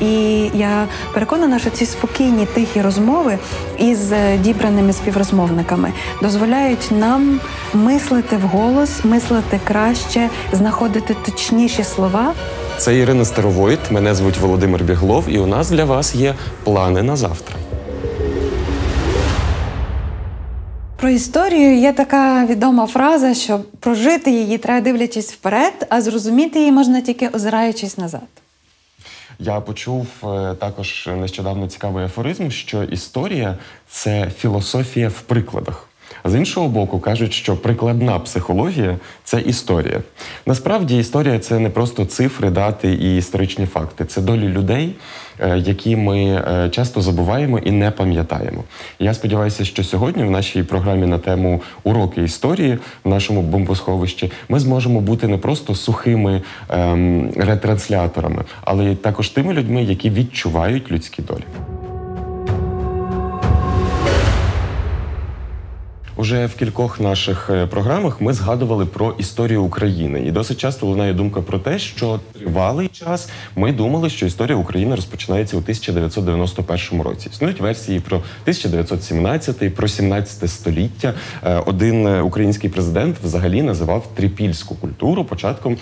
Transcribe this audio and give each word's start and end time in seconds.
І 0.00 0.42
я 0.54 0.86
переконана, 1.14 1.58
що 1.58 1.70
ці 1.70 1.86
спокійні 1.86 2.46
тихі 2.46 2.80
розмови 2.80 3.38
із 3.78 4.12
е, 4.12 4.38
дібраними 4.38 4.92
співрозмовниками 4.92 5.92
дозволяють 6.22 6.88
нам 6.90 7.40
мислити 7.74 8.36
вголос, 8.36 9.04
мислити 9.04 9.60
краще, 9.64 10.28
знаходити 10.52 11.16
точніші 11.24 11.84
слова. 11.84 12.32
Це 12.78 12.96
Ірина 12.96 13.24
Старовойт, 13.24 13.90
мене 13.90 14.14
звуть 14.14 14.38
Володимир 14.38 14.84
Біглов, 14.84 15.24
і 15.28 15.38
у 15.38 15.46
нас 15.46 15.70
для 15.70 15.84
вас 15.84 16.14
є 16.14 16.34
плани 16.64 17.02
на 17.02 17.16
завтра. 17.16 17.56
Про 21.00 21.10
історію 21.10 21.78
є 21.78 21.92
така 21.92 22.46
відома 22.46 22.86
фраза, 22.86 23.34
що 23.34 23.60
прожити 23.80 24.30
її 24.30 24.58
треба 24.58 24.80
дивлячись 24.80 25.32
вперед, 25.32 25.86
а 25.88 26.00
зрозуміти 26.00 26.58
її 26.58 26.72
можна 26.72 27.00
тільки 27.00 27.28
озираючись 27.28 27.98
назад. 27.98 28.20
Я 29.38 29.60
почув 29.60 30.06
е, 30.24 30.54
також 30.54 31.08
нещодавно 31.16 31.66
цікавий 31.66 32.04
афоризм, 32.04 32.50
що 32.50 32.82
історія 32.82 33.58
це 33.88 34.30
філософія 34.30 35.08
в 35.08 35.20
прикладах. 35.20 35.87
З 36.24 36.34
іншого 36.34 36.68
боку, 36.68 36.98
кажуть, 36.98 37.32
що 37.32 37.56
прикладна 37.56 38.18
психологія 38.18 38.96
це 39.24 39.40
історія. 39.40 40.00
Насправді, 40.46 40.98
історія 40.98 41.38
це 41.38 41.58
не 41.58 41.70
просто 41.70 42.04
цифри, 42.04 42.50
дати 42.50 42.92
і 42.92 43.16
історичні 43.16 43.66
факти, 43.66 44.04
це 44.04 44.20
долі 44.20 44.48
людей, 44.48 44.96
е, 45.40 45.58
які 45.58 45.96
ми 45.96 46.24
е, 46.24 46.70
часто 46.70 47.02
забуваємо 47.02 47.58
і 47.58 47.70
не 47.70 47.90
пам'ятаємо. 47.90 48.64
Я 48.98 49.14
сподіваюся, 49.14 49.64
що 49.64 49.84
сьогодні 49.84 50.24
в 50.24 50.30
нашій 50.30 50.62
програмі 50.62 51.06
на 51.06 51.18
тему 51.18 51.62
уроки 51.84 52.22
історії 52.22 52.78
в 53.04 53.08
нашому 53.08 53.42
бомбосховищі 53.42 54.32
ми 54.48 54.60
зможемо 54.60 55.00
бути 55.00 55.28
не 55.28 55.38
просто 55.38 55.74
сухими 55.74 56.42
ем, 56.68 57.30
ретрансляторами, 57.36 58.44
але 58.64 58.94
також 58.94 59.28
тими 59.28 59.54
людьми, 59.54 59.82
які 59.82 60.10
відчувають 60.10 60.90
людські 60.90 61.22
долі. 61.22 61.44
Уже 66.18 66.46
в 66.46 66.54
кількох 66.54 67.00
наших 67.00 67.50
е, 67.50 67.66
програмах 67.66 68.20
ми 68.20 68.32
згадували 68.32 68.86
про 68.86 69.14
історію 69.18 69.62
України, 69.62 70.22
і 70.26 70.30
досить 70.30 70.58
часто 70.58 70.86
лунає 70.86 71.12
думка 71.12 71.42
про 71.42 71.58
те, 71.58 71.78
що 71.78 72.20
тривалий 72.32 72.88
час 72.88 73.30
ми 73.56 73.72
думали, 73.72 74.10
що 74.10 74.26
історія 74.26 74.56
України 74.56 74.94
розпочинається 74.94 75.56
у 75.56 75.58
1991 75.58 77.02
році. 77.02 77.28
Існують 77.32 77.60
версії 77.60 78.00
про 78.00 78.16
1917, 78.16 79.74
про 79.74 79.88
17 79.88 80.50
століття. 80.50 81.14
Е, 81.44 81.62
Один 81.66 82.06
е, 82.06 82.22
український 82.22 82.70
президент 82.70 83.16
взагалі 83.24 83.62
називав 83.62 84.06
трипільську 84.14 84.74
культуру 84.74 85.24
початком 85.24 85.76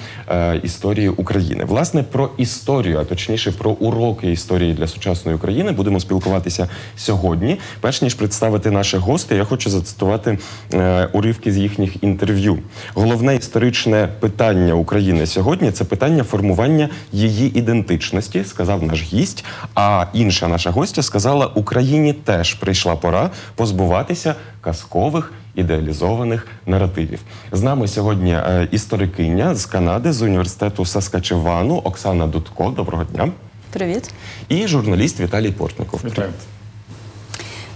історії 0.62 1.08
України. 1.08 1.64
Власне 1.64 2.02
про 2.02 2.30
історію, 2.36 2.98
а 2.98 3.04
точніше 3.04 3.52
про 3.52 3.70
уроки 3.70 4.32
історії 4.32 4.74
для 4.74 4.86
сучасної 4.86 5.36
України, 5.36 5.72
будемо 5.72 6.00
спілкуватися 6.00 6.68
сьогодні. 6.96 7.58
Перш 7.80 8.02
ніж 8.02 8.14
представити 8.14 8.70
наших 8.70 9.00
гостей, 9.00 9.38
я 9.38 9.44
хочу 9.44 9.70
зацитувати 9.70 10.25
е, 10.74 11.08
уривки 11.12 11.52
з 11.52 11.56
їхніх 11.56 12.02
інтерв'ю. 12.02 12.58
Головне 12.94 13.36
історичне 13.36 14.08
питання 14.20 14.74
України 14.74 15.26
сьогодні 15.26 15.70
це 15.70 15.84
питання 15.84 16.24
формування 16.24 16.88
її 17.12 17.58
ідентичності, 17.58 18.44
сказав 18.44 18.82
наш 18.82 19.02
гість. 19.02 19.44
А 19.74 20.06
інша 20.12 20.48
наша 20.48 20.70
гостя 20.70 21.02
сказала: 21.02 21.46
Україні 21.46 22.12
теж 22.12 22.54
прийшла 22.54 22.96
пора 22.96 23.30
позбуватися 23.54 24.34
казкових. 24.60 25.32
Ідеалізованих 25.54 26.46
наративів 26.66 27.18
з 27.52 27.62
нами 27.62 27.88
сьогодні 27.88 28.32
е, 28.32 28.68
історикиня 28.70 29.54
з 29.54 29.66
Канади 29.66 30.12
з 30.12 30.22
університету 30.22 30.84
Саскачевану 30.84 31.76
Оксана 31.76 32.26
Дудко. 32.26 32.70
Доброго 32.76 33.04
дня. 33.04 33.28
Привіт. 33.72 34.10
І 34.48 34.66
журналіст 34.66 35.20
Віталій 35.20 35.50
Портников. 35.50 36.00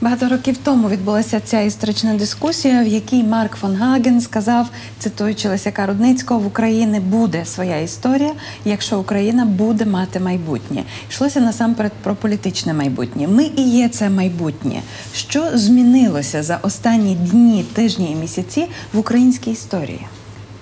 Багато 0.02 0.28
років 0.28 0.56
тому 0.56 0.88
відбулася 0.88 1.40
ця 1.40 1.60
історична 1.60 2.14
дискусія, 2.14 2.82
в 2.82 2.86
якій 2.86 3.22
Марк 3.22 3.56
фон 3.56 3.74
Гаген 3.76 4.20
сказав, 4.20 4.66
цитуючи 4.98 5.48
Леся 5.48 5.72
Рудницького, 5.86 6.40
в 6.40 6.46
Україні 6.46 7.00
буде 7.00 7.44
своя 7.44 7.76
історія, 7.80 8.32
якщо 8.64 8.98
Україна 9.00 9.44
буде 9.44 9.84
мати 9.84 10.20
майбутнє. 10.20 10.82
Йшлося 11.10 11.40
насамперед 11.40 11.92
про 12.02 12.14
політичне 12.14 12.74
майбутнє. 12.74 13.28
Ми 13.28 13.50
і 13.56 13.62
є 13.62 13.88
це 13.88 14.10
майбутнє. 14.10 14.82
Що 15.14 15.44
змінилося 15.54 16.42
за 16.42 16.58
останні 16.62 17.14
дні, 17.14 17.64
тижні 17.72 18.12
і 18.12 18.14
місяці 18.14 18.66
в 18.92 18.98
українській 18.98 19.50
історії? 19.50 20.06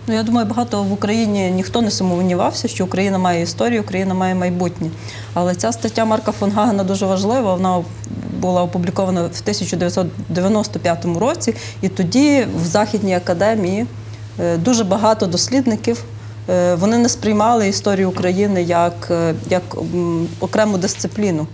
Ну 0.06 0.14
я 0.14 0.22
думаю, 0.22 0.46
багато 0.46 0.82
в 0.82 0.92
Україні 0.92 1.50
ніхто 1.50 1.82
не 1.82 1.90
сумнівався, 1.90 2.68
що 2.68 2.84
Україна 2.84 3.18
має 3.18 3.42
історію, 3.42 3.80
Україна 3.80 4.14
має 4.14 4.34
майбутнє. 4.34 4.90
Але 5.34 5.54
ця 5.54 5.72
стаття 5.72 6.04
Марка 6.04 6.32
фон 6.32 6.50
Гагена 6.50 6.84
дуже 6.84 7.06
важлива. 7.06 7.54
Вона 7.54 7.84
була 8.38 8.62
опублікована 8.62 9.22
в 9.22 9.24
1995 9.24 11.04
році, 11.04 11.54
і 11.82 11.88
тоді 11.88 12.46
в 12.62 12.64
Західній 12.66 13.14
академії 13.14 13.86
е, 14.40 14.56
дуже 14.56 14.84
багато 14.84 15.26
дослідників. 15.26 16.04
е, 16.48 16.74
Вони 16.74 16.98
не 16.98 17.08
сприймали 17.08 17.68
історію 17.68 18.08
України 18.10 18.62
як, 18.62 19.08
е, 19.10 19.34
як 19.50 19.62
окрему 20.40 20.78
дисципліну. 20.78 21.46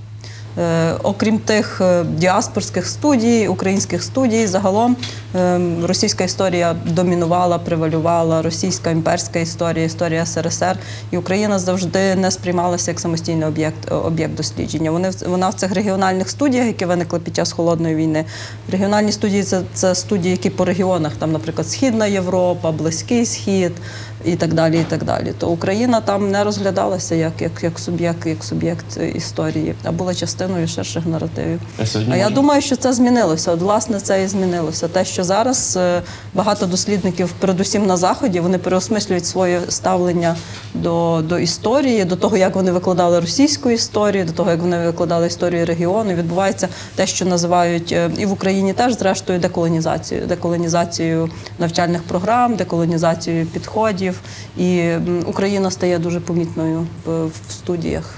Е, 0.58 0.92
Окрім 1.02 1.38
тих 1.38 1.80
е, 1.80 2.04
діаспорських 2.04 2.86
студій, 2.86 3.48
українських 3.48 4.02
студій, 4.02 4.46
загалом 4.46 4.96
е, 5.34 5.60
російська 5.82 6.24
історія 6.24 6.76
домінувала, 6.86 7.58
превалювала, 7.58 8.42
російська 8.42 8.90
імперська 8.90 9.38
історія, 9.38 9.84
історія 9.84 10.26
СРСР, 10.26 10.78
і 11.10 11.16
Україна 11.16 11.58
завжди 11.58 12.14
не 12.14 12.30
сприймалася 12.30 12.90
як 12.90 13.00
самостійний 13.00 13.48
об'єкт 13.48 13.92
об'єкт 13.92 14.34
дослідження. 14.34 14.90
Вони 14.90 15.10
вона 15.26 15.48
в 15.48 15.54
цих 15.54 15.74
регіональних 15.74 16.30
студіях, 16.30 16.66
які 16.66 16.84
виникли 16.84 17.18
під 17.18 17.36
час 17.36 17.52
холодної 17.52 17.94
війни. 17.94 18.24
Регіональні 18.72 19.12
студії 19.12 19.42
це, 19.42 19.62
це 19.74 19.94
студії, 19.94 20.30
які 20.30 20.50
по 20.50 20.64
регіонах, 20.64 21.12
там, 21.18 21.32
наприклад, 21.32 21.68
Східна 21.68 22.06
Європа, 22.06 22.72
Близький 22.72 23.26
Схід 23.26 23.72
і 24.24 24.36
так 24.36 24.54
далі. 24.54 24.80
і 24.80 24.84
так 24.84 25.04
далі. 25.04 25.32
То 25.38 25.48
Україна 25.48 26.00
там 26.00 26.30
не 26.30 26.44
розглядалася 26.44 27.14
як, 27.14 27.32
як, 27.40 27.52
як 27.62 27.78
суб'єкт, 27.78 28.26
як 28.26 28.44
суб'єкт 28.44 28.98
історії, 29.14 29.74
а 29.84 29.92
була 29.92 30.14
частиною 30.14 30.68
ширших 30.68 31.06
наративів. 31.06 31.60
А 31.78 31.84
А 32.10 32.16
я 32.16 32.30
думаю, 32.30 32.62
що 32.62 32.76
це 32.76 32.92
змінилося. 32.92 33.52
От, 33.52 33.60
власне, 33.60 34.00
це 34.00 34.22
і 34.22 34.26
змінилося. 34.26 34.88
Те, 34.88 35.04
що 35.04 35.24
зараз 35.24 35.76
е, 35.76 36.02
багато 36.34 36.66
дослідників, 36.66 37.32
передусім 37.38 37.86
на 37.86 37.96
заході, 37.96 38.40
вони 38.40 38.58
переосмислюють 38.58 39.26
своє 39.26 39.60
ставлення 39.68 40.36
до, 40.74 41.22
до 41.28 41.38
історії, 41.38 42.04
до 42.04 42.16
того, 42.16 42.36
як 42.36 42.56
вони 42.56 42.72
викладали 42.72 43.20
російську 43.20 43.70
історію, 43.70 44.24
до 44.24 44.32
того, 44.32 44.50
як 44.50 44.60
вони 44.60 44.78
викладали 44.86 45.26
історію 45.26 45.66
регіону. 45.66 46.14
Відбувається 46.14 46.68
те, 46.94 47.06
що 47.06 47.24
називають 47.24 47.92
е, 47.92 48.10
і 48.18 48.26
в 48.26 48.32
Україні 48.32 48.72
теж, 48.72 48.98
зрештою, 48.98 49.38
деколонізацією, 49.38 50.26
деколонізацією 50.26 51.30
навчальних 51.58 52.02
програм, 52.02 52.56
деколонізацією 52.56 53.46
підходів. 53.46 54.13
І 54.56 54.90
Україна 55.26 55.70
стає 55.70 55.98
дуже 55.98 56.20
помітною 56.20 56.86
в, 57.06 57.30
студіях 57.48 58.14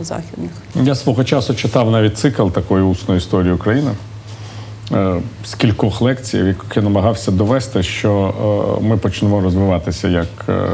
західних. 0.00 0.50
Я 0.74 0.94
свого 0.94 1.24
часу 1.24 1.54
читав 1.54 1.90
навіть 1.90 2.18
цикл 2.18 2.48
такої 2.48 2.84
усної 2.84 3.18
історії 3.18 3.52
України 3.52 3.90
е, 4.92 5.20
з 5.44 5.54
кількох 5.54 6.00
лекцій, 6.00 6.42
в 6.42 6.46
яких 6.46 6.76
я 6.76 6.82
намагався 6.82 7.30
довести, 7.30 7.82
що 7.82 8.34
е, 8.80 8.84
ми 8.84 8.96
почнемо 8.96 9.40
розвиватися 9.40 10.08
як 10.08 10.28
е, 10.48 10.68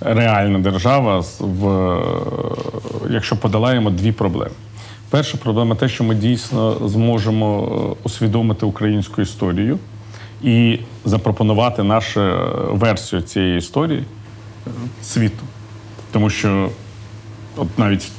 реальна 0.00 0.58
держава, 0.58 1.24
в, 1.40 1.96
якщо 3.10 3.36
подолаємо 3.36 3.90
дві 3.90 4.12
проблеми. 4.12 4.54
Перша 5.10 5.38
проблема 5.38 5.74
те, 5.74 5.88
що 5.88 6.04
ми 6.04 6.14
дійсно 6.14 6.88
зможемо 6.88 7.96
усвідомити 8.02 8.66
українську 8.66 9.22
історію 9.22 9.78
і 10.42 10.78
запропонувати 11.04 11.82
нашу 11.82 12.20
е, 12.20 12.38
версію 12.70 13.22
цієї 13.22 13.58
історії 13.58 14.04
е, 14.66 14.70
світу. 15.02 15.42
Тому 16.12 16.30
що 16.30 16.70
От 17.58 17.78
навіть 17.78 18.10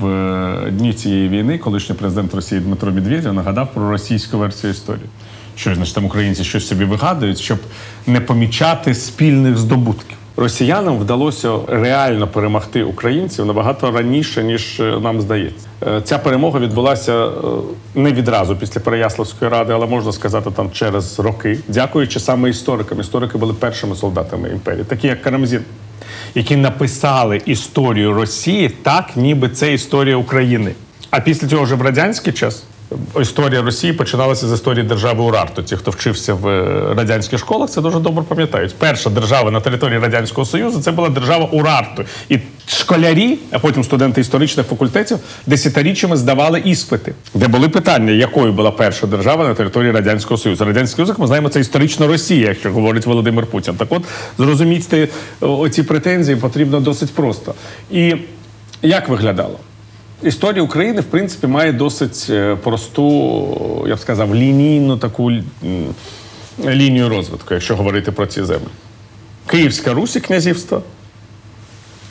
в 0.00 0.70
дні 0.70 0.92
цієї 0.92 1.28
війни 1.28 1.58
колишній 1.58 1.94
президент 1.94 2.34
Росії 2.34 2.60
Дмитро 2.60 2.92
Медведєв 2.92 3.34
нагадав 3.34 3.74
про 3.74 3.90
російську 3.90 4.38
версію 4.38 4.70
історії. 4.70 5.06
Що 5.56 5.74
значить 5.74 5.94
там 5.94 6.04
українці 6.04 6.44
щось 6.44 6.68
собі 6.68 6.84
вигадують, 6.84 7.38
щоб 7.38 7.58
не 8.06 8.20
помічати 8.20 8.94
спільних 8.94 9.58
здобутків. 9.58 10.16
Росіянам 10.40 10.98
вдалося 10.98 11.58
реально 11.68 12.28
перемогти 12.28 12.82
українців 12.82 13.46
набагато 13.46 13.90
раніше, 13.90 14.44
ніж 14.44 14.80
е, 14.80 14.98
нам 15.00 15.20
здається. 15.20 15.66
Е, 15.86 16.00
Ця 16.04 16.18
перемога 16.18 16.60
відбулася 16.60 17.26
е, 17.26 17.30
не 17.94 18.12
відразу 18.12 18.56
після 18.56 18.80
Переяславської 18.80 19.50
ради, 19.50 19.72
але 19.72 19.86
можна 19.86 20.12
сказати, 20.12 20.50
там 20.50 20.70
через 20.72 21.18
роки, 21.18 21.58
дякуючи 21.68 22.20
саме 22.20 22.50
історикам. 22.50 23.00
Історики 23.00 23.38
були 23.38 23.54
першими 23.54 23.96
солдатами 23.96 24.48
імперії, 24.50 24.84
такі 24.84 25.06
як 25.06 25.22
Карамзін, 25.22 25.62
які 26.34 26.56
написали 26.56 27.42
історію 27.46 28.12
Росії 28.12 28.68
так, 28.68 29.16
ніби 29.16 29.48
це 29.48 29.72
історія 29.72 30.16
України. 30.16 30.74
А 31.10 31.20
після 31.20 31.48
цього 31.48 31.64
вже 31.64 31.74
в 31.74 31.82
радянський 31.82 32.32
час 32.32 32.64
історія 33.20 33.62
Росії 33.62 33.92
починалася 33.92 34.48
з 34.48 34.52
історії 34.52 34.84
держави 34.84 35.22
Урарту. 35.22 35.62
Ті, 35.62 35.76
хто 35.76 35.90
вчився 35.90 36.34
в 36.34 36.48
е, 36.48 36.94
радянських 36.94 37.38
школах, 37.38 37.70
це 37.70 37.80
дуже 37.80 37.98
добре 37.98 38.24
пам'ятають. 38.28 38.74
Перша 38.78 39.10
держава 39.10 39.50
на 39.50 39.60
території 39.60 39.98
радянського 39.98 40.44
союзу 40.44 40.80
це 40.80 40.90
була 40.90 41.08
держава 41.08 41.44
Урарту. 41.44 42.04
І 42.28 42.38
школярі, 42.66 43.38
а 43.50 43.58
потім 43.58 43.84
студенти 43.84 44.20
історичних 44.20 44.66
факультетів, 44.66 45.18
десятиріччями 45.46 46.16
здавали 46.16 46.62
іспити, 46.64 47.14
де 47.34 47.48
були 47.48 47.68
питання, 47.68 48.12
якою 48.12 48.52
була 48.52 48.70
перша 48.70 49.06
держава 49.06 49.48
на 49.48 49.54
території 49.54 49.92
радянського 49.92 50.38
союзу. 50.38 50.64
Радянський 50.64 50.96
Союз, 50.96 51.08
як 51.08 51.18
ми 51.18 51.26
знаємо, 51.26 51.48
це 51.48 51.60
історично 51.60 52.06
Росія, 52.06 52.48
якщо 52.48 52.72
говорить 52.72 53.06
Володимир 53.06 53.46
Путін. 53.46 53.74
Так 53.74 53.88
от 53.90 54.02
зрозуміти 54.38 55.08
оці 55.40 55.82
претензії 55.82 56.36
потрібно 56.36 56.80
досить 56.80 57.14
просто. 57.14 57.54
І 57.90 58.14
як 58.82 59.08
виглядало? 59.08 59.58
Історія 60.22 60.62
України, 60.62 61.00
в 61.00 61.04
принципі, 61.04 61.46
має 61.46 61.72
досить 61.72 62.26
е, 62.30 62.56
просту, 62.56 63.84
я 63.88 63.96
б 63.96 63.98
сказав, 63.98 64.34
лінійну 64.34 64.96
таку 64.96 65.32
лінію 66.66 67.08
розвитку, 67.08 67.54
якщо 67.54 67.76
говорити 67.76 68.12
про 68.12 68.26
ці 68.26 68.44
землі. 68.44 68.68
Київська 69.46 69.94
Русь 69.94 70.16
і 70.16 70.20
князівство. 70.20 70.82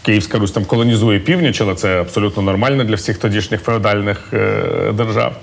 Київська 0.02 0.40
Русь 0.40 0.52
там 0.52 0.66
колонізує 0.66 1.20
північ, 1.20 1.62
але 1.62 1.76
це 1.76 2.02
абсолютно 2.02 2.44
нормально 2.44 2.84
для 2.84 2.96
всіх 2.96 3.18
тодішніх 3.18 3.62
феодальних 3.62 4.34
е, 4.34 4.92
держав. 4.94 5.36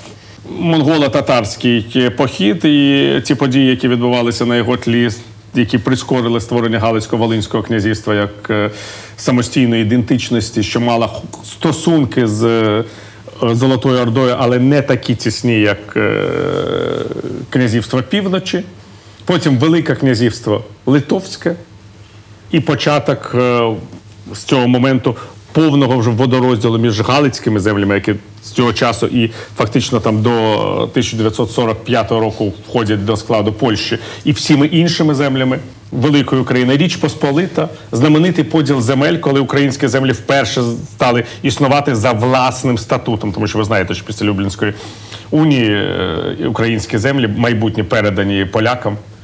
Монголо-татарський 0.50 2.10
похід 2.16 2.64
і 2.64 3.20
ті 3.24 3.34
події, 3.34 3.70
які 3.70 3.88
відбувалися 3.88 4.46
на 4.46 4.56
його 4.56 4.76
тлі, 4.76 5.10
які 5.56 5.78
прискорили 5.78 6.40
створення 6.40 6.78
Галицько-Волинського 6.78 7.62
князівства 7.62 8.14
як 8.14 8.50
е, 8.50 8.70
самостійної 9.16 9.82
ідентичності, 9.82 10.62
що 10.62 10.80
мала 10.80 11.10
стосунки 11.44 12.26
з 12.26 12.44
е, 12.44 12.84
Золотою 13.42 14.00
Ордою, 14.00 14.36
але 14.38 14.58
не 14.58 14.82
такі 14.82 15.14
тісні, 15.14 15.60
як 15.60 15.96
е, 15.96 16.28
князівство 17.50 18.02
півночі. 18.02 18.62
Потім 19.24 19.58
Велике 19.58 19.94
князівство 19.94 20.64
Литовське, 20.86 21.54
і 22.50 22.60
початок 22.60 23.30
з 24.32 24.38
цього 24.44 24.68
моменту 24.68 25.16
повного 25.52 25.98
вже 25.98 26.10
водорозділу 26.10 26.78
між 26.78 27.00
галицькими 27.00 27.60
землями, 27.60 27.94
які 27.94 28.14
з 28.46 28.50
цього 28.50 28.72
часу 28.72 29.06
і 29.06 29.30
фактично 29.56 30.00
там 30.00 30.22
до 30.22 30.30
1945 30.30 32.10
року 32.10 32.52
входять 32.68 33.04
до 33.04 33.16
складу 33.16 33.52
Польщі, 33.52 33.98
і 34.24 34.32
всіми 34.32 34.66
іншими 34.66 35.14
землями 35.14 35.58
великої 35.92 36.42
України. 36.42 36.76
Річ 36.76 36.96
Посполита, 36.96 37.68
знаменитий 37.92 38.44
поділ 38.44 38.80
земель, 38.80 39.16
коли 39.16 39.40
українські 39.40 39.88
землі 39.88 40.12
вперше 40.12 40.62
стали 40.84 41.24
існувати 41.42 41.94
за 41.94 42.12
власним 42.12 42.78
статутом, 42.78 43.32
тому 43.32 43.46
що 43.46 43.58
ви 43.58 43.64
знаєте, 43.64 43.94
що 43.94 44.04
після 44.04 44.26
Люблінської 44.26 44.74
унії 45.30 45.70
е, 45.70 46.36
українські 46.48 46.98
землі 46.98 47.28
майбутні 47.36 47.82
передані 47.82 48.44
полякам 48.44 48.92
е, 48.92 49.15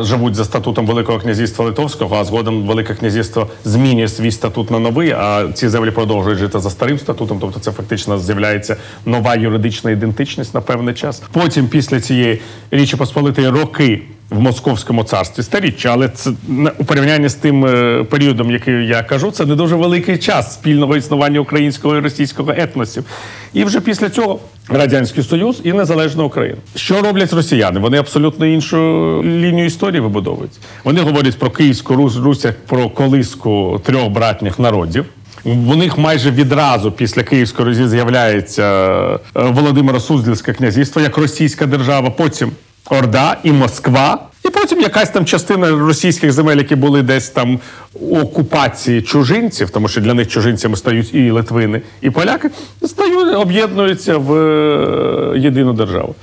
живуть 0.00 0.34
за 0.34 0.44
статутом 0.44 0.86
Великого 0.86 1.18
князівства 1.18 1.64
Литовського, 1.64 2.16
а 2.16 2.24
згодом 2.24 2.66
Велике 2.66 2.94
князівство 2.94 3.48
змінює 3.64 4.08
свій 4.08 4.30
статут 4.30 4.70
на 4.70 4.78
новий, 4.78 5.10
а 5.10 5.48
ці 5.54 5.68
землі 5.68 5.90
продовжують 5.90 6.38
жити 6.38 6.60
за 6.60 6.70
старим 6.70 6.98
статутом. 6.98 7.38
Тобто 7.40 7.60
це 7.60 7.72
фактично 7.72 8.18
з'являється 8.18 8.76
нова 9.06 9.34
юридична 9.34 9.90
ідентичність 9.90 10.54
на 10.54 10.60
певний 10.60 10.94
час. 10.94 11.22
Потім, 11.32 11.68
після 11.68 12.00
цієї 12.00 12.40
Річі 12.70 12.96
Посполитої 12.96 13.48
роки. 13.48 14.02
В 14.30 14.40
Московському 14.40 15.04
царстві 15.04 15.42
старіччя, 15.42 15.88
але 15.92 16.08
це 16.08 16.30
у 16.78 16.84
порівнянні 16.84 17.28
з 17.28 17.34
тим 17.34 17.66
е, 17.66 18.04
періодом, 18.10 18.50
який 18.50 18.86
я 18.86 19.02
кажу, 19.02 19.30
це 19.30 19.46
не 19.46 19.54
дуже 19.54 19.76
великий 19.76 20.18
час 20.18 20.54
спільного 20.54 20.96
існування 20.96 21.40
українського 21.40 21.96
і 21.96 22.00
російського 22.00 22.52
етносів. 22.56 23.04
І 23.52 23.64
вже 23.64 23.80
після 23.80 24.10
цього 24.10 24.40
радянський 24.68 25.24
союз 25.24 25.60
і 25.64 25.72
незалежна 25.72 26.24
Україна. 26.24 26.58
Що 26.74 27.02
роблять 27.02 27.32
росіяни? 27.32 27.80
Вони 27.80 27.98
абсолютно 27.98 28.46
іншу 28.46 28.76
лінію 29.24 29.66
історії 29.66 30.00
вибудовують. 30.00 30.52
Вони 30.84 31.00
говорять 31.00 31.38
про 31.38 31.50
Київську 31.50 31.94
Русь, 31.94 32.16
Русь 32.16 32.46
про 32.66 32.90
колиску 32.90 33.80
трьох 33.84 34.08
братніх 34.08 34.58
народів. 34.58 35.04
В 35.44 35.76
них 35.76 35.98
майже 35.98 36.30
відразу 36.30 36.92
після 36.92 37.22
Київської 37.22 37.68
Русі 37.68 37.88
з'являється 37.88 38.62
е, 38.62 39.18
Володимиро 39.34 40.00
Суздальське 40.00 40.52
князівство 40.52 41.02
як 41.02 41.18
російська 41.18 41.66
держава. 41.66 42.10
Потім 42.10 42.50
Орда 42.90 43.36
і 43.42 43.52
Москва. 43.52 44.18
І 44.44 44.50
потім 44.50 44.80
якась 44.80 45.10
там 45.10 45.24
частина 45.24 45.70
російських 45.70 46.32
земель, 46.32 46.56
які 46.56 46.74
були 46.74 47.02
десь 47.02 47.28
там 47.28 47.60
у 48.00 48.18
окупації 48.18 49.02
чужинців, 49.02 49.70
тому 49.70 49.88
що 49.88 50.00
для 50.00 50.14
них 50.14 50.28
чужинцями 50.28 50.76
стають 50.76 51.14
і 51.14 51.30
литвини, 51.30 51.82
і 52.00 52.10
поляки, 52.10 52.50
стають, 52.84 53.34
об'єднуються 53.36 54.16
в 54.16 54.34
е, 54.34 55.38
єдину 55.38 55.72
державу. 55.72 56.14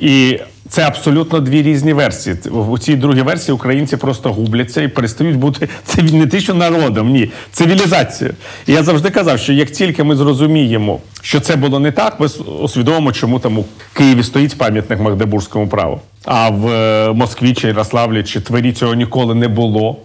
І 0.00 0.40
це 0.68 0.82
абсолютно 0.82 1.40
дві 1.40 1.62
різні 1.62 1.92
версії. 1.92 2.36
У 2.50 2.78
цій 2.78 2.96
другій 2.96 3.22
версії 3.22 3.54
українці 3.54 3.96
просто 3.96 4.32
губляться 4.32 4.82
і 4.82 4.88
перестають 4.88 5.36
бути 5.36 5.68
це 5.84 6.02
не 6.02 6.26
те, 6.26 6.40
що 6.40 6.54
народом, 6.54 7.10
ні, 7.10 7.30
цивілізацією. 7.52 8.36
І 8.66 8.72
я 8.72 8.82
завжди 8.82 9.10
казав, 9.10 9.38
що 9.38 9.52
як 9.52 9.70
тільки 9.70 10.04
ми 10.04 10.16
зрозуміємо, 10.16 11.00
що 11.22 11.40
це 11.40 11.56
було 11.56 11.80
не 11.80 11.92
так, 11.92 12.20
ми 12.20 12.26
усвідомимо, 12.60 13.12
чому 13.12 13.38
там 13.38 13.58
у 13.58 13.64
Києві 13.92 14.22
стоїть 14.22 14.58
пам'ятник 14.58 15.00
Магдебурзькому 15.00 15.68
праву, 15.68 16.00
а 16.24 16.50
в 16.50 16.68
е, 16.68 17.12
Москві 17.12 17.54
чи 17.54 17.68
Ярославлі 17.68 18.22
чи 18.22 18.40
Твері 18.40 18.72
цього 18.72 18.94
ніколи 18.94 19.34
не 19.34 19.48
було. 19.48 19.96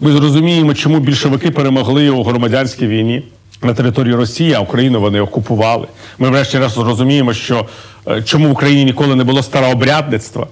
Ми 0.00 0.12
зрозуміємо, 0.12 0.74
чому 0.74 0.98
більшовики 0.98 1.50
перемогли 1.50 2.10
у 2.10 2.22
громадянській 2.22 2.86
війні 2.86 3.22
на 3.62 3.74
території 3.74 4.14
Росії, 4.14 4.52
а 4.52 4.60
Україну 4.60 5.00
вони 5.00 5.20
окупували. 5.20 5.86
Ми 6.18 6.30
врешті-решт 6.30 6.74
зрозуміємо, 6.74 7.32
що 7.32 7.66
чому 8.24 8.48
в 8.48 8.52
Україні 8.52 8.84
ніколи 8.84 9.16
не 9.16 9.24
було 9.24 9.42
старообрядництва, 9.42 10.46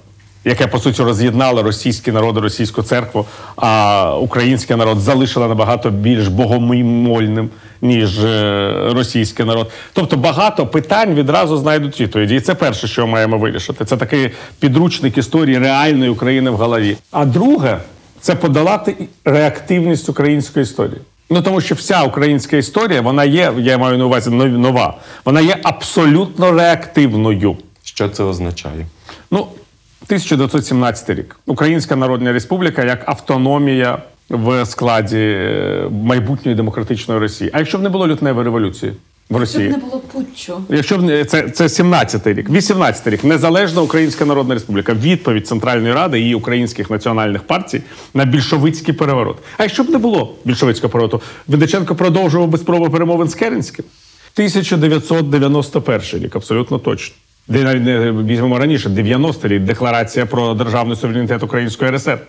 яке 0.45 0.67
по 0.67 0.79
суті 0.79 1.03
роз'єднало 1.03 1.63
російський 1.63 2.13
народ 2.13 2.37
і 2.37 2.39
російську 2.39 2.83
церкву, 2.83 3.25
а 3.55 4.15
український 4.21 4.75
народ 4.75 4.99
залишила 4.99 5.47
набагато 5.47 5.89
більш 5.89 6.27
богомольним, 6.27 7.49
ніж 7.81 8.23
е, 8.23 8.73
російський 8.93 9.45
народ. 9.45 9.71
Тобто 9.93 10.17
багато 10.17 10.67
питань 10.67 11.13
відразу 11.13 11.57
знайдуть 11.57 12.01
відповіді. 12.01 12.35
І 12.35 12.41
це 12.41 12.55
перше, 12.55 12.87
що 12.87 13.07
маємо 13.07 13.37
вирішити. 13.37 13.85
Це 13.85 13.97
такий 13.97 14.31
підручник 14.59 15.17
історії 15.17 15.57
реальної 15.57 16.09
України 16.09 16.49
в 16.49 16.55
голові. 16.55 16.97
А 17.11 17.25
друге 17.25 17.77
це 18.21 18.35
подолати 18.35 18.95
реактивність 19.25 20.09
української 20.09 20.63
історії. 20.63 21.01
Ну 21.33 21.41
тому 21.41 21.61
що 21.61 21.75
вся 21.75 22.03
українська 22.03 22.57
історія, 22.57 23.01
вона 23.01 23.23
є, 23.23 23.53
я 23.57 23.77
маю 23.77 23.97
на 23.97 24.05
увазі 24.05 24.29
нов- 24.29 24.57
нова, 24.57 24.97
вона 25.25 25.41
є 25.41 25.57
абсолютно 25.63 26.51
реактивною. 26.51 27.57
Що 27.83 28.09
це 28.09 28.23
означає? 28.23 28.85
Ну, 29.31 29.39
1917 29.39 31.09
рік. 31.09 31.39
Українська 31.45 31.95
Народна 31.95 32.33
Республіка 32.33 32.83
як 32.83 33.09
автономія 33.09 33.97
в 34.29 34.65
складі 34.65 35.17
е, 35.19 35.87
майбутньої 36.03 36.57
демократичної 36.57 37.19
Росії. 37.19 37.49
А 37.53 37.59
якщо 37.59 37.77
б 37.77 37.81
не 37.81 37.89
було 37.89 38.07
лютневої 38.07 38.43
революції 38.45 38.93
в 39.31 39.39
Росії? 39.39 39.69
було 39.69 39.99
путчу. 40.13 40.57
Якщо 40.69 40.97
б 40.97 41.01
не- 41.03 41.25
це, 41.25 41.49
це 41.49 41.63
17-й 41.67 42.33
рік, 42.33 42.49
18-й 42.49 43.09
рік, 43.09 43.23
незалежна 43.23 43.81
Українська 43.81 44.25
Народна 44.25 44.53
Республіка, 44.53 44.93
відповідь 44.93 45.47
Центральної 45.47 45.93
Ради 45.93 46.21
і 46.21 46.35
українських 46.35 46.89
національних 46.89 47.43
партій 47.43 47.81
на 48.13 48.25
більшовицький 48.25 48.93
переворот. 48.93 49.37
А 49.57 49.63
якщо 49.63 49.83
б 49.83 49.89
не 49.89 49.97
було 49.97 50.35
більшовицького 50.45 50.91
перевороту, 50.91 51.21
Винниченко 51.47 51.95
продовжував 51.95 52.47
би 52.47 52.57
спроби 52.57 52.89
перемовин 52.89 53.27
з 53.27 53.35
Керенським. 53.35 53.85
1991 54.33 56.23
рік, 56.23 56.35
абсолютно 56.35 56.79
точно. 56.79 57.15
Де 57.47 57.63
навіть 57.63 57.83
не 57.83 58.11
візьмемо 58.11 58.59
раніше, 58.59 58.89
90 58.89 59.47
рік, 59.47 59.61
декларація 59.61 60.25
про 60.25 60.53
державний 60.53 60.97
суверенітет 60.97 61.43
Української 61.43 61.91
РСР. 61.91 62.19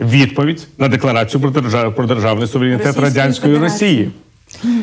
Відповідь 0.00 0.66
на 0.78 0.88
декларацію 0.88 1.52
про 1.96 2.06
державний 2.06 2.46
суверенітет 2.48 2.86
Російської 2.86 3.06
радянської 3.08 3.54
Федерації. 3.54 3.90
Росії. 3.90 4.10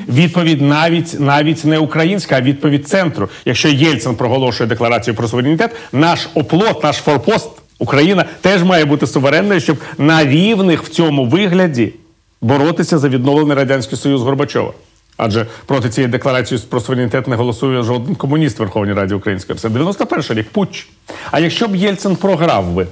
Відповідь 0.10 0.62
навіть 0.62 1.20
навіть 1.20 1.66
не 1.66 1.80
українська, 1.80 2.38
а 2.38 2.42
відповідь 2.42 2.88
центру. 2.88 3.30
Якщо 3.46 3.70
Єльцин 3.70 4.16
проголошує 4.16 4.68
декларацію 4.70 5.16
про 5.16 5.28
суверенітет, 5.28 5.72
наш 5.92 6.30
оплот, 6.34 6.84
наш 6.84 6.96
форпост 6.96 7.50
Україна 7.80 8.26
теж 8.42 8.64
має 8.64 8.86
бути 8.86 9.08
суверенною, 9.08 9.60
щоб 9.60 9.78
на 9.98 10.26
рівних 10.26 10.84
в 10.84 10.90
цьому 10.90 11.26
вигляді 11.26 11.94
боротися 12.42 12.98
за 12.98 13.10
відновлений 13.10 13.58
радянський 13.58 13.98
союз 13.98 14.22
Горбачова. 14.22 14.74
Адже 15.18 15.46
проти 15.66 15.90
цієї 15.90 16.12
декларації 16.12 16.62
про 16.70 16.80
суверенітет 16.80 17.28
не 17.28 17.36
голосує 17.36 17.84
жоден 17.84 18.16
комуніст 18.16 18.60
в 18.60 18.62
Верховній 18.62 18.94
Раді 18.94 19.14
Української 19.14 19.58
РСР. 19.58 19.70
91 19.70 20.38
рік 20.38 20.50
путч. 20.50 20.88
А 21.32 21.40
якщо 21.40 21.68
б 21.68 21.76
Єльцин 21.76 22.16
програв 22.16 22.72
би 22.72 22.88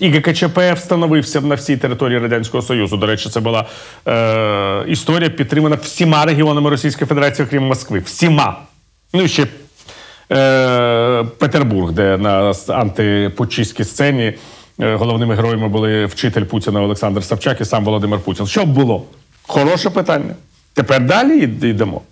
І 0.00 0.10
ГКЧП 0.10 0.58
встановився 0.74 1.40
на 1.40 1.54
всій 1.54 1.76
території 1.76 2.18
Радянського 2.18 2.62
Союзу. 2.62 2.96
До 2.96 3.06
речі, 3.06 3.28
це 3.28 3.40
була 3.40 3.66
е, 4.08 4.84
історія 4.88 5.30
підтримана 5.30 5.76
всіма 5.76 6.24
регіонами 6.24 6.70
Російської 6.70 7.08
Федерації, 7.08 7.46
окрім 7.46 7.62
Москви. 7.62 7.98
Всіма. 7.98 8.56
Ну 9.14 9.22
і 9.22 9.28
ще 9.28 9.46
е, 10.32 11.24
Петербург, 11.38 11.92
де 11.92 12.16
на 12.16 12.54
антипутчистській 12.68 13.84
сцені 13.84 14.34
е, 14.80 14.94
головними 14.94 15.34
героями 15.34 15.68
були 15.68 16.06
вчитель 16.06 16.44
Путіна 16.44 16.82
Олександр 16.82 17.24
Савчак 17.24 17.60
і 17.60 17.64
сам 17.64 17.84
Володимир 17.84 18.20
Путін. 18.20 18.46
Що 18.46 18.64
було? 18.64 19.04
Хороше 19.46 19.90
питання. 19.90 20.34
Тепер 20.74 21.06
далі 21.06 21.38
йдемо. 21.42 22.02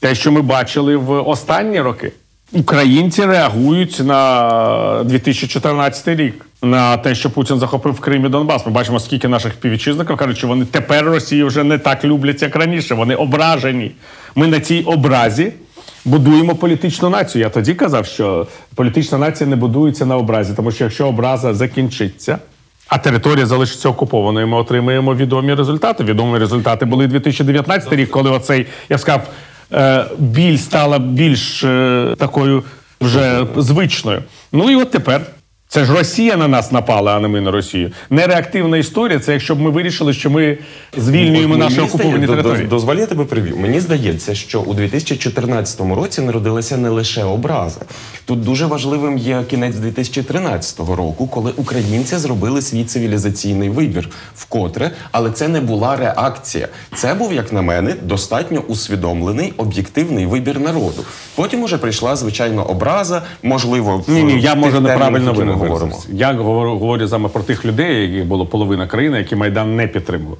Те, 0.00 0.14
що 0.14 0.32
ми 0.32 0.42
бачили 0.42 0.96
в 0.96 1.10
останні 1.28 1.80
роки. 1.80 2.12
Українці 2.52 3.24
реагують 3.24 4.00
на 4.04 5.02
2014 5.04 6.08
рік, 6.08 6.46
на 6.62 6.96
те, 6.96 7.14
що 7.14 7.30
Путін 7.30 7.58
захопив 7.58 8.00
Крим 8.00 8.26
і 8.26 8.28
Донбас. 8.28 8.66
Ми 8.66 8.72
бачимо, 8.72 9.00
скільки 9.00 9.28
наших 9.28 9.52
співвітчизників 9.52 10.16
кажуть, 10.16 10.38
що 10.38 10.48
вони 10.48 10.64
тепер 10.64 11.04
Росію 11.04 11.46
вже 11.46 11.64
не 11.64 11.78
так 11.78 12.04
люблять, 12.04 12.42
як 12.42 12.56
раніше. 12.56 12.94
Вони 12.94 13.14
ображені. 13.14 13.90
Ми 14.34 14.46
на 14.46 14.60
цій 14.60 14.82
образі 14.82 15.52
будуємо 16.04 16.54
політичну 16.54 17.10
націю. 17.10 17.42
Я 17.42 17.50
тоді 17.50 17.74
казав, 17.74 18.06
що 18.06 18.46
політична 18.74 19.18
нація 19.18 19.50
не 19.50 19.56
будується 19.56 20.06
на 20.06 20.16
образі, 20.16 20.52
тому 20.56 20.70
що 20.70 20.84
якщо 20.84 21.06
образа 21.06 21.54
закінчиться. 21.54 22.38
А 22.88 22.98
територія 22.98 23.46
залишиться 23.46 23.88
окупованою. 23.88 24.48
Ми 24.48 24.56
отримаємо 24.56 25.14
відомі 25.14 25.54
результати. 25.54 26.04
Відомі 26.04 26.38
результати 26.38 26.84
були 26.84 27.06
2019 27.06 27.92
рік, 27.92 28.10
коли 28.10 28.30
оцей, 28.30 28.66
я 28.88 28.98
сказав, 28.98 29.28
біль 30.18 30.56
стала 30.56 30.98
більш 30.98 31.64
е, 31.64 32.14
такою 32.18 32.62
вже 33.00 33.46
звичною. 33.56 34.22
Ну 34.52 34.70
і 34.70 34.76
от 34.76 34.90
тепер. 34.90 35.26
Це 35.74 35.84
ж 35.84 35.92
Росія 35.94 36.36
на 36.36 36.48
нас 36.48 36.72
напала, 36.72 37.16
а 37.16 37.20
не 37.20 37.28
ми 37.28 37.40
на 37.40 37.50
Росію. 37.50 37.92
Нереактивна 38.10 38.76
історія 38.76 39.18
це 39.18 39.32
якщо 39.32 39.54
б 39.54 39.60
ми 39.60 39.70
вирішили, 39.70 40.12
що 40.12 40.30
ми 40.30 40.58
звільнюємо 40.96 41.56
наші 41.56 41.80
окуповані 41.80 42.26
території. 42.26 42.64
доз- 42.66 42.68
Дозволь, 42.68 42.96
я 42.96 43.06
тебе 43.06 43.24
приб'ю. 43.24 43.56
Мені 43.56 43.80
здається, 43.80 44.34
що 44.34 44.60
у 44.60 44.74
2014 44.74 45.94
році 45.94 46.20
народилася 46.20 46.76
не 46.76 46.88
лише 46.88 47.24
образа. 47.24 47.80
Тут 48.24 48.40
дуже 48.44 48.66
важливим 48.66 49.18
є 49.18 49.42
кінець 49.50 49.76
2013 49.76 50.78
року, 50.96 51.26
коли 51.26 51.50
українці 51.56 52.16
зробили 52.16 52.62
свій 52.62 52.84
цивілізаційний 52.84 53.68
вибір 53.68 54.08
вкотре, 54.36 54.90
але 55.12 55.30
це 55.30 55.48
не 55.48 55.60
була 55.60 55.96
реакція. 55.96 56.68
Це 56.94 57.14
був, 57.14 57.32
як 57.32 57.52
на 57.52 57.62
мене, 57.62 57.94
достатньо 58.02 58.60
усвідомлений 58.60 59.52
об'єктивний 59.56 60.26
вибір 60.26 60.60
народу. 60.60 61.04
Потім 61.34 61.62
уже 61.62 61.78
прийшла 61.78 62.16
звичайно 62.16 62.64
образа, 62.64 63.22
можливо, 63.42 64.04
Ні, 64.08 64.22
ні, 64.22 64.40
я 64.40 64.54
може 64.54 64.80
неправильно 64.80 65.32
виразився. 65.32 65.63
Говоримо. 65.68 66.02
Я 66.08 66.32
говорю, 66.32 66.70
говорю 66.70 67.08
саме 67.08 67.28
про 67.28 67.42
тих 67.42 67.64
людей, 67.64 68.02
яких 68.10 68.28
було 68.28 68.46
половина 68.46 68.86
країни, 68.86 69.18
які 69.18 69.36
Майдан 69.36 69.76
не 69.76 69.86
підтримували. 69.86 70.38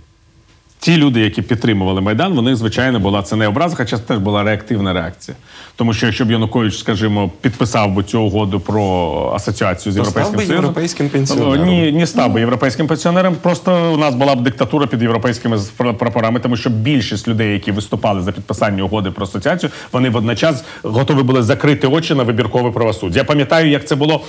Ті 0.84 0.96
люди, 0.96 1.20
які 1.20 1.42
підтримували 1.42 2.00
Майдан, 2.00 2.34
вони, 2.34 2.56
звичайно, 2.56 3.00
була 3.00 3.22
це 3.22 3.36
не 3.36 3.48
образа, 3.48 3.76
хоча 3.76 3.96
це 3.96 4.02
теж 4.02 4.18
була 4.18 4.42
реактивна 4.42 4.92
реакція. 4.92 5.36
Тому 5.76 5.94
що 5.94 6.06
якщо 6.06 6.24
б 6.24 6.30
Янукович, 6.30 6.78
скажімо, 6.78 7.30
підписав 7.40 7.92
би 7.92 8.02
цю 8.02 8.22
угоду 8.22 8.60
про 8.60 9.32
асоціацію 9.34 9.92
з 9.92 9.96
європейським 9.96 10.36
Союзом, 10.36 10.56
європейським 10.56 11.08
пенсіонером. 11.08 11.66
Ні, 11.66 11.92
не 11.92 12.06
став 12.06 12.32
би 12.32 12.40
європейським 12.40 12.86
пенсіонером. 12.86 13.36
Просто 13.42 13.92
у 13.94 13.96
нас 13.96 14.14
була 14.14 14.34
б 14.34 14.42
диктатура 14.42 14.86
під 14.86 15.02
європейськими 15.02 15.58
прапорами, 15.98 16.40
тому 16.40 16.56
що 16.56 16.70
більшість 16.70 17.28
людей, 17.28 17.52
які 17.52 17.72
виступали 17.72 18.22
за 18.22 18.32
підписання 18.32 18.82
угоди 18.82 19.10
про 19.10 19.24
асоціацію, 19.24 19.70
вони 19.92 20.10
водночас 20.10 20.64
готові 20.82 21.22
були 21.22 21.42
закрити 21.42 21.86
очі 21.86 22.14
на 22.14 22.22
вибіркове 22.22 22.70
правосуддя. 22.70 23.18
Я 23.18 23.24
пам'ятаю, 23.24 23.70
як 23.70 23.86
це 23.86 23.94
було. 23.94 24.20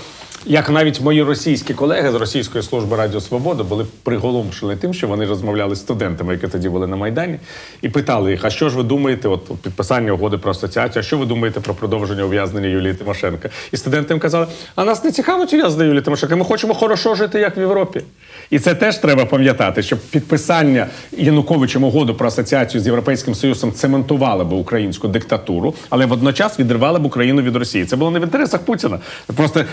Як 0.46 0.70
навіть 0.70 1.02
мої 1.02 1.24
російські 1.24 1.74
колеги 1.74 2.12
з 2.12 2.16
російської 2.16 2.64
служби 2.64 2.98
Радіо 2.98 3.22
Свобода 3.22 3.64
були 3.64 3.86
приголомшені 4.04 4.76
тим, 4.76 4.94
що 4.94 5.08
вони 5.08 5.26
розмовляли 5.26 5.76
з 5.76 5.80
студентами, 5.80 6.34
які 6.34 6.48
тоді 6.48 6.70
були 6.70 6.88
на 6.88 6.96
майдані, 6.96 7.40
і 7.82 7.90
питали 7.90 8.32
їх: 8.32 8.46
а 8.46 8.50
що 8.50 8.70
ж 8.70 8.78
ви 8.78 8.84
думаєте? 8.84 9.28
От 9.28 9.52
підписання 9.62 10.12
угоди 10.12 10.38
про 10.38 10.52
асоціацію, 10.52 11.00
а 11.00 11.04
що 11.04 11.18
ви 11.18 11.26
думаєте 11.26 11.60
про 11.60 11.74
продовження 11.74 12.24
ув'язнення 12.24 12.68
Юлії 12.68 12.94
Тимошенко? 12.94 13.48
І 13.72 13.78
студенти 13.78 14.14
їм 14.14 14.20
казали: 14.20 14.48
а 14.76 14.86
нас 14.86 15.04
не 15.04 15.12
цікавить 15.12 15.54
ув'язнення 15.54 15.86
Юлії 15.86 16.02
Тимошенко. 16.02 16.38
Ми 16.38 16.46
хочемо 16.46 16.74
хорошо 16.74 17.16
жити, 17.16 17.40
як 17.40 17.58
в 17.58 17.60
Європі. 17.60 18.02
І 18.50 18.60
це 18.60 18.76
теж 18.76 18.98
треба 18.98 19.26
пам'ятати, 19.26 19.84
що 19.84 19.98
підписання 19.98 20.88
Януковичем 21.12 21.84
угоди 21.84 22.14
про 22.14 22.28
асоціацію 22.28 22.82
з 22.82 22.86
Європейським 22.86 23.36
Союзом 23.36 23.74
цементувало 23.74 24.46
би 24.46 24.58
українську 24.58 25.08
диктатуру, 25.08 25.74
але 25.90 26.06
водночас 26.06 26.60
відривало 26.60 27.00
б 27.00 27.06
Україну 27.06 27.42
від 27.42 27.56
Росії. 27.56 27.86
Це 27.86 27.96
було 27.96 28.12
не 28.12 28.20
в 28.20 28.24
інтересах 28.24 28.62
Путіна. 28.62 29.00
Просто 29.36 29.64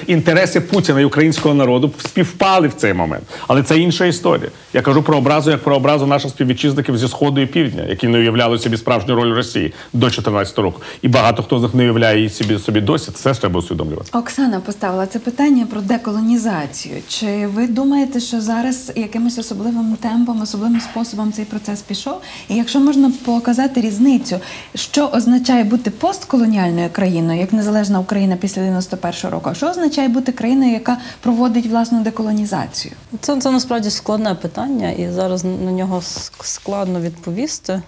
інтереси 0.54 0.61
Путіна 0.61 1.00
і 1.00 1.04
українського 1.04 1.54
народу 1.54 1.90
співпали 1.99 2.68
в 2.68 2.75
цей 2.75 2.94
момент. 2.94 3.25
Але 3.49 3.62
це 3.62 3.78
інша 3.78 4.04
історія. 4.04 4.50
Я 4.73 4.82
кажу 4.82 5.02
про 5.02 5.16
образу 5.16 5.50
як 5.50 5.62
про 5.62 5.76
образу 5.76 6.06
наших 6.06 6.30
співвітчизників 6.30 6.99
зі 6.99 7.09
сходу 7.09 7.40
і 7.40 7.47
півдня, 7.47 7.85
які 7.88 8.09
не 8.09 8.18
уявляли 8.18 8.59
собі 8.59 8.76
справжню 8.76 9.14
роль 9.14 9.35
Росії 9.35 9.73
до 9.92 10.06
2014 10.06 10.59
року. 10.59 10.80
І 11.02 11.09
багато 11.09 11.42
хто 11.42 11.59
з 11.59 11.62
них 11.62 11.75
не 11.75 11.82
уявляє 11.82 12.16
її 12.16 12.30
собі 12.30 12.59
собі 12.59 12.80
досі. 12.80 13.11
Це 13.11 13.25
теж 13.25 13.38
треба 13.38 13.59
усвідомлювати. 13.59 14.18
Оксана 14.18 14.61
поставила 14.61 15.06
це 15.06 15.18
питання 15.18 15.66
про 15.71 15.80
деколонізацію. 15.80 16.94
Чи 17.09 17.47
ви 17.47 17.66
думаєте, 17.66 18.21
що 18.21 18.40
зараз 18.40 18.92
якимось 18.97 19.38
особливим 19.38 19.97
темпом, 20.00 20.42
особливим 20.42 20.80
способом 20.80 21.32
цей 21.32 21.44
процес 21.44 21.82
пішов? 21.82 22.21
І 22.49 22.54
якщо 22.54 22.80
можна 22.80 23.12
показати 23.25 23.80
різницю, 23.80 24.37
що 24.75 25.06
означає 25.06 25.64
бути 25.64 25.90
постколоніальною 25.90 26.88
країною, 26.92 27.40
як 27.40 27.52
незалежна 27.52 28.00
Україна 28.00 28.37
після 28.37 28.62
91-го 28.62 29.30
року, 29.30 29.50
а 29.52 29.54
що 29.54 29.66
означає 29.66 30.09
бути 30.09 30.32
країною, 30.42 30.72
яка 30.72 30.99
проводить 31.20 31.66
власну 31.66 32.02
деколонізацію? 32.02 32.94
Це, 33.20 33.40
це 33.40 33.50
насправді 33.50 33.90
складне 33.90 34.34
питання, 34.34 34.90
і 34.90 35.11
зараз 35.11 35.44
на 35.44 35.72
нього 35.72 36.02
складно 36.42 37.00
відповісти. 37.00 37.82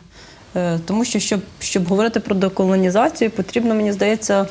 Е, 0.56 0.78
Тому 0.87 1.04
що, 1.04 1.18
щоб, 1.20 1.40
щоб 1.58 1.88
говорити 1.88 2.20
про 2.20 2.34
деколонізацію, 2.34 3.30
потрібно, 3.30 3.75
мені 3.75 3.92
здається, 3.92 4.46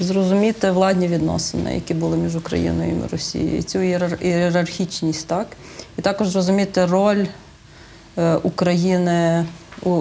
зрозуміти 0.00 0.70
владні 0.70 1.08
відносини, 1.08 1.74
які 1.74 1.94
були 1.94 2.16
між 2.16 2.36
Україною 2.36 2.90
і 2.90 3.12
Росією, 3.12 3.58
і 3.58 3.62
цю 3.62 3.78
ієрар- 3.78 4.22
ієрархічність, 4.24 5.26
так? 5.26 5.46
І 5.98 6.02
також 6.02 6.28
зрозуміти 6.28 6.86
роль 6.86 7.26
е, 8.18 8.34
України, 8.34 9.46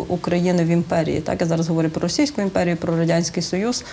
України 0.08 0.64
в 0.64 0.68
імперії. 0.68 1.22
Так, 1.22 1.42
я 1.42 1.48
зараз 1.48 1.68
говорю 1.68 1.90
про 1.90 2.02
Російську 2.02 2.42
імперію, 2.42 2.78
про 2.78 2.98
Радянський 2.98 3.44
Союз. 3.44 3.84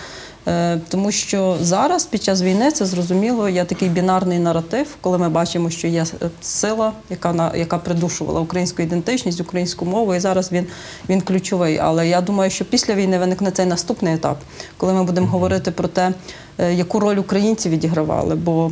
Е, 0.47 0.79
тому 0.89 1.11
що 1.11 1.57
зараз, 1.61 2.05
під 2.05 2.23
час 2.23 2.41
війни, 2.41 2.71
це 2.71 2.85
зрозуміло, 2.85 3.49
є 3.49 3.65
такий 3.65 3.89
бінарний 3.89 4.39
наратив, 4.39 4.95
коли 5.01 5.17
ми 5.17 5.29
бачимо, 5.29 5.69
що 5.69 5.87
є 5.87 6.05
е, 6.21 6.29
сила, 6.41 6.93
яка 7.09 7.33
на 7.33 7.55
яка 7.55 7.77
придушувала 7.77 8.39
українську 8.39 8.81
ідентичність, 8.81 9.41
українську 9.41 9.85
мову, 9.85 10.15
і 10.15 10.19
зараз 10.19 10.51
він, 10.51 10.67
він 11.09 11.21
ключовий. 11.21 11.77
Але 11.77 12.07
я 12.07 12.21
думаю, 12.21 12.51
що 12.51 12.65
після 12.65 12.93
війни 12.93 13.19
виникне 13.19 13.51
цей 13.51 13.65
наступний 13.65 14.13
етап, 14.13 14.37
коли 14.77 14.93
ми 14.93 15.03
будемо 15.03 15.27
говорити 15.27 15.71
про 15.71 15.87
те, 15.87 16.13
е, 16.57 16.73
яку 16.73 16.99
роль 16.99 17.17
українці 17.17 17.69
відігравали. 17.69 18.35
Бо 18.35 18.71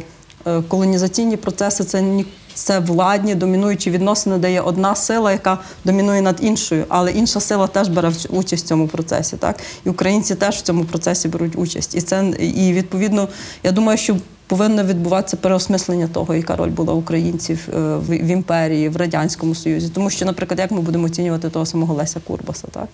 колонізаційні 0.67 1.37
процеси 1.37 1.83
це. 1.83 2.23
Це 2.53 2.79
владні 2.79 3.35
домінуючі 3.35 3.91
відносини, 3.91 4.37
де 4.37 4.51
є 4.51 4.61
одна 4.61 4.95
сила, 4.95 5.31
яка 5.31 5.57
домінує 5.85 6.21
над 6.21 6.37
іншою, 6.41 6.85
але 6.89 7.11
інша 7.11 7.39
сила 7.39 7.67
теж 7.67 7.87
бере 7.87 8.11
участь 8.29 8.65
в 8.65 8.67
цьому 8.67 8.87
процесі. 8.87 9.37
Так 9.37 9.59
і 9.85 9.89
українці 9.89 10.35
теж 10.35 10.55
в 10.57 10.61
цьому 10.61 10.85
процесі 10.85 11.27
беруть 11.27 11.55
участь. 11.55 11.95
І 11.95 12.01
це 12.01 12.25
і 12.39 12.73
відповідно, 12.73 13.27
я 13.63 13.71
думаю, 13.71 13.97
що 13.97 14.17
повинно 14.51 14.83
відбуватися 14.83 15.37
переосмислення 15.37 16.07
того, 16.07 16.35
яка 16.35 16.55
роль 16.55 16.69
була 16.69 16.93
українців 16.93 17.69
е, 17.69 17.79
в, 17.79 18.07
в 18.07 18.27
імперії, 18.27 18.89
в 18.89 18.97
радянському 18.97 19.55
союзі. 19.55 19.89
Тому 19.93 20.09
що, 20.09 20.25
наприклад, 20.25 20.59
як 20.59 20.71
ми 20.71 20.81
будемо 20.81 21.05
оцінювати 21.05 21.49
того 21.49 21.65
самого 21.65 21.93
Леся 21.93 22.19
Курбаса, 22.27 22.67
так. 22.71 22.87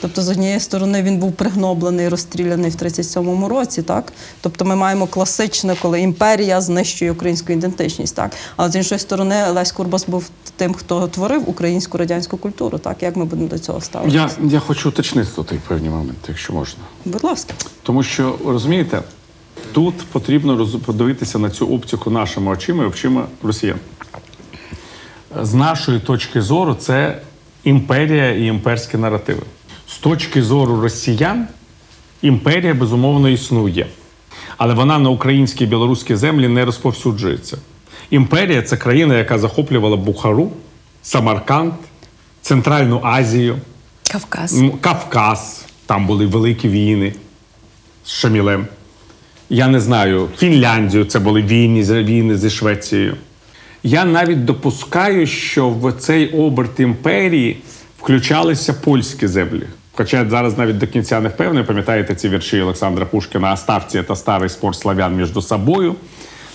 Тобто, 0.00 0.22
з 0.22 0.28
однієї 0.28 0.60
сторони, 0.60 1.02
він 1.02 1.18
був 1.18 1.32
пригноблений, 1.32 2.08
розстріляний 2.08 2.70
в 2.70 2.74
37-му 2.74 3.48
році, 3.48 3.82
так? 3.82 4.12
Тобто 4.40 4.64
ми 4.64 4.76
маємо 4.76 5.06
класичне, 5.06 5.76
коли 5.82 6.00
імперія 6.00 6.60
знищує 6.60 7.12
українську 7.12 7.52
ідентичність, 7.52 8.16
так? 8.16 8.32
Але 8.56 8.70
з 8.70 8.76
іншої 8.76 8.98
сторони, 8.98 9.36
Лесь 9.50 9.72
Курбас 9.72 10.06
був 10.06 10.30
тим, 10.56 10.74
хто 10.74 11.08
творив 11.08 11.50
українську 11.50 11.98
радянську 11.98 12.36
культуру, 12.36 12.78
так? 12.78 13.02
Як 13.02 13.16
ми 13.16 13.24
будемо 13.24 13.48
до 13.48 13.58
цього 13.58 13.80
ставитися? 13.80 14.30
Я, 14.42 14.48
я 14.48 14.60
хочу 14.60 14.88
уточнити 14.88 15.28
тут 15.36 15.52
певні 15.68 15.88
моменти, 15.88 16.28
якщо 16.28 16.52
можна. 16.52 16.82
Будь 17.04 17.24
ласка. 17.24 17.54
Тому 17.82 18.02
що 18.02 18.38
розумієте, 18.46 19.02
тут 19.72 19.94
потрібно 20.12 20.66
подивитися 20.66 21.38
на 21.38 21.50
цю 21.50 21.66
оптику 21.66 22.10
нашими 22.10 22.52
очима 22.52 22.84
і 22.84 22.86
очима 22.86 23.26
росіян. 23.42 23.78
З 25.40 25.54
нашої 25.54 26.00
точки 26.00 26.42
зору, 26.42 26.74
це 26.74 27.20
імперія 27.64 28.30
і 28.30 28.44
імперські 28.44 28.96
наративи. 28.96 29.42
З 29.88 29.98
точки 29.98 30.42
зору 30.42 30.80
росіян, 30.80 31.46
імперія 32.22 32.74
безумовно 32.74 33.28
існує. 33.28 33.86
Але 34.56 34.74
вона 34.74 34.98
на 34.98 35.10
українській 35.10 35.64
і 35.64 35.66
білоруській 35.66 36.16
землі 36.16 36.48
не 36.48 36.64
розповсюджується. 36.64 37.58
Імперія 38.10 38.62
це 38.62 38.76
країна, 38.76 39.18
яка 39.18 39.38
захоплювала 39.38 39.96
Бухару, 39.96 40.52
Самарканд, 41.02 41.72
Центральну 42.42 43.00
Азію. 43.02 43.58
Кавказ. 44.12 44.62
Кавказ, 44.80 45.66
там 45.86 46.06
були 46.06 46.26
великі 46.26 46.68
війни 46.68 47.14
з 48.04 48.10
Шамілем. 48.10 48.66
Я 49.54 49.68
не 49.68 49.80
знаю, 49.80 50.28
Фінляндію 50.38 51.04
це 51.04 51.18
були 51.18 51.42
війни, 51.42 52.02
війни 52.02 52.36
зі 52.36 52.50
Швецією. 52.50 53.14
Я 53.82 54.04
навіть 54.04 54.44
допускаю, 54.44 55.26
що 55.26 55.68
в 55.68 55.92
цей 55.92 56.28
оберт 56.30 56.80
імперії 56.80 57.56
включалися 57.98 58.72
польські 58.72 59.26
землі. 59.26 59.62
Хоча 59.92 60.26
зараз 60.30 60.58
навіть 60.58 60.78
до 60.78 60.86
кінця 60.86 61.20
не 61.20 61.28
впевнений, 61.28 61.64
пам'ятаєте 61.64 62.14
ці 62.14 62.28
вірші 62.28 62.60
Олександра 62.60 63.06
Пушкіна 63.06 63.52
«Оставці 63.52 64.02
та 64.02 64.16
старий 64.16 64.48
спор 64.48 64.76
славян 64.76 65.16
між 65.16 65.44
собою. 65.44 65.94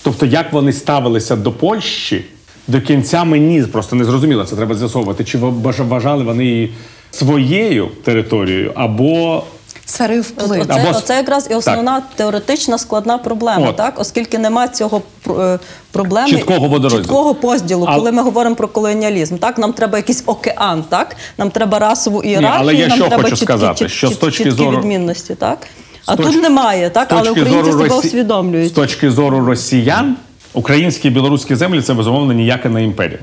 Тобто, 0.04 0.25
як 0.25 0.54
вони 0.54 0.74
ставилися 0.74 1.36
до 1.36 1.51
Польщі, 1.51 2.25
до 2.68 2.82
кінця 2.82 3.24
мені 3.24 3.62
просто 3.62 3.96
не 3.96 4.06
зрозуміло, 4.06 4.46
це 4.46 4.56
треба 4.56 4.75
з'ясовувати. 4.75 5.24
Чи 5.24 5.38
вваж- 5.38 5.88
вважали 5.88 6.24
вони 6.24 6.46
її 6.46 6.74
своєю 7.12 7.88
територією 8.04 8.72
або 8.75 9.44
Сферою 9.89 10.22
впливу. 10.22 10.62
Оце, 10.63 10.74
Або- 10.88 10.98
оце 10.98 11.15
якраз 11.15 11.48
і 11.51 11.53
основна 11.53 12.01
теоретична 12.15 12.77
складна 12.77 13.17
проблема, 13.17 13.67
От. 13.70 13.75
так? 13.75 14.00
оскільки 14.00 14.38
нема 14.38 14.67
цього 14.67 15.01
пр- 15.27 15.41
е, 15.41 15.60
проблеми 15.91 16.29
Чіткого 16.29 16.67
водорозділу. 16.67 17.03
чіткого 17.03 17.36
поділу, 17.36 17.86
А- 17.89 17.96
коли 17.96 18.12
ми 18.12 18.22
говоримо 18.24 18.56
про 18.56 18.67
колоніалізм. 18.67 19.38
Так, 19.38 19.58
нам 19.58 19.74
треба 19.74 19.98
якийсь 19.98 20.24
океан, 20.25 20.84
так? 20.89 21.15
Нам 21.38 21.51
треба 21.51 21.79
расову 21.79 22.24
ієрархію, 22.24 22.60
але 22.62 22.74
я 22.75 22.88
нам 22.88 22.98
що 22.98 23.08
треба 23.08 23.24
хочу 23.24 23.29
чіткі, 23.36 23.46
сказати, 23.46 23.86
чіт- 23.86 23.89
що 23.91 24.08
з 24.08 24.15
точки 24.17 24.44
чіткі 24.44 24.51
зору- 24.63 24.77
відмінності, 24.79 25.36
так? 25.36 25.58
А 26.06 26.15
точ- 26.15 26.24
тут 26.24 26.41
немає, 26.41 26.89
так? 26.89 27.08
Але 27.12 27.32
українці 27.32 27.72
зору 27.72 27.72
себе 27.72 27.84
Росі- 27.96 28.08
усвідомлюють. 28.08 28.70
З 28.70 28.72
точки 28.72 29.12
зору 29.12 29.46
росіян, 29.46 30.15
українські 30.53 31.08
і 31.08 31.12
білоруські 31.12 31.56
землі 31.56 31.82
це 31.82 31.94
безумовно 31.94 32.34
ніяка 32.34 32.70
не 32.70 32.84
імперія. 32.84 33.20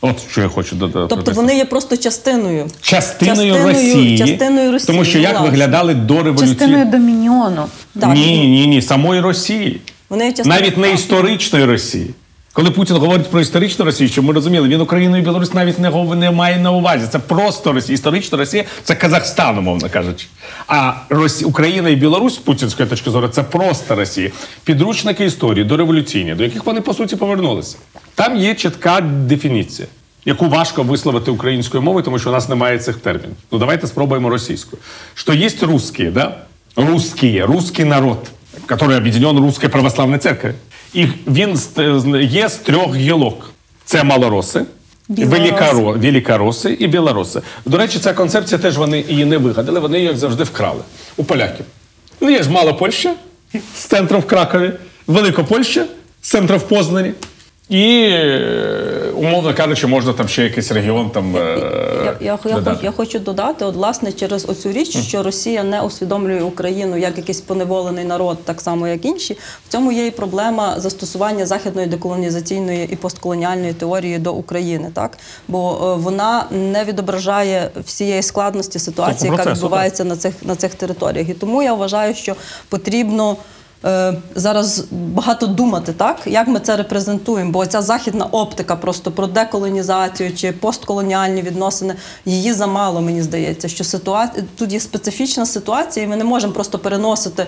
От 0.00 0.16
що 0.30 0.40
я 0.40 0.48
хочу 0.48 0.76
додати. 0.76 1.06
Тобто 1.08 1.32
вони 1.32 1.56
є 1.56 1.64
просто 1.64 1.96
частиною. 1.96 2.66
частиною, 2.82 3.54
частиною- 3.54 3.66
Росії, 3.74 4.18
частиною 4.18 4.72
Росії, 4.72 4.86
тому 4.86 5.04
що 5.04 5.18
як 5.18 5.32
власне. 5.32 5.50
виглядали 5.50 5.94
до 5.94 6.22
революції. 6.22 6.48
Частиною 6.48 6.84
домініону. 6.84 7.64
Так. 8.00 8.14
Ні, 8.14 8.48
ні, 8.48 8.66
ні, 8.66 8.82
самої 8.82 9.20
Росії. 9.20 9.80
Вони 10.10 10.24
є 10.24 10.30
частиною 10.32 10.60
Навіть 10.60 10.76
не 10.76 10.92
історичної 10.92 11.64
Росії. 11.64 12.10
Коли 12.52 12.70
Путін 12.70 12.96
говорить 12.96 13.30
про 13.30 13.40
історичну 13.40 13.84
Росію, 13.84 14.08
щоб 14.08 14.24
ми 14.24 14.32
розуміли, 14.32 14.68
він 14.68 14.80
Україну 14.80 15.16
і 15.16 15.20
Білорусь 15.20 15.54
навіть 15.54 15.78
не, 15.78 15.90
не 16.16 16.30
має 16.30 16.58
на 16.58 16.72
увазі. 16.72 17.06
Це 17.10 17.18
просто 17.18 17.72
Росія. 17.72 17.94
Історична 17.94 18.38
Росія 18.38 18.64
це 18.84 18.94
Казахстан, 18.94 19.58
умовно 19.58 19.88
кажучи. 19.90 20.26
А 20.66 20.92
Росі... 21.08 21.44
Україна 21.44 21.88
і 21.88 21.96
Білорусь 21.96 22.34
з 22.34 22.38
путінської 22.38 22.88
точки 22.88 23.10
зору 23.10 23.28
це 23.28 23.42
просто 23.42 23.94
Росія. 23.94 24.30
Підручники 24.64 25.24
історії 25.24 25.64
дореволюційні, 25.64 26.34
до 26.34 26.44
яких 26.44 26.66
вони 26.66 26.80
по 26.80 26.94
суті 26.94 27.16
повернулися. 27.16 27.76
Там 28.14 28.36
є 28.36 28.54
чітка 28.54 29.00
дефініція, 29.00 29.88
яку 30.24 30.48
важко 30.48 30.82
висловити 30.82 31.30
українською 31.30 31.82
мовою, 31.82 32.04
тому 32.04 32.18
що 32.18 32.30
у 32.30 32.32
нас 32.32 32.48
немає 32.48 32.78
цих 32.78 32.96
термінів. 32.96 33.36
Ну 33.52 33.58
давайте 33.58 33.86
спробуємо 33.86 34.28
російською. 34.28 34.82
Що 35.14 35.32
є 35.32 35.50
русські, 35.62 36.04
да? 36.04 36.36
Русские, 36.76 37.44
русский 37.46 37.84
народ, 37.84 38.30
который 38.66 38.96
объединен 38.96 39.38
Русской 39.38 39.68
Православной 39.68 40.18
Церковью. 40.18 40.54
І 40.94 41.06
він 41.26 41.58
є 42.20 42.48
з 42.48 42.54
трьох 42.54 42.96
гілок: 42.96 43.50
це 43.84 44.04
малороси, 44.04 44.64
Білороси. 45.08 45.98
велікароси 45.98 46.72
і 46.72 46.86
білороси. 46.86 47.42
До 47.66 47.78
речі, 47.78 47.98
ця 47.98 48.12
концепція 48.12 48.58
теж 48.58 48.78
вони 48.78 49.04
її 49.08 49.24
не 49.24 49.38
вигадали, 49.38 49.80
вони 49.80 49.96
її 49.98 50.08
як 50.08 50.18
завжди 50.18 50.44
вкрали 50.44 50.82
у 51.16 51.24
поляків. 51.24 51.66
Ну, 52.20 52.30
є 52.30 52.42
ж 52.42 52.50
мала 52.50 52.72
Польща 52.72 53.14
з 53.54 53.80
центром 53.80 54.20
в 54.20 54.26
Кракові, 54.26 54.72
Великопольща 55.06 55.84
з 56.22 56.28
центром 56.30 56.58
в 56.58 56.62
Познані. 56.62 57.12
І, 57.70 58.08
е, 58.10 59.12
умовно 59.16 59.54
кажучи, 59.54 59.86
можна 59.86 60.12
там 60.12 60.28
ще 60.28 60.44
якийсь 60.44 60.72
регіон 60.72 61.10
там. 61.10 61.36
е, 61.36 61.40
Я, 62.04 62.16
я, 62.20 62.38
я, 62.44 62.54
додати. 62.54 62.78
я 62.84 62.90
хочу 62.90 63.18
додати, 63.18 63.64
от 63.64 63.74
власне 63.74 64.12
через 64.12 64.48
оцю 64.48 64.72
річ, 64.72 64.96
що 64.98 65.22
Росія 65.22 65.62
не 65.62 65.80
усвідомлює 65.82 66.42
Україну 66.42 66.96
як 66.96 67.16
якийсь 67.16 67.40
поневолений 67.40 68.04
народ, 68.04 68.38
так 68.44 68.60
само 68.60 68.88
як 68.88 69.04
інші. 69.04 69.36
В 69.68 69.72
цьому 69.72 69.92
є 69.92 70.06
і 70.06 70.10
проблема 70.10 70.80
застосування 70.80 71.46
західної 71.46 71.86
деколонізаційної 71.86 72.88
і 72.92 72.96
постколоніальної 72.96 73.72
теорії 73.72 74.18
до 74.18 74.32
України, 74.32 74.90
так 74.94 75.18
бо 75.48 75.72
е, 75.72 76.02
вона 76.02 76.44
не 76.50 76.84
відображає 76.84 77.70
всієї 77.86 78.22
складності 78.22 78.78
ситуації, 78.78 79.30
Цього 79.30 79.38
яка 79.38 79.52
відбувається 79.52 80.04
на 80.04 80.16
цих 80.16 80.34
на 80.42 80.56
цих 80.56 80.74
територіях. 80.74 81.28
І 81.28 81.34
тому 81.34 81.62
я 81.62 81.74
вважаю, 81.74 82.14
що 82.14 82.34
потрібно. 82.68 83.36
Е, 83.84 84.14
Зараз 84.34 84.84
багато 84.90 85.46
думати, 85.46 85.92
так? 85.92 86.16
Як 86.26 86.48
ми 86.48 86.60
це 86.60 86.76
репрезентуємо, 86.76 87.50
бо 87.50 87.66
ця 87.66 87.82
західна 87.82 88.24
оптика 88.24 88.76
просто 88.76 89.10
про 89.10 89.26
деколонізацію 89.26 90.34
чи 90.36 90.52
постколоніальні 90.52 91.42
відносини 91.42 91.94
її 92.24 92.52
замало, 92.52 93.00
мені 93.00 93.22
здається, 93.22 93.68
що 93.68 93.84
ситуація 93.84 94.44
тут 94.56 94.72
є 94.72 94.80
специфічна 94.80 95.46
ситуація, 95.46 96.06
і 96.06 96.08
ми 96.08 96.16
не 96.16 96.24
можемо 96.24 96.52
просто 96.52 96.78
переносити 96.78 97.46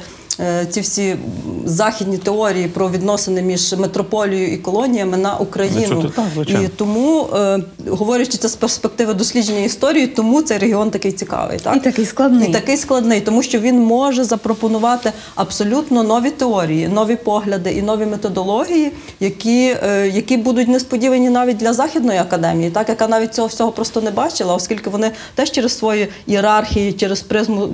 ці 0.71 0.81
всі 0.81 1.17
західні 1.65 2.19
теорії 2.19 2.69
про 2.69 2.91
відносини 2.91 3.43
між 3.43 3.73
метрополією 3.73 4.55
і 4.55 4.57
колоніями 4.57 5.17
на 5.17 5.37
Україну. 5.37 6.13
Так, 6.17 6.51
і 6.51 6.69
тому, 6.69 7.27
е, 7.35 7.61
говорячи 7.89 8.39
це 8.39 8.49
з 8.49 8.57
перспективи 8.57 9.15
дослідження 9.15 9.61
історії, 9.61 10.07
тому 10.07 10.43
цей 10.43 10.59
регіон 10.59 10.91
такий 10.91 11.13
цікавий. 11.13 11.59
Так? 11.59 11.77
І 11.77 11.81
такий 11.81 12.05
складний. 12.05 12.49
І 12.49 12.53
такий 12.53 12.77
складний, 12.77 13.21
тому 13.21 13.43
що 13.43 13.59
він 13.59 13.81
може 13.81 14.25
запропонувати 14.25 15.13
абсолютно 15.35 16.03
нові 16.03 16.31
теорії, 16.31 16.89
нові 16.89 17.17
погляди 17.17 17.71
і 17.71 17.83
нові 17.83 18.07
методології, 18.07 18.93
які, 19.21 19.77
е, 19.83 20.11
які 20.15 20.37
будуть 20.37 20.69
несподівані 20.69 21.31
навіть 21.31 21.57
для 21.57 21.73
західної 21.73 22.19
академії, 22.19 22.71
так 22.71 22.89
яка 22.89 23.09
навіть 23.09 23.35
цього 23.35 23.49
всього 23.49 23.73
просто 23.73 24.01
не 24.01 24.11
бачила, 24.11 24.55
оскільки 24.55 24.91
вони 24.91 25.11
теж 25.35 25.51
через 25.51 25.79
свої 25.79 26.09
ієрархії, 26.27 26.93
через 26.93 27.21
призму 27.21 27.69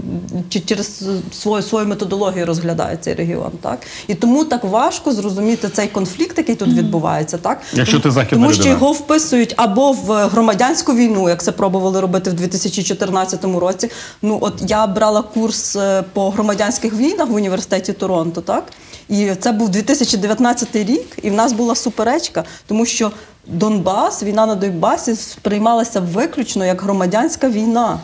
чи 0.49 0.61
через 0.61 1.05
свою 1.33 1.63
свою 1.63 1.87
методологію 1.87 2.47
розглядають 2.49 3.05
цей 3.05 3.15
регіон. 3.15 3.51
Так 3.61 3.79
і 4.07 4.15
тому 4.15 4.45
так 4.45 4.65
важко 4.65 5.13
зрозуміти 5.13 5.69
цей 5.69 5.89
конфлікт, 5.89 6.39
який 6.39 6.55
тут 6.55 6.69
відбувається, 6.69 7.39
так 7.39 7.61
Якщо 7.73 8.01
ти 8.01 8.11
західна 8.11 8.39
тому 8.39 8.53
що 8.53 8.63
людина. 8.63 8.75
його 8.75 8.93
вписують 8.93 9.55
або 9.57 9.93
в 9.93 10.27
громадянську 10.29 10.95
війну, 10.95 11.29
як 11.29 11.43
це 11.43 11.53
пробували 11.53 12.01
робити 12.01 12.31
в 12.31 12.35
2014 12.35 13.45
році. 13.45 13.91
Ну 14.23 14.39
от 14.41 14.55
я 14.67 14.87
брала 14.87 15.23
курс 15.23 15.77
е, 15.77 16.05
по 16.13 16.31
громадянських 16.31 16.95
війнах 16.95 17.29
в 17.29 17.35
університеті 17.35 17.93
Торонто, 17.93 18.41
так 18.41 18.65
і 19.09 19.31
це 19.41 19.53
був 19.53 19.69
2019 19.69 20.77
рік, 20.77 21.19
і 21.23 21.31
в 21.31 21.35
нас 21.35 21.53
була 21.53 21.75
суперечка, 21.75 22.45
тому 22.67 22.87
що 22.87 23.11
Донбас, 23.47 24.23
війна 24.23 24.47
на 24.47 24.55
Донбасі 24.55 25.15
сприймалася 25.15 26.01
виключно 26.01 26.67
як 26.67 26.83
громадянська 26.83 27.49
війна. 27.49 27.99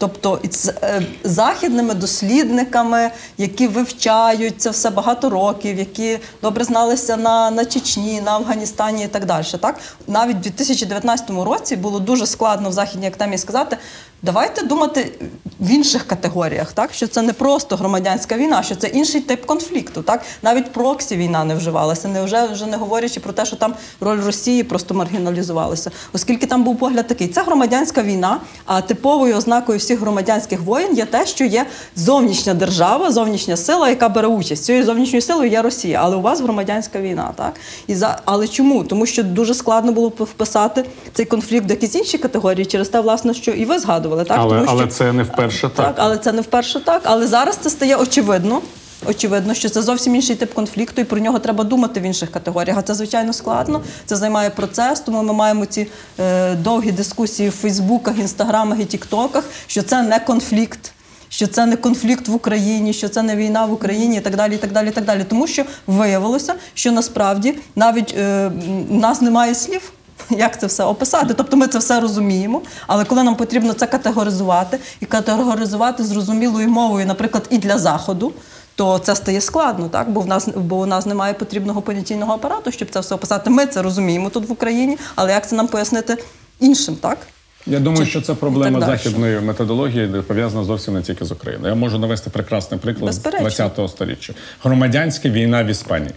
Тобто 0.00 0.40
з 0.50 0.68
е, 0.68 1.02
західними 1.24 1.94
дослідниками, 1.94 3.10
які 3.38 3.68
вивчають 3.68 4.60
це 4.60 4.70
все 4.70 4.90
багато 4.90 5.30
років, 5.30 5.78
які 5.78 6.18
добре 6.42 6.64
зналися 6.64 7.16
на, 7.16 7.50
на 7.50 7.64
Чечні, 7.64 8.20
на 8.20 8.30
Афганістані 8.30 9.04
і 9.04 9.08
так 9.08 9.24
далі. 9.24 9.44
Так 9.60 9.80
навіть 10.06 10.36
в 10.36 10.40
2019 10.40 11.30
році 11.30 11.76
було 11.76 12.00
дуже 12.00 12.26
складно 12.26 12.70
в 12.70 12.72
західній 12.72 13.06
академії 13.06 13.38
сказати. 13.38 13.78
Давайте 14.22 14.62
думати 14.62 15.12
в 15.60 15.70
інших 15.70 16.06
категоріях, 16.06 16.72
так 16.72 16.94
що 16.94 17.06
це 17.06 17.22
не 17.22 17.32
просто 17.32 17.76
громадянська 17.76 18.36
війна, 18.36 18.62
що 18.62 18.74
це 18.74 18.86
інший 18.86 19.20
тип 19.20 19.46
конфлікту. 19.46 20.02
Так 20.02 20.22
навіть 20.42 20.72
проксі 20.72 21.16
війна 21.16 21.44
не 21.44 21.54
вживалася, 21.54 22.08
не 22.08 22.22
вже 22.22 22.46
вже 22.46 22.66
не 22.66 22.76
говорячи 22.76 23.20
про 23.20 23.32
те, 23.32 23.44
що 23.44 23.56
там 23.56 23.74
роль 24.00 24.20
Росії 24.20 24.62
просто 24.62 24.94
маргіналізувалася, 24.94 25.90
оскільки 26.12 26.46
там 26.46 26.64
був 26.64 26.78
погляд 26.78 27.06
такий: 27.06 27.28
це 27.28 27.42
громадянська 27.42 28.02
війна, 28.02 28.40
а 28.66 28.80
типовою 28.80 29.36
ознакою 29.36 29.78
всіх 29.78 30.00
громадянських 30.00 30.60
воєн 30.60 30.96
є 30.96 31.04
те, 31.04 31.26
що 31.26 31.44
є 31.44 31.66
зовнішня 31.96 32.54
держава, 32.54 33.10
зовнішня 33.12 33.56
сила, 33.56 33.88
яка 33.88 34.08
бере 34.08 34.28
участь. 34.28 34.64
Цією 34.64 34.84
зовнішньою 34.84 35.22
силою 35.22 35.50
є 35.50 35.62
Росія, 35.62 36.00
але 36.02 36.16
у 36.16 36.20
вас 36.20 36.40
громадянська 36.40 37.00
війна, 37.00 37.32
так 37.36 37.54
і 37.86 37.94
за 37.94 38.20
але 38.24 38.48
чому? 38.48 38.84
Тому 38.84 39.06
що 39.06 39.22
дуже 39.22 39.54
складно 39.54 39.92
було 39.92 40.08
вписати 40.08 40.84
цей 41.12 41.26
конфлікт 41.26 41.68
в 41.68 41.70
якісь 41.70 41.94
інші 41.94 42.18
категорії 42.18 42.66
через 42.66 42.88
те, 42.88 43.00
власне, 43.00 43.34
що 43.34 43.50
і 43.50 43.64
ви 43.64 43.78
згадували, 43.78 44.09
так 44.16 44.38
але, 44.40 44.66
тому 44.66 44.80
що 44.80 44.86
це 44.86 45.12
не 45.12 45.22
вперше 45.22 45.60
так. 45.60 45.86
так, 45.86 45.94
але 45.98 46.16
це 46.16 46.32
не 46.32 46.40
вперше 46.40 46.80
так. 46.80 47.02
Але 47.04 47.26
зараз 47.26 47.56
це 47.56 47.70
стає 47.70 47.96
очевидно. 47.96 48.62
Очевидно, 49.06 49.54
що 49.54 49.68
це 49.68 49.82
зовсім 49.82 50.14
інший 50.14 50.36
тип 50.36 50.54
конфлікту, 50.54 51.00
і 51.00 51.04
про 51.04 51.20
нього 51.20 51.38
треба 51.38 51.64
думати 51.64 52.00
в 52.00 52.02
інших 52.02 52.30
категоріях. 52.30 52.78
А 52.78 52.82
це 52.82 52.94
звичайно 52.94 53.32
складно. 53.32 53.82
Це 54.06 54.16
займає 54.16 54.50
процес. 54.50 55.00
Тому 55.00 55.22
ми 55.22 55.32
маємо 55.32 55.66
ці 55.66 55.86
е, 56.18 56.54
довгі 56.54 56.92
дискусії 56.92 57.48
в 57.48 57.52
Фейсбуках, 57.52 58.18
інстаграмах 58.18 58.80
і 58.80 58.84
Тіктоках, 58.84 59.44
що 59.66 59.82
це 59.82 60.02
не 60.02 60.20
конфлікт. 60.20 60.92
Що 61.28 61.46
це 61.46 61.66
не 61.66 61.76
конфлікт 61.76 62.28
в 62.28 62.34
Україні, 62.34 62.92
що 62.92 63.08
це 63.08 63.22
не 63.22 63.36
війна 63.36 63.66
в 63.66 63.72
Україні, 63.72 64.16
і 64.16 64.20
так 64.20 64.36
далі, 64.36 64.54
і 64.54 64.58
так 64.58 64.72
далі, 64.72 64.88
і 64.88 64.90
так 64.90 65.04
далі. 65.04 65.24
Тому 65.28 65.46
що 65.46 65.64
виявилося, 65.86 66.54
що 66.74 66.92
насправді 66.92 67.58
навіть 67.76 68.14
е, 68.18 68.50
нас 68.88 69.20
немає 69.20 69.54
слів. 69.54 69.92
Як 70.30 70.60
це 70.60 70.66
все 70.66 70.84
описати? 70.84 71.34
Тобто 71.34 71.56
ми 71.56 71.66
це 71.66 71.78
все 71.78 72.00
розуміємо, 72.00 72.62
але 72.86 73.04
коли 73.04 73.22
нам 73.22 73.36
потрібно 73.36 73.72
це 73.72 73.86
категоризувати 73.86 74.78
і 75.00 75.06
категоризувати 75.06 76.04
зрозумілою 76.04 76.68
мовою, 76.68 77.06
наприклад, 77.06 77.46
і 77.50 77.58
для 77.58 77.78
заходу, 77.78 78.32
то 78.74 78.98
це 78.98 79.16
стає 79.16 79.40
складно, 79.40 79.88
так? 79.88 80.10
Бо 80.10 80.20
в 80.20 80.26
нас 80.26 80.48
бо 80.56 80.76
у 80.76 80.86
нас 80.86 81.06
немає 81.06 81.34
потрібного 81.34 81.82
понятійного 81.82 82.32
апарату, 82.32 82.72
щоб 82.72 82.90
це 82.90 83.00
все 83.00 83.14
описати. 83.14 83.50
Ми 83.50 83.66
це 83.66 83.82
розуміємо 83.82 84.30
тут 84.30 84.48
в 84.48 84.52
Україні, 84.52 84.98
але 85.14 85.32
як 85.32 85.48
це 85.48 85.56
нам 85.56 85.68
пояснити 85.68 86.16
іншим, 86.60 86.96
так? 86.96 87.18
Я 87.66 87.80
думаю, 87.80 88.06
що 88.06 88.20
це 88.20 88.34
проблема 88.34 88.80
західної 88.80 89.40
методології, 89.40 90.06
де 90.06 90.22
пов'язана 90.22 90.64
зовсім 90.64 90.94
не 90.94 91.02
тільки 91.02 91.24
з 91.24 91.32
Україною. 91.32 91.68
Я 91.68 91.74
можу 91.74 91.98
навести 91.98 92.30
прекрасний 92.30 92.80
приклад 92.80 93.14
з 93.14 93.18
Безперечно. 93.18 93.64
20-го 93.64 93.88
сторіччя. 93.88 94.34
Громадянська 94.62 95.28
війна 95.28 95.64
в 95.64 95.66
Іспанії. 95.66 96.14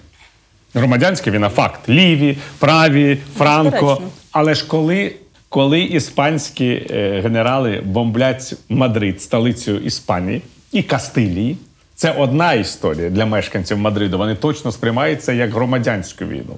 Громадянська 0.73 1.31
війна 1.31 1.49
факт. 1.49 1.89
Ліві, 1.89 2.37
праві, 2.59 3.17
Франко. 3.37 4.01
Але 4.31 4.53
ж 4.53 4.67
коли, 4.67 5.15
коли 5.49 5.81
іспанські 5.81 6.65
е, 6.67 7.21
генерали 7.23 7.81
бомблять 7.85 8.53
Мадрид, 8.69 9.21
столицю 9.21 9.77
Іспанії 9.77 10.41
і 10.71 10.83
Кастилії, 10.83 11.57
це 11.95 12.11
одна 12.11 12.53
історія 12.53 13.09
для 13.09 13.25
мешканців 13.25 13.77
Мадриду. 13.77 14.17
Вони 14.17 14.35
точно 14.35 14.71
сприймаються 14.71 15.33
як 15.33 15.53
громадянську 15.53 16.25
війну. 16.25 16.57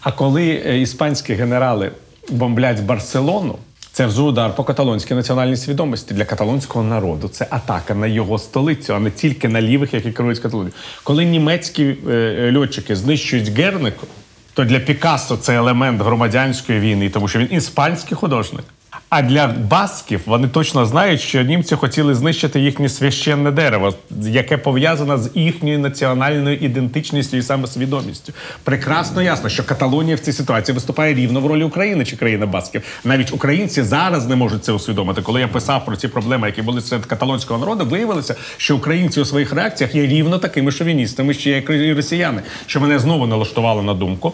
А 0.00 0.12
коли 0.12 0.62
е, 0.66 0.80
іспанські 0.80 1.34
генерали 1.34 1.90
бомблять 2.30 2.80
Барселону, 2.82 3.58
це 3.92 4.06
вже 4.06 4.22
удар 4.22 4.56
по 4.56 4.64
каталонській 4.64 5.14
національній 5.14 5.56
свідомості 5.56 6.14
для 6.14 6.24
каталонського 6.24 6.84
народу. 6.84 7.28
Це 7.28 7.46
атака 7.50 7.94
на 7.94 8.06
його 8.06 8.38
столицю, 8.38 8.94
а 8.94 9.00
не 9.00 9.10
тільки 9.10 9.48
на 9.48 9.62
лівих, 9.62 9.94
які 9.94 10.12
керують 10.12 10.38
Каталонією. 10.38 10.74
Коли 11.04 11.24
німецькі 11.24 11.84
е, 12.08 12.12
е, 12.12 12.56
льотчики 12.56 12.96
знищують 12.96 13.48
Гернику, 13.48 14.06
то 14.54 14.64
для 14.64 14.78
Пікассо 14.78 15.36
це 15.36 15.56
елемент 15.56 16.02
громадянської 16.02 16.80
війни, 16.80 17.10
тому 17.10 17.28
що 17.28 17.38
він 17.38 17.48
іспанський 17.50 18.16
художник. 18.16 18.64
А 19.10 19.22
для 19.22 19.46
басків 19.46 20.20
вони 20.26 20.48
точно 20.48 20.86
знають, 20.86 21.20
що 21.20 21.42
німці 21.42 21.76
хотіли 21.76 22.14
знищити 22.14 22.60
їхнє 22.60 22.88
священне 22.88 23.50
дерево, 23.50 23.94
яке 24.20 24.56
пов'язане 24.56 25.18
з 25.18 25.30
їхньою 25.34 25.78
національною 25.78 26.56
ідентичністю 26.56 27.36
і 27.36 27.42
самосвідомістю. 27.42 28.32
Прекрасно 28.64 29.22
ясно, 29.22 29.48
що 29.48 29.64
Каталонія 29.64 30.16
в 30.16 30.18
цій 30.18 30.32
ситуації 30.32 30.74
виступає 30.74 31.14
рівно 31.14 31.40
в 31.40 31.46
ролі 31.46 31.64
України 31.64 32.04
чи 32.04 32.16
країни 32.16 32.46
басків. 32.46 32.82
Навіть 33.04 33.32
українці 33.32 33.82
зараз 33.82 34.26
не 34.26 34.36
можуть 34.36 34.64
це 34.64 34.72
усвідомити. 34.72 35.22
Коли 35.22 35.40
я 35.40 35.48
писав 35.48 35.84
про 35.84 35.96
ці 35.96 36.08
проблеми, 36.08 36.46
які 36.46 36.62
були 36.62 36.80
серед 36.80 37.06
каталонського 37.06 37.60
народу, 37.60 37.86
виявилося, 37.86 38.34
що 38.56 38.76
українці 38.76 39.20
у 39.20 39.24
своїх 39.24 39.52
реакціях 39.52 39.94
є 39.94 40.06
рівно 40.06 40.38
такими 40.38 40.72
шовіністами, 40.72 41.34
ще 41.34 41.50
як 41.50 41.70
і 41.70 41.92
росіяни, 41.92 42.42
що 42.66 42.80
мене 42.80 42.98
знову 42.98 43.26
налаштувало 43.26 43.82
на 43.82 43.94
думку 43.94 44.32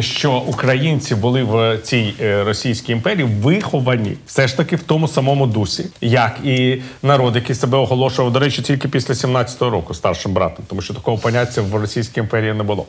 що 0.00 0.32
українці 0.32 1.14
були 1.14 1.42
в 1.42 1.78
цій 1.78 2.14
е, 2.20 2.44
російській 2.44 2.92
імперії 2.92 3.28
виховані 3.42 4.11
все 4.26 4.48
ж 4.48 4.56
таки 4.56 4.76
в 4.76 4.82
тому 4.82 5.08
самому 5.08 5.46
дусі, 5.46 5.86
як 6.00 6.38
і 6.44 6.82
народ, 7.02 7.36
який 7.36 7.56
себе 7.56 7.78
оголошував, 7.78 8.32
до 8.32 8.38
речі, 8.38 8.62
тільки 8.62 8.88
після 8.88 9.14
17-го 9.14 9.70
року 9.70 9.94
старшим 9.94 10.32
братом, 10.32 10.64
тому 10.68 10.82
що 10.82 10.94
такого 10.94 11.18
поняття 11.18 11.62
в 11.62 11.74
Російській 11.74 12.20
імперії 12.20 12.52
не 12.52 12.62
було. 12.62 12.86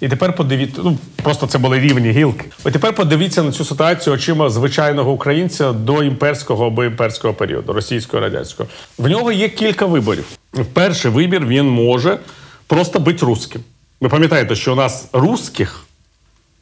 І 0.00 0.08
тепер 0.08 0.36
подивіться, 0.36 0.80
ну 0.84 0.98
просто 1.22 1.46
це 1.46 1.58
були 1.58 1.80
рівні 1.80 2.10
гілки. 2.10 2.44
І 2.66 2.70
тепер 2.70 2.94
подивіться 2.94 3.42
на 3.42 3.52
цю 3.52 3.64
ситуацію 3.64 4.14
очима 4.14 4.50
звичайного 4.50 5.12
українця 5.12 5.72
до 5.72 6.02
імперського 6.02 6.66
або 6.66 6.84
імперського 6.84 7.34
періоду, 7.34 7.72
російського 7.72 8.20
радянського. 8.20 8.68
В 8.98 9.08
нього 9.08 9.32
є 9.32 9.48
кілька 9.48 9.86
виборів. 9.86 10.24
Перший 10.72 11.10
вибір 11.10 11.46
він 11.46 11.68
може 11.68 12.18
просто 12.66 12.98
бути 13.00 13.26
русським. 13.26 13.62
Ви 14.00 14.08
пам'ятаєте, 14.08 14.56
що 14.56 14.72
у 14.72 14.76
нас 14.76 15.08
русських 15.12 15.84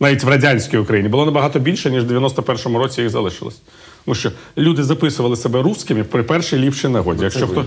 навіть 0.01 0.25
в 0.25 0.29
радянській 0.29 0.79
Україні 0.79 1.09
було 1.09 1.25
набагато 1.25 1.59
більше, 1.59 1.90
ніж 1.90 2.05
в 2.05 2.12
91-му 2.12 2.79
році 2.79 3.01
їх 3.01 3.11
залишилось. 3.11 3.61
Тому 4.09 4.14
що 4.14 4.33
люди 4.59 4.85
записували 4.85 5.37
себе 5.37 5.62
русскими 5.62 6.05
при 6.05 6.23
першій 6.23 6.57
ліпшій 6.57 6.88
нагоді. 6.88 7.25
Якщо 7.25 7.47
хто. 7.47 7.64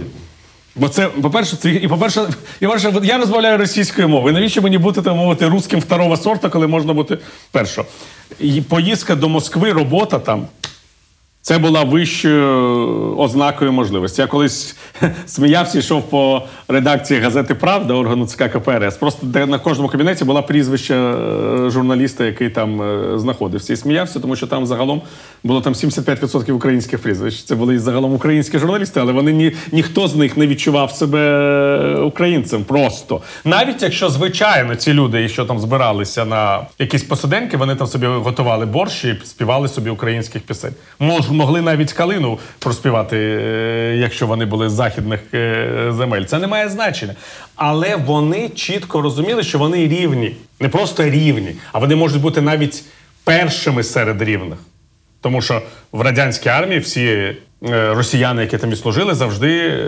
Бо 0.76 0.90
це, 0.90 1.08
по-перше, 1.08 1.56
це 1.56 1.70
і 1.70 1.88
по-перше, 1.88 2.28
і 2.60 2.66
по-перше, 2.66 2.94
я 3.04 3.18
розмовляю 3.18 3.58
російською 3.58 4.10
мовою. 4.10 4.34
Навіщо 4.34 4.62
мені 4.62 4.78
бути 4.78 5.02
там 5.02 5.18
мовити 5.18 5.48
русським 5.48 5.80
второго 5.80 6.18
сорта, 6.18 6.50
коли 6.50 6.68
можна 6.68 6.94
бути 6.94 7.18
першого? 7.52 7.88
І 8.40 8.62
поїздка 8.62 9.16
до 9.16 9.30
Москви, 9.30 9.72
робота 9.72 10.20
там. 10.20 10.48
Це 11.44 11.58
була 11.58 11.84
вищою 11.84 13.16
ознакою 13.18 13.72
можливості. 13.72 14.22
Я 14.22 14.28
колись 14.28 14.76
сміявся, 15.26 15.80
йшов 15.80 16.10
по 16.10 16.42
редакції 16.68 17.20
газети 17.20 17.56
Правда 17.56 17.94
органу 17.94 18.26
ЦК 18.26 18.44
КПРС. 18.44 18.98
Просто 18.98 19.26
де 19.26 19.46
на 19.46 19.60
кожному 19.60 19.90
кабінеті 19.90 20.26
була 20.26 20.42
прізвище 20.42 20.96
е, 20.96 21.70
журналіста, 21.70 22.26
який 22.26 22.50
там 22.50 22.82
е, 22.82 23.20
знаходився. 23.20 23.74
І 23.74 23.76
сміявся, 23.76 24.20
тому 24.20 24.36
що 24.36 24.48
там 24.48 24.66
загалом 24.66 25.02
було 25.44 25.62
там 25.62 25.74
75% 25.74 26.52
українських 26.52 27.00
прізвищ. 27.00 27.44
Це 27.44 27.56
були 27.56 27.80
загалом 27.80 28.14
українські 28.14 28.60
журналісти, 28.60 29.00
але 29.00 29.12
вони 29.12 29.34
ні, 29.34 29.52
ніхто 29.72 30.08
з 30.08 30.16
них 30.16 30.38
не 30.38 30.48
відчував 30.48 30.92
себе 30.92 31.96
українцем. 31.96 32.64
Просто 32.64 33.22
навіть 33.46 33.82
якщо 33.82 34.10
звичайно 34.10 34.76
ці 34.76 34.94
люди, 34.94 35.30
що 35.30 35.46
там 35.46 35.60
збиралися 35.60 36.26
на 36.26 36.68
якісь 36.80 37.04
посиденьки, 37.04 37.58
вони 37.58 37.76
там 37.76 37.88
собі 37.88 38.08
готували 38.08 38.66
борщ 38.66 39.06
і 39.06 39.20
співали 39.24 39.68
собі 39.68 39.90
українських 39.90 40.42
пісень. 40.42 40.74
Мож, 41.00 41.31
могли 41.34 41.62
навіть 41.62 41.94
калину 41.94 42.40
проспівати, 42.60 43.18
е, 43.18 43.96
якщо 43.98 44.28
вони 44.28 44.46
були 44.46 44.70
з 44.70 44.72
західних 44.74 45.20
е, 45.34 45.94
земель. 45.98 46.24
Це 46.24 46.40
не 46.40 46.48
має 46.48 46.70
значення. 46.70 47.16
Але 47.56 47.96
вони 47.96 48.50
чітко 48.50 49.02
розуміли, 49.02 49.44
що 49.44 49.58
вони 49.60 49.88
рівні, 49.88 50.36
не 50.60 50.70
просто 50.70 51.04
рівні, 51.04 51.56
а 51.72 51.80
вони 51.80 51.96
можуть 51.96 52.22
бути 52.22 52.42
навіть 52.42 52.84
першими 53.24 53.84
серед 53.84 54.22
рівних. 54.22 54.60
Тому 55.22 55.42
що 55.42 55.62
в 55.92 56.02
радянській 56.02 56.50
армії 56.50 56.80
всі 56.80 57.06
е, 57.06 57.36
росіяни, 57.94 58.42
які 58.42 58.58
там 58.58 58.72
і 58.72 58.76
служили, 58.76 59.16
завжди 59.16 59.80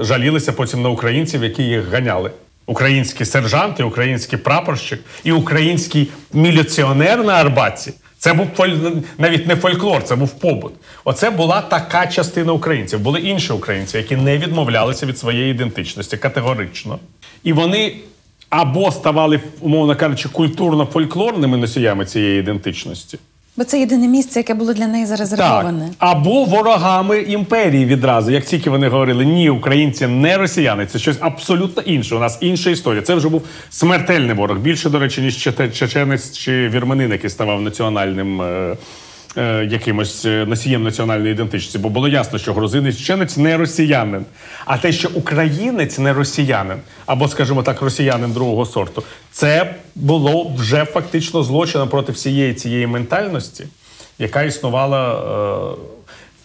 жалілися 0.00 0.52
потім 0.52 0.82
на 0.82 0.88
українців, 0.88 1.42
які 1.42 1.62
їх 1.62 1.92
ганяли. 1.92 2.30
Український 2.66 3.26
сержант, 3.26 3.80
і 3.80 3.82
український 3.82 4.38
прапорщик, 4.38 5.00
і 5.24 5.32
український 5.32 6.08
міліціонер 6.32 7.24
на 7.24 7.32
Арбатці. 7.32 7.92
Це 8.20 8.32
був 8.32 8.46
фоль- 8.56 9.02
навіть 9.18 9.46
не 9.46 9.56
фольклор, 9.56 10.02
це 10.04 10.16
був 10.16 10.38
побут. 10.38 10.72
Оце 11.04 11.30
була 11.30 11.60
така 11.62 12.06
частина 12.06 12.52
українців. 12.52 13.00
Були 13.00 13.20
інші 13.20 13.52
українці, 13.52 13.96
які 13.96 14.16
не 14.16 14.38
відмовлялися 14.38 15.06
від 15.06 15.18
своєї 15.18 15.50
ідентичності 15.50 16.16
категорично. 16.16 16.98
І 17.44 17.52
вони 17.52 17.96
або 18.50 18.92
ставали, 18.92 19.40
умовно 19.60 19.96
кажучи, 19.96 20.28
культурно-фольклорними 20.28 21.56
носіями 21.56 22.04
цієї 22.04 22.40
ідентичності. 22.40 23.18
Бо 23.60 23.64
це 23.64 23.80
єдине 23.80 24.08
місце, 24.08 24.40
яке 24.40 24.54
було 24.54 24.72
для 24.72 24.86
неї 24.86 25.06
зарезервоване. 25.06 25.84
Так. 25.88 25.94
Або 25.98 26.44
ворогами 26.44 27.18
імперії 27.18 27.84
відразу. 27.84 28.30
Як 28.30 28.44
тільки 28.44 28.70
вони 28.70 28.88
говорили, 28.88 29.24
ні, 29.24 29.50
українці 29.50 30.06
не 30.06 30.36
росіяни, 30.36 30.86
це 30.86 30.98
щось 30.98 31.16
абсолютно 31.20 31.82
інше. 31.82 32.14
У 32.14 32.18
нас 32.18 32.38
інша 32.40 32.70
історія. 32.70 33.02
Це 33.02 33.14
вже 33.14 33.28
був 33.28 33.42
смертельний 33.70 34.34
ворог. 34.34 34.58
Більше, 34.58 34.90
до 34.90 34.98
речі, 34.98 35.20
ніж 35.20 35.48
чеченець 35.72 36.38
чи 36.38 36.68
вірменин, 36.68 37.10
який 37.10 37.30
ставав 37.30 37.62
національним. 37.62 38.42
Е, 38.42 38.76
Якимось 39.36 40.24
е, 40.24 40.46
носієм 40.46 40.82
національної 40.82 41.32
ідентичності, 41.32 41.78
бо 41.78 41.88
було 41.88 42.08
ясно, 42.08 42.38
що 42.38 42.54
грузинець 42.54 42.98
ченець 42.98 43.36
не 43.36 43.56
росіянин. 43.56 44.24
А 44.64 44.78
те, 44.78 44.92
що 44.92 45.08
українець 45.14 45.98
не 45.98 46.12
росіянин, 46.12 46.78
або, 47.06 47.28
скажімо 47.28 47.62
так, 47.62 47.82
росіянин 47.82 48.32
другого 48.32 48.66
сорту, 48.66 49.02
це 49.32 49.74
було 49.94 50.52
вже 50.56 50.84
фактично 50.84 51.42
злочином 51.42 51.88
проти 51.88 52.12
всієї 52.12 52.54
цієї 52.54 52.86
ментальності, 52.86 53.66
яка 54.18 54.42
існувала 54.42 55.12
е, 55.12 55.76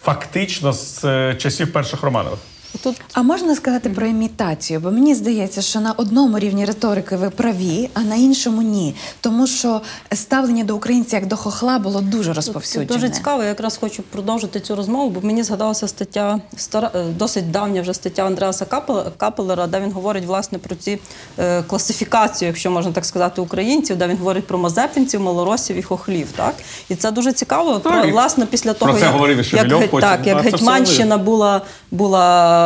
фактично 0.02 0.72
з 0.72 1.04
е, 1.04 1.34
часів 1.38 1.72
перших 1.72 2.02
Романових. 2.02 2.38
Тут 2.82 3.00
А 3.12 3.22
можна 3.22 3.54
сказати 3.54 3.90
про 3.90 4.06
імітацію? 4.06 4.80
Бо 4.80 4.90
мені 4.90 5.14
здається, 5.14 5.62
що 5.62 5.80
на 5.80 5.92
одному 5.92 6.38
рівні 6.38 6.64
риторики 6.64 7.16
ви 7.16 7.30
праві, 7.30 7.90
а 7.94 8.00
на 8.00 8.14
іншому 8.14 8.62
ні. 8.62 8.94
Тому 9.20 9.46
що 9.46 9.80
ставлення 10.12 10.64
до 10.64 10.76
українця 10.76 11.16
як 11.16 11.26
до 11.26 11.36
хохла 11.36 11.78
було 11.78 12.00
дуже 12.00 12.32
розповсюджене. 12.32 12.86
Дуже 12.86 13.10
цікаво. 13.10 13.42
Я 13.42 13.48
якраз 13.48 13.76
хочу 13.76 14.02
продовжити 14.02 14.60
цю 14.60 14.76
розмову, 14.76 15.10
бо 15.10 15.20
мені 15.26 15.42
згадалася 15.42 15.88
стаття 15.88 16.40
стара, 16.56 16.90
е, 16.94 17.04
досить 17.18 17.50
давня 17.50 17.82
вже 17.82 17.94
стаття 17.94 18.22
Андреаса 18.22 18.64
Капел- 18.64 19.10
Капелера, 19.16 19.66
де 19.66 19.80
він 19.80 19.92
говорить 19.92 20.24
власне 20.24 20.58
про 20.58 20.74
ці 20.74 20.98
е, 21.38 21.62
класифікацію, 21.62 22.46
якщо 22.46 22.70
можна 22.70 22.92
так 22.92 23.04
сказати, 23.04 23.40
українців, 23.40 23.96
де 23.98 24.08
він 24.08 24.16
говорить 24.16 24.46
про 24.46 24.58
мазепинців, 24.58 25.20
малоросів 25.20 25.76
і 25.76 25.82
хохлів. 25.82 26.28
Так 26.36 26.54
і 26.88 26.94
це 26.94 27.10
дуже 27.10 27.32
цікаво. 27.32 27.80
Про 27.80 28.10
власне 28.10 28.46
після 28.46 28.74
Про 28.74 28.86
того, 28.86 28.98
це 28.98 29.04
як, 29.04 29.14
як, 29.52 30.00
так, 30.00 30.26
як 30.26 30.40
Гетьманщина 30.40 31.18
була 31.18 31.62
була 31.90 32.65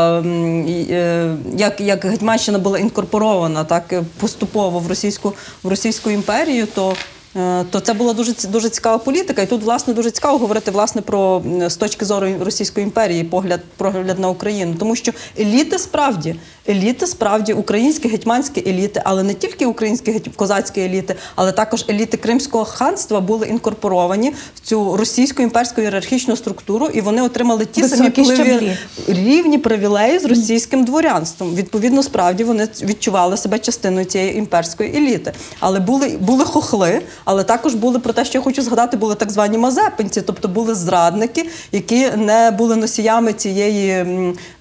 як, 1.57 1.81
як 1.81 2.05
Гетьманщина 2.05 2.59
була 2.59 2.79
інкорпорована 2.79 3.65
так 3.65 3.93
е, 3.93 4.03
поступово 4.21 4.79
в 4.79 4.89
російську 4.89 5.33
в 5.63 5.69
російську 5.69 6.11
імперію, 6.11 6.67
то. 6.75 6.95
Е, 7.37 7.65
То 7.71 7.81
це 7.81 7.93
була 7.93 8.13
дуже 8.13 8.33
дуже 8.49 8.69
цікава 8.69 8.99
політика, 8.99 9.43
і 9.43 9.47
тут 9.47 9.63
власне 9.63 9.95
дуже 9.95 10.11
цікаво 10.11 10.39
говорити 10.39 10.71
власне 10.71 11.03
про 11.03 11.43
з 11.67 11.77
точки 11.77 12.05
зору 12.05 12.29
Російської 12.41 12.85
імперії 12.85 13.25
погляд 13.25 13.61
погляд 13.77 14.19
на 14.19 14.29
Україну, 14.29 14.75
тому 14.79 14.97
що 14.97 15.13
еліти 15.39 15.79
справді 15.79 16.37
еліти 16.69 17.07
справді 17.07 17.53
українські 17.53 18.09
гетьманські 18.09 18.65
еліти, 18.67 19.03
але 19.05 19.23
не 19.23 19.35
тільки 19.35 19.67
українські 19.67 20.13
козацькі 20.37 20.81
еліти, 20.81 21.15
але 21.37 21.53
також 21.53 21.85
еліти 21.89 22.17
Кримського 22.17 22.65
ханства 22.65 23.21
були 23.21 23.47
інкорпоровані 23.47 24.35
в 24.57 24.61
цю 24.61 24.97
російську 24.97 25.43
імперську 25.43 25.81
ієрархічну 25.81 26.37
структуру, 26.37 26.87
і 26.87 27.01
вони 27.01 27.23
отримали 27.23 27.65
ті 27.65 27.83
самі 27.83 28.03
Високі 28.03 28.23
впливи, 28.23 28.45
щаблі. 28.45 28.77
рівні 29.07 29.59
привілеї 29.59 30.19
з 30.19 30.25
російським 30.25 30.85
дворянством. 30.85 31.55
Відповідно, 31.55 32.03
справді 32.03 32.45
вони 32.45 32.69
відчували 32.83 33.37
себе 33.37 33.59
частиною 33.59 34.07
цієї 34.07 34.37
імперської 34.39 34.97
еліти. 34.97 35.33
Але 35.61 35.81
були, 35.81 36.19
були 36.21 36.45
хохли, 36.45 37.03
Але 37.25 37.45
також 37.45 37.75
були 37.75 37.99
про 37.99 38.13
те, 38.13 38.25
що 38.25 38.39
я 38.39 38.45
хочу 38.45 38.63
згадати, 38.63 38.97
були 38.97 39.15
так 39.15 39.31
звані 39.31 39.59
мазепинці, 39.59 40.23
тобто 40.23 40.49
були 40.49 40.75
зрадники, 40.75 41.49
які 41.73 42.09
не 42.17 42.51
були 42.51 42.77
носіями 42.77 43.33
цієї 43.33 44.07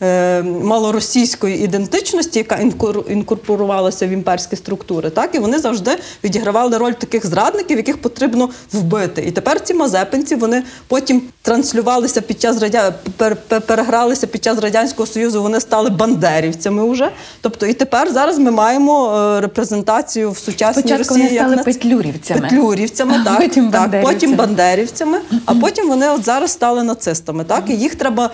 е, 0.01 0.41
малоросійської 0.43 1.63
ідентичності, 1.63 2.39
яка 2.39 2.55
інкор- 2.55 3.11
інкорпорувалася 3.11 4.07
в 4.07 4.09
імперські 4.09 4.55
структури. 4.55 5.09
Так 5.09 5.35
і 5.35 5.39
вони 5.39 5.59
завжди 5.59 5.91
відігравали 6.23 6.77
роль 6.77 6.91
таких 6.93 7.25
зрадників, 7.25 7.77
яких 7.77 8.01
потрібно 8.01 8.49
вбити. 8.73 9.21
І 9.21 9.31
тепер 9.31 9.61
ці 9.61 9.73
мазепинці 9.73 10.35
вони 10.35 10.63
потім 10.87 11.21
транслювалися 11.41 12.21
під 12.21 12.41
час 12.41 12.61
радя... 12.61 12.93
пер- 13.17 13.37
пер- 13.47 13.61
перегралися 13.61 14.27
під 14.27 14.43
час 14.43 14.59
радянського 14.59 15.07
союзу. 15.07 15.41
Вони 15.43 15.59
стали 15.59 15.89
бандерівцями 15.89 16.91
вже. 16.91 17.09
Тобто, 17.41 17.65
і 17.65 17.73
тепер 17.73 18.11
зараз 18.11 18.37
ми 18.39 18.51
маємо 18.51 19.15
е, 19.17 19.41
репрезентацію 19.41 20.31
в 20.31 20.37
сучасній 20.37 20.81
Спочатку 20.81 21.13
Росії 21.13 21.27
вони 21.27 21.39
стали 21.39 21.55
як 21.55 21.65
петлюрівцями. 21.65 22.48
Петлюрівцями, 22.49 23.21
так, 23.25 23.37
потім 23.39 23.71
так 23.71 23.81
бандерівцями. 23.81 24.13
потім 24.13 24.35
бандерівцями, 24.35 25.17
а 25.45 25.55
потім 25.55 25.89
вони 25.89 26.09
от 26.09 26.25
зараз 26.25 26.51
стали 26.51 26.83
нацистами. 26.83 27.43
Так, 27.43 27.63
і 27.69 27.73
їх 27.73 27.95
треба 27.95 28.29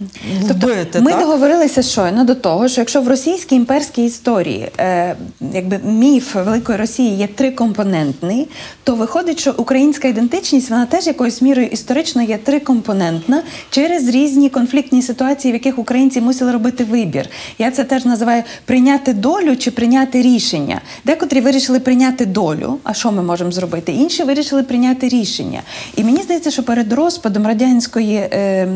вбити. 0.00 0.86
Тобто 0.92 1.00
Ми 1.02 1.10
так? 1.10 1.20
договорилися 1.20 1.82
щойно 1.82 2.24
до 2.24 2.34
того, 2.34 2.68
що 2.68 2.80
якщо 2.80 3.00
в 3.00 3.08
російській 3.08 3.56
імперській 3.56 4.04
історії 4.04 4.68
е, 4.78 5.16
якби 5.54 5.80
міф 5.84 6.34
Великої 6.34 6.78
Росії 6.78 7.16
є 7.16 7.26
трикомпонентний, 7.26 8.48
то 8.84 8.94
виходить, 8.94 9.40
що 9.40 9.54
українська 9.56 10.08
ідентичність 10.08 10.70
вона 10.70 10.86
теж 10.86 11.06
якоюсь 11.06 11.42
мірою 11.42 11.66
історично 11.68 12.22
є 12.22 12.38
трикомпонентна 12.38 13.42
через 13.70 14.08
різні 14.08 14.48
конфліктні 14.48 15.02
ситуації, 15.02 15.52
в 15.52 15.54
яких 15.54 15.78
українці 15.78 16.20
мусили 16.20 16.52
робити 16.52 16.84
вибір. 16.84 17.28
Я 17.58 17.70
це 17.70 17.84
теж 17.84 18.04
називаю 18.04 18.42
прийняти 18.64 19.12
долю 19.12 19.56
чи 19.56 19.70
прийняти 19.70 20.22
рішення. 20.22 20.80
Декотрі 21.04 21.40
вирішили 21.40 21.80
прийняти 21.80 22.26
долю. 22.26 22.78
А 22.82 22.94
що 22.94 23.12
ми 23.12 23.22
можемо 23.22 23.52
зробити? 23.52 23.92
Інші 23.92 24.24
вирішили 24.24 24.62
прийняти 24.62 25.08
рішення. 25.08 25.62
І 25.96 26.04
мені 26.04 26.22
здається, 26.22 26.50
що 26.50 26.62
перед 26.62 26.92
розпадом 26.92 27.46
радянської 27.46 28.16
е, 28.16 28.68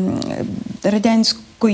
радянської 0.83 1.14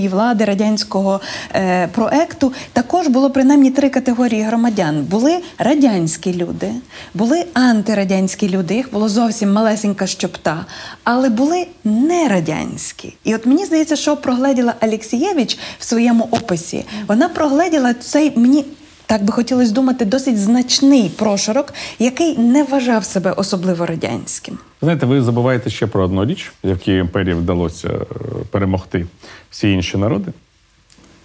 влади, 0.10 0.46
радянського 0.46 1.22
е, 1.56 1.88
проекту 1.88 2.54
також 2.74 3.08
було 3.08 3.30
принаймні 3.30 3.72
три 3.72 3.90
категорії 3.90 4.42
громадян: 4.42 5.04
були 5.04 5.40
радянські 5.58 6.34
люди, 6.34 6.72
були 7.14 7.46
антирадянські 7.54 8.50
люди, 8.50 8.76
їх 8.76 8.92
було 8.92 9.10
зовсім 9.10 9.54
малесенька 9.54 10.08
щопта, 10.08 10.66
але 11.04 11.30
були 11.30 11.68
нерадянські. 11.84 13.14
І 13.24 13.36
от 13.36 13.46
мені 13.46 13.66
здається, 13.66 13.96
що 13.96 14.18
прогледіла 14.18 14.74
Алексієвич 14.80 15.58
в 15.80 15.86
своєму 15.86 16.28
описі. 16.32 16.86
Вона 17.08 17.30
прогледіла 17.30 17.94
цей 17.94 18.32
мені. 18.36 18.66
Так 19.12 19.24
би 19.24 19.34
хотілося 19.34 19.72
думати, 19.72 20.06
досить 20.06 20.40
значний 20.40 21.10
прошарок, 21.10 21.74
який 22.00 22.38
не 22.38 22.64
вважав 22.64 23.06
себе 23.06 23.32
особливо 23.32 23.86
радянським. 23.86 24.58
Знаєте, 24.82 25.06
ви 25.06 25.22
забуваєте 25.22 25.70
ще 25.70 25.88
про 25.88 26.04
одну 26.04 26.26
річ, 26.26 26.52
в 26.64 26.68
якій 26.68 26.96
імперії 26.96 27.34
вдалося 27.34 27.90
е, 27.90 28.06
перемогти 28.52 29.06
всі 29.50 29.72
інші 29.72 29.98
народи, 29.98 30.32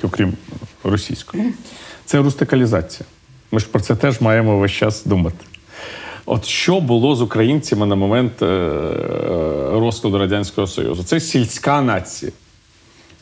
окрім 0.02 0.32
російської. 0.84 1.52
Це 2.04 2.18
рустикалізація. 2.18 3.06
Ми 3.52 3.60
ж 3.60 3.66
про 3.66 3.80
це 3.80 3.96
теж 3.96 4.20
маємо 4.20 4.58
весь 4.58 4.72
час 4.72 5.04
думати. 5.04 5.44
От 6.24 6.44
що 6.44 6.80
було 6.80 7.16
з 7.16 7.22
українцями 7.22 7.86
на 7.86 7.94
момент 7.94 8.42
е, 8.42 8.70
розкладу 9.72 10.18
Радянського 10.18 10.66
Союзу? 10.66 11.04
Це 11.04 11.20
сільська 11.20 11.80
нація. 11.80 12.32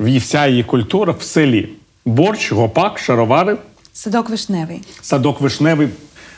Вся 0.01 0.47
її 0.47 0.65
культура 0.65 1.13
в 1.13 1.23
селі. 1.23 1.69
Борщ, 2.05 2.53
гопак, 2.53 2.99
шаровари, 2.99 3.57
Садок 3.97 4.31
вишневий. 4.31 4.83
Садок 5.03 5.41
вишневий 5.41 5.89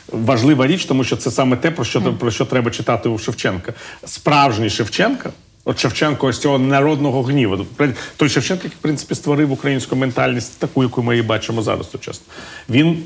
важлива 0.07 0.67
річ, 0.67 0.85
тому 0.85 1.03
що 1.03 1.15
це 1.15 1.31
саме 1.31 1.57
те, 1.57 1.71
про 1.71 1.85
що, 1.85 2.13
про 2.13 2.31
що 2.31 2.45
треба 2.45 2.71
читати 2.71 3.09
у 3.09 3.17
Шевченка. 3.17 3.73
Справжній 4.05 4.69
Шевченка, 4.69 5.29
от 5.65 5.79
Шевченко 5.79 6.27
ось 6.27 6.39
цього 6.39 6.59
народного 6.59 7.23
гніву. 7.23 7.65
Той 8.17 8.29
Шевченко, 8.29 8.63
який, 8.63 8.77
в 8.77 8.81
принципі, 8.81 9.15
створив 9.15 9.51
українську 9.51 9.95
ментальність, 9.95 10.59
таку, 10.59 10.83
яку 10.83 11.03
ми 11.03 11.13
її 11.13 11.27
бачимо 11.27 11.61
зараз 11.61 11.91
сучасно. 11.91 12.25
Він 12.69 13.03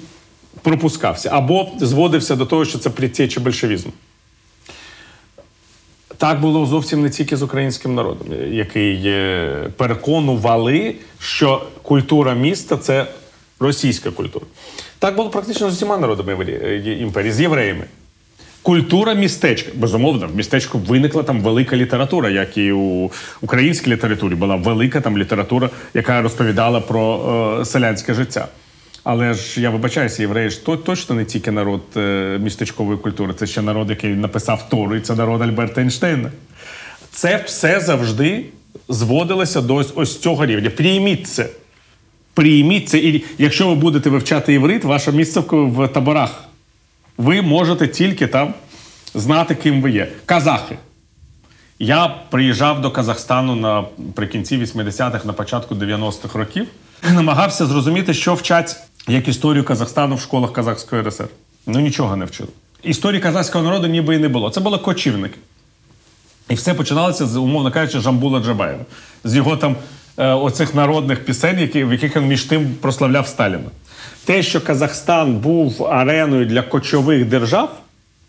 пропускався 0.61 1.29
або 1.33 1.69
зводився 1.79 2.35
до 2.35 2.45
того, 2.45 2.65
що 2.65 2.77
це 2.77 2.89
предтеча 2.89 3.39
большевізму. 3.39 3.91
Так 6.17 6.41
було 6.41 6.65
зовсім 6.65 7.01
не 7.01 7.09
тільки 7.09 7.37
з 7.37 7.41
українським 7.41 7.95
народом, 7.95 8.27
який 8.51 9.01
е, 9.05 9.69
переконували, 9.77 10.95
що 11.19 11.67
культура 11.81 12.33
міста 12.33 12.77
це 12.77 13.07
російська 13.61 14.11
культура. 14.11 14.45
Так 14.99 15.15
було 15.15 15.29
практично 15.29 15.69
з 15.69 15.73
усіма 15.73 15.97
народами 15.97 16.45
е, 16.45 16.97
імперії, 16.99 17.33
з 17.33 17.41
євреями. 17.41 17.83
Культура 18.61 19.13
містечка. 19.13 19.71
Безумовно, 19.75 20.27
в 20.27 20.35
містечку 20.35 20.77
виникла 20.77 21.23
там 21.23 21.41
велика 21.41 21.75
література, 21.75 22.29
як 22.29 22.57
і 22.57 22.71
у 22.71 23.11
українській 23.41 23.91
літературі 23.91 24.35
була 24.35 24.55
велика 24.55 25.01
там 25.01 25.17
література, 25.17 25.69
яка 25.93 26.21
розповідала 26.21 26.81
про 26.81 27.57
е, 27.61 27.65
селянське 27.65 28.13
життя. 28.13 28.47
Але 29.03 29.33
ж 29.33 29.61
я 29.61 29.69
вибачаюся, 29.69 30.21
євреї 30.21 30.49
ж 30.49 30.65
то 30.65 30.77
точно 30.77 31.15
не 31.15 31.25
тільки 31.25 31.51
народ 31.51 31.81
е, 31.97 32.39
містечкової 32.41 32.97
культури, 32.97 33.33
це 33.33 33.47
ще 33.47 33.61
народ, 33.61 33.89
який 33.89 34.09
написав 34.09 34.69
Тору, 34.69 34.95
і 34.95 35.01
це 35.01 35.15
народ 35.15 35.41
Альберта 35.41 35.81
Ейнштейна. 35.81 36.31
Це 37.11 37.43
все 37.45 37.79
завжди 37.79 38.45
зводилося 38.89 39.61
до 39.61 39.75
ось, 39.75 39.91
ось 39.95 40.19
цього 40.19 40.45
рівня. 40.45 40.69
Прийміть 40.69 41.27
це. 41.27 41.49
Прийміть 42.33 42.89
це. 42.89 42.97
І 42.97 43.23
якщо 43.37 43.67
ви 43.67 43.75
будете 43.75 44.09
вивчати 44.09 44.53
іврит, 44.53 44.83
ваше 44.83 45.11
місце 45.11 45.43
в, 45.49 45.87
таборах. 45.87 46.43
Ви 47.17 47.41
можете 47.41 47.87
тільки 47.87 48.27
там 48.27 48.53
знати, 49.13 49.55
ким 49.55 49.81
ви 49.81 49.91
є. 49.91 50.11
Казахи. 50.25 50.77
Я 51.79 52.07
приїжджав 52.29 52.81
до 52.81 52.91
Казахстану 52.91 53.55
наприкінці 53.55 54.57
80-х, 54.57 55.25
на 55.25 55.33
початку 55.33 55.75
90-х 55.75 56.39
років, 56.39 56.67
намагався 57.13 57.65
зрозуміти, 57.65 58.13
що 58.13 58.33
вчать 58.33 58.75
як 59.07 59.27
історію 59.27 59.63
Казахстану 59.63 60.15
в 60.15 60.21
школах 60.21 60.53
Казахської 60.53 61.01
РСР. 61.01 61.27
Ну 61.67 61.79
нічого 61.79 62.15
не 62.15 62.25
вчили. 62.25 62.49
Історії 62.83 63.21
казахського 63.21 63.63
народу 63.63 63.87
ніби 63.87 64.15
і 64.15 64.17
не 64.17 64.29
було. 64.29 64.49
Це 64.49 64.59
були 64.59 64.77
кочівники. 64.77 65.37
І 66.49 66.53
все 66.53 66.73
починалося 66.73 67.25
з, 67.25 67.35
умовно 67.35 67.71
кажучи, 67.71 67.99
Жамбула 67.99 68.39
Джабаєва, 68.39 68.85
з 69.23 69.35
його 69.35 69.57
там 69.57 69.75
оцих 70.17 70.75
народних 70.75 71.25
пісень, 71.25 71.69
в 71.73 71.91
яких 71.91 72.15
він 72.15 72.27
між 72.27 72.43
тим 72.43 72.75
прославляв 72.81 73.27
Сталіна. 73.27 73.69
Те, 74.25 74.43
що 74.43 74.61
Казахстан 74.61 75.35
був 75.35 75.85
ареною 75.85 76.45
для 76.45 76.61
кочових 76.61 77.25
держав, 77.25 77.77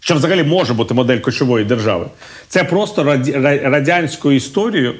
що 0.00 0.14
взагалі 0.14 0.42
може 0.42 0.74
бути 0.74 0.94
модель 0.94 1.18
кочової 1.18 1.64
держави, 1.64 2.06
це 2.48 2.64
просто 2.64 3.04
радянською 3.62 4.36
історією 4.36 4.94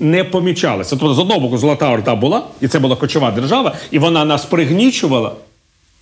не 0.00 0.24
помічалося. 0.24 0.90
Тобто, 0.90 1.14
з 1.14 1.18
одного 1.18 1.40
боку, 1.40 1.58
Золота 1.58 1.92
Орда 1.92 2.14
була, 2.14 2.42
і 2.60 2.68
це 2.68 2.78
була 2.78 2.96
кочова 2.96 3.30
держава, 3.30 3.74
і 3.90 3.98
вона 3.98 4.24
нас 4.24 4.44
пригнічувала 4.44 5.32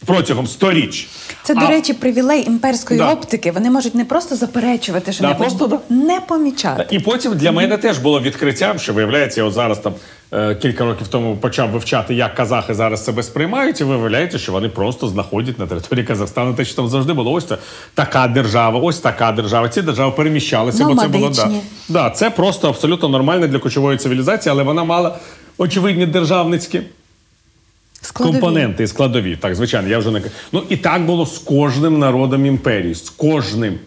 протягом 0.04 0.46
сторіч. 0.46 1.08
Це, 1.42 1.54
до 1.54 1.66
речі, 1.66 1.92
привілей 1.92 2.46
імперської 2.46 2.98
Да. 2.98 3.12
оптики. 3.12 3.50
Вони 3.50 3.70
можуть 3.70 3.94
не 3.94 4.04
просто 4.04 4.36
заперечувати, 4.36 5.12
що 5.12 5.22
Да, 5.22 5.28
не 5.28 5.34
просто 5.34 5.66
да. 5.66 5.78
не 5.88 6.20
помічати. 6.20 6.86
І 6.90 6.98
потім 6.98 7.36
для 7.36 7.52
мене 7.52 7.76
теж 7.76 7.98
було 7.98 8.20
відкриттям, 8.20 8.78
що 8.78 8.92
виявляється, 8.92 9.40
я 9.40 9.46
от 9.46 9.52
зараз 9.52 9.78
там 9.78 9.94
е, 10.32 10.54
кілька 10.54 10.84
років 10.84 11.08
тому 11.08 11.36
почав 11.36 11.70
вивчати, 11.70 12.14
як 12.14 12.34
казахи 12.34 12.74
зараз 12.74 13.04
себе 13.04 13.22
сприймають, 13.22 13.80
і 13.80 13.84
виявляється, 13.84 14.38
що 14.38 14.52
вони 14.52 14.68
просто 14.68 15.08
знаходять 15.08 15.58
на 15.58 15.66
території 15.66 16.04
Казахстану 16.04 16.54
те, 16.54 16.64
що 16.64 16.76
там 16.76 16.88
завжди 16.88 17.12
було. 17.12 17.32
Ось 17.32 17.44
це 17.44 17.56
така 17.94 18.28
держава, 18.28 18.80
ось 18.80 18.98
така 18.98 19.32
держава. 19.32 19.68
Ці 19.68 19.82
держави 19.82 20.12
переміщалися, 20.16 20.84
бо 20.84 20.94
це 21.02 21.08
було 21.08 21.28
да. 21.30 21.50
Да, 21.88 22.10
це 22.10 22.30
просто 22.30 22.68
абсолютно 22.68 23.08
нормально 23.08 23.46
для 23.46 23.58
кочової 23.58 23.98
цивілізації, 23.98 24.50
але 24.52 24.62
вона 24.62 24.84
мала 24.84 25.18
очевидні 25.58 26.06
державницькі 26.06 26.82
Складові. 28.08 28.32
компоненти 28.32 28.86
складові. 28.86 29.36
Так, 29.36 29.54
звичайно, 29.54 29.88
я 29.88 29.98
вже 29.98 30.10
не. 30.10 30.22
Ну 30.52 30.62
і 30.68 30.76
так 30.76 31.04
було 31.06 31.26
з 31.26 31.38
кожним 31.38 31.98
народом 31.98 32.46
імперії, 32.46 32.94
з 32.94 33.10
кожним. 33.10 33.78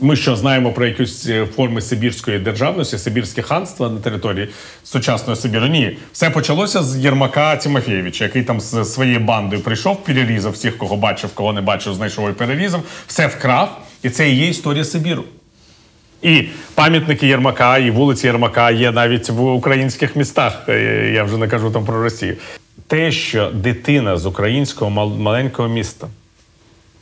Ми 0.00 0.16
що 0.16 0.36
знаємо 0.36 0.72
про 0.72 0.86
якісь 0.86 1.26
е, 1.28 1.46
форми 1.56 1.80
Сибірської 1.80 2.38
державності, 2.38 2.98
Сибірське 2.98 3.42
ханство 3.42 3.88
на 3.88 4.00
території 4.00 4.48
сучасної 4.84 5.36
Сибіру? 5.36 5.66
Ні, 5.66 5.96
все 6.12 6.30
почалося 6.30 6.82
з 6.82 6.96
Єрмака 6.96 7.56
Тимофєєвича, 7.56 8.24
який 8.24 8.42
там 8.42 8.60
з 8.60 8.84
своєю 8.84 9.20
бандою 9.20 9.62
прийшов, 9.62 10.04
перерізав 10.04 10.52
всіх, 10.52 10.78
кого 10.78 10.96
бачив, 10.96 11.30
кого 11.34 11.52
не 11.52 11.60
бачив, 11.60 11.94
знайшов 11.94 12.30
і 12.30 12.32
перерізав, 12.32 12.82
все 13.06 13.26
вкрав, 13.26 13.78
і 14.02 14.10
це 14.10 14.30
і 14.30 14.36
є 14.36 14.48
історія 14.48 14.84
Сибіру. 14.84 15.24
І 16.22 16.44
пам'ятники 16.74 17.26
Єрмака, 17.26 17.78
і 17.78 17.90
вулиці 17.90 18.26
Єрмака 18.26 18.70
є 18.70 18.92
навіть 18.92 19.30
в 19.30 19.42
українських 19.42 20.16
містах. 20.16 20.62
Е, 20.68 21.10
Я 21.14 21.24
вже 21.24 21.36
не 21.36 21.48
кажу 21.48 21.70
там 21.70 21.84
про 21.84 22.02
Росію. 22.02 22.36
Те, 22.88 23.12
що 23.12 23.50
дитина 23.50 24.16
з 24.16 24.26
українського 24.26 24.90
маленького 25.08 25.68
міста 25.68 26.08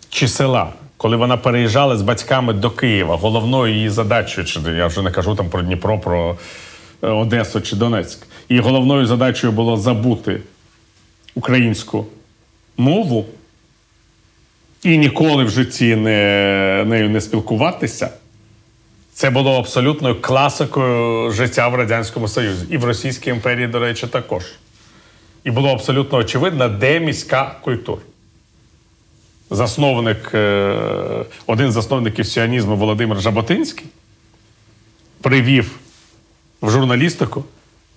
чи 0.09 0.29
села, 0.29 0.73
коли 0.97 1.17
вона 1.17 1.37
переїжджала 1.37 1.97
з 1.97 2.03
батьками 2.03 2.53
до 2.53 2.71
Києва, 2.71 3.17
головною 3.17 3.75
її 3.75 3.91
задачею, 3.91 4.47
чи 4.47 4.61
я 4.61 4.87
вже 4.87 5.03
не 5.03 5.11
кажу 5.11 5.35
там 5.35 5.49
про 5.49 5.63
Дніпро, 5.63 5.99
про 5.99 6.37
е, 7.03 7.09
Одесу 7.09 7.61
чи 7.61 7.77
Донецьк, 7.77 8.27
і 8.49 8.61
головною 8.61 9.07
задачею 9.07 9.53
було 9.53 9.77
забути 9.77 10.41
українську 11.35 12.07
мову, 12.77 13.27
і 14.83 14.99
ніколи 14.99 15.45
в 15.45 15.51
житті 15.51 15.97
не, 15.97 16.85
нею 16.87 17.11
не 17.11 17.21
спілкуватися, 17.21 18.11
це 19.13 19.31
було 19.31 19.59
абсолютною 19.59 20.21
класикою 20.21 21.31
життя 21.31 21.69
в 21.69 21.75
Радянському 21.75 22.29
Союзі. 22.29 22.67
І 22.71 22.77
в 22.77 22.85
Російській 22.85 23.31
імперії, 23.31 23.67
до 23.67 23.79
речі, 23.79 24.07
також. 24.07 24.45
І 25.47 25.51
було 25.51 25.73
абсолютно 25.73 26.19
очевидно, 26.19 26.69
де 26.69 27.01
міська 27.01 27.55
культура. 27.61 28.01
Засновник, 29.51 30.31
е, 30.35 31.25
один 31.47 31.71
з 31.71 31.75
засновників 31.75 32.27
сіонізму 32.27 32.77
Володимир 32.77 33.21
Жаботинський 33.21 33.87
привів 35.21 35.79
в 36.63 36.71
журналістику 36.71 37.45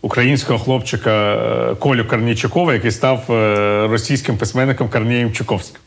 українського 0.02 0.60
хлопчика 0.60 1.12
е, 1.12 1.76
Колю 1.76 2.06
Корнійчукова, 2.06 2.74
який 2.74 2.92
став 2.92 3.32
е, 3.32 3.88
російським 3.88 4.38
письменником 4.38 4.90
Корнієм 4.90 5.34
Чуковським. 5.34 5.82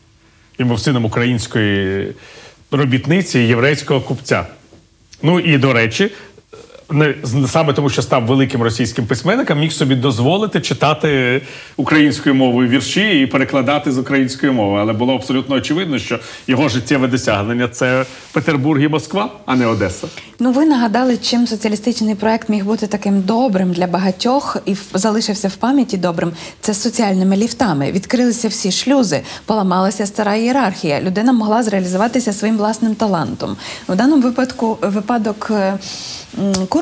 Він 0.60 0.68
був 0.68 0.80
сином 0.80 1.04
української 1.04 2.12
робітниці 2.70 3.38
єврейського 3.38 4.00
купця. 4.00 4.46
Ну 5.22 5.40
і 5.40 5.58
до 5.58 5.72
речі, 5.72 6.10
не 6.90 7.14
саме 7.48 7.72
тому, 7.72 7.90
що 7.90 8.02
став 8.02 8.26
великим 8.26 8.62
російським 8.62 9.06
письменником, 9.06 9.60
міг 9.60 9.72
собі 9.72 9.94
дозволити 9.94 10.60
читати 10.60 11.40
українською 11.76 12.34
мовою 12.34 12.68
вірші 12.68 13.20
і 13.20 13.26
перекладати 13.26 13.92
з 13.92 13.98
української 13.98 14.52
мови. 14.52 14.78
Але 14.80 14.92
було 14.92 15.14
абсолютно 15.14 15.56
очевидно, 15.56 15.98
що 15.98 16.18
його 16.46 16.68
життєве 16.68 17.08
досягнення 17.08 17.68
це 17.68 18.04
Петербург 18.32 18.82
і 18.82 18.88
Москва, 18.88 19.30
а 19.46 19.56
не 19.56 19.66
Одеса. 19.66 20.06
Ну, 20.38 20.52
ви 20.52 20.64
нагадали, 20.64 21.16
чим 21.16 21.46
соціалістичний 21.46 22.14
проект 22.14 22.48
міг 22.48 22.64
бути 22.64 22.86
таким 22.86 23.20
добрим 23.20 23.72
для 23.72 23.86
багатьох 23.86 24.56
і 24.66 24.76
залишився 24.94 25.48
в 25.48 25.56
пам'яті 25.56 25.96
добрим. 25.96 26.32
Це 26.60 26.74
соціальними 26.74 27.36
ліфтами. 27.36 27.92
Відкрилися 27.92 28.48
всі 28.48 28.72
шлюзи, 28.72 29.20
поламалася 29.46 30.06
стара 30.06 30.34
ієрархія. 30.34 31.00
Людина 31.00 31.32
могла 31.32 31.62
зреалізуватися 31.62 32.32
своїм 32.32 32.56
власним 32.56 32.94
талантом. 32.94 33.56
У 33.88 33.94
даному 33.94 34.22
випадку 34.22 34.78
випадок 34.82 35.48
е, 35.50 35.78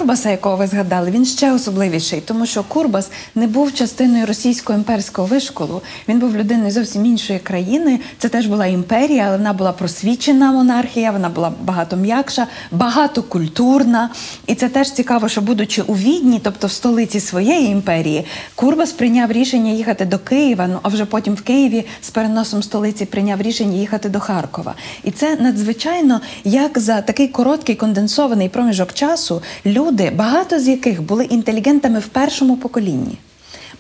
Курбаса, 0.00 0.30
якого 0.30 0.56
ви 0.56 0.66
згадали, 0.66 1.10
він 1.10 1.24
ще 1.24 1.52
особливіший, 1.52 2.20
тому 2.20 2.46
що 2.46 2.62
Курбас 2.62 3.10
не 3.34 3.46
був 3.46 3.74
частиною 3.74 4.26
російського 4.26 4.78
імперського 4.78 5.28
вишколу. 5.28 5.82
Він 6.08 6.18
був 6.18 6.36
людиною 6.36 6.70
зовсім 6.70 7.06
іншої 7.06 7.38
країни. 7.38 8.00
Це 8.18 8.28
теж 8.28 8.46
була 8.46 8.66
імперія, 8.66 9.24
але 9.28 9.36
вона 9.36 9.52
була 9.52 9.72
просвічена 9.72 10.52
монархія, 10.52 11.10
вона 11.10 11.28
була 11.28 11.52
багато 11.62 11.96
м'якша, 11.96 12.46
багатокультурна. 12.70 14.10
І 14.46 14.54
це 14.54 14.68
теж 14.68 14.90
цікаво, 14.90 15.28
що 15.28 15.40
будучи 15.40 15.82
у 15.82 15.94
Відні, 15.94 16.40
тобто 16.42 16.66
в 16.66 16.72
столиці 16.72 17.20
своєї 17.20 17.68
імперії, 17.68 18.26
Курбас 18.54 18.92
прийняв 18.92 19.32
рішення 19.32 19.70
їхати 19.70 20.04
до 20.04 20.18
Києва. 20.18 20.66
Ну 20.66 20.78
а 20.82 20.88
вже 20.88 21.04
потім 21.04 21.34
в 21.34 21.42
Києві 21.42 21.86
з 22.02 22.10
переносом 22.10 22.62
столиці 22.62 23.04
прийняв 23.04 23.42
рішення 23.42 23.78
їхати 23.78 24.08
до 24.08 24.20
Харкова. 24.20 24.74
І 25.04 25.10
це 25.10 25.36
надзвичайно 25.36 26.20
як 26.44 26.78
за 26.78 27.00
такий 27.00 27.28
короткий 27.28 27.74
конденсований 27.74 28.48
проміжок 28.48 28.92
часу 28.92 29.42
люди, 29.66 29.79
багато 30.10 30.58
з 30.58 30.68
яких 30.68 31.02
були 31.02 31.24
інтелігентами 31.24 31.98
в 31.98 32.06
першому 32.06 32.56
поколінні. 32.56 33.18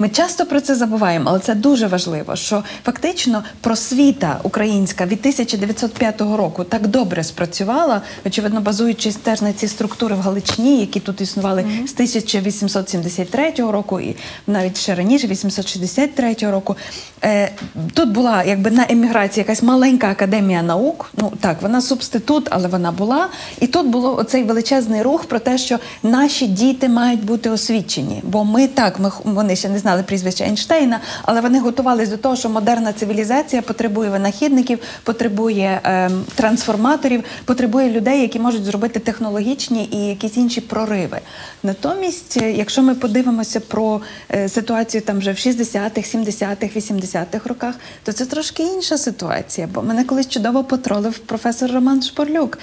Ми 0.00 0.08
часто 0.08 0.46
про 0.46 0.60
це 0.60 0.74
забуваємо, 0.74 1.24
але 1.30 1.38
це 1.38 1.54
дуже 1.54 1.86
важливо, 1.86 2.36
що 2.36 2.64
фактично 2.84 3.44
просвіта 3.60 4.40
українська 4.42 5.06
від 5.06 5.18
1905 5.18 6.20
року 6.20 6.64
так 6.64 6.86
добре 6.86 7.24
спрацювала, 7.24 8.02
очевидно, 8.26 8.60
базуючись 8.60 9.16
теж 9.16 9.42
на 9.42 9.52
ці 9.52 9.68
структури 9.68 10.14
в 10.14 10.20
Галичині, 10.20 10.80
які 10.80 11.00
тут 11.00 11.20
існували 11.20 11.64
з 11.86 11.92
1873 11.92 13.52
року 13.58 14.00
і 14.00 14.16
навіть 14.46 14.78
ще 14.78 14.94
раніше, 14.94 15.26
863 15.26 16.36
року. 16.40 16.76
Е, 17.24 17.52
тут 17.94 18.12
була 18.12 18.44
якби 18.44 18.70
на 18.70 18.86
еміграції 18.88 19.42
якась 19.42 19.62
маленька 19.62 20.10
академія 20.10 20.62
наук. 20.62 21.10
Ну 21.16 21.32
так, 21.40 21.62
вона 21.62 21.80
субститут, 21.80 22.48
але 22.50 22.68
вона 22.68 22.92
була. 22.92 23.28
І 23.60 23.66
тут 23.66 23.86
було 23.86 24.16
оцей 24.16 24.42
величезний 24.42 25.02
рух 25.02 25.24
про 25.24 25.38
те, 25.38 25.58
що 25.58 25.78
наші 26.02 26.46
діти 26.46 26.88
мають 26.88 27.24
бути 27.24 27.50
освічені. 27.50 28.20
Бо 28.24 28.44
ми 28.44 28.66
так, 28.66 29.00
ми 29.00 29.12
вони 29.24 29.56
ще 29.56 29.68
не 29.68 29.78
знали 29.90 30.02
прізвища 30.02 30.44
Ейнштейна, 30.44 31.00
але 31.22 31.40
вони 31.40 31.60
готувалися 31.60 32.10
до 32.10 32.16
того, 32.16 32.36
що 32.36 32.48
модерна 32.48 32.92
цивілізація 32.92 33.62
потребує 33.62 34.10
винахідників, 34.10 34.78
потребує 35.04 35.80
ем, 35.84 36.24
трансформаторів, 36.34 37.24
потребує 37.44 37.90
людей, 37.90 38.20
які 38.20 38.38
можуть 38.38 38.64
зробити 38.64 39.00
технологічні 39.00 39.88
і 39.92 39.96
якісь 39.96 40.36
інші 40.36 40.60
прориви. 40.60 41.20
Натомість, 41.62 42.36
е, 42.42 42.52
якщо 42.52 42.82
ми 42.82 42.94
подивимося 42.94 43.60
про 43.60 44.00
е, 44.34 44.48
ситуацію 44.48 45.00
там 45.00 45.18
вже 45.18 45.32
в 45.32 45.36
60-х, 45.36 46.14
70-х, 46.14 46.76
80-х 46.76 47.48
роках, 47.48 47.74
то 48.04 48.12
це 48.12 48.26
трошки 48.26 48.62
інша 48.62 48.98
ситуація. 48.98 49.68
Бо 49.74 49.82
мене 49.82 50.04
колись 50.04 50.28
чудово 50.28 50.64
потролив 50.64 51.18
професор 51.18 51.70
Роман 51.72 52.02
Шпорлюк. 52.02 52.58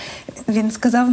Він 0.47 0.71
сказав. 0.71 1.09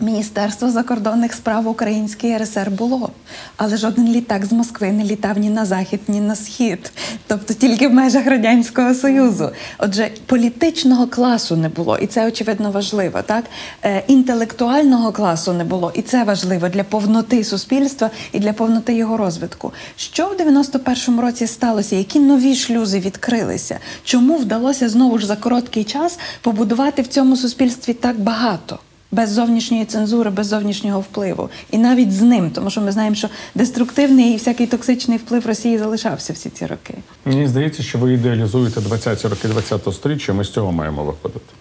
Міністерство 0.00 0.70
закордонних 0.70 1.32
справ 1.32 1.68
Української 1.68 2.38
РСР 2.38 2.70
було, 2.70 3.10
але 3.56 3.76
жоден 3.76 4.08
літак 4.08 4.46
з 4.46 4.52
Москви 4.52 4.92
не 4.92 5.04
літав 5.04 5.38
ні 5.38 5.50
на 5.50 5.64
захід, 5.64 6.00
ні 6.08 6.20
на 6.20 6.36
схід, 6.36 6.92
тобто 7.26 7.54
тільки 7.54 7.88
в 7.88 7.92
межах 7.92 8.26
радянського 8.26 8.94
союзу. 8.94 9.50
Отже, 9.78 10.10
політичного 10.26 11.06
класу 11.06 11.56
не 11.56 11.68
було, 11.68 11.98
і 11.98 12.06
це 12.06 12.26
очевидно 12.26 12.70
важливо. 12.70 13.22
Так 13.22 13.44
е, 13.82 14.02
інтелектуального 14.06 15.12
класу 15.12 15.52
не 15.52 15.64
було, 15.64 15.92
і 15.94 16.02
це 16.02 16.24
важливо 16.24 16.68
для 16.68 16.84
повноти 16.84 17.44
суспільства 17.44 18.10
і 18.32 18.38
для 18.38 18.52
повноти 18.52 18.94
його 18.94 19.16
розвитку. 19.16 19.72
Що 19.96 20.26
в 20.26 20.40
91-му 20.40 21.22
році 21.22 21.46
сталося? 21.46 21.96
Які 21.96 22.20
нові 22.20 22.54
шлюзи 22.54 22.98
відкрилися? 22.98 23.78
Чому 24.04 24.36
вдалося 24.36 24.88
знову 24.88 25.18
ж 25.18 25.26
за 25.26 25.36
короткий 25.36 25.84
час 25.84 26.18
побудувати 26.40 27.02
в 27.02 27.06
цьому 27.06 27.36
суспільстві 27.36 27.94
так 27.94 28.20
багато? 28.20 28.78
Без 29.12 29.30
зовнішньої 29.30 29.84
цензури, 29.84 30.30
без 30.30 30.46
зовнішнього 30.46 31.00
впливу, 31.00 31.50
і 31.70 31.78
навіть 31.78 32.12
з 32.12 32.22
ним, 32.22 32.50
тому 32.50 32.70
що 32.70 32.80
ми 32.80 32.92
знаємо, 32.92 33.16
що 33.16 33.28
деструктивний 33.54 34.32
і 34.32 34.36
всякий 34.36 34.66
токсичний 34.66 35.18
вплив 35.18 35.46
Росії 35.46 35.78
залишався 35.78 36.32
всі 36.32 36.50
ці 36.50 36.66
роки. 36.66 36.94
Мені 37.24 37.48
здається, 37.48 37.82
що 37.82 37.98
ви 37.98 38.14
ідеалізуєте 38.14 38.80
20-ті 38.80 39.28
роки 39.28 39.48
20-го 39.48 39.92
сторіччя, 39.92 40.32
ми 40.32 40.44
з 40.44 40.50
цього 40.50 40.72
маємо 40.72 41.04
виходити. 41.04 41.52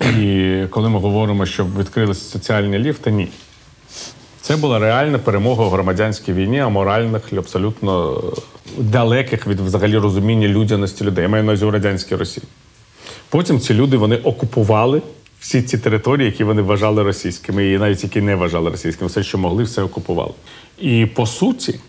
І 0.00 0.66
коли 0.70 0.88
ми 0.88 0.98
говоримо, 0.98 1.46
що 1.46 1.66
відкрилися 1.78 2.30
соціальні 2.30 2.78
ліфти, 2.78 3.10
ні. 3.10 3.28
Це 4.40 4.56
була 4.56 4.78
реальна 4.78 5.18
перемога 5.18 5.64
в 5.64 5.70
громадянській 5.70 6.32
війні, 6.32 6.60
аморальних 6.60 7.22
і 7.32 7.36
абсолютно 7.36 8.22
далеких 8.78 9.46
від 9.46 9.60
взагалі 9.60 9.96
розуміння 9.96 10.48
людяності 10.48 11.04
людей. 11.04 11.22
Я 11.22 11.28
маю 11.28 11.44
на 11.44 11.52
увазі 11.52 11.64
у 11.64 11.70
радянській 11.70 12.16
Росії. 12.16 12.46
Потім 13.28 13.60
ці 13.60 13.74
люди 13.74 13.96
вони 13.96 14.16
окупували 14.16 15.02
всі 15.44 15.62
ці 15.62 15.78
території, 15.78 16.26
які 16.26 16.44
вони 16.44 16.62
вважали 16.62 17.02
російськими, 17.02 17.66
і 17.66 17.78
навіть 17.78 18.02
які 18.02 18.20
не 18.20 18.34
вважали 18.34 18.70
російськими, 18.70 19.08
все, 19.08 19.22
що 19.22 19.38
могли, 19.38 19.62
все 19.62 19.82
окупували. 19.82 20.32
І 20.78 21.06
по 21.06 21.26
суті, 21.26 21.80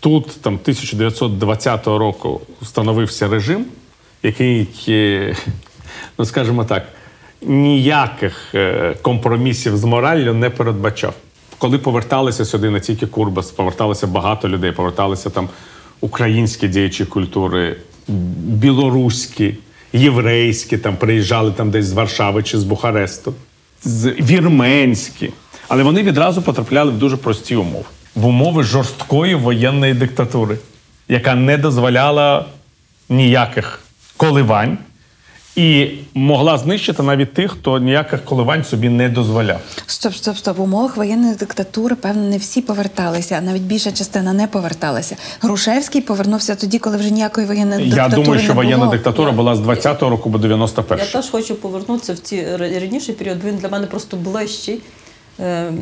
тут 0.00 0.26
там 0.42 0.54
1920 0.54 1.86
року 1.86 2.40
встановився 2.60 3.28
режим, 3.28 3.64
який, 4.22 4.68
е, 4.88 5.36
ну 6.18 6.24
скажімо 6.24 6.64
так, 6.64 6.88
ніяких 7.42 8.54
е, 8.54 8.94
компромісів 9.02 9.76
з 9.76 9.84
мораллю 9.84 10.34
не 10.34 10.50
передбачав. 10.50 11.14
Коли 11.58 11.78
поверталися 11.78 12.44
сюди 12.44 12.70
не 12.70 12.80
тільки 12.80 13.06
Курбас, 13.06 13.50
поверталося 13.50 14.06
багато 14.06 14.48
людей, 14.48 14.72
поверталися 14.72 15.30
там 15.30 15.48
українські 16.00 16.68
діячі 16.68 17.04
культури, 17.04 17.76
білоруські, 18.38 19.54
єврейські, 19.92 20.78
там 20.78 20.96
приїжджали 20.96 21.52
там 21.52 21.70
десь 21.70 21.86
з 21.86 21.92
Варшави 21.92 22.42
чи 22.42 22.58
з 22.58 22.64
Бухаресту, 22.64 23.34
з 23.84 24.06
вірменські. 24.06 25.32
Але 25.68 25.82
вони 25.82 26.02
відразу 26.02 26.42
потрапляли 26.42 26.92
в 26.92 26.98
дуже 26.98 27.16
прості 27.16 27.56
умови. 27.56 27.84
В 28.14 28.26
умови 28.26 28.62
жорсткої 28.62 29.34
воєнної 29.34 29.94
диктатури, 29.94 30.58
яка 31.08 31.34
не 31.34 31.58
дозволяла 31.58 32.44
ніяких 33.08 33.80
коливань 34.16 34.78
і 35.56 35.90
могла 36.14 36.58
знищити 36.58 37.02
навіть 37.02 37.34
тих, 37.34 37.50
хто 37.50 37.78
ніяких 37.78 38.24
коливань 38.24 38.64
собі 38.64 38.88
не 38.88 39.08
дозволяв. 39.08 39.60
Стоп, 39.86 40.14
стоп, 40.14 40.36
стоп. 40.36 40.58
В 40.58 40.62
умовах 40.62 40.96
воєнної 40.96 41.34
диктатури, 41.34 41.96
певно, 41.96 42.22
не 42.22 42.38
всі 42.38 42.60
поверталися, 42.60 43.34
а 43.38 43.40
навіть 43.40 43.62
більша 43.62 43.92
частина 43.92 44.32
не 44.32 44.46
поверталася. 44.46 45.16
Грушевський 45.40 46.00
повернувся 46.00 46.54
тоді, 46.54 46.78
коли 46.78 46.96
вже 46.96 47.10
ніякої 47.10 47.46
воєнної 47.46 47.90
Я 47.90 48.08
думаю, 48.08 48.40
що 48.40 48.48
не 48.48 48.54
воєнна 48.54 48.76
було. 48.78 48.90
диктатура 48.92 49.32
була 49.32 49.56
з 49.56 49.60
20-го 49.60 50.10
року 50.10 50.30
по 50.30 50.38
91 50.38 50.98
Я 51.06 51.12
теж 51.12 51.30
хочу 51.30 51.54
повернутися 51.54 52.12
в 52.12 52.18
ці 52.18 52.56
раніше 52.56 53.12
період. 53.12 53.44
Він 53.44 53.56
для 53.56 53.68
мене 53.68 53.86
просто 53.86 54.16
ближчий. 54.16 54.80
Ем, 55.42 55.78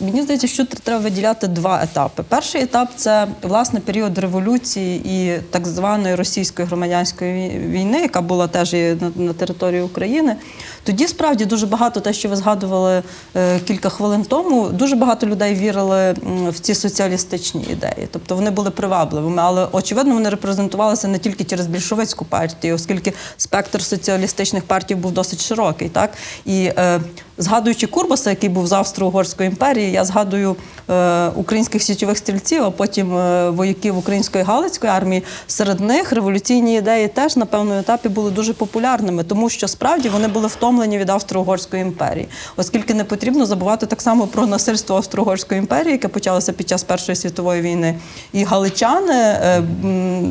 Мені 0.00 0.22
здається, 0.22 0.46
що 0.46 0.64
треба 0.64 1.02
виділяти 1.02 1.46
два 1.46 1.82
етапи. 1.82 2.22
Перший 2.28 2.62
етап 2.62 2.88
це 2.96 3.26
власне 3.42 3.80
період 3.80 4.18
революції 4.18 5.02
і 5.04 5.40
так 5.50 5.66
званої 5.66 6.14
російської 6.14 6.68
громадянської 6.68 7.58
війни, 7.58 8.00
яка 8.00 8.20
була 8.20 8.48
теж 8.48 8.74
і 8.74 8.96
на, 9.00 9.24
на 9.24 9.32
території 9.32 9.82
України. 9.82 10.36
Тоді 10.84 11.08
справді 11.08 11.44
дуже 11.44 11.66
багато 11.66 12.00
те, 12.00 12.12
що 12.12 12.28
ви 12.28 12.36
згадували 12.36 13.02
е, 13.36 13.60
кілька 13.60 13.88
хвилин 13.88 14.24
тому, 14.24 14.68
дуже 14.68 14.96
багато 14.96 15.26
людей 15.26 15.54
вірили 15.54 16.14
в 16.48 16.60
ці 16.60 16.74
соціалістичні 16.74 17.62
ідеї. 17.62 18.08
Тобто 18.10 18.34
вони 18.34 18.50
були 18.50 18.70
привабливими, 18.70 19.42
але 19.42 19.66
очевидно 19.72 20.14
вони 20.14 20.28
репрезентувалися 20.28 21.08
не 21.08 21.18
тільки 21.18 21.44
через 21.44 21.66
більшовицьку 21.66 22.24
партію, 22.24 22.74
оскільки 22.74 23.12
спектр 23.36 23.82
соціалістичних 23.82 24.64
партій 24.64 24.94
був 24.94 25.12
досить 25.12 25.42
широкий. 25.42 25.88
Так 25.88 26.10
і 26.44 26.64
е, 26.64 27.00
згадуючи 27.38 27.86
Курбаса, 27.86 28.30
який 28.30 28.43
був 28.48 28.66
з 28.66 28.72
Австро-Угорської 28.72 29.48
імперії, 29.48 29.92
я 29.92 30.04
згадую 30.04 30.56
е, 30.90 31.28
українських 31.28 31.82
січових 31.82 32.18
стрільців, 32.18 32.64
а 32.64 32.70
потім 32.70 33.16
е, 33.16 33.50
вояків 33.50 33.98
української 33.98 34.44
галицької 34.44 34.92
армії. 34.92 35.22
Серед 35.46 35.80
них 35.80 36.12
революційні 36.12 36.76
ідеї 36.76 37.08
теж 37.08 37.36
на 37.36 37.46
певному 37.46 37.80
етапі 37.80 38.08
були 38.08 38.30
дуже 38.30 38.52
популярними, 38.54 39.24
тому 39.24 39.50
що 39.50 39.68
справді 39.68 40.08
вони 40.08 40.28
були 40.28 40.46
втомлені 40.46 40.98
від 40.98 41.10
Австро-Угорської 41.10 41.82
імперії, 41.82 42.28
оскільки 42.56 42.94
не 42.94 43.04
потрібно 43.04 43.46
забувати 43.46 43.86
так 43.86 44.02
само 44.02 44.26
про 44.26 44.46
насильство 44.46 44.96
Австро-Угорської 44.96 45.58
імперії, 45.58 45.92
яке 45.92 46.08
почалося 46.08 46.52
під 46.52 46.68
час 46.68 46.82
Першої 46.82 47.16
світової 47.16 47.62
війни. 47.62 47.94
І 48.32 48.44
галичани 48.44 49.14
е, 49.14 49.62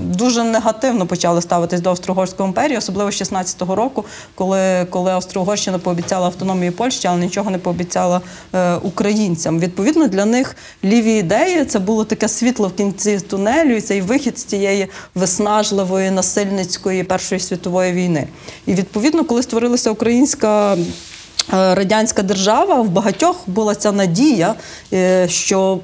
дуже 0.04 0.44
негативно 0.44 1.06
почали 1.06 1.42
ставитись 1.42 1.82
до 1.82 1.90
Австро-Угорської 1.90 2.48
імперії, 2.48 2.78
особливо 2.78 3.12
з 3.12 3.22
16-го 3.22 3.76
року, 3.76 4.06
коли, 4.36 4.86
коли 4.90 5.12
Австро-Угорщина 5.12 5.78
пообіцяла 5.78 6.26
автономію 6.26 6.72
Польщі, 6.72 7.08
але 7.08 7.20
нічого 7.20 7.50
не 7.50 7.58
пообіцяла 7.58 7.93
е, 8.00 8.76
українцям. 8.76 9.60
Відповідно, 9.60 10.08
для 10.08 10.26
них 10.26 10.56
ліві 10.84 11.14
ідеї 11.14 11.66
це 11.66 11.80
було 11.80 12.06
таке 12.06 12.28
світло 12.28 12.68
в 12.68 12.74
кінці 12.74 13.20
тунелю, 13.20 13.76
і 13.76 13.82
цей 13.82 14.02
вихід 14.02 14.40
з 14.40 14.44
цієї 14.44 14.88
виснажливої 15.16 16.12
насильницької 16.12 17.04
Першої 17.04 17.42
світової 17.42 17.94
війни. 17.94 18.28
І 18.66 18.74
відповідно, 18.74 19.26
коли 19.26 19.44
створилася 19.44 19.92
українська. 19.92 20.78
е, 21.54 21.76
Радянська 21.76 22.24
держава 22.24 22.82
в 22.82 22.90
багатьох 22.90 23.44
була 23.48 23.76
ця 23.76 23.92
надія, 23.92 24.56
е, 24.94 25.28
що 25.30 25.80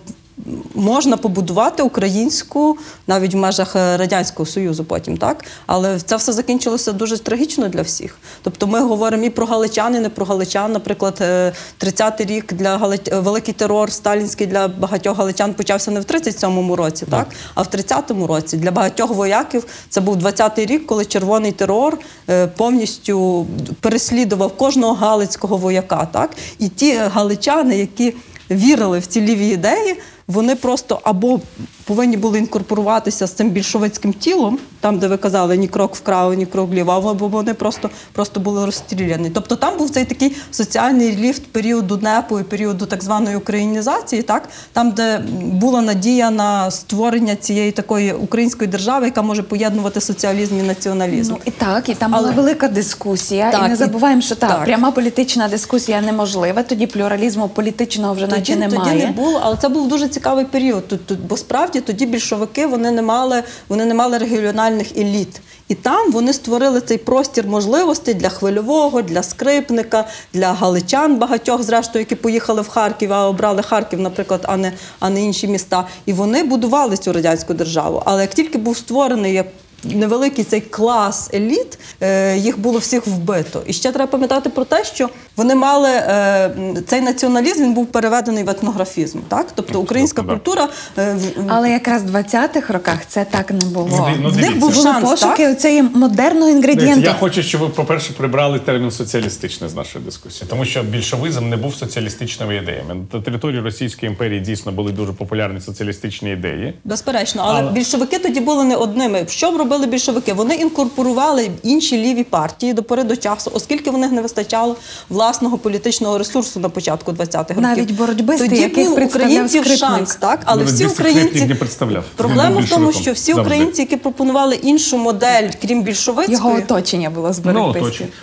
можна 0.75 1.17
побудувати 1.17 1.83
українську 1.83 2.77
навіть 3.07 3.33
в 3.33 3.37
межах 3.37 3.75
е, 3.75 3.97
радянського 3.97 4.45
союзу. 4.45 4.83
Потім 4.83 5.17
так, 5.17 5.45
але 5.65 5.99
це 5.99 6.15
все 6.15 6.33
закінчилося 6.33 6.91
дуже 6.91 7.17
трагічно 7.17 7.67
для 7.67 7.81
всіх. 7.81 8.17
Тобто, 8.43 8.67
ми 8.67 8.81
говоримо 8.81 9.23
і 9.23 9.29
про 9.29 9.45
галичан, 9.45 9.95
і 9.95 9.99
не 9.99 10.09
про 10.09 10.25
галичан. 10.25 10.71
Наприклад, 10.71 11.17
е, 11.21 11.53
30-й 11.79 12.25
рік 12.25 12.53
для 12.53 12.77
Гали... 12.77 12.99
е, 13.07 13.19
великий 13.19 13.53
терор 13.53 13.91
сталінський 13.91 14.47
для 14.47 14.67
багатьох 14.67 15.17
галичан 15.17 15.53
почався 15.53 15.91
не 15.91 15.99
в 15.99 16.03
37-му 16.03 16.75
році, 16.75 17.05
так 17.09 17.27
а 17.55 17.61
в 17.61 17.67
30-му 17.67 18.27
році. 18.27 18.57
Для 18.57 18.71
багатьох 18.71 19.11
вояків 19.11 19.65
це 19.89 20.01
був 20.01 20.15
20-й 20.15 20.65
рік, 20.65 20.85
коли 20.85 21.05
червоний 21.05 21.51
терор 21.51 21.97
е, 22.29 22.47
повністю 22.47 23.47
переслідував 23.81 24.57
кожного 24.57 24.93
галицького 24.93 25.57
вояка. 25.57 26.07
Так 26.11 26.29
і 26.59 26.69
ті 26.69 26.95
галичани, 26.95 27.77
які 27.77 28.13
вірили 28.51 28.99
в 28.99 29.05
ці 29.05 29.21
ліві 29.21 29.47
ідеї, 29.47 29.95
вони 30.29 30.55
просто 30.55 30.99
або 31.03 31.39
повинні 31.83 32.17
були 32.17 32.39
інкорпоруватися 32.39 33.27
з 33.27 33.31
цим 33.31 33.49
більшовицьким 33.49 34.13
тілом, 34.13 34.59
там, 34.79 34.99
де 34.99 35.07
ви 35.07 35.17
казали, 35.17 35.57
ні 35.57 35.67
крок 35.67 35.95
вправо, 35.95 36.33
ні 36.33 36.45
крок 36.45 36.69
вліво, 36.69 36.91
або 36.91 37.27
вони 37.27 37.53
просто, 37.53 37.89
просто 38.11 38.39
були 38.39 38.65
розстріляні. 38.65 39.29
Тобто 39.29 39.55
там 39.55 39.77
був 39.77 39.89
цей 39.89 40.05
такий 40.05 40.35
соціальний 40.51 41.15
ліфт 41.15 41.43
періоду 41.51 41.99
НЕПу 42.01 42.39
і 42.39 42.43
періоду 42.43 42.85
так 42.85 43.03
званої 43.03 43.35
українізації, 43.35 44.21
так? 44.21 44.49
там, 44.73 44.91
де 44.91 45.21
була 45.41 45.81
надія 45.81 46.31
на 46.31 46.71
створення 46.71 47.35
цієї 47.35 47.71
такої 47.71 48.13
української 48.13 48.69
держави, 48.69 49.05
яка 49.05 49.21
може 49.21 49.43
поєднувати 49.43 50.01
соціалізм 50.01 50.59
і 50.59 50.63
націоналізм. 50.63 51.31
Ну 51.31 51.39
і 51.45 51.51
так, 51.51 51.89
і 51.89 51.95
там 51.95 52.15
Але- 52.15 52.23
була 52.23 52.35
велика 52.41 52.67
дискусія. 52.67 53.51
Так, 53.51 53.65
і 53.65 53.69
не 53.69 53.75
забуваємо, 53.75 54.21
що 54.21 54.35
так, 54.35 54.49
так. 54.49 54.65
пряма 54.65 54.91
політична 54.91 55.47
дискусія 55.47 56.01
неможлива. 56.01 56.63
Тоді 56.63 56.87
плюралізму 56.87 57.49
політичного 57.49 58.13
вже 58.13 58.27
наче 58.27 58.55
немає. 58.55 58.91
тоді 58.91 59.05
не 59.05 59.11
було, 59.11 59.41
але 59.43 59.57
це 59.57 59.69
був 59.69 59.87
дуже 59.87 60.07
цікавий 60.07 60.18
період. 60.51 60.87
Тут, 60.87 61.05
тут, 61.05 61.19
бо 61.19 61.37
справді 61.37 61.81
тоді 61.81 62.05
більшовики 62.05 62.67
вони 62.67 62.91
не 62.91 63.01
мали, 63.01 63.43
вони 63.67 63.85
не 63.85 63.93
мали 63.93 64.17
регіональних 64.17 64.97
еліт. 64.97 65.41
І 65.67 65.75
там 65.75 66.11
вони 66.11 66.33
створили 66.33 66.81
цей 66.81 66.97
простір 66.97 67.47
можливостей 67.47 68.13
для 68.13 68.29
хвильового, 68.29 69.01
для 69.01 69.23
скрипника, 69.23 70.05
для 70.33 70.53
галичан 70.53 71.17
багатьох, 71.17 71.63
зрештою, 71.63 72.01
які 72.01 72.15
поїхали 72.15 72.61
в 72.61 72.67
Харків, 72.67 73.13
а 73.13 73.27
обрали 73.27 73.61
Харків, 73.61 73.99
наприклад, 73.99 74.41
а 74.43 74.57
не, 74.57 74.73
а 74.99 75.09
не 75.09 75.23
інші 75.23 75.47
міста. 75.47 75.87
І 76.05 76.13
вони 76.13 76.43
будували 76.43 76.97
цю 76.97 77.13
радянську 77.13 77.53
державу. 77.53 78.03
Але 78.05 78.21
як 78.21 78.33
тільки 78.33 78.57
був 78.57 78.77
створений 78.77 79.33
як 79.33 79.47
невеликий 79.83 80.43
цей 80.43 80.61
клас 80.61 81.29
еліт, 81.33 81.79
е, 82.01 82.37
їх 82.37 82.59
було 82.59 82.79
всіх 82.79 83.07
вбито. 83.07 83.63
І 83.67 83.73
ще 83.73 83.91
треба 83.91 84.11
пам'ятати 84.11 84.49
про 84.49 84.65
те, 84.65 84.83
що 84.85 85.09
вони 85.37 85.55
мали 85.55 85.89
е, 85.89 86.51
цей 86.87 87.01
націоналізм, 87.01 87.63
він 87.63 87.73
був 87.73 87.85
переведений 87.87 88.43
в 88.43 88.49
етнографізм. 88.49 89.19
Так? 89.27 89.47
Тобто 89.55 89.79
українська 89.81 90.21
культура 90.23 90.67
е, 90.97 91.13
в- 91.13 91.43
Але 91.47 91.69
якраз 91.71 92.03
в 92.03 92.15
20-х 92.15 92.73
роках 92.73 92.97
це 93.07 93.25
так 93.31 93.51
не 93.51 93.59
було. 93.69 94.15
Ну, 94.21 94.29
в 94.29 94.37
них 94.37 94.57
був 94.59 94.69
Були 94.71 94.83
шанс, 94.83 95.09
пошуки 95.09 95.47
так? 95.47 95.59
цієї 95.61 95.81
модерного 95.83 96.49
інгредієнту. 96.49 97.01
Я 97.05 97.13
хочу, 97.13 97.43
щоб 97.43 97.61
ви, 97.61 97.69
по-перше, 97.69 98.13
прибрали 98.13 98.59
термін 98.59 98.91
соціалістичне 98.91 99.69
з 99.69 99.75
нашої 99.75 100.05
дискусії, 100.05 100.47
тому 100.49 100.65
що 100.65 100.83
більшовизм 100.83 101.49
не 101.49 101.57
був 101.57 101.75
соціалістичними 101.75 102.55
ідеями. 102.55 102.95
На 103.13 103.21
території 103.21 103.61
Російської 103.61 104.09
імперії 104.11 104.39
дійсно 104.41 104.71
були 104.71 104.91
дуже 104.91 105.13
популярні 105.13 105.61
соціалістичні 105.61 106.31
ідеї. 106.31 106.73
Безперечно, 106.83 107.43
але, 107.45 107.59
Але- 107.59 107.71
більшовики 107.71 108.19
тоді 108.19 108.39
були 108.39 108.63
не 108.63 108.75
одними. 108.75 109.25
Що 109.27 109.51
б 109.51 109.57
робили 109.69 109.87
більшовики? 109.87 110.33
Вони 110.33 110.55
інкорпорували 110.55 111.49
інші 111.63 111.97
ліві 111.97 112.23
партії 112.23 112.73
до 112.73 112.83
пори 112.83 113.03
до 113.03 113.15
часу, 113.15 113.51
оскільки 113.53 113.91
в 113.91 113.97
них 113.97 114.11
не 114.11 114.21
вистачало 114.21 114.75
власного 115.09 115.57
політичного 115.57 116.17
ресурсу 116.17 116.59
на 116.59 116.69
початку 116.69 117.11
20-х 117.11 117.39
років. 117.47 117.61
Навіть 117.61 117.91
боротьбисти, 117.91 118.49
тоді 118.49 118.61
яких 118.61 118.89
був 118.89 119.03
українців 119.03 119.63
Скрипник. 119.63 119.89
шанс, 119.89 120.15
так 120.15 120.39
але 120.45 120.63
Ну, 120.63 120.67
всі 120.71 120.85
українці 120.85 121.45
не 121.45 121.55
представляв. 121.55 122.03
Проблема 122.15 122.61
в 122.61 122.69
тому, 122.69 122.93
що 122.93 123.11
всі 123.11 123.33
українці, 123.33 123.81
які 123.81 123.95
пропонували 123.97 124.55
іншу 124.55 124.97
модель, 124.97 125.49
крім 125.61 125.83
більшовицької, 125.83 126.37
Його 126.37 126.53
оточення 126.53 127.09
було 127.09 127.33
з 127.33 127.41
Ну, 127.45 127.73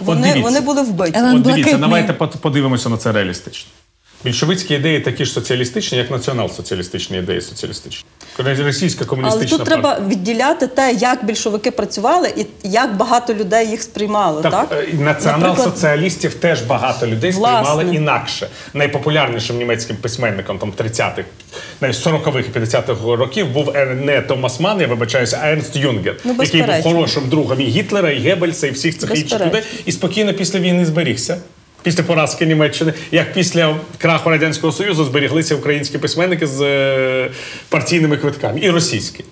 вони, 0.01 0.41
вони 0.43 0.61
були 0.61 0.83
вбиті. 0.83 1.19
Елен 1.19 1.37
От 1.37 1.43
дивіться, 1.43 1.79
давайте 1.79 2.13
подивимося 2.13 2.89
на 2.89 2.97
це 2.97 3.13
реалістично. 3.13 3.71
Більшовицькі 4.27 4.75
ідеї 4.75 5.01
такі 5.01 5.25
ж 5.25 5.33
соціалістичні, 5.33 5.99
як 5.99 6.11
націонал-соціалістичні 6.11 7.19
ідеї 7.19 7.41
соціалістичні. 7.41 8.05
Російська 8.39 8.99
Але 9.01 9.09
комуністична 9.09 9.59
тут 9.59 9.69
партія. 9.69 9.83
треба 9.83 10.09
відділяти 10.09 10.67
те, 10.67 10.93
як 10.93 11.25
більшовики 11.25 11.71
працювали 11.71 12.33
і 12.37 12.47
як 12.65 12.97
багато 12.97 13.35
людей 13.35 13.69
їх 13.69 13.83
сприймали. 13.83 14.43
Так, 14.43 14.53
Так, 14.69 14.73
е, 14.73 14.97
націонал-соціалістів 14.97 16.35
теж 16.35 16.63
багато 16.63 17.07
людей 17.07 17.31
Власне. 17.31 17.65
сприймали 17.67 17.97
інакше. 17.97 18.49
Найпопулярнішим 18.75 19.57
німецьким 19.57 19.97
письменником 19.97 20.59
там 20.59 20.73
30-х, 20.73 21.25
навіть 21.81 21.97
40-х 21.97 22.49
і 22.49 22.59
50-х 22.59 23.17
років 23.17 23.53
був 23.53 23.73
не 23.95 24.21
Томас 24.21 24.61
Ман, 24.61 24.81
я 24.81 24.87
вибачаюся, 24.87 25.41
а 25.43 25.51
Ернст 25.51 25.77
Юнгер, 25.77 26.17
Ну, 26.25 26.37
який 26.43 26.63
був 26.63 26.83
хорошим 26.83 27.29
другом 27.29 27.61
і 27.61 27.65
Гітлера, 27.65 28.11
і 28.11 28.19
Геббельса, 28.19 28.67
і 28.67 28.71
всіх 28.71 28.99
цих 28.99 29.11
інших 29.17 29.47
людей, 29.47 29.63
і 29.85 29.93
спокійно 29.93 30.35
після 30.35 30.59
війни 30.59 30.87
зберігся. 30.87 31.39
Після 31.87 32.03
поразки 32.03 32.47
Німеччини, 32.47 32.93
як 33.13 33.33
після 33.33 33.77
краху 33.99 34.31
Радянського 34.31 34.73
Союзу 34.73 35.05
зберіглися 35.05 35.55
українські 35.55 35.99
письменники 35.99 36.47
з 36.47 36.61
е, 36.63 37.31
партійними 37.69 38.17
квитками 38.17 38.61
і 38.63 38.71
російські. 38.71 39.25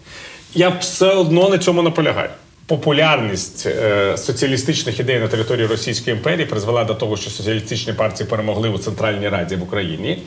Я 0.55 0.69
все 0.69 1.07
одно 1.07 1.49
на 1.49 1.59
цьому 1.59 1.83
наполягаю. 1.83 2.29
Популярність 2.67 3.67
е, 3.67 4.17
соціалістичних 4.17 5.01
ідей 5.01 5.21
на 5.21 5.29
території 5.29 5.67
Російської 5.67 6.17
імперії 6.17 6.47
призвела 6.47 6.85
до 6.85 6.95
того, 6.95 7.17
що 7.17 7.31
соціалістичні 7.31 7.93
партії 7.93 8.29
перемогли 8.29 8.69
у 8.69 8.79
Центральній 8.79 9.29
Раді 9.29 9.57
в 9.57 9.63
Україні. 9.63 10.23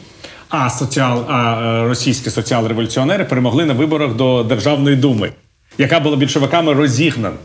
А, 0.50 0.70
соціал, 0.70 1.26
а 1.30 1.62
е, 1.84 1.88
російські 1.88 2.30
соціал-революціонери 2.30 3.26
перемогли 3.26 3.66
на 3.66 3.74
виборах 3.74 4.14
до 4.14 4.44
Державної 4.44 4.96
думи, 4.96 5.32
яка 5.78 6.00
була 6.00 6.18
більшовиками 6.18 6.74
розігнана. 6.74 7.36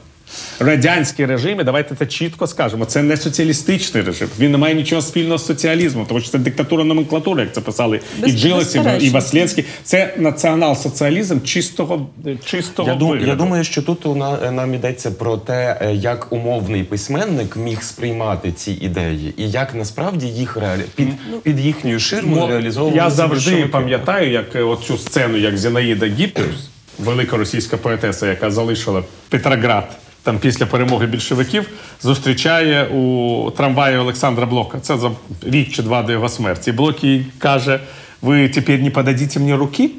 Радянські 0.60 1.26
режими, 1.26 1.64
давайте 1.64 1.94
це 1.94 2.06
чітко 2.06 2.46
скажемо. 2.46 2.84
Це 2.84 3.02
не 3.02 3.16
соціалістичний 3.16 4.02
режим. 4.02 4.28
Він 4.38 4.52
не 4.52 4.58
має 4.58 4.74
нічого 4.74 5.02
спільного 5.02 5.38
з 5.38 5.46
соціалізмом, 5.46 6.06
тому 6.06 6.20
що 6.20 6.30
це 6.30 6.38
диктатура 6.38 6.84
номенклатури, 6.84 7.42
як 7.42 7.54
це 7.54 7.60
писали 7.60 8.00
і 8.18 8.20
Без- 8.22 8.44
і 8.44 8.48
безперечно. 8.54 9.10
Васленський. 9.12 9.64
Це 9.84 10.14
націонал-соціалізм 10.18 11.40
чистого, 11.44 12.06
чистого 12.44 12.88
Я, 12.88 12.94
дум, 12.94 13.20
я 13.26 13.34
думаю, 13.34 13.64
що 13.64 13.82
тут 13.82 14.06
у 14.06 14.14
на- 14.14 14.50
нам 14.50 14.74
йдеться 14.74 15.10
про 15.10 15.36
те, 15.36 15.78
е, 15.82 15.94
як 15.94 16.32
умовний 16.32 16.82
письменник 16.84 17.56
міг 17.56 17.82
сприймати 17.82 18.52
ці 18.52 18.72
ідеї, 18.72 19.34
і 19.36 19.50
як 19.50 19.74
насправді 19.74 20.26
їх 20.26 20.56
реалі... 20.56 20.82
під, 20.94 21.08
під 21.42 21.60
їхню 21.60 21.98
ширму 21.98 22.36
Мо- 22.36 22.46
реалізовували. 22.46 22.96
Я 22.96 23.10
завжди 23.10 23.66
пам'ятаю, 23.66 24.30
як 24.32 24.56
е, 24.56 24.62
оцю 24.62 24.98
сцену, 24.98 25.36
як 25.36 25.58
Зінаїда 25.58 26.06
Гіппіус, 26.06 26.68
велика 26.98 27.36
російська 27.36 27.76
поетеса, 27.76 28.26
яка 28.26 28.50
залишила 28.50 29.02
Петроград 29.28 29.96
там 30.22 30.38
після 30.38 30.66
перемоги 30.66 31.06
більшовиків, 31.06 31.68
зустрічає 32.02 32.86
у 32.86 33.50
трамваї 33.50 33.96
Олександра 33.96 34.46
Блока. 34.46 34.80
Це 34.80 34.98
за 34.98 35.10
рік 35.42 35.72
чи 35.72 35.82
два 35.82 36.02
до 36.02 36.12
його 36.12 36.28
смерті. 36.28 36.70
І 36.70 36.72
Блок 36.72 37.04
їй 37.04 37.26
каже: 37.38 37.80
ви 38.22 38.48
тепер 38.48 38.80
не 38.80 38.90
подадіть 38.90 39.36
мені 39.36 39.54
руки? 39.54 39.90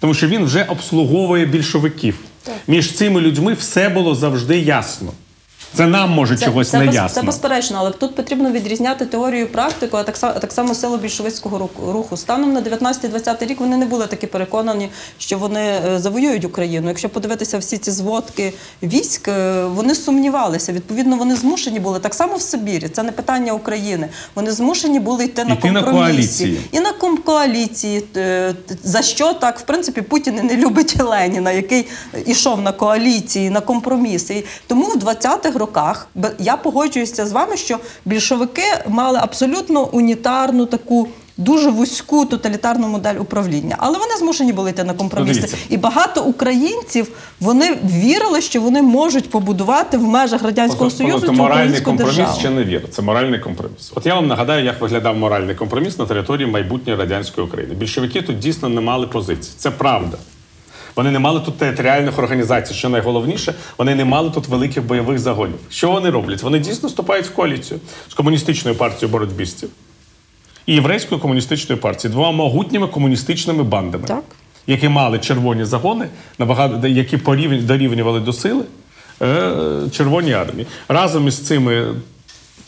Тому 0.00 0.14
що 0.14 0.26
він 0.26 0.44
вже 0.44 0.64
обслуговує 0.64 1.46
більшовиків. 1.46 2.18
Між 2.66 2.92
цими 2.92 3.20
людьми 3.20 3.54
все 3.54 3.88
було 3.88 4.14
завжди 4.14 4.58
ясно. 4.58 5.12
Це 5.74 5.86
нам 5.86 6.10
може 6.10 6.38
чогось 6.38 6.70
це, 6.70 6.78
не 6.78 6.86
ясно. 6.86 7.20
Це 7.20 7.26
безперечно, 7.26 7.76
але 7.80 7.90
тут 7.90 8.14
потрібно 8.14 8.50
відрізняти 8.50 9.06
теорію 9.06 9.42
і 9.42 9.46
практику, 9.46 9.96
а 9.96 10.02
так, 10.02 10.18
так 10.40 10.52
само 10.52 10.74
силу 10.74 10.96
більшовицького 10.96 11.68
руху-. 11.92 12.16
Станом 12.16 12.52
на 12.52 12.60
19-20 12.62 13.46
рік 13.46 13.60
вони 13.60 13.76
не 13.76 13.86
були 13.86 14.06
такі 14.06 14.26
переконані, 14.26 14.90
що 15.18 15.38
вони 15.38 15.60
е, 15.60 15.98
завоюють 15.98 16.44
Україну. 16.44 16.88
Якщо 16.88 17.08
подивитися 17.08 17.58
всі 17.58 17.78
ці 17.78 17.90
зводки 17.90 18.52
військ, 18.82 19.28
е, 19.28 19.64
вони 19.64 19.94
сумнівалися. 19.94 20.72
Відповідно, 20.72 21.16
вони 21.16 21.36
змушені 21.36 21.80
були 21.80 21.98
так 21.98 22.14
само 22.14 22.36
в 22.36 22.40
Сибірі. 22.42 22.88
Це 22.88 23.02
не 23.02 23.12
питання 23.12 23.52
України. 23.52 24.08
Вони 24.34 24.52
змушені 24.52 25.00
були 25.00 25.24
йти 25.24 25.44
на 25.44 25.56
коаліції. 25.82 26.60
І 26.72 26.80
на 26.80 26.92
коаліції. 27.24 28.04
е, 28.16 28.54
За 28.82 29.02
що 29.02 29.32
так? 29.32 29.58
В 29.58 29.62
принципі, 29.62 30.02
Путін 30.02 30.38
і 30.38 30.42
не 30.42 30.56
любить 30.56 31.00
Леніна, 31.02 31.52
який 31.52 31.86
ішов 32.26 32.60
на 32.60 32.72
коаліції, 32.72 33.50
на 33.50 33.60
компроміси. 33.60 34.44
Тому 34.66 34.86
в 34.86 34.96
20-х 34.96 35.58
роках 35.62 36.08
я 36.38 36.56
погоджуюся 36.56 37.26
з 37.26 37.32
вами, 37.32 37.56
що 37.56 37.78
більшовики 38.04 38.68
мали 38.88 39.18
абсолютно 39.22 39.88
унітарну 39.92 40.66
таку. 40.66 41.08
Дуже 41.36 41.70
вузьку 41.70 42.24
тоталітарну 42.24 42.88
модель 42.88 43.14
управління, 43.18 43.76
але 43.78 43.98
вони 43.98 44.16
змушені 44.18 44.52
були 44.52 44.70
йти 44.70 44.84
на 44.84 44.94
компроміси. 44.94 45.56
І 45.68 45.76
багато 45.76 46.22
українців 46.24 47.08
вони 47.40 47.76
вірили, 47.84 48.40
що 48.40 48.60
вони 48.60 48.82
можуть 48.82 49.30
побудувати 49.30 49.96
в 49.98 50.02
межах 50.02 50.42
радянського 50.42 50.84
Послухайте, 50.84 51.18
союзу 51.18 51.26
це 51.26 51.42
моральний 51.42 51.80
компроміс 51.80 52.16
державу. 52.16 52.38
чи 52.42 52.50
не 52.50 52.64
віра. 52.64 52.88
Це 52.90 53.02
моральний 53.02 53.40
компроміс. 53.40 53.92
От 53.94 54.06
я 54.06 54.14
вам 54.14 54.26
нагадаю, 54.26 54.64
як 54.64 54.80
виглядав 54.80 55.16
моральний 55.16 55.54
компроміс 55.54 55.98
на 55.98 56.06
території 56.06 56.46
майбутньої 56.50 56.98
радянської 56.98 57.46
України. 57.46 57.74
Більшовики 57.74 58.22
тут 58.22 58.38
дійсно 58.38 58.68
не 58.68 58.80
мали 58.80 59.06
позицій. 59.06 59.50
Це 59.56 59.70
правда. 59.70 60.16
Вони 60.96 61.10
не 61.10 61.18
мали 61.18 61.40
тут 61.40 61.58
територіальних 61.58 62.18
організацій. 62.18 62.74
Що 62.74 62.88
найголовніше, 62.88 63.54
вони 63.78 63.94
не 63.94 64.04
мали 64.04 64.30
тут 64.30 64.48
великих 64.48 64.84
бойових 64.84 65.18
загонів. 65.18 65.58
Що 65.70 65.90
вони 65.90 66.10
роблять? 66.10 66.42
Вони 66.42 66.58
дійсно 66.58 66.88
вступають 66.88 67.26
в 67.26 67.34
коаліцію 67.34 67.80
з 68.08 68.14
комуністичною 68.14 68.76
партією 68.76 69.08
боротьбістів 69.12 69.68
і 70.66 70.74
єврейською 70.74 71.20
комуністичною 71.20 71.80
партією, 71.80 72.12
двома 72.14 72.32
могутніми 72.32 72.86
комуністичними 72.86 73.62
бандами, 73.62 74.04
Так. 74.06 74.24
які 74.66 74.88
мали 74.88 75.18
червоні 75.18 75.64
загони, 75.64 76.08
набагато 76.38 76.86
які 76.88 77.16
порівню- 77.16 77.62
дорівнювали 77.62 78.20
до 78.20 78.32
сили 78.32 78.64
е, 79.22 79.52
Червоній 79.92 80.32
армії. 80.32 80.66
Разом 80.88 81.28
із 81.28 81.38
цими 81.46 81.94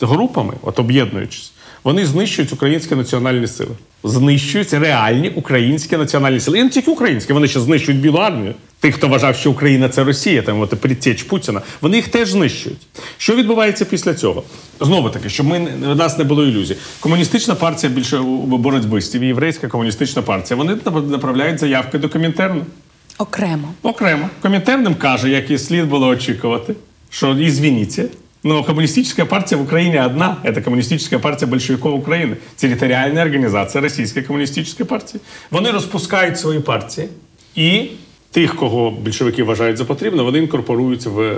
групами, 0.01 0.53
от 0.61 0.79
об'єднуючись, 0.79 1.51
вони 1.85 2.05
знищують 2.05 2.53
українські 2.53 2.95
національні 2.95 3.47
сили. 3.47 3.69
Знищують 4.03 4.73
реальні 4.73 5.29
українські 5.29 5.97
національні 5.97 6.39
сили. 6.39 6.59
І 6.59 6.63
не 6.63 6.69
тільки 6.69 6.91
українські, 6.91 7.33
вони 7.33 7.47
ще 7.47 7.59
знищують 7.59 8.01
білу 8.01 8.17
армію. 8.17 8.53
Тих, 8.79 8.95
хто 8.95 9.07
вважав, 9.07 9.35
що 9.35 9.51
Україна 9.51 9.89
це 9.89 10.03
Росія, 10.03 10.41
там 10.41 10.61
от 10.61 10.69
предтеч 10.69 11.23
Путіна, 11.23 11.61
вони 11.81 11.95
їх 11.95 12.07
теж 12.07 12.29
знищують. 12.29 12.87
Що 13.17 13.35
відбувається 13.35 13.85
після 13.85 14.13
цього? 14.13 14.43
Знову 14.81 15.09
таки, 15.09 15.29
щоб 15.29 15.45
ми 15.45 15.67
у 15.91 15.95
нас 15.95 16.17
не 16.17 16.23
було 16.23 16.45
ілюзій. 16.45 16.75
Комуністична 16.99 17.55
партія 17.55 17.93
більше 17.93 18.19
боротьбистів 18.45 19.21
і 19.21 19.27
єврейська 19.27 19.67
комуністична 19.67 20.21
партія. 20.21 20.57
Вони 20.57 20.77
направляють 21.09 21.59
заявки 21.59 21.97
до 21.97 22.09
Комінтерну. 22.09 22.61
Окремо. 23.17 23.73
Окремо. 23.83 24.29
Комінтерним 24.41 24.95
каже, 24.95 25.29
як 25.29 25.51
і 25.51 25.57
слід 25.57 25.89
було 25.89 26.07
очікувати, 26.07 26.75
що 27.09 27.37
извините, 27.39 28.05
но 28.45 28.63
коммунистическая 28.63 29.25
партия 29.25 29.57
в 29.57 29.63
Украине 29.63 30.01
одна. 30.05 30.39
Это 30.43 30.61
коммунистическая 30.61 31.17
партия 31.17 31.47
большевиков 31.47 31.95
Украины. 31.95 32.37
Территориальная 32.57 33.23
организация 33.23 33.81
Російської 33.81 34.25
комуністичної 34.25 34.89
партії. 34.89 35.21
Вони 35.51 35.71
розпускають 35.71 36.39
свої 36.39 36.59
партії 36.59 37.09
і 37.55 37.87
тих, 38.31 38.55
кого 38.55 38.91
більшовики 38.91 39.43
вважають 39.43 39.77
за 39.77 39.85
потрібне, 39.85 40.23
вони 40.23 40.39
інкорпоруються 40.39 41.09
в, 41.09 41.33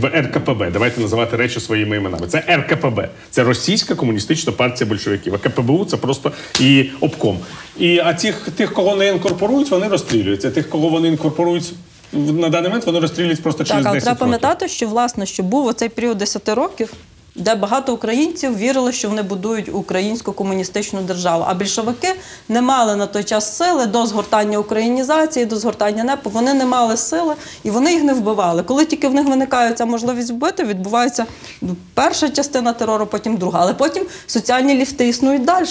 в 0.00 0.20
РКПБ. 0.20 0.70
Давайте 0.70 1.00
називати 1.00 1.36
речі 1.36 1.60
своїми 1.60 1.96
іменами. 1.96 2.26
Це 2.26 2.44
РКПБ. 2.48 3.08
Це 3.30 3.44
Російська 3.44 3.94
комуністична 3.94 4.52
партія 4.52 4.88
большевиків. 4.88 5.34
А 5.34 5.38
КПБУ 5.38 5.84
це 5.84 5.96
просто 5.96 6.32
і 6.60 6.90
обком. 7.00 7.38
І 7.78 7.98
а 7.98 8.12
тих, 8.12 8.48
тих, 8.56 8.72
кого 8.72 8.96
не 8.96 9.08
інкорпорують, 9.08 9.70
вони 9.70 9.88
розстрілюються. 9.88 10.50
Тих, 10.50 10.68
кого 10.68 10.88
вони 10.88 11.08
інкорпорують 11.08 11.72
на 12.12 12.48
даний 12.48 12.68
момент, 12.68 12.86
вони 12.86 13.00
розстрілюють 13.00 13.42
просто 13.42 13.64
через 13.64 13.82
Так, 13.82 13.92
але 13.92 14.00
треба 14.00 14.18
пам'ятати, 14.18 14.68
що 14.68 14.88
власне 14.88 15.26
що 15.26 15.42
був 15.42 15.66
оцей 15.66 15.88
період 15.88 16.18
10 16.18 16.48
років, 16.48 16.92
де 17.34 17.54
багато 17.54 17.94
українців 17.94 18.56
вірили, 18.56 18.92
що 18.92 19.08
вони 19.08 19.22
будують 19.22 19.68
українську 19.72 20.32
комуністичну 20.32 21.02
державу. 21.02 21.44
А 21.48 21.54
більшовики 21.54 22.14
не 22.48 22.62
мали 22.62 22.96
на 22.96 23.06
той 23.06 23.24
час 23.24 23.56
сили 23.56 23.86
до 23.86 24.06
згортання 24.06 24.58
українізації, 24.58 25.46
до 25.46 25.56
згортання 25.56 26.04
НЕПу. 26.04 26.30
Вони 26.30 26.54
не 26.54 26.64
мали 26.64 26.96
сили 26.96 27.34
і 27.62 27.70
вони 27.70 27.92
їх 27.92 28.02
не 28.02 28.14
вбивали. 28.14 28.62
Коли 28.62 28.84
тільки 28.84 29.08
в 29.08 29.14
них 29.14 29.26
виникає 29.26 29.72
ця 29.72 29.86
можливість 29.86 30.30
вбити, 30.30 30.64
відбувається 30.64 31.26
перша 31.94 32.28
частина 32.28 32.72
терору, 32.72 33.06
потім 33.06 33.36
друга. 33.36 33.58
Але 33.62 33.74
потім 33.74 34.06
соціальні 34.26 34.74
ліфти 34.74 35.08
існують 35.08 35.44
далі. 35.44 35.66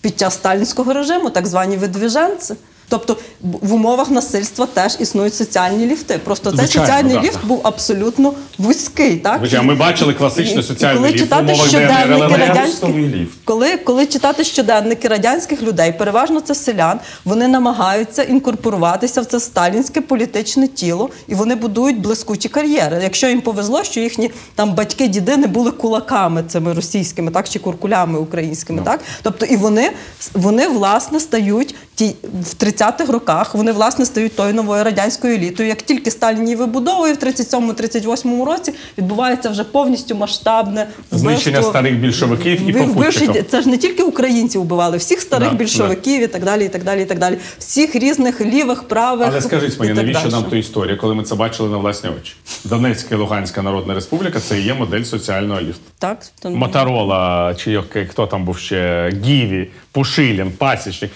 Під 0.00 0.18
час 0.18 0.34
сталінського 0.34 0.92
режиму, 0.92 1.30
так 1.30 1.46
звані 1.46 1.76
видвіженці. 1.76 2.54
Тобто 2.90 3.16
в 3.40 3.74
умовах 3.74 4.10
насильства 4.10 4.66
теж 4.66 4.96
існують 5.00 5.34
соціальні 5.34 5.86
ліфти. 5.86 6.20
Просто 6.24 6.50
цей 6.50 6.58
Звичайно, 6.58 6.86
соціальний 6.86 7.14
так. 7.14 7.24
ліфт 7.24 7.44
був 7.44 7.60
абсолютно 7.62 8.32
вузький. 8.58 9.16
Так? 9.16 9.38
Звичайно, 9.38 9.64
ми 9.64 9.74
бачили 9.74 10.14
класичний 10.14 10.62
соціальний 10.62 10.98
коли 10.98 11.12
ліфт 11.12 11.24
читати 11.24 11.52
умовах 11.52 11.68
щоденники 11.68 12.36
радянських, 12.36 12.96
ліфт. 12.96 13.38
коли, 13.44 13.76
коли 13.76 14.06
читати 14.06 14.44
щоденники 14.44 15.08
радянських 15.08 15.62
людей, 15.62 15.92
переважно 15.92 16.40
це 16.40 16.54
селян, 16.54 17.00
вони 17.24 17.48
намагаються 17.48 18.22
інкорпоруватися 18.22 19.20
в 19.20 19.24
це 19.24 19.40
сталінське 19.40 20.00
політичне 20.00 20.68
тіло, 20.68 21.10
і 21.28 21.34
вони 21.34 21.54
будують 21.54 22.00
блискучі 22.00 22.48
кар'єри. 22.48 23.00
Якщо 23.02 23.28
їм 23.28 23.40
повезло, 23.40 23.84
що 23.84 24.00
їхні 24.00 24.30
там 24.54 24.74
батьки, 24.74 25.08
діди 25.08 25.36
не 25.36 25.46
були 25.46 25.70
кулаками 25.70 26.44
цими 26.48 26.72
російськими, 26.72 27.30
так 27.30 27.48
чи 27.48 27.58
куркулями 27.58 28.18
українськими, 28.18 28.82
так 28.82 29.00
тобто 29.22 29.46
і 29.46 29.56
вони, 29.56 29.90
вони 30.34 30.68
власне 30.68 31.20
стають 31.20 31.74
ті 32.00 32.14
в 32.42 32.64
30-х 32.64 33.12
роках. 33.12 33.54
Вони 33.54 33.72
власне 33.72 34.04
стають 34.04 34.36
тою 34.36 34.54
новою 34.54 34.84
радянською 34.84 35.34
елітою. 35.34 35.68
Як 35.68 35.82
тільки 35.82 36.10
Сталін 36.10 36.42
її 36.42 36.56
вибудовує 36.56 37.12
в 37.12 37.16
37-38 37.16 38.44
році, 38.44 38.74
відбувається 38.98 39.50
вже 39.50 39.64
повністю 39.64 40.14
масштабне 40.14 40.86
Знищення 41.10 41.62
старих 41.62 41.94
більшовиків 41.96 42.68
і 42.68 42.72
попутчиків. 42.72 43.44
Це 43.50 43.62
ж 43.62 43.68
не 43.68 43.76
тільки 43.76 44.02
українців 44.02 44.60
вбивали, 44.60 44.96
всіх 44.96 45.20
старих 45.20 45.50
Да, 45.50 45.54
більшовиків 45.54 46.22
і 46.22 46.26
так 46.26 46.44
далі, 46.44 46.64
і 46.64 46.68
так 46.68 46.84
далі, 46.84 47.02
і 47.02 47.04
так 47.04 47.18
далі. 47.18 47.38
Всіх 47.58 47.96
різних 47.96 48.40
лівих, 48.40 48.82
правих. 48.82 49.28
Але 49.30 49.40
скажіть 49.40 49.80
мені, 49.80 49.92
навіщо 49.92 50.22
далі. 50.22 50.32
нам 50.32 50.44
ту 50.44 50.56
історію, 50.56 50.98
коли 50.98 51.14
ми 51.14 51.22
це 51.22 51.34
бачили 51.34 51.68
на 51.68 51.76
власні 51.76 52.10
очі? 52.10 52.32
Донецька 52.64 53.14
і 53.14 53.18
Луганська 53.18 53.62
Народна 53.62 53.94
Республіка 53.94 54.40
це 54.40 54.58
і 54.58 54.62
є 54.62 54.74
модель 54.74 55.02
соціального 55.02 55.60
ліфту. 55.60 55.82
Так, 55.98 56.18
то- 56.42 56.50
Моторола, 56.50 57.54
чи 57.58 57.82
хто 58.10 58.26
там 58.26 58.44
був 58.44 58.58
ще 58.58 59.12
Гіві, 59.24 59.70
Пушилін, 59.92 60.50
Пасічник. 60.58 61.10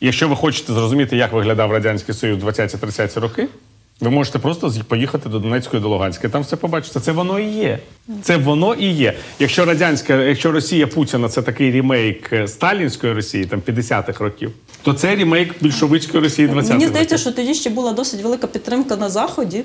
Якщо 0.00 0.28
ви 0.28 0.36
хочете 0.36 0.72
зрозуміти, 0.72 1.16
як 1.16 1.32
виглядав 1.32 1.72
Радянський 1.72 2.14
Союз 2.14 2.42
20-30 2.42 3.20
роки, 3.20 3.48
ви 4.00 4.10
можете 4.10 4.38
просто 4.38 4.72
поїхати 4.88 5.28
до 5.28 5.38
Донецької, 5.38 5.82
до 5.82 5.88
Луганської, 5.88 6.32
там 6.32 6.42
все 6.42 6.56
побачите. 6.56 7.00
Це 7.00 7.12
воно 7.12 7.38
і 7.38 7.48
є. 7.48 7.78
Це 8.22 8.36
воно 8.36 8.74
і 8.74 8.86
є. 8.86 9.14
Якщо 9.38 9.64
радянська, 9.64 10.14
якщо 10.14 10.52
Росія 10.52 10.86
Путіна 10.86 11.28
це 11.28 11.42
такий 11.42 11.72
ремейк 11.72 12.32
е, 12.32 12.48
сталінської 12.48 13.12
Росії, 13.12 13.44
там 13.44 13.60
50-х 13.60 14.24
років, 14.24 14.52
то 14.82 14.92
це 14.92 15.16
ремейк 15.16 15.54
більшовицької 15.62 16.22
Росії 16.22 16.48
20-х 16.48 16.54
Мені 16.62 16.72
років. 16.72 16.88
здається, 16.88 17.18
що 17.18 17.32
тоді 17.32 17.54
ще 17.54 17.70
була 17.70 17.92
досить 17.92 18.22
велика 18.22 18.46
підтримка 18.46 18.96
на 18.96 19.10
Заході. 19.10 19.64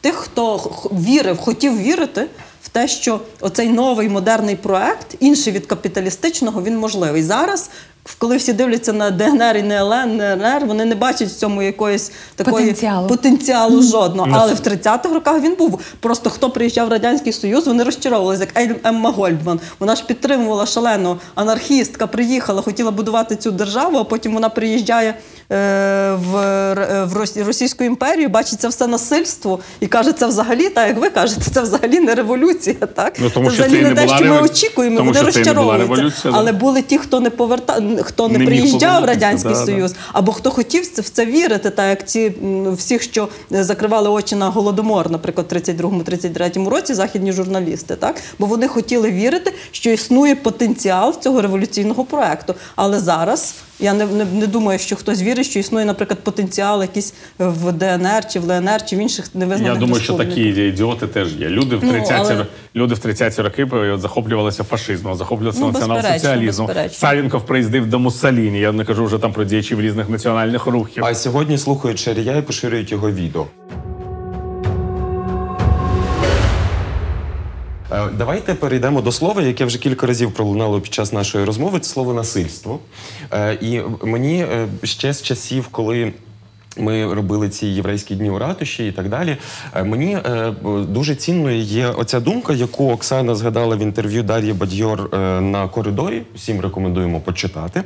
Тих, 0.00 0.14
хто 0.14 0.56
вірив, 0.92 1.36
хотів 1.36 1.82
вірити 1.82 2.26
в 2.62 2.68
те, 2.68 2.88
що 2.88 3.20
оцей 3.40 3.68
новий 3.68 4.08
модерний 4.08 4.56
проект, 4.56 5.16
інший 5.20 5.52
від 5.52 5.66
капіталістичного, 5.66 6.62
він 6.62 6.78
можливий. 6.78 7.22
Зараз, 7.22 7.70
коли 8.18 8.36
всі 8.36 8.52
дивляться 8.52 8.92
на 8.92 9.10
ДНР 9.10 9.56
і 9.56 9.60
НЛН, 9.60 10.20
НР, 10.20 10.66
вони 10.66 10.84
не 10.84 10.94
бачать 10.94 11.28
в 11.28 11.34
цьому 11.36 11.62
якоїсь 11.62 12.12
такої 12.36 12.56
Потенціалу. 12.66 13.08
потенціалу 13.08 13.82
жодного. 13.82 14.28
Ну, 14.28 14.36
Але 14.38 14.54
в 14.54 14.60
30-х 14.60 15.14
роках 15.14 15.42
він 15.42 15.54
був. 15.54 15.80
Просто 16.00 16.30
хто 16.30 16.50
приїжджав 16.50 16.88
в 16.88 16.90
Радянський 16.90 17.32
Союз, 17.32 17.66
вони 17.66 17.84
розчаровувалися, 17.84 18.46
як 18.54 18.70
Ель- 18.70 18.76
Емма 18.84 19.10
Гольдман. 19.10 19.60
Вона 19.78 19.96
ж 19.96 20.04
підтримувала 20.06 20.66
шалено 20.66 21.16
анархістка, 21.34 22.06
приїхала, 22.06 22.62
хотіла 22.62 22.90
будувати 22.90 23.36
цю 23.36 23.50
державу, 23.50 23.98
а 23.98 24.04
потім 24.04 24.34
вона 24.34 24.48
приїжджає 24.48 25.14
е, 25.52 26.12
в, 26.12 27.44
Російську 27.46 27.84
імперію, 27.84 28.28
бачить 28.28 28.60
це 28.60 28.68
все 28.68 28.86
насильство 28.86 29.58
і 29.80 29.86
каже, 29.86 30.12
це 30.12 30.26
взагалі, 30.26 30.68
так 30.68 30.88
як 30.88 30.98
ви 30.98 31.10
кажете, 31.10 31.42
це 31.54 31.60
взагалі 31.60 32.00
не 32.00 32.14
революція. 32.14 32.76
Так? 32.94 33.14
Ну, 33.18 33.30
тому 33.30 33.50
це 33.50 33.54
взагалі 33.54 33.82
не 33.82 33.88
не 33.88 33.94
те, 33.94 34.08
що 34.08 34.24
ми 34.24 34.40
очікуємо, 34.42 34.96
тому 34.96 35.12
вони 35.12 35.22
розчаровуються. 35.22 36.30
Але 36.32 36.52
були 36.52 36.82
ті, 36.82 36.98
хто 36.98 37.20
не 37.20 37.30
поверта... 37.30 37.80
хто 38.02 38.28
не, 38.28 38.38
Не 38.38 38.46
приїжджав 38.46 39.02
в 39.02 39.04
Радянський 39.04 39.52
да, 39.52 39.58
да. 39.58 39.66
Союз, 39.66 39.94
або 40.12 40.32
хто 40.32 40.50
хотів 40.50 40.82
в 40.82 41.08
це 41.08 41.26
вірити, 41.26 41.70
так 41.70 41.88
як 41.88 42.08
ці 42.08 42.32
всіх, 42.72 43.02
що 43.02 43.28
закривали 43.50 44.08
очі 44.08 44.34
на 44.36 44.50
голодомор, 44.50 45.10
наприклад, 45.10 45.46
в 45.50 45.54
32-33 45.54 46.68
році 46.68 46.94
західні 46.94 47.32
журналісти, 47.32 47.96
так 47.96 48.16
бо 48.38 48.46
вони 48.46 48.68
хотіли 48.68 49.10
вірити, 49.10 49.52
що 49.70 49.90
існує 49.90 50.34
потенціал 50.34 51.20
цього 51.20 51.42
революційного 51.42 52.04
проекту. 52.04 52.54
Але 52.76 53.00
зараз 53.00 53.54
я 53.82 53.92
не, 53.94 54.06
не, 54.06 54.24
не 54.24 54.46
думаю, 54.46 54.78
що 54.78 54.96
хтось 54.96 55.22
вірить, 55.22 55.46
що 55.46 55.58
існує, 55.58 55.84
наприклад, 55.84 56.18
потенціал 56.20 56.82
якийсь 56.82 57.14
в 57.38 57.72
ДНР 57.72 58.28
чи 58.32 58.40
в 58.40 58.50
ЛНР 58.50 58.84
чи 58.86 58.96
в 58.96 58.98
інших 58.98 59.34
невизнаних 59.34 59.74
Я 59.74 59.80
думаю, 59.80 60.02
що 60.02 60.14
такі 60.14 60.42
ідіоти 60.42 61.06
теж 61.06 61.34
є. 61.34 61.48
Люди 61.48 61.76
в 61.76 61.84
Ну, 61.84 61.92
30-ті 61.92 62.12
але- 62.14 62.46
люди 62.76 62.94
в 62.94 62.98
30-ті 62.98 63.42
роки 63.42 63.66
е, 63.72 63.98
захоплювалися 63.98 64.64
фашизмом, 64.64 65.14
захоплювалися 65.14 65.60
Ну, 65.60 65.72
націонал-соціалізмом. 65.72 66.90
Савінков 66.90 67.46
приїздив 67.46 67.86
до 67.86 67.98
Муссоліні. 67.98 68.60
Я 68.60 68.72
не 68.72 68.84
кажу 68.84 69.04
вже 69.04 69.18
там 69.18 69.32
про 69.32 69.44
діячів 69.44 69.80
різних 69.80 70.08
національних 70.08 70.66
рухів. 70.66 71.04
А 71.04 71.14
сьогодні 71.14 71.58
слухають 71.58 71.98
Шарія 71.98 72.36
і 72.36 72.42
поширюють 72.42 72.92
його 72.92 73.10
відео. 73.10 73.46
Давайте 78.18 78.54
перейдемо 78.54 79.00
до 79.00 79.12
слова, 79.12 79.42
яке 79.42 79.64
вже 79.64 79.78
кілька 79.78 80.06
разів 80.06 80.32
пролунало 80.34 80.80
під 80.80 80.94
час 80.94 81.12
нашої 81.12 81.44
розмови. 81.44 81.80
Це 81.80 81.90
слово 81.90 82.14
насильство. 82.14 82.78
Е, 83.32 83.58
І 83.60 83.80
мені 84.04 84.42
е, 84.42 84.68
ще 84.82 85.12
з 85.12 85.22
часів, 85.22 85.68
коли. 85.70 86.12
Ми 86.76 87.14
робили 87.14 87.48
ці 87.48 87.66
єврейські 87.66 88.14
дні 88.14 88.30
у 88.30 88.38
ратуші 88.38 88.86
і 88.86 88.92
так 88.92 89.08
далі. 89.08 89.36
Е, 89.76 89.84
Мені 89.84 90.14
е, 90.26 90.54
дуже 90.88 91.14
цінною 91.14 91.58
є 91.60 91.86
оця 91.88 92.20
думка, 92.20 92.52
яку 92.52 92.90
Оксана 92.92 93.34
згадала 93.34 93.76
в 93.76 93.80
інтерв'ю 93.82 94.22
Дар'ї 94.22 94.52
Бадьор 94.52 95.10
е, 95.14 95.16
на 95.40 95.68
коридорі. 95.68 96.22
Всім 96.34 96.60
рекомендуємо 96.60 97.20
почитати. 97.20 97.82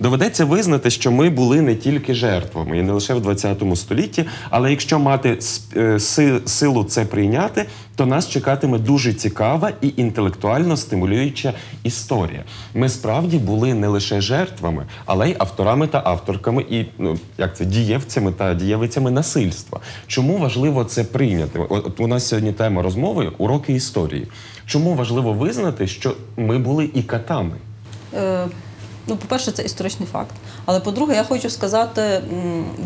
Доведеться 0.00 0.44
визнати, 0.44 0.90
що 0.90 1.12
ми 1.12 1.30
були 1.30 1.60
не 1.60 1.74
тільки 1.74 2.14
жертвами, 2.14 2.78
і 2.78 2.82
не 2.82 2.92
лише 2.92 3.14
в 3.14 3.20
20 3.20 3.62
столітті. 3.74 4.24
Але 4.50 4.70
якщо 4.70 4.98
мати 4.98 5.28
сп- 5.30 5.80
е, 5.94 6.00
си- 6.00 6.40
силу 6.46 6.84
це 6.84 7.04
прийняти, 7.04 7.66
то 7.96 8.06
нас 8.06 8.28
чекатиме 8.28 8.78
дуже 8.78 9.12
цікава 9.14 9.72
і 9.80 9.92
інтелектуально 9.96 10.76
стимулююча 10.76 11.52
історія. 11.82 12.44
Ми 12.74 12.88
справді 12.88 13.38
були 13.38 13.74
не 13.74 13.88
лише 13.88 14.20
жертвами, 14.20 14.86
але 15.06 15.30
й 15.30 15.36
авторами 15.38 15.86
та 15.86 16.02
авторками, 16.04 16.64
і 16.70 16.86
ну 16.98 17.18
як 17.38 17.56
це 17.56 17.64
дієвцями 17.64 18.32
та 18.32 18.54
дієвицями 18.54 19.10
насильства. 19.10 19.80
Чому 20.06 20.38
важливо 20.38 20.84
це 20.84 21.04
прийняти? 21.04 21.58
От 21.68 22.00
у 22.00 22.06
нас 22.06 22.28
сьогодні 22.28 22.52
тема 22.52 22.82
розмови 22.82 23.32
уроки 23.38 23.72
історії. 23.72 24.26
Чому 24.66 24.94
важливо 24.94 25.32
визнати, 25.32 25.86
що 25.86 26.14
ми 26.36 26.58
були 26.58 26.90
і 26.94 27.02
катами? 27.02 27.56
Ну, 29.06 29.16
по-перше, 29.16 29.52
це 29.52 29.62
історичний 29.62 30.08
факт. 30.12 30.30
Але 30.64 30.80
по-друге, 30.80 31.14
я 31.14 31.24
хочу 31.24 31.50
сказати 31.50 32.22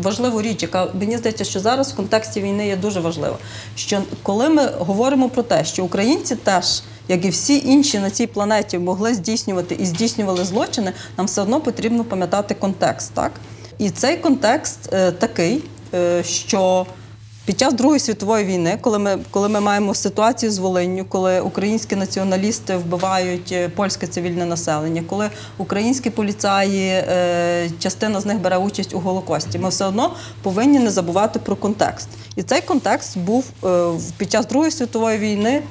важливу 0.01 0.41
річ, 0.41 0.61
яка 0.61 0.87
мені 0.99 1.17
здається, 1.17 1.43
що 1.43 1.59
зараз 1.59 1.91
в 1.91 1.95
контексті 1.95 2.41
війни 2.41 2.67
є 2.67 2.75
дуже 2.75 2.99
важлива. 2.99 3.37
Що 3.75 4.01
коли 4.23 4.49
ми 4.49 4.65
говоримо 4.79 5.29
про 5.29 5.43
те, 5.43 5.65
що 5.65 5.85
українці 5.85 6.35
теж, 6.35 6.81
як 7.07 7.25
і 7.25 7.29
всі 7.29 7.61
інші 7.65 7.99
на 7.99 8.09
цій 8.09 8.27
планеті, 8.27 8.77
могли 8.77 9.13
здійснювати 9.13 9.75
і 9.75 9.85
здійснювали 9.85 10.45
злочини, 10.45 10.93
нам 11.17 11.25
все 11.25 11.41
одно 11.41 11.61
потрібно 11.61 12.03
пам'ятати 12.03 12.55
контекст. 12.55 13.13
Так? 13.13 13.31
І 13.77 13.89
цей 13.89 14.17
контекст 14.17 14.93
е, 14.93 15.11
такий, 15.11 15.63
е, 15.93 16.23
що 16.23 16.85
під 17.45 17.59
час 17.59 17.73
Другої 17.73 17.99
світової 17.99 18.45
війни, 18.45 18.77
коли 18.81 18.99
ми, 18.99 19.17
коли 19.31 19.49
ми 19.49 19.59
маємо 19.59 19.93
ситуацію 19.93 20.51
з 20.51 20.57
Волинню, 20.57 21.05
коли 21.05 21.41
українські 21.41 21.95
націоналісти 21.95 22.75
вбивають 22.75 23.51
е, 23.51 23.69
польське 23.69 24.07
цивільне 24.07 24.45
населення, 24.45 25.03
коли 25.07 25.29
українські 25.57 26.09
поліцаї, 26.09 26.89
е, 26.89 27.69
частина 27.79 28.21
з 28.21 28.25
них 28.25 28.39
бере 28.39 28.57
участь 28.57 28.93
у 28.93 28.99
Голокості, 28.99 29.59
ми 29.59 29.69
все 29.69 29.85
одно 29.85 30.15
повинні 30.41 30.79
не 30.79 30.91
забувати 30.91 31.39
про 31.39 31.55
контекст. 31.55 32.07
І 32.35 32.43
цей 32.43 32.61
контекст 32.61 33.17
був 33.17 33.45
е, 33.63 33.91
під 34.17 34.31
час 34.31 34.47
Другої 34.47 34.71
світової 34.71 35.17
війни 35.17 35.61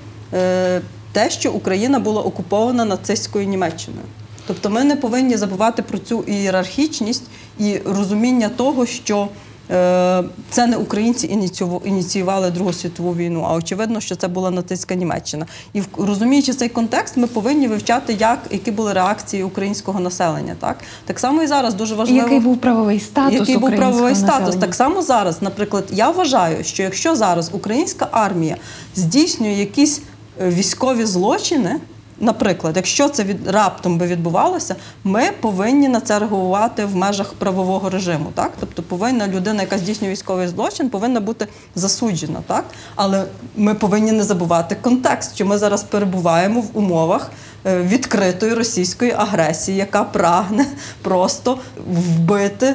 те, 1.12 1.30
що 1.30 1.52
Україна 1.52 1.98
була 1.98 2.22
окупована 2.22 2.84
нацистською 2.84 3.46
Німеччиною. 3.46 4.04
Тобто 4.46 4.70
ми 4.70 4.84
не 4.84 4.96
повинні 4.96 5.36
забувати 5.36 5.82
про 5.82 5.98
цю 5.98 6.22
ієрархічність 6.22 7.22
і 7.58 7.78
розуміння 7.78 8.48
того, 8.48 8.86
що 8.86 9.28
це 10.50 10.66
не 10.66 10.76
українці 10.76 11.40
ініціювали, 11.84 12.50
Другу 12.50 12.72
світову 12.72 13.14
війну, 13.14 13.46
а 13.48 13.54
очевидно, 13.54 14.00
що 14.00 14.16
це 14.16 14.28
була 14.28 14.50
нацистська 14.50 14.94
Німеччина. 14.94 15.46
І 15.72 15.82
розуміючи 15.98 16.52
цей 16.52 16.68
контекст, 16.68 17.16
ми 17.16 17.26
повинні 17.26 17.68
вивчати, 17.68 18.12
як 18.12 18.38
які 18.50 18.70
були 18.70 18.92
реакції 18.92 19.42
українського 19.42 20.00
населення. 20.00 20.56
Так 20.60 20.76
так 21.04 21.18
само 21.18 21.42
і 21.42 21.46
зараз 21.46 21.74
дуже 21.74 21.94
І 21.94 21.96
важливо. 21.96 22.22
який 22.22 22.40
був 22.40 22.58
правовий 22.58 23.00
статус 23.00 23.38
Який 23.40 23.58
був 23.58 23.76
правовий 23.76 24.14
статус? 24.14 24.56
Так 24.56 24.74
само 24.74 25.02
зараз, 25.02 25.42
наприклад, 25.42 25.84
я 25.90 26.10
вважаю, 26.10 26.64
що 26.64 26.82
якщо 26.82 27.16
зараз 27.16 27.50
українська 27.52 28.08
армія 28.12 28.56
здійснює 28.96 29.52
якісь 29.52 30.02
е, 30.40 30.48
військові 30.48 31.04
злочини, 31.04 31.76
наприклад, 32.20 32.76
якщо 32.76 33.08
це 33.08 33.24
від 33.24 33.48
раптом 33.48 33.98
би 33.98 34.06
відбувалося, 34.06 34.76
ми 35.04 35.22
повинні 35.40 35.88
на 35.88 36.00
це 36.00 36.18
реагувати 36.18 36.84
в 36.84 36.96
межах 36.96 37.32
правового 37.32 37.90
режиму. 37.90 38.30
Так, 38.34 38.52
тобто 38.60 38.82
повинна 38.82 39.28
людина, 39.28 39.62
яка 39.62 39.78
здійснює 39.78 40.10
військовий 40.10 40.48
злочин, 40.48 40.90
повинна 40.90 41.20
бути 41.20 41.46
засуджена. 41.74 42.40
Так, 42.46 42.64
але 42.96 43.24
ми 43.56 43.74
повинні 43.74 44.12
не 44.12 44.24
забувати 44.24 44.76
контекст, 44.80 45.34
що 45.34 45.46
ми 45.46 45.58
зараз 45.58 45.82
перебуваємо 45.82 46.60
в 46.60 46.70
умовах. 46.74 47.30
е, 47.66 47.82
Відкритої 47.82 48.54
російської 48.54 49.12
агресії, 49.12 49.78
яка 49.78 50.04
прагне 50.04 50.66
просто 51.02 51.58
вбити 51.92 52.74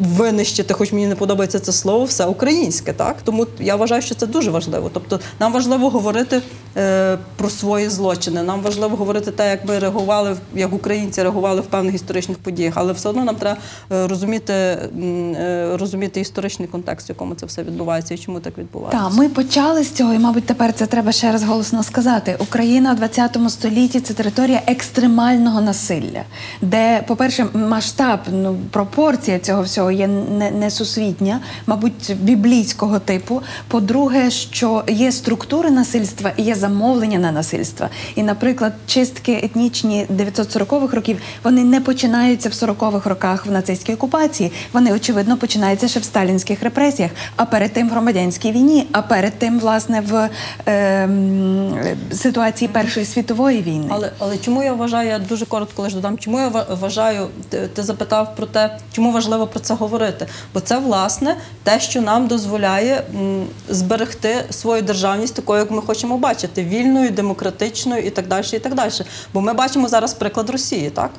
винищити, 0.00 0.74
хоч 0.74 0.92
мені 0.92 1.06
не 1.06 1.14
подобається 1.14 1.60
це 1.60 1.72
слово, 1.72 2.04
все 2.04 2.26
українське. 2.26 2.92
Так? 2.92 3.16
Тому 3.24 3.46
я 3.60 3.76
вважаю, 3.76 4.02
що 4.02 4.14
це 4.14 4.26
дуже 4.26 4.50
важливо. 4.50 4.90
Тобто 4.92 5.20
нам 5.40 5.52
важливо 5.52 5.90
говорити 5.90 6.42
е, 6.76 7.18
про 7.36 7.50
свої 7.50 7.88
злочини, 7.88 8.42
нам 8.42 8.60
важливо 8.60 8.96
говорити 8.96 9.30
те, 9.30 9.50
як 9.50 9.64
ми 9.64 9.78
реагували, 9.78 10.36
як 10.54 10.72
українці 10.72 11.22
реагували 11.22 11.60
в 11.60 11.66
певних 11.66 11.94
історичних 11.94 12.38
подіях, 12.38 12.74
але 12.76 12.92
все 12.92 13.08
одно 13.08 13.24
нам 13.24 13.36
треба 13.36 13.58
е, 13.92 14.06
розуміти, 14.06 14.52
е, 14.52 15.76
розуміти 15.80 16.20
історичний 16.20 16.68
контекст, 16.68 17.08
в 17.08 17.10
якому 17.10 17.34
це 17.34 17.46
все 17.46 17.62
відбувається 17.62 18.14
і 18.14 18.18
чому 18.18 18.40
так 18.40 18.58
відбувається. 18.58 19.04
Так, 19.04 19.14
ми 19.14 19.28
почали 19.28 19.84
з 19.84 19.90
цього, 19.90 20.14
і 20.14 20.18
мабуть, 20.18 20.44
тепер 20.44 20.72
це 20.72 20.86
треба 20.86 21.12
ще 21.12 21.32
раз 21.32 21.42
голосно 21.42 21.82
сказати. 21.82 22.36
Україна 22.38 22.92
у 22.92 22.96
20 22.96 23.38
столітті 23.48 24.00
це 24.00 24.14
територія 24.14 24.62
екстремального 24.66 25.60
насилля, 25.60 26.22
де, 26.62 27.04
по-перше, 27.06 27.46
масштаб, 27.54 28.20
ну 28.32 28.56
пропорція 28.70 29.38
цього 29.38 29.62
всього 29.62 29.89
є 29.90 30.06
не- 30.08 30.50
несусвітня, 30.50 31.40
мабуть, 31.66 32.16
біблійського 32.20 32.98
типу. 32.98 33.42
По-друге, 33.68 34.30
що 34.30 34.84
є 34.88 35.12
структури 35.12 35.70
насильства 35.70 36.30
і 36.36 36.42
є 36.42 36.54
замовлення 36.54 37.18
на 37.18 37.32
насильство. 37.32 37.86
І, 38.14 38.22
наприклад, 38.22 38.72
чистки 38.86 39.32
етнічні 39.42 40.06
940-х 40.16 40.94
років 40.96 41.18
вони 41.44 41.64
не 41.64 41.80
починаються 41.80 42.48
в 42.48 42.52
40-х 42.52 43.10
роках 43.10 43.46
в 43.46 43.50
нацистській 43.50 43.94
окупації. 43.94 44.52
Вони 44.72 44.92
очевидно 44.92 45.36
починаються 45.36 45.88
ще 45.88 46.00
в 46.00 46.04
сталінських 46.04 46.62
репресіях, 46.62 47.10
а 47.36 47.44
перед 47.44 47.72
тим 47.72 47.88
в 47.88 47.90
громадянській 47.90 48.52
війні, 48.52 48.86
а 48.92 49.02
перед 49.02 49.38
тим, 49.38 49.60
власне, 49.60 50.00
в 50.00 50.28
е, 50.68 51.08
ситуації 52.12 52.68
Першої 52.68 53.06
світової 53.06 53.62
війни. 53.62 53.86
Але, 53.90 54.12
але 54.18 54.38
чому 54.38 54.62
я 54.62 54.72
вважаю, 54.72 55.08
я 55.08 55.18
дуже 55.18 55.46
коротко 55.46 55.82
лише 55.82 55.94
додам, 55.96 56.18
чому 56.18 56.40
я 56.40 56.48
ва- 56.48 56.66
вважаю, 56.80 57.28
ти 57.74 57.82
запитав 57.82 58.36
про 58.36 58.46
те, 58.46 58.78
чому 58.92 59.12
важливо 59.12 59.46
про 59.46 59.60
це 59.60 59.74
говорити? 59.80 60.26
Бо 60.54 60.60
це 60.60 60.78
власне 60.78 61.36
те, 61.62 61.80
що 61.80 62.00
нам 62.00 62.26
дозволяє 62.26 63.04
зберегти 63.68 64.44
свою 64.50 64.82
державність 64.82 65.34
такою, 65.34 65.60
як 65.60 65.70
ми 65.70 65.82
хочемо 65.82 66.18
бачити, 66.18 66.64
вільною, 66.64 67.10
демократичною 67.10 68.02
і 68.02 68.10
так 68.10 68.28
далі. 68.28 68.46
І 68.52 68.58
так 68.58 68.74
далі. 68.74 68.92
Бо 69.34 69.40
ми 69.40 69.52
бачимо 69.52 69.88
зараз 69.88 70.14
приклад 70.14 70.50
Росії, 70.50 70.90
так? 70.90 71.10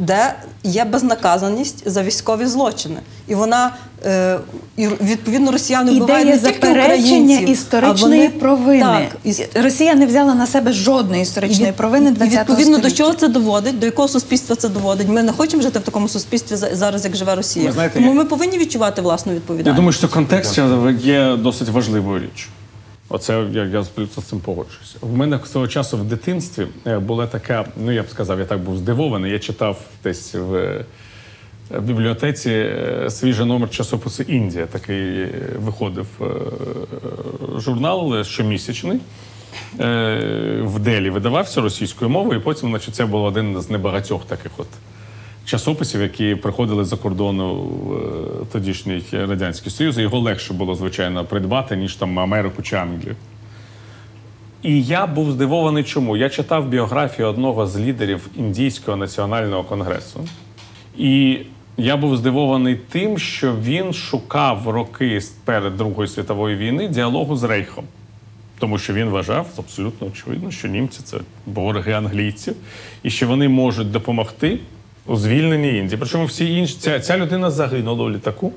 Де 0.00 0.34
є 0.64 0.84
безнаказаність 0.84 1.82
за 1.90 2.02
військові 2.02 2.46
злочини, 2.46 2.96
і 3.28 3.34
вона 3.34 3.70
е, 4.06 4.38
і 4.76 4.86
відповідно 4.88 5.52
росіяни 5.52 5.92
вбивають 5.92 6.26
не 6.26 6.32
тільки 6.38 6.52
заперечення 6.54 6.84
українців, 6.84 7.48
а 7.48 7.50
історичної 7.50 8.20
вони- 8.20 8.28
провини. 8.28 8.80
Так, 8.80 9.16
і 9.24 9.34
Росія 9.62 9.94
не 9.94 10.06
взяла 10.06 10.34
на 10.34 10.46
себе 10.46 10.72
жодної 10.72 11.22
історичної 11.22 11.70
від- 11.70 11.76
провини 11.76 12.10
і 12.10 12.12
відповідно 12.12 12.54
століття. 12.64 12.88
до 12.88 12.90
чого 12.90 13.12
це 13.14 13.28
доводить, 13.28 13.78
до 13.78 13.86
якого 13.86 14.08
суспільства 14.08 14.56
це 14.56 14.68
доводить. 14.68 15.08
Ми 15.08 15.22
не 15.22 15.32
хочемо 15.32 15.62
жити 15.62 15.78
в 15.78 15.82
такому 15.82 16.08
суспільстві 16.08 16.56
за- 16.56 16.74
зараз, 16.76 17.04
як 17.04 17.16
живе 17.16 17.34
Росія. 17.34 17.72
Знаєте, 17.72 17.94
Тому 17.94 18.08
я- 18.10 18.14
ми 18.18 18.24
повинні 18.24 18.58
відчувати 18.58 19.02
власну 19.02 19.32
Я 19.32 19.36
відповідальність. 19.38 19.76
думаю, 19.76 19.92
що 19.92 20.08
контекст 20.08 20.58
є 21.02 21.36
досить 21.36 21.68
важливою 21.68 22.18
річчю. 22.22 22.48
Оце 23.12 23.46
я, 23.52 23.64
я 23.64 23.82
з 23.82 23.90
цим 24.24 24.40
погоджуюся. 24.40 24.98
В 25.00 25.16
мене 25.16 25.40
свого 25.44 25.68
часу 25.68 25.96
в 25.96 26.04
дитинстві 26.04 26.66
е, 26.86 26.98
була 26.98 27.26
така, 27.26 27.66
ну 27.76 27.92
я 27.92 28.02
б 28.02 28.08
сказав, 28.08 28.38
я 28.38 28.44
так 28.44 28.60
був 28.60 28.76
здивований. 28.76 29.32
Я 29.32 29.38
читав 29.38 29.80
десь 30.04 30.34
в, 30.34 30.54
е, 30.54 30.84
бібліотеці 31.80 32.50
е, 32.50 33.10
свіжий 33.10 33.46
номер 33.46 33.70
часопису 33.70 34.22
Індія. 34.22 34.66
Такий 34.66 35.26
виходив 35.58 36.06
журнал 37.56 38.24
щомісячний. 38.24 39.00
В 40.58 40.78
Делі 40.78 41.10
видавався 41.10 41.60
російською 41.60 42.10
мовою, 42.10 42.40
і 42.40 42.42
потім, 42.42 42.68
значить, 42.68 42.94
це 42.94 43.06
був 43.06 43.24
один 43.24 43.60
з 43.60 43.70
небагатьох 43.70 44.24
таких 44.24 44.52
от 44.56 44.66
часописів, 45.50 46.00
які 46.00 46.34
приходили 46.34 46.84
за 46.84 46.96
кордону 46.96 47.54
в 47.54 47.92
е, 47.92 48.46
тодішній 48.52 49.02
Радянський 49.12 49.72
Союз. 49.72 49.98
Його 49.98 50.18
легше 50.18 50.54
було, 50.54 50.74
звичайно, 50.74 51.24
придбати, 51.24 51.76
ніж 51.76 51.94
там 51.94 52.18
Америку 52.18 52.62
чи 52.62 52.76
Англію. 52.76 53.16
І 54.62 54.82
я 54.82 55.06
був 55.06 55.32
здивований, 55.32 55.84
чому. 55.84 56.16
Я 56.16 56.28
читав 56.28 56.68
біографію 56.68 57.28
одного 57.28 57.66
з 57.66 57.78
лідерів 57.78 58.28
Індійського 58.36 58.96
національного 58.96 59.64
конгресу. 59.64 60.20
І 60.98 61.38
я 61.76 61.96
був 61.96 62.16
здивований 62.16 62.74
тим, 62.74 63.18
що 63.18 63.54
він 63.56 63.92
шукав 63.92 64.68
роки 64.68 65.20
перед 65.44 65.76
Другою 65.76 66.08
світовою 66.08 66.56
війни 66.56 66.88
діалогу 66.88 67.36
з 67.36 67.42
Рейхом. 67.42 67.84
Тому 68.58 68.78
що 68.78 68.92
він 68.92 69.08
вважав 69.08 69.46
абсолютно 69.58 70.06
очевидно, 70.06 70.50
що 70.50 70.68
німці 70.68 71.00
це 71.04 71.18
вороги 71.46 71.92
англійців, 71.92 72.54
і 73.02 73.10
що 73.10 73.26
вони 73.26 73.48
можуть 73.48 73.90
допомогти 73.90 74.58
у 75.10 75.16
звільненні 75.16 75.78
Індії. 75.78 75.98
Причому 75.98 76.24
всі 76.24 76.54
інші 76.54 76.76
ця, 76.80 77.00
ця 77.00 77.18
людина 77.18 77.50
загинула 77.50 78.04
у 78.04 78.10
літаку, 78.10 78.52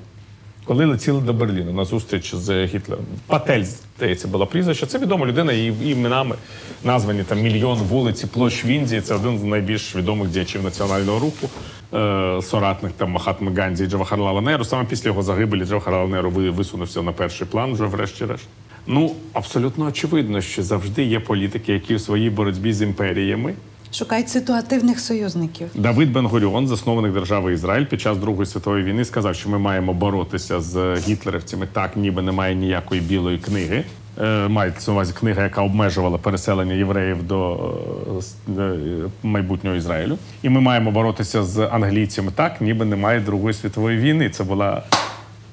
коли 0.66 0.86
летіли 0.86 1.22
до 1.22 1.34
Берліну 1.34 1.74
на 1.74 1.86
зустріч 1.86 2.36
з 2.36 2.66
Гітлером. 2.66 3.06
Патель, 3.28 3.64
здається, 3.98 4.28
була 4.28 4.46
прізвище. 4.46 4.86
Це 4.86 5.00
відома 5.00 5.26
людина, 5.26 5.54
її 5.54 5.92
іменами 5.92 6.36
названі 6.84 7.24
там 7.24 7.42
мільйон 7.42 7.78
вулиць 7.78 8.24
і 8.24 8.28
площ 8.28 8.66
в 8.66 8.68
Індії. 8.68 9.02
Це 9.02 9.16
один 9.16 9.40
з 9.40 9.44
найбільш 9.44 9.96
відомих 9.96 10.30
діячів 10.30 10.64
національного 10.64 11.20
руху, 11.20 11.50
е, 11.94 12.42
соратник 12.42 12.92
там 12.92 13.12
Махатми 13.12 13.54
Ганді 13.54 13.84
і 13.84 13.88
Джавахарлала 13.88 14.42
Неру. 14.42 14.66
Саме 14.66 14.86
після 14.86 15.10
його 15.10 15.24
загибелі 15.24 15.66
Джавахарлал 15.66 16.10
Неру 16.10 16.30
висунувся 16.30 17.02
на 17.02 17.12
перший 17.12 17.48
план 17.48 17.74
вже 17.74 17.86
врешті-решт. 17.86 18.48
Ну, 18.88 19.16
абсолютно 19.34 19.86
очевидно, 19.86 20.42
що 20.42 20.64
завжди 20.64 21.04
є 21.04 21.20
політики, 21.20 21.74
які 21.74 21.96
у 21.96 22.00
своїй 22.00 22.30
боротьбі 22.30 22.74
з 22.74 22.82
імперіями 22.82 23.54
Шукають 23.94 24.30
ситуативних 24.30 25.00
союзників. 25.00 25.70
Давид 25.76 26.12
Бен-Гуріон, 26.12 26.68
засновник 26.68 27.14
держави 27.14 27.54
Ізраїль, 27.54 27.86
під 27.86 28.02
час 28.02 28.18
Другої 28.18 28.46
світової 28.46 28.84
війни 28.84 29.06
сказав, 29.06 29.36
що 29.36 29.50
ми 29.50 29.60
маємо 29.60 29.94
боротися 29.94 30.62
з 30.62 30.96
гітлерівцями 30.96 31.68
так, 31.74 31.98
ніби 31.98 32.22
немає 32.22 32.56
ніякої 32.56 33.02
білої 33.02 33.38
книги. 33.38 33.84
Е, 34.22 34.48
Мається 34.48 34.92
на 34.92 34.96
увазі 34.96 35.14
книга, 35.14 35.44
яка 35.44 35.62
обмежувала 35.62 36.18
переселення 36.18 36.74
євреїв 36.74 37.24
до 37.24 37.60
е, 38.58 38.62
е, 38.62 38.76
майбутнього 39.24 39.76
Ізраїлю. 39.76 40.18
І 40.44 40.50
ми 40.50 40.62
маємо 40.62 40.92
боротися 40.92 41.44
з 41.44 41.68
англійцями 41.68 42.32
так, 42.36 42.62
ніби 42.62 42.86
немає 42.86 43.20
Другої 43.20 43.54
світової 43.54 43.98
війни. 43.98 44.30
Це 44.30 44.44
була 44.44 44.84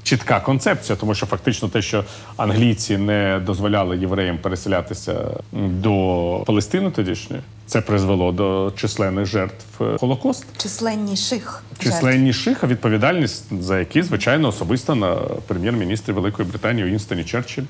чітка 0.02 0.40
концепція, 0.40 0.96
тому 0.96 1.14
що 1.14 1.26
фактично 1.26 1.68
те, 1.68 1.82
що 1.82 2.04
англійці 2.36 2.98
не 2.98 3.40
дозволяли 3.46 3.98
євреям 3.98 4.38
переселятися 4.38 5.26
до 5.52 6.42
Палестини 6.46 6.90
тодішньої, 6.90 7.42
це 7.66 7.80
призвело 7.80 8.32
до 8.32 8.72
численних 8.76 9.26
жертв 9.26 9.82
е, 9.82 9.98
Холокосту. 9.98 10.46
Численніших. 10.56 11.64
Численніших, 11.78 12.64
а 12.64 12.66
відповідальність 12.66 13.62
за 13.62 13.78
які, 13.78 14.02
звичайно, 14.02 14.48
особисто 14.48 14.94
на 14.94 15.14
прем'єр-міністрі 15.46 16.12
Великої 16.12 16.48
Британії 16.48 16.86
Уінстоні 16.86 17.24
Черчилль. 17.24 17.64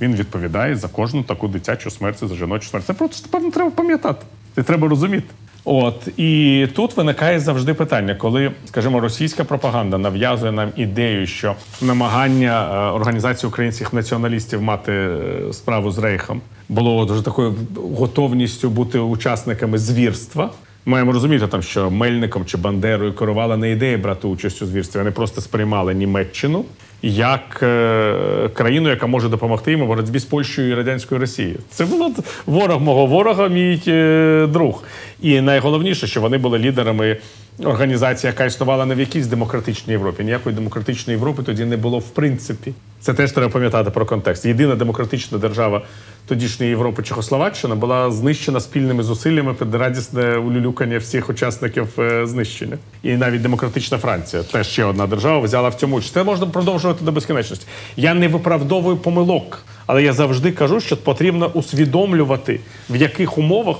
Він 0.00 0.14
відповідає 0.14 0.76
за 0.76 0.88
кожну 0.88 1.22
таку 1.22 1.48
дитячу 1.48 1.90
смерть, 1.90 2.18
за 2.22 2.34
жіночу 2.34 2.68
смерть. 2.68 2.86
Це 2.86 2.92
просто 2.92 3.28
певно 3.30 3.50
треба 3.50 3.70
пам'ятати. 3.70 4.26
Це 4.54 4.62
треба 4.62 4.88
розуміти. 4.88 5.28
От 5.64 6.08
і 6.16 6.66
тут 6.74 6.96
виникає 6.96 7.40
завжди 7.40 7.74
питання, 7.74 8.14
коли, 8.14 8.52
скажімо, 8.66 9.00
російська 9.00 9.44
пропаганда 9.44 9.98
нав'язує 9.98 10.52
нам 10.52 10.68
ідею, 10.76 11.26
що 11.26 11.54
намагання 11.82 12.68
е, 12.72 12.90
організації 12.92 13.48
українських 13.48 13.92
націоналістів 13.92 14.62
мати 14.62 14.92
е, 14.92 15.52
справу 15.52 15.90
з 15.90 15.98
рейхом 15.98 16.40
було 16.70 17.04
дуже 17.04 17.22
такою 17.22 17.54
готовністю 17.98 18.70
бути 18.70 18.98
учасниками 18.98 19.78
звірства. 19.78 20.50
Маємо 20.86 21.12
розуміти, 21.12 21.46
там, 21.46 21.62
що 21.62 21.90
Мельником 21.90 22.44
чи 22.44 22.56
Бандерою 22.56 23.14
керувала 23.14 23.56
не 23.56 23.70
ідея 23.70 23.98
брати 23.98 24.26
участь 24.26 24.62
у 24.62 24.66
звірстві. 24.66 24.98
Вони 24.98 25.10
просто 25.10 25.40
сприймали 25.40 25.94
Німеччину 25.94 26.64
як 27.02 27.60
е, 27.62 28.48
країну, 28.54 28.88
яка 28.88 29.06
може 29.06 29.28
допомогти 29.28 29.70
їм 29.70 29.82
у 29.82 29.86
боротьбі 29.86 30.18
з 30.18 30.24
Польщею 30.24 30.70
і 30.70 30.74
радянською 30.74 31.20
Росією. 31.20 31.58
Це 31.70 31.84
було 31.84 32.10
ворог 32.46 32.80
мого 32.80 33.06
ворога, 33.06 33.48
мій 33.48 33.82
е, 33.88 34.46
друг. 34.52 34.82
І 35.20 35.40
найголовніше, 35.40 36.06
що 36.06 36.20
вони 36.20 36.38
були 36.38 36.58
лідерами 36.58 37.16
організації, 37.64 38.28
яка 38.28 38.44
існувала 38.44 38.86
не 38.86 38.94
в 38.94 39.00
якійсь 39.00 39.26
демократичній 39.26 39.92
Європі. 39.92 40.24
Ніякої 40.24 40.54
демократичної 40.54 41.16
Європи 41.16 41.42
тоді 41.42 41.64
не 41.64 41.76
було 41.76 41.98
в 41.98 42.08
принципі. 42.08 42.72
Це 43.00 43.14
теж 43.14 43.32
треба 43.32 43.52
пам'ятати 43.52 43.90
про 43.90 44.06
контекст. 44.06 44.44
Єдина 44.44 44.74
демократична 44.74 45.38
держава 45.38 45.82
тодішньої 46.26 46.70
Європи 46.70 47.02
Чехословаччина 47.02 47.74
була 47.74 48.10
знищена 48.10 48.60
спільними 48.60 49.02
зусиллями 49.02 49.54
під 49.54 49.74
радісне 49.74 50.36
улюлюкання 50.36 50.98
всіх 50.98 51.30
учасників 51.30 51.88
е, 51.98 52.26
знищення. 52.26 52.78
І 53.02 53.16
навіть 53.16 53.42
демократична 53.42 53.98
Франція, 53.98 54.42
теж 54.42 54.66
ще 54.66 54.84
одна 54.84 55.06
держава, 55.06 55.38
взяла 55.38 55.68
в 55.68 55.74
цьому 55.74 55.96
участь. 55.96 56.14
Це 56.14 56.24
можна 56.24 56.46
продовжувати 56.46 57.04
до 57.04 57.12
безкінечності. 57.12 57.66
Я 57.96 58.14
не 58.14 58.28
виправдовую 58.28 58.96
помилок, 58.96 59.62
але 59.86 60.02
я 60.02 60.12
завжди 60.12 60.52
кажу, 60.52 60.80
що 60.80 60.96
потрібно 60.96 61.46
усвідомлювати, 61.46 62.60
в 62.90 62.96
яких 62.96 63.38
умовах 63.38 63.76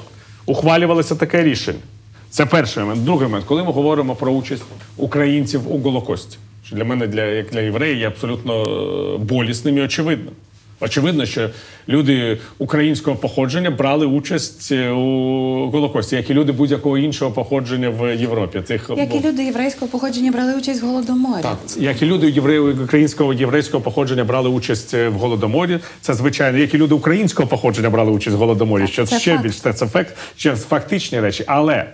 ухвалювалося 0.46 1.14
таке 1.14 1.42
рішення. 1.42 1.78
Це 2.30 2.46
перший 2.46 2.82
момент. 2.82 3.04
Другий 3.04 3.28
момент, 3.28 3.44
коли 3.48 3.64
ми 3.64 3.72
говоримо 3.72 4.14
про 4.14 4.32
участь 4.32 4.62
українців 4.96 5.72
у 5.72 5.78
Голокості, 5.78 6.38
що 6.64 6.76
для 6.76 6.84
мене, 6.84 7.06
для, 7.06 7.24
як 7.24 7.50
для 7.50 7.60
єврея, 7.60 7.96
є 7.96 8.06
абсолютно 8.06 8.62
е, 9.14 9.18
болісним 9.18 9.78
і 9.78 9.82
очевидним. 9.82 10.32
Очевидно, 10.82 11.26
що 11.26 11.50
люди 11.88 12.38
українського 12.58 13.16
походження 13.16 13.70
брали 13.70 14.06
участь 14.06 14.72
е, 14.72 14.90
у 14.90 15.70
Голокості, 15.70 16.16
як 16.16 16.30
і 16.30 16.34
люди 16.34 16.52
будь-якого 16.52 16.98
іншого 16.98 17.30
походження 17.30 17.90
в 17.90 18.16
Європі. 18.16 18.60
Цих 18.68 18.90
Як 18.96 19.14
і 19.14 19.20
люди 19.28 19.44
єврейського 19.44 19.90
походження 19.90 20.32
брали 20.32 20.54
участь 20.54 20.82
в 20.82 20.86
голодоморі. 20.86 21.42
так, 21.42 21.58
як 21.78 22.02
і 22.02 22.06
люди 22.06 22.30
євреї 22.30 22.60
українського 22.60 23.34
єврейського 23.34 23.82
походження 23.82 24.24
брали 24.24 24.48
участь 24.48 24.94
е, 24.94 25.08
в 25.08 25.14
голодоморі. 25.14 25.78
Це 26.00 26.14
звичайно, 26.14 26.58
як 26.58 26.74
і 26.74 26.78
люди 26.78 26.94
українського 26.94 27.48
походження 27.48 27.90
брали 27.90 28.10
участь 28.10 28.36
в 28.36 28.38
голодоморі. 28.38 28.86
Що 28.86 29.06
це 29.06 29.20
ще 29.20 29.30
факт. 29.30 29.42
більш 29.42 29.60
це, 29.60 29.72
це 29.72 29.86
факт, 29.86 30.16
ще 30.36 30.56
фактичні 30.56 31.20
речі. 31.20 31.44
Але 31.46 31.86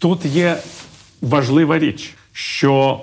тут 0.00 0.24
є 0.24 0.56
важлива 1.22 1.78
річ, 1.78 2.14
що 2.32 3.00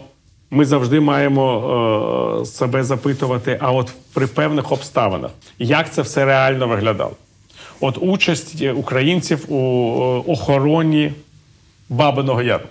ми 0.52 0.66
завжди 0.66 1.00
маємо 1.00 2.39
е, 2.41 2.45
себе 2.45 2.84
запитувати, 2.84 3.58
а 3.62 3.72
от 3.72 3.91
при 4.14 4.28
певних 4.28 4.72
обставинах, 4.72 5.32
як 5.60 5.93
це 5.93 6.02
все 6.02 6.26
реально 6.26 6.68
виглядало? 6.68 7.12
От 7.80 7.98
участь 8.02 8.62
е, 8.62 8.72
українців 8.72 9.54
у 9.54 9.58
е, 9.58 10.32
охороні 10.32 11.14
Бабиного 11.89 12.41
Яру. 12.41 12.66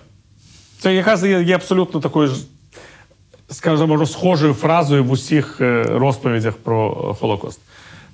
Це 0.79 0.93
якраз 0.93 1.23
є, 1.25 1.55
абсолютно 1.55 1.99
такою 1.99 2.27
ж 2.27 2.35
скажімо, 3.49 3.95
розхожою 3.95 4.53
фразою 4.53 5.03
в 5.03 5.11
усіх 5.11 5.61
е, 5.61 5.83
розповідях 5.83 6.53
про 6.53 6.89
Холокост. 7.19 7.59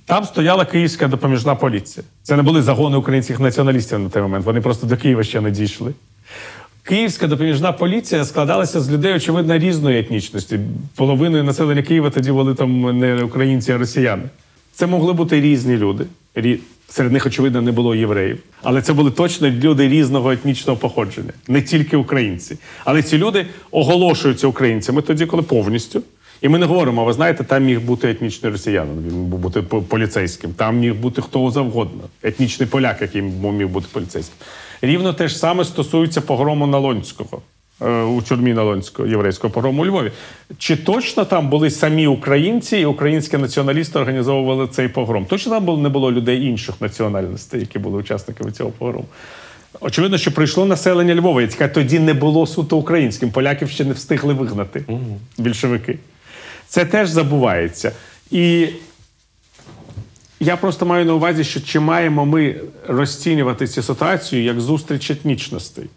Там 0.05 0.25
стояла 0.25 0.65
київська 0.65 1.07
допоміжна 1.07 1.55
поліція. 1.55 2.05
Це 2.23 2.35
не 2.35 2.43
були 2.43 2.61
загони 2.61 2.97
українських 2.97 3.39
націоналістів 3.39 3.99
на 3.99 4.09
той 4.09 4.21
момент. 4.21 4.45
Вони 4.45 4.61
просто 4.61 4.87
до 4.87 4.97
Києва 4.97 5.23
ще 5.23 5.41
не 5.41 5.51
дійшли. 5.51 5.93
Київська 6.83 7.27
допоміжна 7.27 7.71
поліція 7.71 8.25
складалася 8.25 8.81
з 8.81 8.91
людей, 8.91 9.13
очевидно, 9.13 9.57
різної 9.57 9.99
етнічності. 9.99 10.59
Половиною 10.95 11.43
населення 11.43 11.81
Києва 11.81 12.09
тоді 12.09 12.31
були 12.31 12.55
там 12.55 12.99
не 12.99 13.23
українці, 13.23 13.71
а 13.71 13.77
росіяни. 13.77 14.23
Це 14.73 14.87
могли 14.87 15.13
бути 15.13 15.41
різні 15.41 15.77
люди. 15.77 16.05
Серед 16.89 17.11
них, 17.11 17.25
очевидно, 17.25 17.61
не 17.61 17.71
було 17.71 17.95
євреїв. 17.95 18.37
Але 18.63 18.81
це 18.81 18.93
були 18.93 19.11
точно 19.11 19.49
люди 19.49 19.87
різного 19.87 20.31
етнічного 20.31 20.79
походження, 20.79 21.33
не 21.47 21.61
тільки 21.61 21.97
українці. 21.97 22.57
Але 22.85 23.03
ці 23.03 23.17
люди 23.17 23.45
оголошуються 23.71 24.47
українцями 24.47 25.01
тоді, 25.01 25.25
коли 25.25 25.43
повністю. 25.43 26.01
І 26.43 26.49
ми 26.49 26.57
не 26.57 26.65
говоримо, 26.65 27.05
ви 27.05 27.13
знаєте, 27.13 27.43
там 27.43 27.63
міг 27.63 27.81
бути 27.81 28.09
етнічний 28.09 28.51
росіянин, 28.51 29.03
він 29.07 29.15
міг 29.15 29.27
бути 29.27 29.61
поліцейським, 29.61 30.53
там 30.53 30.77
міг 30.77 30.95
бути 30.95 31.21
хто 31.21 31.51
завгодно, 31.51 32.01
етнічний 32.23 32.69
поляк, 32.69 33.01
який 33.01 33.21
міг 33.21 33.67
бути 33.67 33.87
поліцейським. 33.91 34.35
Рівно 34.81 35.13
те 35.13 35.27
ж 35.27 35.37
саме 35.37 35.65
стосується 35.65 36.21
погрому 36.21 36.67
Налонського 36.67 37.41
е, 37.81 38.01
у 38.01 38.21
тюрмі 38.21 38.53
Налонського 38.53 39.07
єврейського 39.07 39.53
погрому 39.53 39.81
у 39.81 39.85
Львові. 39.85 40.11
Чи 40.57 40.75
точно 40.75 41.25
там 41.25 41.49
були 41.49 41.69
самі 41.69 42.07
українці 42.07 42.77
і 42.77 42.85
українські 42.85 43.37
націоналісти 43.37 43.99
організовували 43.99 44.67
цей 44.67 44.87
погром? 44.87 45.25
Точно 45.25 45.61
там 45.61 45.81
не 45.81 45.89
було 45.89 46.11
людей 46.11 46.45
інших 46.45 46.81
національностей, 46.81 47.59
які 47.59 47.79
були 47.79 47.97
учасниками 47.97 48.51
цього 48.51 48.69
погрому? 48.69 49.05
Очевидно, 49.81 50.17
що 50.17 50.31
прийшло 50.31 50.65
населення 50.65 51.15
Львова, 51.15 51.41
яке 51.41 51.67
тоді 51.67 51.99
не 51.99 52.13
було 52.13 52.47
суто 52.47 52.77
українським. 52.77 53.31
Поляків 53.31 53.69
ще 53.69 53.85
не 53.85 53.93
встигли 53.93 54.33
вигнати 54.33 54.83
більшовики. 55.37 55.97
Це 56.67 56.85
теж 56.85 57.09
забувається. 57.09 57.91
І 58.31 58.69
я 60.39 60.57
просто 60.57 60.85
маю 60.85 61.05
на 61.05 61.13
увазі, 61.13 61.43
що 61.43 61.61
чи 61.61 61.79
маємо 61.79 62.25
ми 62.25 62.61
розцінювати 62.87 63.67
цю 63.67 63.83
ситуацію 63.83 64.43
як 64.43 64.61
зустріч 64.61 65.11
етнічностей? 65.11 65.89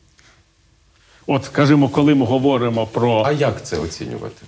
От, 1.26 1.44
скажімо, 1.44 1.88
коли 1.88 2.14
ми 2.14 2.26
говоримо 2.26 2.86
про. 2.86 3.22
А 3.26 3.32
як 3.32 3.66
це 3.66 3.78
оцінювати? 3.78 4.46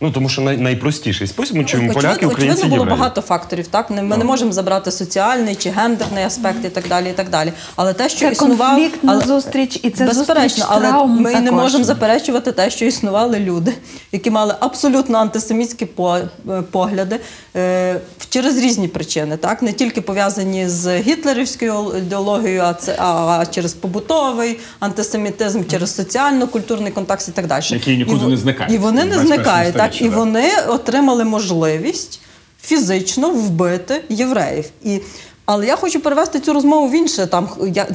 Ну 0.00 0.10
тому 0.10 0.28
що 0.28 0.42
най- 0.42 0.56
найпростіший 0.56 1.26
спосіб 1.26 1.56
ми 1.56 1.64
чуємо 1.64 1.92
поляки, 1.92 2.08
очевидно, 2.08 2.28
українці, 2.28 2.58
очевидно 2.58 2.76
було 2.76 2.84
євреї. 2.84 3.00
багато 3.00 3.20
факторів. 3.20 3.66
Так 3.66 3.90
не 3.90 4.02
ми 4.02 4.16
не 4.16 4.24
можемо 4.24 4.52
забрати 4.52 4.90
соціальний 4.90 5.54
чи 5.54 5.70
гендерний 5.70 6.24
аспект 6.24 6.64
і 6.64 6.68
так 6.68 6.88
далі. 6.88 7.10
І 7.10 7.12
так 7.12 7.30
далі. 7.30 7.52
Але 7.76 7.92
те, 7.92 8.08
що 8.08 8.18
Це 8.18 8.32
існував, 8.32 8.70
конфліктна 8.70 9.12
але- 9.12 9.24
зустріч, 9.24 9.80
і 9.82 9.90
це 9.90 10.04
безперечно, 10.04 10.64
але 10.68 10.80
травм 10.80 11.20
ми 11.20 11.40
не 11.40 11.52
можемо 11.52 11.84
заперечувати 11.84 12.52
те, 12.52 12.70
що 12.70 12.84
існували 12.84 13.38
люди, 13.38 13.74
які 14.12 14.30
мали 14.30 14.54
абсолютно 14.60 15.18
антисемітські 15.18 15.88
е, 15.98 16.62
погляди 16.70 17.20
е, 17.56 18.00
через 18.28 18.58
різні 18.58 18.88
причини, 18.88 19.36
так 19.36 19.62
не 19.62 19.72
тільки 19.72 20.00
пов'язані 20.00 20.68
з 20.68 20.98
гітлерівською 20.98 21.92
ідеологією, 21.98 22.62
а 22.62 22.74
це 22.74 22.96
а 22.98 23.44
через 23.50 23.74
побутовий 23.74 24.58
антисемітизм, 24.80 25.62
через 25.70 25.94
соціально-культурний 25.94 26.92
контекст 26.92 27.28
і 27.28 27.32
так 27.32 27.46
далі. 27.46 27.64
Який 27.68 27.96
нікуди 27.96 28.24
І 28.24 28.28
не 28.28 28.36
зникає. 28.36 28.74
І 28.74 28.78
вони 28.78 29.04
не 29.04 29.18
зникають, 29.18 29.74
так 29.74 29.87
сторіччі, 29.88 30.04
і 30.04 30.08
вони 30.08 30.50
отримали 30.68 31.24
можливість 31.24 32.20
фізично 32.62 33.30
вбити 33.30 34.04
євреїв. 34.08 34.64
І, 34.84 35.00
але 35.44 35.66
я 35.66 35.76
хочу 35.76 36.00
перевести 36.00 36.40
цю 36.40 36.52
розмову 36.52 36.88
в 36.88 36.94
інше 36.94 37.26
там 37.26 37.48
я, 37.74 37.86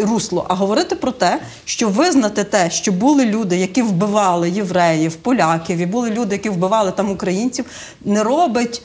русло, 0.00 0.46
а 0.48 0.54
говорити 0.54 0.94
про 0.94 1.12
те, 1.12 1.40
що 1.64 1.88
визнати 1.88 2.44
те, 2.44 2.70
що 2.70 2.92
були 2.92 3.24
люди, 3.24 3.56
які 3.56 3.82
вбивали 3.82 4.50
євреїв, 4.50 5.16
поляків, 5.16 5.78
і 5.78 5.86
були 5.86 6.10
люди, 6.10 6.34
які 6.34 6.48
вбивали 6.48 6.90
там 6.90 7.10
українців, 7.10 7.64
не 8.04 8.22
робить. 8.22 8.82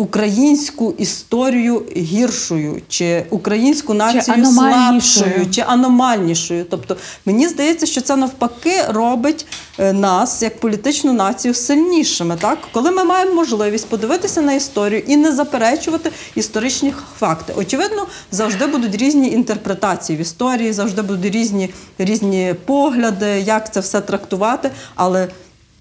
Українську 0.00 0.94
історію 0.98 1.82
гіршою, 1.96 2.82
чи 2.88 3.24
українську 3.30 3.94
націю 3.94 4.34
аномальнішою. 4.34 5.24
слабшою, 5.24 5.50
чи 5.50 5.60
аномальнішою. 5.60 6.64
Тобто 6.70 6.96
мені 7.26 7.48
здається, 7.48 7.86
що 7.86 8.00
це 8.00 8.16
навпаки 8.16 8.82
робить 8.88 9.46
е, 9.78 9.92
нас 9.92 10.42
як 10.42 10.60
політичну 10.60 11.12
націю 11.12 11.54
сильнішими. 11.54 12.36
Так, 12.40 12.58
коли 12.72 12.90
ми 12.90 13.04
маємо 13.04 13.34
можливість 13.34 13.88
подивитися 13.88 14.42
на 14.42 14.52
історію 14.52 15.02
і 15.06 15.16
не 15.16 15.32
заперечувати 15.32 16.10
історичні 16.34 16.94
факти. 17.18 17.52
Очевидно, 17.56 18.06
завжди 18.30 18.66
будуть 18.66 18.96
різні 18.96 19.32
інтерпретації 19.32 20.18
в 20.18 20.20
історії, 20.20 20.72
завжди 20.72 21.02
будуть 21.02 21.34
різні, 21.34 21.70
різні 21.98 22.54
погляди, 22.64 23.26
як 23.26 23.72
це 23.72 23.80
все 23.80 24.00
трактувати, 24.00 24.70
але. 24.94 25.28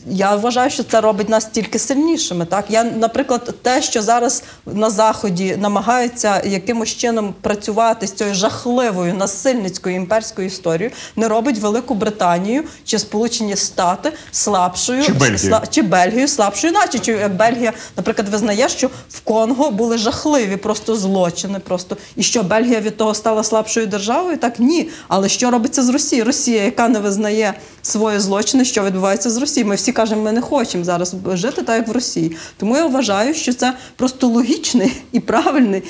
Я 0.09 0.35
вважаю, 0.35 0.69
що 0.69 0.83
це 0.83 1.01
робить 1.01 1.29
нас 1.29 1.45
тільки 1.45 1.79
сильнішими. 1.79 2.45
Так 2.45 2.65
я, 2.69 2.83
наприклад, 2.83 3.55
те, 3.61 3.81
що 3.81 4.01
зараз 4.01 4.43
на 4.65 4.89
заході 4.89 5.55
намагаються 5.57 6.41
якимось 6.45 6.89
чином 6.89 7.33
працювати 7.41 8.07
з 8.07 8.11
цією 8.11 8.35
жахливою 8.35 9.13
насильницькою 9.13 9.95
імперською 9.95 10.47
історією, 10.47 10.95
не 11.15 11.27
робить 11.27 11.57
Велику 11.59 11.93
Британію 11.95 12.63
чи 12.85 12.99
Сполучені 12.99 13.55
Штати 13.55 14.11
слабшою 14.31 15.03
Чи 15.03 15.13
Бельгію. 15.13 15.37
сла- 15.53 15.69
чи 15.69 15.81
Бельгію 15.81 16.27
слабшою, 16.27 16.73
наче 16.73 16.99
чи 16.99 17.27
Бельгія, 17.27 17.73
наприклад, 17.97 18.29
визнає, 18.29 18.69
що 18.69 18.87
в 19.09 19.19
Конго 19.19 19.71
були 19.71 19.97
жахливі 19.97 20.57
просто 20.57 20.95
злочини. 20.95 21.59
Просто 21.59 21.97
і 22.15 22.23
що 22.23 22.43
Бельгія 22.43 22.79
від 22.79 22.97
того 22.97 23.13
стала 23.13 23.43
слабшою 23.43 23.87
державою? 23.87 24.37
Так 24.37 24.59
ні. 24.59 24.89
Але 25.07 25.29
що 25.29 25.51
робиться 25.51 25.83
з 25.83 25.89
Росією? 25.89 26.25
Росія, 26.25 26.63
яка 26.63 26.87
не 26.87 26.99
визнає 26.99 27.53
свої 27.81 28.19
злочини, 28.19 28.65
що 28.65 28.83
відбувається 28.83 29.29
з 29.29 29.37
Росією? 29.37 29.69
Ми 29.69 29.75
всі 29.75 29.91
кажемо, 29.97 30.21
ми 30.21 30.31
не 30.31 30.41
хочемо 30.41 30.83
зараз 30.83 31.15
жити 31.33 31.61
так, 31.61 31.75
як 31.75 31.87
в 31.87 31.91
Росії. 31.91 32.37
Тому 32.57 32.77
я 32.77 32.85
вважаю, 32.85 33.33
що 33.33 33.53
це 33.53 33.73
просто 33.95 34.27
логічний 34.27 35.01
і 35.11 35.19
правильний. 35.19 35.83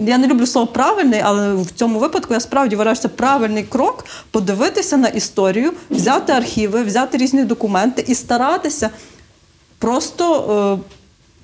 Я 0.00 0.18
не 0.18 0.26
люблю 0.26 0.46
слово 0.46 0.66
правильний, 0.66 1.20
але 1.24 1.54
в 1.54 1.70
цьому 1.70 1.98
випадку 1.98 2.34
я 2.34 2.40
справді 2.40 2.76
вважаю, 2.76 2.96
що 2.96 3.02
це 3.02 3.08
правильний 3.08 3.62
крок 3.62 4.04
подивитися 4.30 4.96
на 4.96 5.08
історію, 5.08 5.72
взяти 5.90 6.32
архіви, 6.32 6.82
взяти 6.82 7.16
різні 7.16 7.44
документи 7.44 8.04
і 8.08 8.14
старатися 8.14 8.90
просто 9.78 10.80
е, 10.82 10.90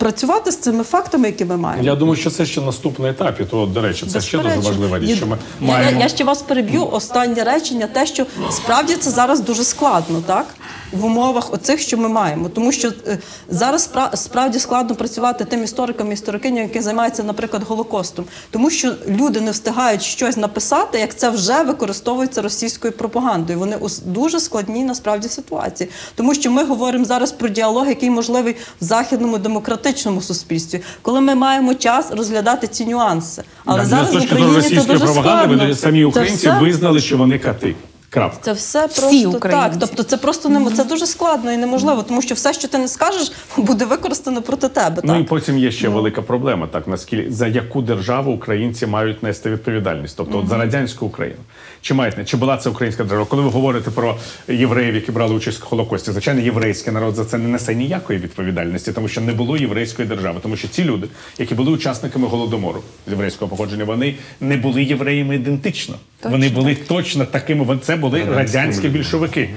працювати 0.05 0.53
з 0.53 0.57
цими 0.57 0.85
фактами, 0.85 1.27
які 1.29 1.45
ми 1.45 1.57
маємо. 1.57 1.85
Я 1.85 1.95
думаю, 1.95 2.17
що 2.17 2.31
це 2.31 2.47
ще 2.47 2.61
наступний 2.61 3.11
етап. 3.11 3.41
І 3.41 3.45
то, 3.45 3.67
до 3.67 3.81
речі, 3.81 4.07
це 4.07 4.21
ще 4.21 4.39
дуже 4.39 4.57
важлива 4.57 4.99
річ. 4.99 5.17
Що 5.17 5.27
ми 5.27 5.37
я, 5.61 5.67
маємо 5.67 6.01
я, 6.01 6.09
ще 6.09 6.25
вас 6.25 6.43
переб'ю. 6.43 6.87
Останнє 6.87 7.45
речення, 7.45 7.87
те, 7.87 8.07
що 8.07 8.27
справді 8.51 8.95
це 8.95 9.11
зараз 9.11 9.41
дуже 9.41 9.65
складно, 9.65 10.23
так? 10.27 10.47
В 10.93 11.05
умовах 11.05 11.53
оцих, 11.55 11.81
що 11.81 11.99
ми 11.99 12.09
маємо. 12.09 12.49
Тому 12.49 12.73
що 12.73 12.89
е, 13.07 13.19
зараз 13.49 13.91
спра- 13.95 14.17
справді 14.17 14.59
складно 14.59 14.95
працювати 14.97 15.45
тим 15.45 15.65
історикам 15.65 16.11
і 16.11 16.15
історикиням, 16.15 16.63
які 16.63 16.81
займаються, 16.81 17.23
наприклад, 17.23 17.63
Голокостом. 17.69 18.25
Тому 18.51 18.71
що 18.71 18.93
люди 19.09 19.41
не 19.41 19.51
встигають 19.51 20.03
щось 20.03 20.37
написати, 20.37 20.99
як 20.99 21.17
це 21.17 21.31
вже 21.31 21.63
використовується 21.63 22.43
російською 22.43 22.93
пропагандою. 22.93 23.59
Вони 23.59 23.77
у 23.77 23.89
дуже 24.05 24.41
складній 24.41 24.85
насправді 24.85 25.29
ситуації. 25.29 25.91
Тому 26.15 26.35
що 26.35 26.51
ми 26.51 26.65
говоримо 26.65 27.05
зараз 27.05 27.33
про 27.33 27.49
діалог, 27.49 27.89
який 27.89 28.11
можливий 28.11 28.57
в 28.81 28.85
західному 28.85 29.39
демократичному 29.39 29.90
суспільстві, 29.99 30.81
коли 31.03 31.21
ми 31.21 31.35
маємо 31.35 31.75
час 31.75 32.11
розглядати 32.11 32.67
ці 32.67 32.87
нюанси. 32.87 33.43
Але 33.65 33.79
Так, 33.79 33.87
зараз 33.89 34.15
в 34.15 34.23
Україні 34.23 34.51
це 34.51 34.57
російської 34.57 34.87
дуже 34.87 35.05
пропаганди, 35.05 35.21
складно. 35.45 35.57
вони 35.59 35.75
самі 35.75 36.01
Це 36.01 36.07
українці 36.07 36.49
все- 36.49 36.59
визнали, 36.61 37.01
що 37.01 37.17
вони 37.17 37.39
кати. 37.39 37.75
Крапка. 38.13 38.39
це 38.43 38.53
все 38.53 38.79
просто 38.81 39.31
українці. 39.31 39.71
так. 39.71 39.73
Тобто 39.81 40.03
це 40.03 40.17
просто 40.17 40.49
не 40.49 40.71
це 40.71 40.85
дуже 40.85 41.07
складно 41.07 41.53
і 41.53 41.57
неможливо, 41.57 42.03
тому 42.03 42.23
що 42.23 42.35
все, 42.35 42.53
що 42.53 42.69
ти 42.69 42.79
не 42.79 42.89
скажеш, 42.89 43.33
буде 43.57 43.85
використано 43.85 44.43
проти 44.43 44.69
тебе. 44.69 45.03
Ну 45.05 45.21
і 45.21 45.25
потім 45.25 45.59
є 45.59 45.71
ще 45.73 45.89
велика 45.89 46.23
проблема, 46.23 46.67
так 46.67 46.89
наскільки 46.89 47.33
за 47.33 47.47
яку 47.47 47.83
державу 47.83 48.33
українці 48.33 48.87
мають 48.87 49.23
нести 49.23 49.51
відповідальність, 49.51 50.15
тобто 50.17 50.39
от 50.39 50.49
за 50.49 50.57
радянську 50.59 51.07
Україну. 51.07 51.39
Чи 51.83 51.95
мають 51.95 52.29
чи 52.29 52.37
була 52.37 52.57
це 52.57 52.71
українська 52.71 53.05
держава? 53.05 53.27
Коли 53.27 53.43
ви 53.43 53.49
говорите 53.49 53.91
про 53.91 54.17
євреїв, 54.49 54.95
які 54.95 55.13
брали 55.13 55.35
участь 55.35 55.61
в 55.61 55.65
Холокості, 55.65 56.13
звичайно, 56.13 56.41
єврейський 56.41 56.93
народ 56.93 57.15
за 57.15 57.25
це 57.25 57.39
не 57.39 57.49
несе 57.49 57.75
ніякої 57.75 58.19
відповідальності, 58.19 58.93
тому 58.93 59.09
що 59.09 59.21
не 59.21 59.33
було 59.33 59.57
єврейської 59.57 60.09
держави, 60.09 60.39
тому 60.43 60.57
що 60.57 60.69
ці 60.69 60.85
люди, 60.85 61.09
які 61.39 61.55
були 61.55 61.71
учасниками 61.71 62.29
голодомору 62.29 62.83
з 63.07 63.11
єврейського 63.11 63.49
походження, 63.49 63.85
вони 63.85 64.15
не 64.41 64.57
були 64.57 64.83
євреями 64.83 65.35
ідентично. 65.35 65.95
вони 66.25 66.49
були 66.49 66.75
точно 66.75 67.25
такими. 67.25 67.79
Це 67.83 67.97
були 67.97 68.25
радянські 68.25 68.89
більшовики. 68.89 69.51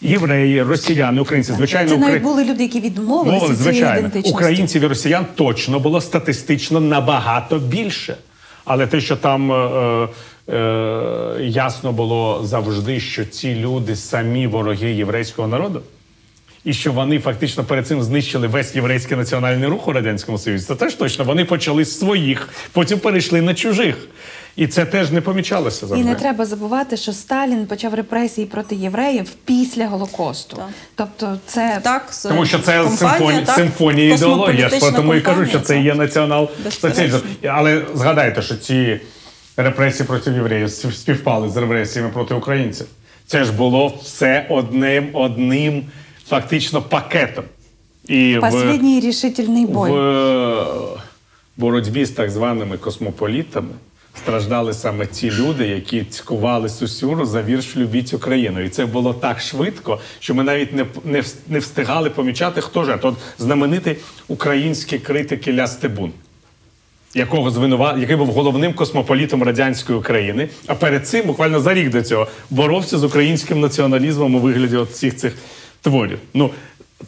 Євреї, 0.00 0.62
росіяни, 0.62 1.20
українці, 1.20 1.52
звичайно, 1.52 1.90
Це 1.90 1.96
навіть 1.96 2.22
були 2.22 2.44
люди, 2.44 2.62
які 2.62 2.80
відмовилися 2.80 3.32
Мовили, 3.32 3.52
від 3.52 3.60
цієї 3.60 3.84
звичайно, 3.84 4.10
українців 4.24 4.82
і 4.82 4.86
росіян 4.86 5.26
точно 5.34 5.80
було 5.80 6.00
статистично 6.00 6.80
набагато 6.80 7.58
більше. 7.58 8.16
Але 8.64 8.86
те, 8.86 9.00
що 9.00 9.16
там 9.16 9.52
е, 9.52 9.54
е, 9.54 10.08
ясно 11.40 11.92
було 11.92 12.40
завжди, 12.44 13.00
що 13.00 13.24
ці 13.24 13.54
люди 13.54 13.96
самі 13.96 14.46
вороги 14.46 14.92
єврейського 14.92 15.48
народу, 15.48 15.82
і 16.64 16.72
що 16.72 16.92
вони 16.92 17.18
фактично 17.18 17.64
перед 17.64 17.86
цим 17.86 18.02
знищили 18.02 18.46
весь 18.46 18.74
єврейський 18.74 19.16
національний 19.16 19.68
рух 19.68 19.88
у 19.88 19.92
радянському 19.92 20.38
союзі, 20.38 20.66
це 20.66 20.74
теж 20.74 20.94
точно. 20.94 21.24
Вони 21.24 21.44
почали 21.44 21.84
з 21.84 21.98
своїх, 21.98 22.48
потім 22.72 22.98
перейшли 22.98 23.40
на 23.40 23.54
чужих. 23.54 24.08
І 24.56 24.66
це 24.66 24.84
теж 24.84 25.10
не 25.10 25.20
помічалося 25.20 25.86
І 25.96 26.04
не 26.04 26.14
треба 26.14 26.44
забувати, 26.46 26.96
що 26.96 27.12
Сталін 27.12 27.66
почав 27.66 27.94
репресії 27.94 28.46
проти 28.46 28.74
євреїв 28.74 29.30
після 29.44 29.86
Голокосту. 29.86 30.56
Так. 30.56 30.66
Тобто, 30.94 31.38
це 31.46 31.80
Так, 31.82 32.10
Тому 32.22 32.46
що 32.46 32.58
це 32.58 32.84
компанія, 32.84 32.96
симфонія, 32.96 33.44
так, 33.44 33.54
симфонія 33.54 34.14
ідеології. 34.14 34.60
Я 34.60 34.68
ж 34.68 34.92
тому 34.92 35.14
і 35.14 35.20
кажу, 35.20 35.46
що 35.46 35.60
це 35.60 35.74
так. 35.74 35.84
є 35.84 35.94
націонал-соціалізм. 35.94 37.20
Але 37.48 37.82
згадайте, 37.94 38.42
що 38.42 38.56
ці 38.56 39.00
репресії 39.56 40.06
проти 40.06 40.30
євреїв 40.30 40.70
співпали 40.70 41.48
з 41.48 41.56
репресіями 41.56 42.10
проти 42.10 42.34
українців. 42.34 42.86
Це 43.26 43.44
ж 43.44 43.52
було 43.52 43.98
все 44.02 44.46
одним 44.50 45.08
одним 45.12 45.84
фактично 46.26 46.82
пакетом. 46.82 47.44
І 48.08 48.38
в, 48.38 49.00
рішительний 49.00 49.66
бой. 49.66 49.90
в 49.90 49.94
е, 49.94 50.66
боротьбі 51.56 52.04
з 52.04 52.10
так 52.10 52.30
званими 52.30 52.78
космополітами 52.78 53.70
страждали 54.18 54.72
саме 54.74 55.06
ті 55.06 55.30
люди, 55.30 55.66
які 55.66 56.04
цькували 56.04 56.68
Сусюру 56.68 57.26
за 57.26 57.42
вірш 57.42 57.76
Любіть 57.76 58.14
Україну. 58.14 58.60
І 58.60 58.68
це 58.68 58.86
було 58.86 59.14
так 59.14 59.40
швидко, 59.40 60.00
що 60.18 60.34
ми 60.34 60.42
навіть 60.42 60.72
не, 60.72 60.86
не, 61.04 61.22
не 61.48 61.58
встигали 61.58 62.10
помічати, 62.10 62.60
хто 62.60 62.84
ж. 62.84 62.98
От 63.02 63.14
знаменитий 63.38 63.96
український 64.28 64.98
критик 64.98 65.48
Ілля 65.48 65.66
Стебун. 65.66 66.12
Якого 67.14 67.50
звинува... 67.50 67.96
який 67.98 68.16
був 68.16 68.28
головним 68.28 68.74
космополітом 68.74 69.42
радянської 69.42 69.98
України, 69.98 70.48
а 70.66 70.74
перед 70.74 71.08
цим, 71.08 71.26
буквально 71.26 71.60
за 71.60 71.74
рік 71.74 71.90
до 71.90 72.02
цього, 72.02 72.26
боровся 72.50 72.98
з 72.98 73.04
українським 73.04 73.60
націоналізмом 73.60 74.34
у 74.34 74.38
вигляді 74.38 74.76
от 74.76 74.90
всіх 74.90 75.16
цих 75.16 75.36
творів. 75.82 76.18
Ну 76.34 76.50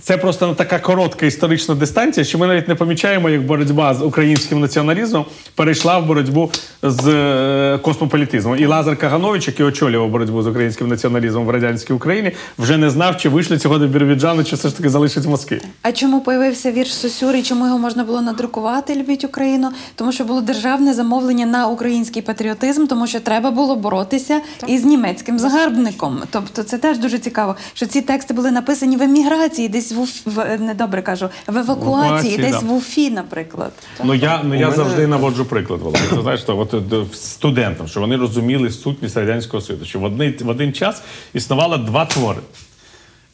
це 0.02 0.16
просто 0.16 0.54
така 0.54 0.78
коротка 0.78 1.26
історична 1.26 1.74
дистанція, 1.74 2.24
що 2.24 2.38
ми 2.38 2.46
навіть 2.46 2.68
не 2.68 2.74
помічаємо, 2.74 3.30
як 3.30 3.46
боротьба 3.46 3.94
з 3.94 4.02
українським 4.02 4.60
націоналізмом 4.60 5.24
перейшла 5.54 5.98
в 5.98 6.06
боротьбу 6.06 6.50
з 6.82 7.08
е, 7.08 7.78
космополітизмом. 7.82 8.58
І 8.58 8.66
Лазар 8.66 8.96
Каганович, 8.96 9.48
який 9.48 9.66
очолював 9.66 10.10
боротьбу 10.10 10.42
з 10.42 10.46
українським 10.46 10.88
націоналізмом 10.88 11.46
в 11.46 11.50
радянській 11.50 11.92
Україні, 11.92 12.32
вже 12.58 12.76
не 12.76 12.90
знав, 12.90 13.16
чи 13.16 13.28
вийшли 13.28 13.58
цього 13.58 13.78
до 13.78 13.86
Бірбіджану, 13.86 14.44
чи 14.44 14.56
все 14.56 14.68
ж 14.68 14.76
таки 14.76 14.88
залишить 14.88 15.26
Москві. 15.26 15.60
А 15.82 15.92
чому 15.92 16.20
появився 16.20 16.72
вірш 16.72 16.94
Сосюри? 16.94 17.42
Чому 17.42 17.66
його 17.66 17.78
можна 17.78 18.04
було 18.04 18.20
надрукувати 18.20 18.94
Любіть 18.94 19.24
Україну? 19.24 19.70
Тому 19.94 20.12
що 20.12 20.24
було 20.24 20.40
державне 20.40 20.94
замовлення 20.94 21.46
на 21.46 21.66
український 21.66 22.22
патріотизм, 22.22 22.86
тому 22.86 23.06
що 23.06 23.20
треба 23.20 23.50
було 23.50 23.76
боротися 23.76 24.40
із 24.66 24.84
німецьким 24.84 25.38
загарбником. 25.38 26.22
Тобто, 26.30 26.62
це 26.62 26.78
теж 26.78 26.98
дуже 26.98 27.18
цікаво, 27.18 27.56
що 27.74 27.86
ці 27.86 28.02
тексти 28.02 28.34
були 28.34 28.50
написані 28.50 28.96
в 28.96 29.02
еміграції, 29.02 29.68
десь 29.68 29.85
десь 29.88 29.98
в, 29.98 30.00
Уф- 30.00 30.56
в 30.56 30.60
недобре 30.60 31.02
кажу, 31.02 31.28
в 31.46 31.56
евакуації, 31.56 32.04
Евакуації, 32.04 32.38
десь 32.38 32.60
да. 32.60 32.66
в 32.66 32.72
Уфі, 32.72 33.10
наприклад. 33.10 33.72
Ну 34.04 34.14
я 34.14 34.40
ну 34.44 34.54
я 34.54 34.60
мене- 34.66 34.76
завжди 34.76 35.06
наводжу 35.06 35.44
приклад. 35.44 35.80
Володя. 35.80 36.00
Ти 36.10 36.22
знаєш, 36.22 36.40
що 36.40 36.58
от 36.58 36.74
е, 36.74 36.78
студентам, 37.14 37.88
що 37.88 38.00
вони 38.00 38.16
розуміли 38.16 38.70
сутність 38.70 39.16
радянського 39.16 39.60
Союзу, 39.60 39.84
що 39.84 39.98
в 39.98 40.04
один, 40.04 40.34
в 40.40 40.48
один 40.48 40.72
час 40.72 41.02
існувало 41.34 41.76
два 41.78 42.04
твори. 42.04 42.38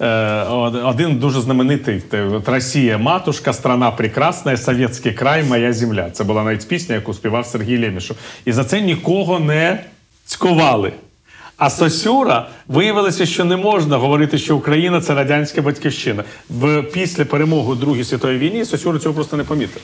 Е, 0.01 0.43
Один 0.85 1.17
дуже 1.19 1.41
знаменитий 1.41 2.03
Росія, 2.47 2.99
матушка, 2.99 3.53
страна 3.53 3.91
прекрасна, 3.91 4.57
совєтський 4.57 5.13
край, 5.13 5.45
моя 5.45 5.73
земля. 5.73 6.11
Це 6.11 6.25
була 6.25 6.45
навіть 6.45 6.69
пісня, 6.69 6.95
яку 6.95 7.15
співав 7.15 7.47
Сергій 7.47 7.79
Лемішев. 7.79 8.17
І 8.45 8.53
за 8.53 8.65
це 8.65 8.81
нікого 8.81 9.39
не 9.39 9.85
цькували. 10.25 10.93
А 11.65 11.71
Сосюра 11.71 12.49
виявилося, 12.69 13.27
що 13.27 13.45
не 13.45 13.57
можна 13.57 13.97
говорити, 13.97 14.39
що 14.39 14.57
Україна 14.57 15.01
це 15.01 15.15
радянська 15.15 15.63
батьківщина. 15.63 16.25
В 16.51 16.83
після 16.83 17.25
перемоги 17.25 17.73
у 17.73 17.75
Другій 17.75 18.05
світовій 18.05 18.39
війні 18.39 18.65
Сосюра 18.65 18.99
цього 18.99 19.15
просто 19.15 19.37
не 19.37 19.45
помітив. 19.45 19.83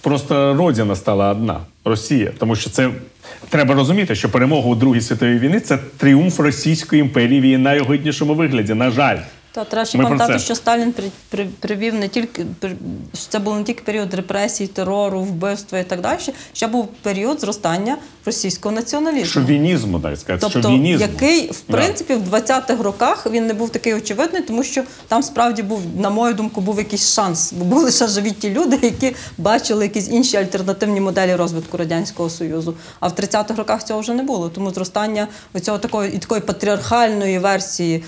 Просто 0.00 0.54
родина 0.54 0.96
стала 0.96 1.30
одна 1.30 1.60
Росія. 1.84 2.32
Тому 2.38 2.56
що 2.56 2.70
це 2.70 2.90
треба 3.48 3.74
розуміти, 3.74 4.14
що 4.14 4.28
перемога 4.28 4.68
у 4.68 4.74
Другій 4.74 5.00
світовій 5.00 5.38
війні 5.38 5.60
це 5.60 5.78
тріумф 5.96 6.40
Російської 6.40 7.00
імперії 7.00 7.40
в 7.40 7.44
її 7.44 7.58
найогиднішому 7.58 8.34
вигляді. 8.34 8.74
На 8.74 8.90
жаль. 8.90 9.18
Та 9.54 9.64
треба 9.64 9.84
ще 9.84 9.98
пам'ятати, 9.98 10.38
що 10.38 10.54
Сталін 10.54 10.92
при, 10.92 11.04
при, 11.30 11.48
привів 11.60 11.94
не 11.94 12.08
тільки 12.08 12.46
при- 12.58 12.76
що 13.14 13.26
це 13.28 13.38
був 13.38 13.56
не 13.56 13.64
тільки 13.64 13.82
період 13.82 14.14
репресій, 14.14 14.66
терору, 14.66 15.20
вбивства 15.20 15.78
і 15.78 15.84
так 15.84 16.00
далі. 16.00 16.18
Ще 16.52 16.66
був 16.66 16.88
період 17.02 17.40
зростання 17.40 17.96
російського 18.24 18.74
націоналізму. 18.74 19.26
Шовінізму, 19.26 19.98
дай 19.98 20.16
сказати, 20.16 20.40
Тобто, 20.40 20.62
шовінізму. 20.68 21.06
який 21.12 21.50
в 21.50 21.62
Да. 21.68 21.76
принципі 21.76 22.14
в 22.14 22.34
20-х 22.34 22.82
роках 22.82 23.26
він 23.30 23.46
не 23.46 23.54
був 23.54 23.70
такий 23.70 23.94
очевидний, 23.94 24.42
тому 24.42 24.62
що 24.64 24.82
там 25.08 25.22
справді 25.22 25.62
був, 25.62 25.80
на 25.98 26.10
мою 26.10 26.34
думку, 26.34 26.60
був 26.60 26.78
якийсь 26.78 27.12
шанс, 27.14 27.52
бо 27.52 27.64
були 27.64 27.90
ще 27.90 28.06
живі 28.08 28.30
ті 28.30 28.50
люди, 28.50 28.78
які 28.82 29.14
бачили 29.38 29.84
якісь 29.84 30.08
інші 30.08 30.36
альтернативні 30.36 31.00
моделі 31.00 31.34
розвитку 31.34 31.76
радянського 31.76 32.30
союзу. 32.30 32.74
А 33.00 33.08
в 33.08 33.12
30-х 33.12 33.54
роках 33.56 33.84
цього 33.84 34.00
вже 34.00 34.14
не 34.14 34.22
було. 34.22 34.48
Тому 34.48 34.70
зростання 34.70 35.28
цього 35.62 35.78
такої 35.78 36.12
і 36.14 36.18
такої 36.18 36.40
патріархальної 36.40 37.38
версії 37.38 38.04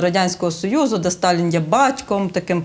радянського 0.00 0.52
союзу, 0.52 0.98
де 0.98 1.10
Сталін 1.10 1.50
є 1.50 1.60
батьком, 1.60 2.30
таким 2.30 2.62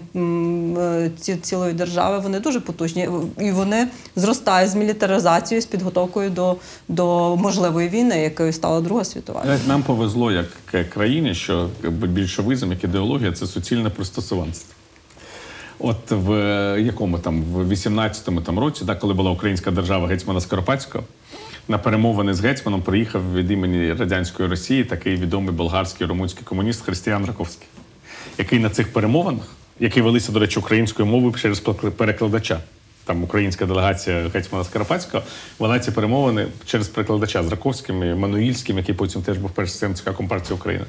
е, 0.78 1.12
ці, 1.20 1.36
цілої 1.36 1.74
держави, 1.74 2.20
вони 2.20 2.40
дуже 2.40 2.60
потужні. 2.60 3.10
І 3.40 3.52
вони 3.52 3.88
зростають 4.16 4.72
з 4.72 4.76
мілітаризацією, 4.76 5.62
з 5.62 5.66
підготовкою 5.66 6.30
до, 6.30 6.56
до 6.88 7.36
можливої 7.36 7.90
війни, 7.90 8.22
якою 8.22 8.54
стала 8.54 8.82
Друга 8.82 9.04
світова. 9.04 9.46
Нам 9.68 9.84
повезло 9.84 10.32
як 10.32 10.48
е, 10.74 10.84
країні, 10.84 11.36
що 11.36 11.70
більшовизм 11.90 12.72
як 12.72 12.84
ідеологія 12.84 13.32
це 13.32 13.48
суцільне 13.48 13.90
пристосуванство. 13.90 14.79
От 15.80 16.12
в 16.12 16.32
е, 16.32 16.82
якому 16.82 17.20
там 17.20 17.44
в 17.44 17.72
18-му 17.72 18.42
там 18.42 18.60
році, 18.60 18.86
да, 18.86 18.96
коли 18.96 19.14
була 19.14 19.32
українська 19.32 19.72
держава 19.72 20.08
гетьмана 20.08 20.42
Скоропадського, 20.42 21.04
на 21.68 21.78
перемовини 21.78 22.34
з 22.34 22.42
гетьманом 22.42 22.82
приїхав 22.82 23.34
від 23.34 23.52
імені 23.52 23.94
радянської 23.94 24.50
Росії 24.50 24.84
такий 24.84 25.16
відомий 25.16 25.52
болгарський 25.52 26.08
румунський 26.08 26.44
комуніст 26.44 26.86
Християн 26.86 27.26
Раковський, 27.26 27.68
який 28.38 28.60
на 28.60 28.70
цих 28.70 28.94
перемовинах, 28.94 29.44
які 29.80 30.02
велися, 30.02 30.32
до 30.32 30.40
речі, 30.40 30.60
українською 30.60 31.06
мовою 31.06 31.34
через 31.34 31.60
перекладача. 31.98 32.60
Там 33.06 33.24
українська 33.24 33.66
делегація 33.66 34.30
гетьмана 34.34 34.64
Скоропадського 34.64 35.24
вела 35.60 35.80
ці 35.80 35.92
перемовини 35.92 36.48
через 36.66 36.88
перекладача 36.88 37.44
з 37.44 37.48
Раковським 37.48 38.04
і 38.04 38.14
Мануїльським, 38.14 38.78
який 38.78 38.96
потім 38.96 39.22
теж 39.22 39.38
був 39.38 39.52
першим 39.52 39.96
ЦК 39.96 40.14
Компартії 40.14 40.58
України. 40.58 40.86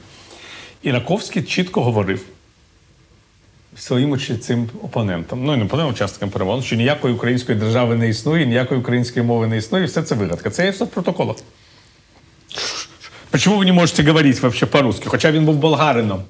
І 0.82 0.90
Раковський 0.90 1.42
чітко 1.42 1.82
говорив 1.82 2.24
своїм 3.80 4.18
чи 4.18 4.36
цим 4.36 4.68
опонентам, 4.82 5.44
ну 5.44 5.54
і 5.54 5.56
не 5.56 5.64
опонентам, 5.64 5.94
учасникам 5.94 6.30
перемовин, 6.30 6.62
що 6.62 6.76
ніякої 6.76 7.14
української 7.14 7.58
держави 7.58 7.96
не 7.96 8.08
існує, 8.08 8.46
ніякої 8.46 8.80
української 8.80 9.26
мови 9.26 9.46
не 9.46 9.56
існує, 9.56 9.84
і 9.84 9.86
все 9.86 10.02
це 10.02 10.14
вигадка. 10.14 10.50
Це 10.50 10.64
є 10.64 10.70
все 10.70 10.84
в 10.84 10.88
протоколах. 10.88 11.36
Чому 13.38 13.58
ви 13.58 13.64
не 13.64 13.72
можете 13.72 14.02
говорити 14.02 14.40
вообще 14.40 14.66
по-русски? 14.66 15.04
Хоча 15.08 15.32
він 15.32 15.44
був 15.44 15.56
болгарином. 15.56 16.22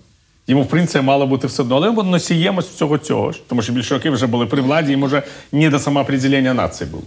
Йому, 0.47 0.63
в 0.63 0.69
принципі, 0.69 1.05
мало 1.05 1.27
бути 1.27 1.47
все 1.47 1.63
одно. 1.63 1.77
Але 1.77 1.91
ми 1.91 2.03
носіємось 2.03 2.69
всього 2.69 2.99
цього. 2.99 3.33
Тому 3.47 3.63
що 3.63 3.73
більшовики 3.73 4.11
вже 4.11 4.27
були 4.27 4.47
при 4.47 4.63
владі, 4.63 4.93
і 4.93 4.97
може 4.97 5.23
не 5.53 5.71
до 5.71 5.79
самоопределення 5.79 6.55
нації 6.55 6.91
було. 6.91 7.03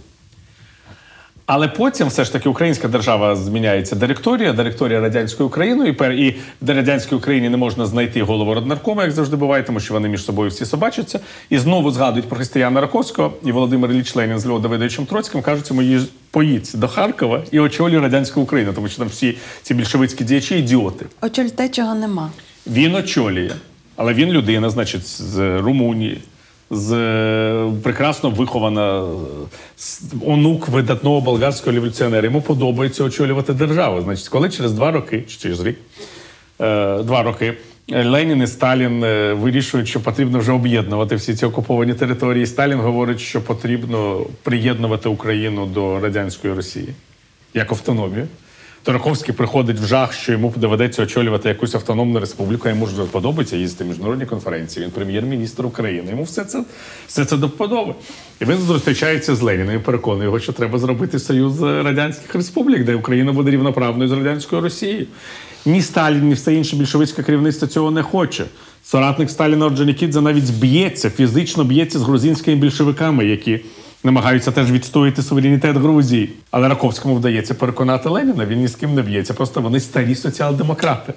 Але 1.46 1.68
потім 1.68 2.08
все 2.08 2.24
ж 2.24 2.32
таки 2.32 2.48
українська 2.48 2.88
держава 2.88 3.36
зміняється 3.36 3.96
директорія, 3.96 4.52
директорія 4.52 5.00
радянської 5.00 5.46
України, 5.46 5.88
і, 5.88 5.92
пер, 5.92 6.12
і 6.12 6.36
в 6.60 6.70
радянській 6.70 7.14
Україні 7.14 7.48
не 7.48 7.56
можна 7.56 7.86
знайти 7.86 8.22
голову 8.22 8.54
роднаркома, 8.54 9.02
як 9.02 9.12
завжди 9.12 9.36
буває, 9.36 9.62
тому 9.62 9.80
що 9.80 9.94
вони 9.94 10.08
між 10.08 10.24
собою 10.24 10.50
всі 10.50 10.66
собачаться. 10.66 11.20
І 11.50 11.58
знову 11.58 11.90
згадують 11.90 12.28
про 12.28 12.36
Християна 12.36 12.80
Раковського 12.80 13.32
і 13.44 13.52
Володимир 13.52 13.90
Ілліч 13.90 14.16
Ленін 14.16 14.38
з 14.38 14.46
Львова 14.46 14.60
Давидовичем 14.60 15.06
Троцьким 15.06 15.42
кажуть, 15.42 15.70
йому 15.70 15.82
«Їж- 15.82 16.06
поїдь 16.30 16.70
до 16.74 16.88
Харкова 16.88 17.42
і 17.50 17.60
очолюй 17.60 17.98
радянську 17.98 18.40
Україну, 18.40 18.72
тому 18.74 18.88
що 18.88 18.98
там 18.98 19.08
всі 19.08 19.36
ці 19.62 19.74
більшовицькі 19.74 20.24
діячі 20.24 20.58
ідіоти. 20.58 21.06
Очоль 21.22 21.44
те, 21.46 21.68
чого 21.68 21.94
нема. 21.94 22.30
Він 22.66 22.94
очолює, 22.94 23.50
але 23.96 24.14
він 24.14 24.30
людина, 24.30 24.70
значить, 24.70 25.06
з 25.22 25.58
Румунії, 25.60 26.18
з 26.74 26.92
е, 26.92 27.72
прекрасно 27.82 28.30
вихована 28.30 28.98
е, 28.98 29.06
онук 30.26 30.68
видатного 30.68 31.20
болгарського 31.20 31.72
революціонера. 31.72 32.24
Йому 32.24 32.42
подобається 32.42 33.04
очолювати 33.04 33.52
державу. 33.52 34.00
Значить, 34.00 34.28
коли 34.28 34.50
через 34.50 34.72
два 34.72 34.90
роки, 34.90 35.24
чи 35.28 35.36
через 35.36 35.60
рік, 35.60 35.78
е, 36.60 37.02
два 37.02 37.22
роки. 37.22 37.54
Ленін 37.88 38.42
і 38.42 38.46
Сталін 38.46 39.00
вирішують, 39.34 39.88
що 39.88 40.00
потрібно 40.00 40.38
вже 40.38 40.52
об'єднувати 40.52 41.16
всі 41.16 41.34
ці 41.34 41.46
окуповані 41.46 41.94
території. 41.94 42.46
Сталін 42.46 42.78
говорить, 42.78 43.20
що 43.20 43.40
потрібно 43.40 44.26
приєднувати 44.42 45.08
Україну 45.08 45.66
до 45.66 46.00
радянської 46.00 46.54
Росії 46.54 46.88
як 47.54 47.72
автономію. 47.72 48.28
Тораковський 48.84 49.34
приходить 49.34 49.80
в 49.80 49.86
жах, 49.86 50.12
що 50.12 50.32
йому 50.32 50.52
доведеться 50.56 51.02
очолювати 51.02 51.48
якусь 51.48 51.74
автономну 51.74 52.20
республіку. 52.20 52.68
Йому 52.68 52.86
ж 52.86 52.92
подобається 53.10 53.56
їздити 53.56 53.84
в 53.84 53.86
міжнародні 53.86 54.26
конференції. 54.26 54.84
Він 54.84 54.92
прем'єр-міністр 54.92 55.66
України. 55.66 56.10
Йому 56.10 56.22
все 56.22 56.44
це 56.44 56.64
все 57.06 57.24
це 57.24 57.36
до 57.36 57.46
вподоби. 57.46 57.94
І 58.40 58.44
він 58.44 58.58
зустрічається 58.58 59.34
з 59.34 59.42
Леніним 59.42 59.76
і 59.76 59.78
переконує 59.78 60.24
його, 60.24 60.40
що 60.40 60.52
треба 60.52 60.78
зробити 60.78 61.18
союз 61.18 61.62
радянських 61.62 62.34
республік, 62.34 62.84
де 62.84 62.94
Україна 62.94 63.32
буде 63.32 63.50
рівноправною 63.50 64.08
з 64.08 64.12
радянською 64.12 64.62
Росією. 64.62 65.06
Ні 65.66 65.82
Сталін, 65.82 66.28
ні 66.28 66.34
все 66.34 66.54
інше 66.54 66.76
більшовицьке 66.76 67.22
керівництво 67.22 67.68
цього 67.68 67.90
не 67.90 68.02
хоче. 68.02 68.44
Соратник 68.84 69.30
Сталіна 69.30 69.66
Орджонікідзе 69.66 70.20
навіть 70.20 70.50
б'ється, 70.50 71.10
фізично 71.10 71.64
б'ється 71.64 71.98
з 71.98 72.02
грузинськими 72.02 72.56
більшовиками, 72.56 73.26
які 73.26 73.60
намагаються 74.04 74.52
теж 74.52 74.72
відстояти 74.72 75.22
суверенітет 75.22 75.76
Грузії. 75.76 76.32
Але 76.50 76.68
Раковському 76.68 77.14
вдається 77.14 77.54
переконати 77.54 78.08
Леніна, 78.08 78.46
він 78.46 78.58
ні 78.58 78.68
з 78.68 78.74
ким 78.74 78.94
не 78.94 79.02
б'ється. 79.02 79.34
Просто 79.34 79.60
вони 79.60 79.80
старі 79.80 80.14
соціал-демократи. 80.14 81.12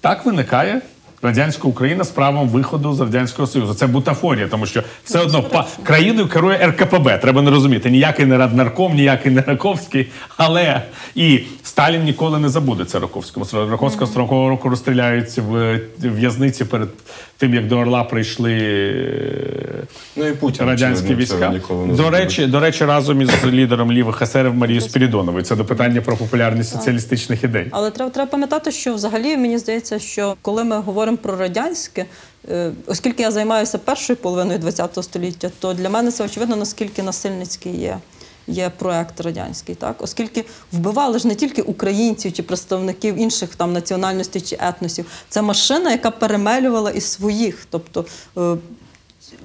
Так 0.00 0.26
виникає 0.26 0.80
радянська 1.22 1.68
Україна 1.68 2.04
з 2.04 2.10
правом 2.10 2.48
виходу 2.48 2.92
з 2.92 3.00
радянського 3.00 3.48
союзу. 3.48 3.74
Це 3.74 3.86
бутафорія, 3.86 4.48
тому 4.48 4.66
що 4.66 4.82
все 5.04 5.18
одно 5.18 5.42
па- 5.42 5.66
країною 5.82 6.28
керує 6.28 6.58
РКПБ. 6.66 7.18
Треба 7.18 7.42
не 7.42 7.50
розуміти. 7.50 7.90
Ніякий 7.90 8.26
не 8.26 8.38
Раднарком, 8.38 8.94
ніякий 8.94 9.32
не 9.32 9.40
Раковський. 9.40 10.06
Але 10.36 10.82
і 11.14 11.40
Сталін 11.62 12.02
ніколи 12.04 12.38
не 12.38 12.48
забуде 12.48 12.84
це 12.84 12.98
Раковському. 12.98 13.46
Раковського 13.70 14.06
з 14.06 14.16
40-го 14.16 14.48
року 14.48 14.68
розстріляють 14.68 15.38
в 15.38 15.80
в'язниці 16.02 16.64
перед 16.64 16.88
тим, 17.36 17.54
як 17.54 17.66
до 17.68 17.78
Орла 17.78 18.04
прийшли. 18.04 18.52
е, 18.62 19.84
Ну 20.16 20.26
і 20.26 20.32
Путін 20.32 20.66
радянські 20.66 21.14
війська. 21.14 21.52
До 21.88 22.10
речі, 22.10 22.46
до 22.46 22.60
речі, 22.60 22.84
разом 22.84 23.22
із 23.22 23.30
лідером 23.44 23.92
лівих 23.92 24.22
есерів 24.22 24.54
Марією 24.54 24.80
Спірідоновою. 24.80 25.44
Це 25.44 25.56
до 25.56 25.64
питання 25.64 26.00
про 26.00 26.16
популярність 26.16 26.72
соціалістичних 26.72 27.44
ідей. 27.44 27.66
Але 27.70 27.90
треба, 27.90 28.10
треба 28.10 28.30
пам'ятати, 28.30 28.72
що 28.72 28.94
взагалі 28.94 29.36
мені 29.36 29.58
здається, 29.58 29.98
що 29.98 30.34
коли 30.42 30.64
ми 30.64 30.76
говоримо 30.80 31.09
про 31.16 31.36
радянське, 31.36 32.06
е, 32.48 32.72
оскільки 32.86 33.22
я 33.22 33.30
займаюся 33.30 33.78
першою 33.78 34.16
половиною 34.16 34.60
ХХ 34.60 35.02
століття, 35.02 35.50
то 35.58 35.74
для 35.74 35.88
мене 35.88 36.10
це 36.10 36.24
очевидно, 36.24 36.56
наскільки 36.56 37.02
насильницький 37.02 37.80
є. 37.80 37.98
Є 38.46 38.70
проект 38.78 39.20
радянський, 39.20 39.74
так 39.74 40.02
оскільки 40.02 40.44
вбивали 40.72 41.18
ж 41.18 41.28
не 41.28 41.34
тільки 41.34 41.62
українців 41.62 42.32
чи 42.32 42.42
представників 42.42 43.16
інших 43.16 43.54
там 43.54 43.72
національностей 43.72 44.42
чи 44.42 44.56
етносів. 44.60 45.06
Це 45.28 45.42
машина, 45.42 45.90
яка 45.90 46.10
перемелювала 46.10 46.90
і 46.90 47.00
своїх, 47.00 47.66
тобто 47.70 48.04
е, 48.38 48.56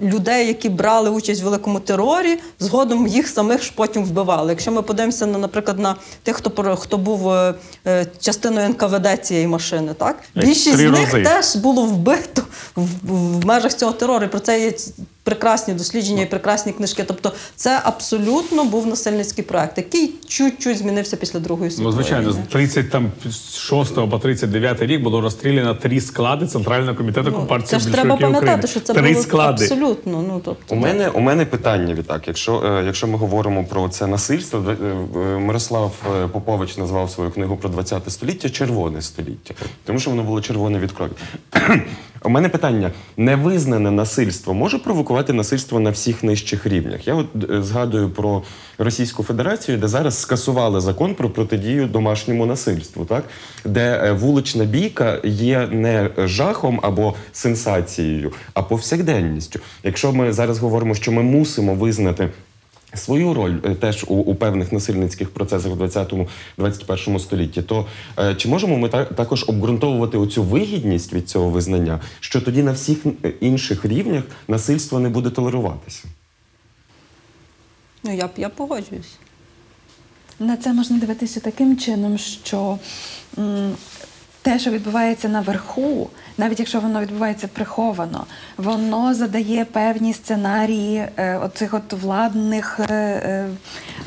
людей, 0.02 0.48
які 0.48 0.70
брали 0.70 1.10
участь 1.10 1.42
в 1.42 1.44
великому 1.44 1.80
терорі, 1.80 2.40
згодом 2.60 3.08
їх 3.08 3.28
самих 3.28 3.64
ж 3.64 3.72
потім 3.76 4.06
вбивали. 4.06 4.52
Якщо 4.52 4.72
ми 4.72 4.82
подивимося 4.82 5.26
на, 5.26 5.38
наприклад, 5.38 5.80
на 5.80 5.96
тих, 6.24 6.36
хто 6.36 6.76
хто 6.76 6.98
був 6.98 7.30
е, 7.30 7.54
е, 7.88 8.06
частиною 8.20 8.70
НКВД 8.70 9.26
цієї 9.26 9.48
машини, 9.48 9.94
так 9.94 10.24
більшість 10.36 10.78
з 10.78 10.82
них 10.82 11.14
рази. 11.14 11.24
теж 11.24 11.56
було 11.56 11.86
вбито 11.86 12.42
в, 12.76 12.88
в 13.04 13.46
межах 13.46 13.74
цього 13.74 13.92
терору. 13.92 14.26
І 14.26 14.28
про 14.28 14.40
це 14.40 14.62
є 14.62 14.74
прекрасні 15.26 15.74
дослідження 15.74 16.22
і 16.22 16.26
прекрасні 16.26 16.72
книжки. 16.72 17.04
Тобто, 17.08 17.32
це 17.56 17.82
абсолютно 17.84 18.64
був 18.66 18.88
насильницький 18.88 19.44
проект, 19.44 19.78
який 19.78 20.14
чуть-чуть 20.28 20.78
змінився 20.78 21.18
після 21.18 21.40
Другої 21.40 21.72
Ну, 21.80 21.92
звичайно, 21.92 22.32
з 22.32 22.36
війни. 22.36 22.46
36 22.50 23.96
по 24.10 24.20
39 24.20 24.82
рік 24.82 25.02
було 25.02 25.22
розстріляно 25.22 25.76
три 25.76 26.02
склади 26.02 26.48
Центрального 26.48 26.98
комітету 26.98 27.30
Ну, 27.32 27.38
Компартії 27.38 27.80
це 27.80 27.88
ж 27.88 27.94
треба 27.94 28.16
пам'ятати, 28.18 28.46
України. 28.46 28.68
що 28.68 28.80
це 28.80 28.94
три 28.94 29.12
було 29.12 29.24
склади. 29.24 29.64
абсолютно. 29.64 30.22
Ну 30.28 30.42
тобто 30.46 30.76
У 30.76 30.78
мене 30.78 31.10
у 31.10 31.20
мене 31.20 31.46
питання 31.46 31.94
відтак. 31.94 32.28
Якщо 32.28 32.64
е, 32.66 32.84
якщо 32.86 33.08
ми 33.08 33.18
говоримо 33.18 33.64
про 33.64 33.90
це 33.90 34.08
насильство, 34.08 34.64
е, 34.70 34.78
е, 35.20 35.40
Мирослав 35.40 35.92
Попович 36.32 36.78
назвав 36.78 37.10
свою 37.10 37.32
книгу 37.32 37.58
про 37.58 37.70
20 37.70 38.12
століття 38.12 38.50
червоне 38.50 39.02
століття, 39.02 39.54
тому 39.86 40.00
що 40.00 40.10
воно 40.10 40.24
було 40.24 40.42
червоне 40.42 40.80
від 40.80 40.92
крові. 40.92 41.12
У 42.26 42.30
мене 42.30 42.50
питання: 42.50 42.92
невизнане 43.18 43.92
насильство 43.92 44.54
може 44.54 44.80
провокувати 44.80 45.34
насильство 45.34 45.80
на 45.80 45.90
всіх 45.90 46.24
нижчих 46.24 46.68
рівнях. 46.68 47.08
Я 47.08 47.16
от 47.16 47.28
е, 47.50 47.62
згадую 47.62 48.10
про 48.10 48.44
Російську 48.78 49.24
Федерацію, 49.24 49.78
де 49.78 49.88
зараз 49.88 50.22
скасували 50.22 50.82
закон 50.82 51.16
про 51.16 51.30
протидію 51.30 51.86
домашньому 51.88 52.46
насильству, 52.46 53.06
так 53.06 53.24
де 53.66 54.02
е, 54.04 54.12
вулична 54.12 54.66
бійка 54.66 55.20
є 55.24 55.68
не 55.72 56.10
жахом 56.18 56.80
або 56.84 57.14
сенсацією, 57.32 58.34
а 58.54 58.62
повсякденністю. 58.62 59.60
Якщо 59.84 60.14
ми 60.14 60.34
зараз 60.34 60.60
говоримо, 60.60 60.96
що 60.96 61.12
ми 61.12 61.24
мусимо 61.24 61.76
визнати. 61.76 62.30
Свою 62.94 63.34
роль 63.34 63.60
е, 63.64 63.76
теж 63.76 64.06
у, 64.08 64.16
у 64.16 64.36
певних 64.36 64.72
насильницьких 64.72 65.30
процесах 65.30 65.72
в 65.72 65.82
20-21 65.82 67.20
столітті, 67.20 67.62
то 67.62 67.86
е, 68.20 68.36
чи 68.36 68.50
можемо 68.50 68.78
ми 68.78 68.90
та, 68.90 69.06
також 69.06 69.46
обґрунтовувати 69.48 70.18
оцю 70.18 70.44
вигідність 70.44 71.14
від 71.14 71.30
цього 71.30 71.50
визнання, 71.50 72.00
що 72.20 72.42
тоді 72.42 72.64
на 72.64 72.72
всіх 72.72 73.06
е, 73.06 73.30
інших 73.40 73.86
рівнях 73.86 74.24
насильство 74.48 75.00
не 75.00 75.10
буде 75.10 75.30
толеруватися? 75.30 76.04
ну 78.06 78.14
я 78.16 78.30
я 78.38 78.50
погоджуюсь. 78.50 79.18
На 80.40 80.58
це 80.58 80.74
можна 80.74 80.98
дивитися 80.98 81.40
таким 81.40 81.78
чином, 81.78 82.18
що 82.18 82.80
м, 83.38 83.72
те, 84.46 84.60
що 84.60 84.72
відбувається 84.72 85.30
наверху, 85.30 86.10
навіть 86.38 86.60
якщо 86.60 86.80
воно 86.80 87.02
відбувається 87.02 87.48
приховано, 87.48 88.26
воно 88.58 89.14
задає 89.14 89.66
певні 89.66 90.14
сценарії 90.14 91.08
е, 91.18 91.38
оцих 91.38 91.74
от 91.74 91.94
владних 91.94 92.80
е, 92.80 92.94
е, 92.94 93.50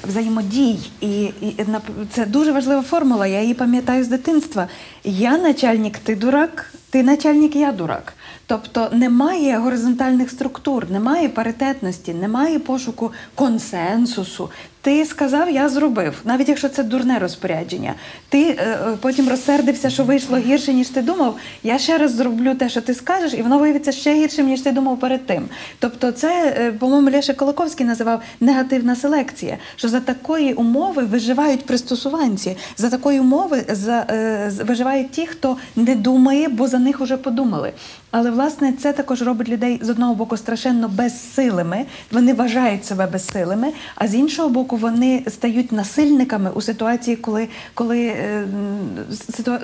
взаємодій. 0.05 0.79
І, 1.01 1.23
і 1.23 1.67
це 2.11 2.27
дуже 2.27 2.53
важлива 2.53 2.83
формула. 2.83 3.27
Я 3.27 3.41
її 3.41 3.55
пам'ятаю 3.55 4.05
з 4.05 4.09
дитинства. 4.09 4.69
Я 5.05 5.39
начальник, 5.39 5.99
ти 5.99 6.17
дурак, 6.17 6.73
ти 6.91 7.03
начальник, 7.03 7.57
я 7.57 7.73
дурак. 7.73 8.15
Тобто 8.47 8.89
немає 8.93 9.59
горизонтальних 9.59 10.31
структур, 10.31 10.91
немає 10.91 11.29
паритетності, 11.29 12.15
немає 12.15 12.59
пошуку 12.59 13.13
консенсусу. 13.35 14.51
Ти 14.81 15.05
сказав, 15.05 15.51
я 15.51 15.69
зробив, 15.69 16.15
навіть 16.25 16.49
якщо 16.49 16.69
це 16.69 16.83
дурне 16.83 17.19
розпорядження. 17.19 17.95
Ти 18.29 18.43
е, 18.43 18.55
е, 18.61 18.79
потім 19.01 19.29
розсердився, 19.29 19.91
що 19.91 20.05
вийшло 20.05 20.39
гірше, 20.39 20.73
ніж 20.73 20.89
ти 20.89 21.03
думав. 21.03 21.37
Я 21.63 21.79
ще 21.79 21.99
раз 21.99 22.15
зроблю 22.15 22.55
те, 22.55 22.69
що 22.69 22.81
ти 22.81 22.95
скажеш, 22.95 23.35
і 23.35 23.43
воно 23.43 23.59
виявиться 23.59 23.93
ще 23.93 24.15
гіршим, 24.15 24.47
ніж 24.47 24.61
ти 24.61 24.73
думав 24.73 25.01
перед 25.01 25.27
тим. 25.27 25.49
Тобто, 25.79 26.13
це, 26.13 26.55
е, 26.59 26.73
по-моєму, 26.73 27.11
Леша 27.11 27.35
Колоковський 27.35 27.87
називав 27.87 28.23
негативна 28.41 28.97
селекція. 28.97 29.59
Що 29.77 29.89
за 29.89 30.01
такої 30.01 30.55
умови 30.55 31.03
виживають 31.03 31.67
пристосуванці, 31.67 32.57
за 32.77 32.91
такої 32.91 33.21
умови 33.21 33.65
за, 33.69 34.07
е, 34.11 34.53
виживають 34.65 35.11
ті, 35.11 35.27
хто 35.27 35.57
не 35.77 35.95
думає, 35.95 36.49
бо 36.49 36.69
за 36.69 36.79
них 36.79 37.01
уже 37.01 37.17
подумали. 37.17 37.73
Але 38.11 38.31
власне 38.31 38.73
це 38.73 38.93
також 38.93 39.23
робить 39.23 39.49
людей 39.49 39.81
з 39.83 39.91
одного 39.91 40.15
боку 40.15 40.37
страшенно 40.37 40.89
безсилими. 40.89 41.85
Вони 42.13 42.35
вважають 42.35 42.85
себе 42.85 43.07
безсилими, 43.07 43.73
а 43.95 44.09
з 44.09 44.15
іншого 44.15 44.49
боку, 44.49 44.68
вони 44.77 45.23
стають 45.29 45.73
насильниками 45.73 46.51
у 46.51 46.61
ситуації, 46.61 47.17
коли, 47.17 47.49
коли 47.75 48.07
е, 48.07 48.45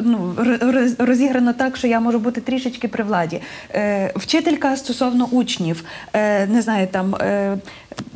ну, 0.01 0.35
розіграно 0.99 1.53
так, 1.53 1.77
що 1.77 1.87
я 1.87 2.01
можу 2.01 2.19
бути 2.19 2.41
трішечки 2.41 2.89
при 2.89 3.05
владі. 3.05 3.41
Е, 3.71 4.13
вчителька 4.17 4.77
стосовно 4.77 5.25
учнів, 5.25 5.85
е, 6.13 6.47
не 6.47 6.63
знаю, 6.63 6.87
там. 6.87 7.15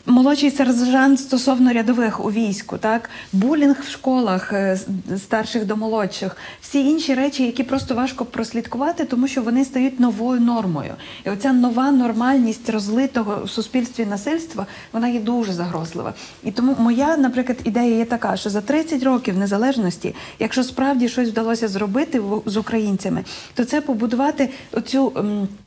Молодший 0.08 0.50
сержант 0.50 1.20
стосовно 1.20 1.72
рядових 1.72 2.24
у 2.24 2.30
війську, 2.30 2.78
так 2.78 3.10
булінг 3.32 3.76
в 3.86 3.90
школах 3.90 4.52
е, 4.52 4.78
старших 5.16 5.66
до 5.66 5.76
молодших, 5.76 6.36
всі 6.60 6.90
інші 6.90 7.14
речі, 7.14 7.46
які 7.46 7.62
просто 7.62 7.94
важко 7.94 8.24
прослідкувати, 8.24 9.04
тому 9.04 9.28
що 9.28 9.42
вони 9.42 9.64
стають 9.64 10.00
новою 10.00 10.40
нормою. 10.40 10.94
І 11.26 11.30
оця 11.30 11.52
нова 11.52 11.90
нормальність 11.90 12.70
розлитого 12.70 13.42
в 13.44 13.50
суспільстві 13.50 14.06
насильства, 14.06 14.66
вона 14.92 15.08
є 15.08 15.20
дуже 15.20 15.52
загрозлива. 15.52 16.14
І 16.44 16.50
тому 16.50 16.76
моя, 16.78 17.16
наприклад, 17.16 17.58
ідея 17.64 17.96
є 17.96 18.04
така, 18.04 18.36
що 18.36 18.50
за 18.50 18.60
30 18.60 19.02
років 19.02 19.38
незалежності, 19.38 20.14
якщо 20.38 20.64
справді 20.64 21.08
щось 21.08 21.28
вдалося 21.28 21.68
зробити 21.68 22.22
з 22.46 22.56
українцями, 22.56 23.24
то 23.54 23.64
це 23.64 23.80
побудувати 23.80 24.48
оцю 24.72 25.12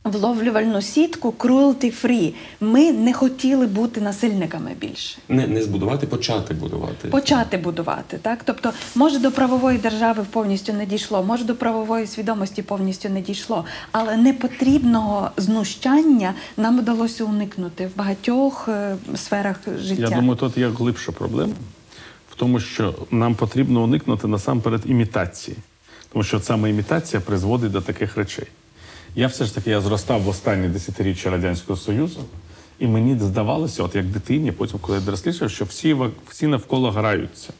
вловлювальну 0.04 0.82
сітку 0.82 1.34
cruelty 1.38 2.04
free. 2.04 2.34
Ми 2.60 2.92
не 2.92 3.12
хотіли 3.12 3.66
бути 3.66 4.00
насильниками 4.02 4.70
більше. 4.80 5.18
Не, 5.28 5.46
не 5.46 5.62
збудувати, 5.62 6.06
почати 6.06 6.54
будувати. 6.54 7.08
Почати 7.08 7.56
будувати, 7.56 8.18
так 8.22 8.38
тобто, 8.44 8.72
може 8.94 9.18
до 9.18 9.32
правової 9.32 9.78
держави 9.78 10.26
повністю 10.30 10.72
не 10.72 10.86
дійшло, 10.86 11.22
може 11.22 11.44
до 11.44 11.54
правової 11.54 12.06
свідомості 12.06 12.62
повністю 12.62 13.08
не 13.08 13.20
дійшло, 13.20 13.64
але 13.92 14.16
непотрібного 14.16 15.30
знущання 15.36 16.34
нам 16.56 16.78
вдалося 16.78 17.24
уникнути 17.24 17.86
в 17.86 17.96
багатьох 17.96 18.68
е, 18.68 18.96
сферах 19.14 19.56
життя. 19.78 20.02
Я 20.02 20.10
думаю, 20.10 20.36
тут 20.36 20.58
є 20.58 20.68
глибша 20.68 21.12
проблема 21.12 21.52
в 22.32 22.34
тому, 22.34 22.60
що 22.60 22.94
нам 23.10 23.34
потрібно 23.34 23.82
уникнути 23.82 24.26
насамперед 24.26 24.82
імітації, 24.86 25.56
тому 26.12 26.24
що 26.24 26.40
саме 26.40 26.70
імітація 26.70 27.20
призводить 27.20 27.72
до 27.72 27.80
таких 27.80 28.16
речей. 28.16 28.46
Я 29.14 29.26
все 29.26 29.44
ж 29.44 29.54
таки 29.54 29.70
я 29.70 29.80
зростав 29.80 30.22
в 30.22 30.28
останні 30.28 30.68
десятиріччя 30.68 31.30
Радянського 31.30 31.78
Союзу, 31.78 32.20
і 32.82 32.86
мені 32.86 33.16
здавалося, 33.20 33.82
от 33.82 33.94
як 33.94 34.04
дитині, 34.04 34.52
потім, 34.52 34.78
коли 34.80 34.98
я 34.98 35.04
дорослішав, 35.04 35.50
що 35.50 35.64
всі, 35.64 35.96
всі 36.28 36.46
навколо 36.46 36.90
граються. 36.90 37.52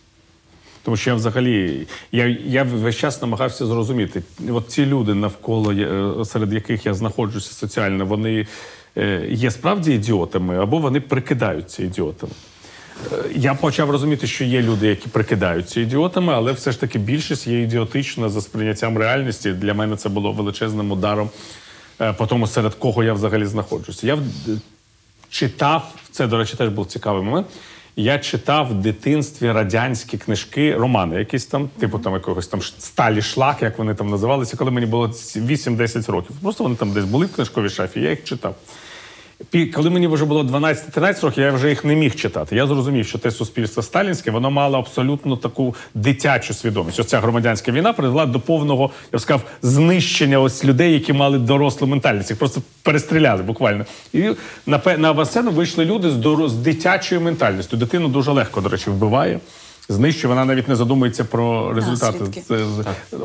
Тому 0.83 0.97
що 0.97 1.11
я 1.11 1.17
взагалі 1.17 1.87
я, 2.13 2.27
я 2.47 2.63
весь 2.63 2.97
час 2.97 3.23
намагався 3.23 3.67
зрозуміти, 3.67 4.23
от 4.51 4.69
ці 4.69 4.87
люди 4.87 5.15
навколо 5.15 5.73
е, 5.73 6.25
серед 6.25 6.53
яких 6.53 6.87
я 6.87 6.95
знаходжуся 6.95 7.53
соціально, 7.53 8.07
вони 8.07 8.47
е, 8.97 9.27
є 9.31 9.51
справді 9.51 9.95
ідіотами 9.95 10.59
або 10.59 10.79
вони 10.79 11.01
прикидаються 11.01 11.83
ідіотами. 11.83 12.33
Е, 13.13 13.17
Я 13.35 13.55
почав 13.55 13.91
розуміти, 13.91 14.27
що 14.27 14.45
є 14.45 14.63
люди, 14.63 14.87
які 14.87 15.09
прикидаються 15.09 15.81
ідіотами, 15.81 16.33
але 16.33 16.53
все 16.53 16.73
ж 16.73 16.81
таки 16.81 16.99
більшість 16.99 17.47
є 17.47 17.63
ідіотична 17.63 18.29
за 18.29 18.41
сприйняттям 18.41 18.99
реальності. 18.99 19.53
Для 19.53 19.75
мене 19.75 19.97
це 19.97 20.09
було 20.09 20.33
величезним 20.33 20.93
ударом 20.93 21.31
по 22.19 22.27
тому, 22.27 22.47
серед 22.47 22.75
кого 22.75 23.05
я 23.05 23.13
взагалі 23.13 23.47
знаходжуся. 23.47 24.07
Я 24.07 24.19
читав, 25.33 25.95
це, 26.11 26.27
до 26.27 26.39
речі, 26.39 26.57
теж 26.57 26.69
був 26.69 26.87
цікавий 26.87 27.23
момент. 27.23 27.47
Я 27.97 28.19
читав 28.19 28.69
в 28.69 28.75
дитинстві 28.75 29.53
радянські 29.53 30.19
книжки, 30.19 30.77
романи, 30.77 31.19
якісь 31.19 31.47
там, 31.47 31.69
типу 31.79 31.99
там 31.99 32.13
якогось 32.13 32.47
там 32.47 32.63
сталі 32.63 33.23
шлак, 33.23 33.63
як 33.63 33.79
вони 33.79 33.95
там 33.95 34.11
називалися, 34.11 34.57
коли 34.57 34.71
мені 34.71 34.87
було 34.87 35.07
8-10 35.07 36.11
років. 36.11 36.37
Просто 36.43 36.65
вони 36.65 36.77
там 36.77 36.93
десь 36.93 37.05
були 37.05 37.27
в 37.27 37.35
книжковій 37.35 37.69
шафі, 37.69 38.01
я 38.01 38.11
їх 38.11 38.25
читав. 38.25 38.55
Коли 39.75 39.91
мені 39.91 40.07
вже 40.07 40.25
було 40.25 40.43
12-13 40.43 41.25
років, 41.25 41.45
я 41.45 41.51
вже 41.51 41.69
їх 41.69 41.85
не 41.85 41.95
міг 41.95 42.15
читати. 42.15 42.57
Я 42.57 42.67
зрозумів, 42.67 43.07
що 43.07 43.19
те 43.19 43.31
суспільство 43.31 43.83
сталінське 43.83 44.31
воно 44.31 44.51
мало 44.51 44.79
абсолютно 44.79 45.37
таку 45.37 45.75
дитячу 45.95 46.55
свідомість. 46.55 47.01
Ось 47.01 47.07
ця 47.07 47.21
громадянська 47.21 47.73
війна 47.73 47.93
привела 47.93 48.27
до 48.27 48.41
повного, 48.41 48.91
я 49.13 49.17
б 49.17 49.23
сказав, 49.23 49.43
знищення 49.63 50.39
ось 50.39 50.65
людей, 50.65 50.93
які 50.93 51.13
мали 51.13 51.39
дорослу 51.39 51.87
ментальність. 51.87 52.31
Їх 52.31 52.39
просто 52.39 52.63
перестріляли 52.83 53.43
буквально. 53.43 53.85
І 54.13 54.31
на 54.67 54.81
на 54.99 55.09
авансцену 55.09 55.51
вийшли 55.51 55.85
люди 55.85 56.11
з, 56.11 56.49
з 56.49 56.55
дитячою 56.55 57.21
ментальністю. 57.21 57.77
Дитину 57.77 58.09
дуже 58.09 58.31
легко, 58.31 58.61
до 58.61 58.69
речі, 58.69 58.91
вбиває. 58.91 59.41
Знищує, 59.89 60.29
вона 60.29 60.45
навіть 60.45 60.69
не 60.69 60.77
задумується 60.77 61.25
про 61.25 61.73
результати. 61.73 62.19
Наслідки. 62.19 62.41
Це, 62.41 62.65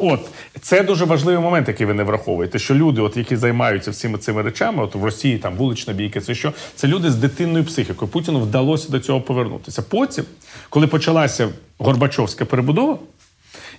от 0.01 0.19
це 0.61 0.83
дуже 0.83 1.05
важливий 1.05 1.43
момент, 1.43 1.67
який 1.67 1.87
ви 1.87 1.93
не 1.93 2.03
враховуєте. 2.03 2.59
Що 2.59 2.75
люди, 2.75 3.01
от 3.01 3.17
які 3.17 3.35
займаються 3.35 3.91
всіми 3.91 4.17
цими 4.17 4.41
речами, 4.41 4.83
от 4.83 4.95
в 4.95 5.03
Росії 5.03 5.37
там 5.37 5.55
вулична 5.55 5.93
бійка, 5.93 6.21
це 6.21 6.35
що 6.35 6.53
це 6.75 6.87
люди 6.87 7.11
з 7.11 7.15
дитинною 7.15 7.65
психікою. 7.65 8.11
Путіну 8.11 8.39
вдалося 8.39 8.91
до 8.91 8.99
цього 8.99 9.21
повернутися. 9.21 9.81
Потім, 9.81 10.25
коли 10.69 10.87
почалася 10.87 11.49
Горбачовська 11.77 12.45
перебудова. 12.45 12.97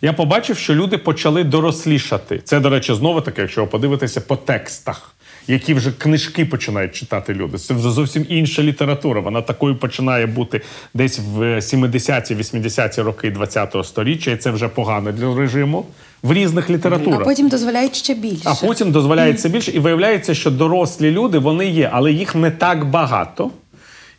Я 0.02 0.12
побачив, 0.12 0.56
що 0.56 0.74
люди 0.74 0.98
почали 0.98 1.44
дорослішати. 1.44 2.38
Це, 2.44 2.60
до 2.60 2.70
речі, 2.70 2.94
знову 2.94 3.20
таки, 3.20 3.40
якщо 3.40 3.60
ви 3.60 3.66
подивитеся 3.66 4.20
по 4.20 4.36
текстах. 4.36 5.14
Які 5.48 5.74
вже 5.74 5.92
книжки 5.92 6.44
починають 6.44 6.94
читати 6.94 7.34
люди. 7.34 7.58
Це 7.58 7.74
вже 7.74 7.90
зовсім 7.90 8.26
інша 8.28 8.62
література. 8.62 9.20
Вона 9.20 9.42
такою 9.42 9.76
починає 9.76 10.26
бути 10.26 10.60
десь 10.94 11.18
в 11.18 11.40
70-ті, 11.40 12.34
80-ті 12.34 13.02
роки 13.02 13.30
20-го 13.30 13.84
сторіччя, 13.84 14.30
і 14.30 14.36
це 14.36 14.50
вже 14.50 14.68
погано 14.68 15.12
для 15.12 15.34
режиму 15.34 15.86
в 16.22 16.32
різних 16.32 16.70
літературах. 16.70 17.20
А 17.20 17.24
потім 17.24 17.48
дозволяють 17.48 17.96
ще 17.96 18.14
більше. 18.14 18.42
А 18.44 18.54
потім 18.54 18.92
дозволяється 18.92 19.48
більше, 19.48 19.70
і 19.70 19.78
виявляється, 19.78 20.34
що 20.34 20.50
дорослі 20.50 21.10
люди 21.10 21.38
вони 21.38 21.68
є, 21.68 21.90
але 21.92 22.12
їх 22.12 22.34
не 22.34 22.50
так 22.50 22.84
багато. 22.84 23.50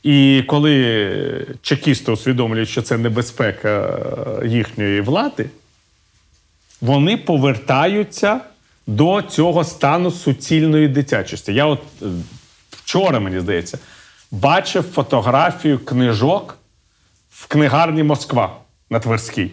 І 0.03 0.43
коли 0.47 1.47
чекісти 1.61 2.11
усвідомлюють, 2.11 2.69
що 2.69 2.81
це 2.81 2.97
небезпека 2.97 3.99
е, 4.43 4.47
їхньої 4.47 5.01
влади, 5.01 5.45
вони 6.81 7.17
повертаються 7.17 8.39
до 8.89 9.21
цього 9.21 9.63
стану 9.63 10.11
суцільної 10.11 10.87
дитячості. 10.87 11.53
Я 11.53 11.65
от 11.65 11.81
е, 12.01 12.05
вчора, 12.71 13.19
мені 13.19 13.39
здається, 13.39 13.79
бачив 14.31 14.83
фотографію 14.83 15.79
книжок 15.79 16.57
в 17.29 17.47
книгарні 17.47 18.03
Москва 18.03 18.57
на 18.89 18.99
Тверській. 18.99 19.51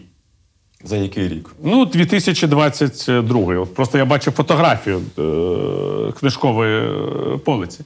За 0.85 0.97
який 0.97 1.29
рік? 1.29 1.51
Ну, 1.63 1.85
2022. 1.87 3.59
От 3.59 3.75
просто 3.75 3.99
я 3.99 4.05
бачив 4.05 4.33
фотографію 4.33 5.03
е- 5.19 6.13
книжкової 6.13 6.89
е, 6.89 7.39
полиці. 7.39 7.81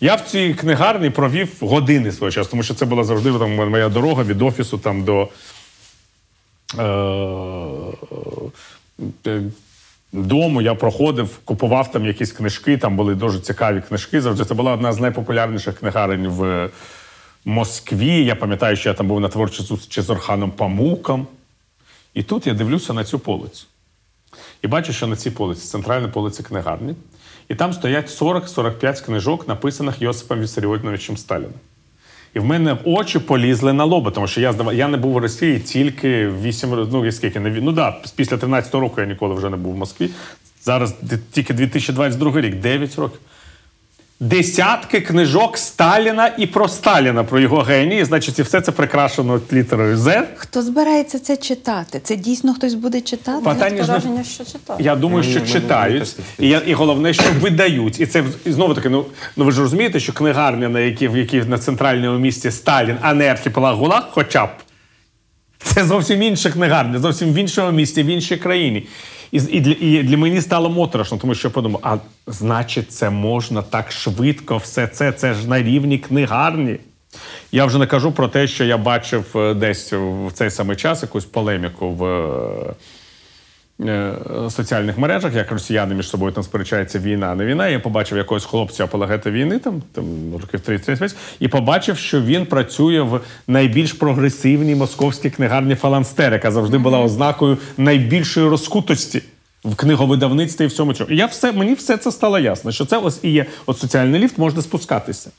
Я 0.00 0.14
в 0.14 0.20
цій 0.20 0.54
книгарні 0.54 1.10
провів 1.10 1.48
години 1.60 2.12
свого 2.12 2.30
часу, 2.30 2.50
тому 2.50 2.62
що 2.62 2.74
це 2.74 2.84
була 2.84 3.04
завжди 3.04 3.32
там, 3.32 3.54
моя 3.70 3.88
дорога 3.88 4.22
від 4.22 4.42
офісу 4.42 4.78
там, 4.78 5.04
до 5.04 5.28
е- 6.78 6.82
е- 9.26 9.42
дому. 10.12 10.62
Я 10.62 10.74
проходив, 10.74 11.38
купував 11.44 11.90
там 11.90 12.06
якісь 12.06 12.32
книжки, 12.32 12.76
там 12.76 12.96
були 12.96 13.14
дуже 13.14 13.40
цікаві 13.40 13.80
книжки. 13.88 14.20
Завжди 14.20 14.44
це 14.44 14.54
була 14.54 14.72
одна 14.72 14.92
з 14.92 15.00
найпопулярніших 15.00 15.78
книгарень 15.78 16.28
в 16.28 16.70
Москві. 17.44 18.24
Я 18.24 18.34
пам'ятаю, 18.34 18.76
що 18.76 18.88
я 18.88 18.94
там 18.94 19.08
був 19.08 19.20
на 19.20 19.28
творчій 19.28 19.62
зустрічі 19.62 20.00
з 20.00 20.10
Орханом 20.10 20.50
Памуком. 20.50 21.26
І 22.14 22.22
тут 22.22 22.46
я 22.46 22.54
дивлюся 22.54 22.92
на 22.92 23.04
цю 23.04 23.18
полицю. 23.18 23.66
І 24.62 24.66
бачу, 24.66 24.92
що 24.92 25.06
на 25.06 25.16
цій 25.16 25.30
полиці, 25.30 25.66
центральна 25.66 26.08
полиці 26.08 26.42
книгарні, 26.42 26.94
і 27.48 27.54
там 27.54 27.72
стоять 27.72 28.08
40-45 28.22 29.04
книжок, 29.04 29.48
написаних 29.48 30.02
Йосипом 30.02 30.40
Вісаріоновичем 30.40 31.16
Сталіним. 31.16 31.52
І 32.34 32.38
в 32.38 32.44
мене 32.44 32.76
очі 32.84 33.18
полізли 33.18 33.72
на 33.72 33.84
лоба, 33.84 34.10
тому 34.10 34.26
що 34.26 34.40
я 34.40 34.52
здавав, 34.52 34.74
я 34.74 34.88
не 34.88 34.96
був 34.96 35.12
в 35.12 35.16
Росії 35.16 35.58
тільки 35.58 36.28
8 36.28 36.74
років. 36.74 36.94
Ну, 36.94 37.12
скільки 37.12 37.40
не 37.40 37.50
Ну 37.50 37.72
да, 37.72 37.96
після 38.16 38.36
13-го 38.36 38.80
року 38.80 39.00
я 39.00 39.06
ніколи 39.06 39.34
вже 39.34 39.50
не 39.50 39.56
був 39.56 39.74
в 39.74 39.76
Москві. 39.76 40.10
Зараз 40.62 40.94
тільки 41.32 41.54
2022 41.54 42.40
рік, 42.40 42.54
9 42.54 42.98
років. 42.98 43.18
Десятки 44.22 45.00
книжок 45.00 45.58
Сталіна 45.58 46.32
і 46.38 46.46
про 46.46 46.68
Сталіна, 46.68 47.24
про 47.24 47.40
його 47.40 47.58
генії. 47.58 48.04
Значить, 48.04 48.38
і 48.38 48.42
все 48.42 48.60
це 48.60 48.72
прикрашено 48.72 49.40
літерою 49.52 49.96
Z. 49.96 50.24
Хто 50.36 50.62
збирається 50.62 51.18
це 51.18 51.36
читати? 51.36 52.00
Це 52.04 52.16
дійсно 52.16 52.54
хтось 52.54 52.74
буде 52.74 53.00
читати? 53.00 53.44
Питання 53.44 53.82
ж 53.82 54.08
не 54.08 54.24
що 54.24 54.44
читав. 54.44 54.80
Я 54.80 54.96
думаю, 54.96 55.24
що 55.24 55.40
читають, 55.40 56.16
і, 56.38 56.48
я, 56.48 56.58
і 56.58 56.74
головне, 56.74 57.14
що 57.14 57.24
видають. 57.40 58.00
І 58.00 58.06
це 58.06 58.24
і 58.44 58.52
знову 58.52 58.74
таки, 58.74 58.88
ну, 58.88 59.06
ну 59.36 59.44
ви 59.44 59.52
ж 59.52 59.60
розумієте, 59.60 60.00
що 60.00 60.12
книгарня, 60.12 60.68
на 60.68 60.80
якій, 60.80 61.08
в 61.08 61.16
якій 61.16 61.40
на 61.40 61.58
центральному 61.58 62.18
місті 62.18 62.50
Сталін, 62.50 62.96
а 63.00 63.14
не 63.14 63.30
архіпелаг 63.30 63.76
ГУЛАГ, 63.76 64.08
хоча 64.10 64.46
б. 64.46 64.50
Це 65.58 65.84
зовсім 65.84 66.22
інша 66.22 66.50
книгарня, 66.50 66.98
зовсім 66.98 67.32
в 67.32 67.34
іншому 67.34 67.72
місті, 67.72 68.02
в 68.02 68.06
іншій 68.06 68.36
країні. 68.36 68.86
І, 69.32 69.36
і, 69.50 69.60
для, 69.60 69.72
і 69.72 70.02
для 70.02 70.16
мені 70.16 70.40
стало 70.40 70.70
моторошно, 70.70 71.18
тому 71.18 71.34
що 71.34 71.48
я 71.48 71.52
подумав, 71.52 71.80
а 71.84 71.96
значить, 72.26 72.92
це 72.92 73.10
можна 73.10 73.62
так 73.62 73.92
швидко, 73.92 74.56
все 74.56 74.86
це, 74.86 75.12
це 75.12 75.34
ж 75.34 75.48
на 75.48 75.62
рівні 75.62 75.98
книгарні. 75.98 76.78
Я 77.52 77.64
вже 77.64 77.78
не 77.78 77.86
кажу 77.86 78.12
про 78.12 78.28
те, 78.28 78.46
що 78.46 78.64
я 78.64 78.76
бачив 78.76 79.24
е, 79.34 79.54
десь 79.54 79.92
в 79.92 80.30
цей 80.32 80.50
самий 80.50 80.76
час 80.76 81.02
якусь 81.02 81.24
полеміку 81.24 81.90
в 81.90 82.04
е, 82.04 82.74
соціальних 84.50 84.98
мережах, 84.98 85.34
як 85.34 85.52
росіяни 85.52 85.94
між 85.94 86.08
собою 86.08 86.32
там 86.32 86.44
сперечаються 86.44 86.98
війна, 86.98 87.26
а 87.26 87.34
не 87.34 87.44
війна. 87.44 87.68
Я 87.68 87.80
побачив 87.80 88.18
якогось 88.18 88.44
хлопця 88.44 88.84
апологета 88.84 89.30
війни, 89.30 89.58
там, 89.58 89.82
там 89.92 90.04
років 90.32 90.60
30-35, 90.68 91.14
і 91.40 91.48
побачив, 91.48 91.98
що 91.98 92.22
він 92.22 92.46
працює 92.46 93.00
в 93.00 93.20
найбільш 93.46 93.92
прогресивній 93.92 94.74
московській 94.74 95.30
книгарні 95.30 95.74
Фаланстер, 95.74 96.32
яка 96.32 96.50
завжди 96.50 96.78
була 96.78 97.00
ознакою 97.00 97.58
найбільшої 97.76 98.48
розкутості. 98.48 99.22
В 99.64 99.74
книговидавництві 99.76 100.64
і 100.64 100.66
всьому 100.66 100.94
цьому. 100.94 101.10
І 101.10 101.16
я 101.16 101.26
все, 101.26 101.52
мені 101.52 101.74
все 101.74 101.96
це 101.96 102.12
стало 102.12 102.38
ясно, 102.38 102.72
що 102.72 102.84
це 102.84 102.98
ось 102.98 103.18
і 103.22 103.30
є 103.30 103.46
от 103.66 103.78
соціальний 103.78 104.20
ліфт, 104.20 104.38
можна 104.38 104.62
спускатися. 104.62 105.30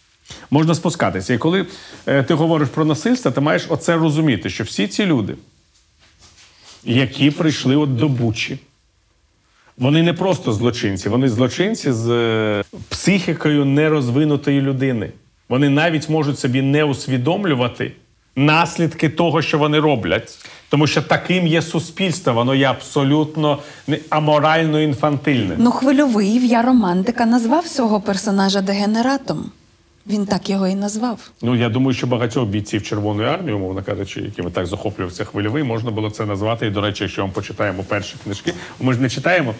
Можна 0.51 0.75
спускатися. 0.75 1.33
І 1.33 1.37
коли 1.37 1.65
е, 2.05 2.23
ти 2.23 2.33
говориш 2.33 2.69
про 2.69 2.85
насильство, 2.85 3.31
ти 3.31 3.41
маєш 3.41 3.65
оце 3.69 3.95
розуміти, 3.95 4.49
що 4.49 4.63
всі 4.63 4.87
ці 4.87 5.05
люди, 5.05 5.35
які 6.85 7.31
прийшли 7.31 7.75
от 7.75 7.95
до 7.95 8.09
Бучі. 8.09 8.59
Вони 9.77 10.03
не 10.03 10.13
просто 10.13 10.53
злочинці, 10.53 11.09
вони 11.09 11.29
злочинці 11.29 11.91
з 11.91 12.09
е, 12.09 12.63
психікою 12.89 13.65
нерозвинутої 13.65 14.61
людини. 14.61 15.09
Вони 15.49 15.69
навіть 15.69 16.09
можуть 16.09 16.39
собі 16.39 16.61
не 16.61 16.83
усвідомлювати 16.83 17.91
наслідки 18.35 19.09
того, 19.09 19.41
що 19.41 19.57
вони 19.57 19.79
роблять. 19.79 20.37
Тому 20.69 20.87
що 20.87 21.01
таким 21.01 21.47
є 21.47 21.61
суспільство, 21.61 22.33
воно 22.33 22.55
є 22.55 22.65
абсолютно 22.65 23.59
аморально 24.09 24.81
інфантильним. 24.81 25.55
Ну, 25.59 25.71
хвильовий 25.71 26.47
я 26.47 26.61
романтика 26.61 27.25
назвав 27.25 27.67
свого 27.67 28.01
персонажа 28.01 28.61
дегенератом. 28.61 29.51
Він 30.07 30.25
так 30.25 30.49
його 30.49 30.67
і 30.67 30.75
назвав. 30.75 31.31
Ну, 31.41 31.55
я 31.55 31.69
думаю, 31.69 31.93
що 31.93 32.07
багатьох 32.07 32.47
бійців 32.47 32.83
Червоної 32.83 33.29
армії, 33.29 33.53
умовно 33.53 33.83
кажучи, 33.83 34.21
якими 34.21 34.51
так 34.51 34.65
захоплювався 34.65 35.25
хвильовий, 35.25 35.63
можна 35.63 35.91
було 35.91 36.09
це 36.09 36.25
назвати. 36.25 36.67
І, 36.67 36.69
до 36.69 36.81
речі, 36.81 37.03
якщо 37.03 37.27
ми 37.27 37.33
почитаємо 37.33 37.83
перші 37.83 38.15
книжки, 38.23 38.53
ми 38.79 38.93
ж 38.93 38.99
не 38.99 39.09
читаємо 39.09 39.55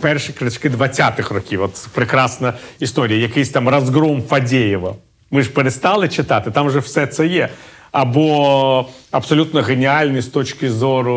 перші 0.00 0.32
книжки 0.32 0.68
20-х 0.68 1.34
років. 1.34 1.62
От 1.62 1.88
прекрасна 1.94 2.54
історія, 2.78 3.18
якийсь 3.18 3.50
там 3.50 3.68
розгром 3.68 4.22
Фадєєва. 4.22 4.94
Ми 5.30 5.42
ж 5.42 5.50
перестали 5.50 6.08
читати, 6.08 6.50
там 6.50 6.66
вже 6.66 6.78
все 6.78 7.06
це 7.06 7.26
є. 7.26 7.48
Або 7.92 8.88
абсолютно 9.10 9.62
геніальний 9.62 10.22
з 10.22 10.26
точки 10.26 10.70
зору, 10.70 11.16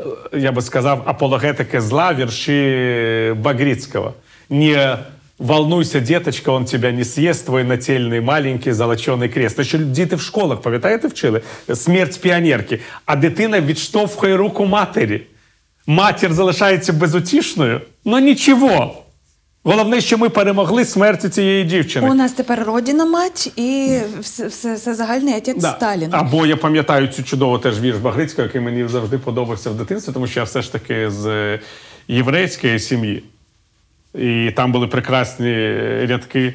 е, 0.00 0.04
я 0.38 0.52
би 0.52 0.62
сказав, 0.62 1.02
апологетики 1.06 1.80
зла 1.80 2.14
вірші 2.14 3.34
Багрицького. 3.36 4.14
Не 4.50 4.98
волнуйся, 5.38 6.00
деточка, 6.00 6.50
он 6.50 6.64
тебя 6.64 6.92
не 6.92 7.04
съест, 7.04 7.46
твой 7.46 7.64
нательний 7.64 8.20
маленький 8.20 8.72
золочений 8.72 9.28
крест. 9.28 9.64
Що 9.64 9.78
діти 9.78 10.16
в 10.16 10.20
школах, 10.20 10.60
пам'ятаєте, 10.60 11.08
вчили? 11.08 11.40
Смерть 11.74 12.20
піонерки. 12.20 12.80
А 13.06 13.16
дитина 13.16 13.60
відштовхує 13.60 14.36
руку 14.36 14.64
матері. 14.64 15.22
Матір 15.86 16.32
залишається 16.32 16.92
безутішною. 16.92 17.80
Ну 18.04 18.18
нічого. 18.18 19.00
Головне, 19.66 20.00
що 20.00 20.18
ми 20.18 20.28
перемогли 20.28 20.84
смертю 20.84 21.28
цієї 21.28 21.64
дівчини. 21.64 22.10
У 22.10 22.14
нас 22.14 22.32
тепер 22.32 22.64
родина 22.64 23.04
мать 23.04 23.52
і 23.56 23.98
все, 24.20 24.46
все, 24.46 24.74
все 24.74 24.94
загальний 24.94 25.34
отець 25.36 25.56
Да. 25.62 25.72
Сталін. 25.72 26.08
Або 26.12 26.46
я 26.46 26.56
пам'ятаю 26.56 27.08
цю 27.08 27.22
чудову 27.22 27.58
теж 27.58 27.80
вірш 27.80 27.96
Багрицького, 27.96 28.46
який 28.46 28.60
мені 28.60 28.88
завжди 28.88 29.18
подобався 29.18 29.70
в 29.70 29.74
дитинстві, 29.74 30.12
тому 30.12 30.26
що 30.26 30.40
я 30.40 30.44
все 30.44 30.62
ж 30.62 30.72
таки 30.72 31.10
з 31.10 31.26
е, 31.26 31.60
єврейської 32.08 32.78
сім'ї. 32.78 33.22
І 34.15 34.51
там 34.55 34.71
були 34.71 34.87
прекрасні 34.87 35.53
рядки 36.05 36.53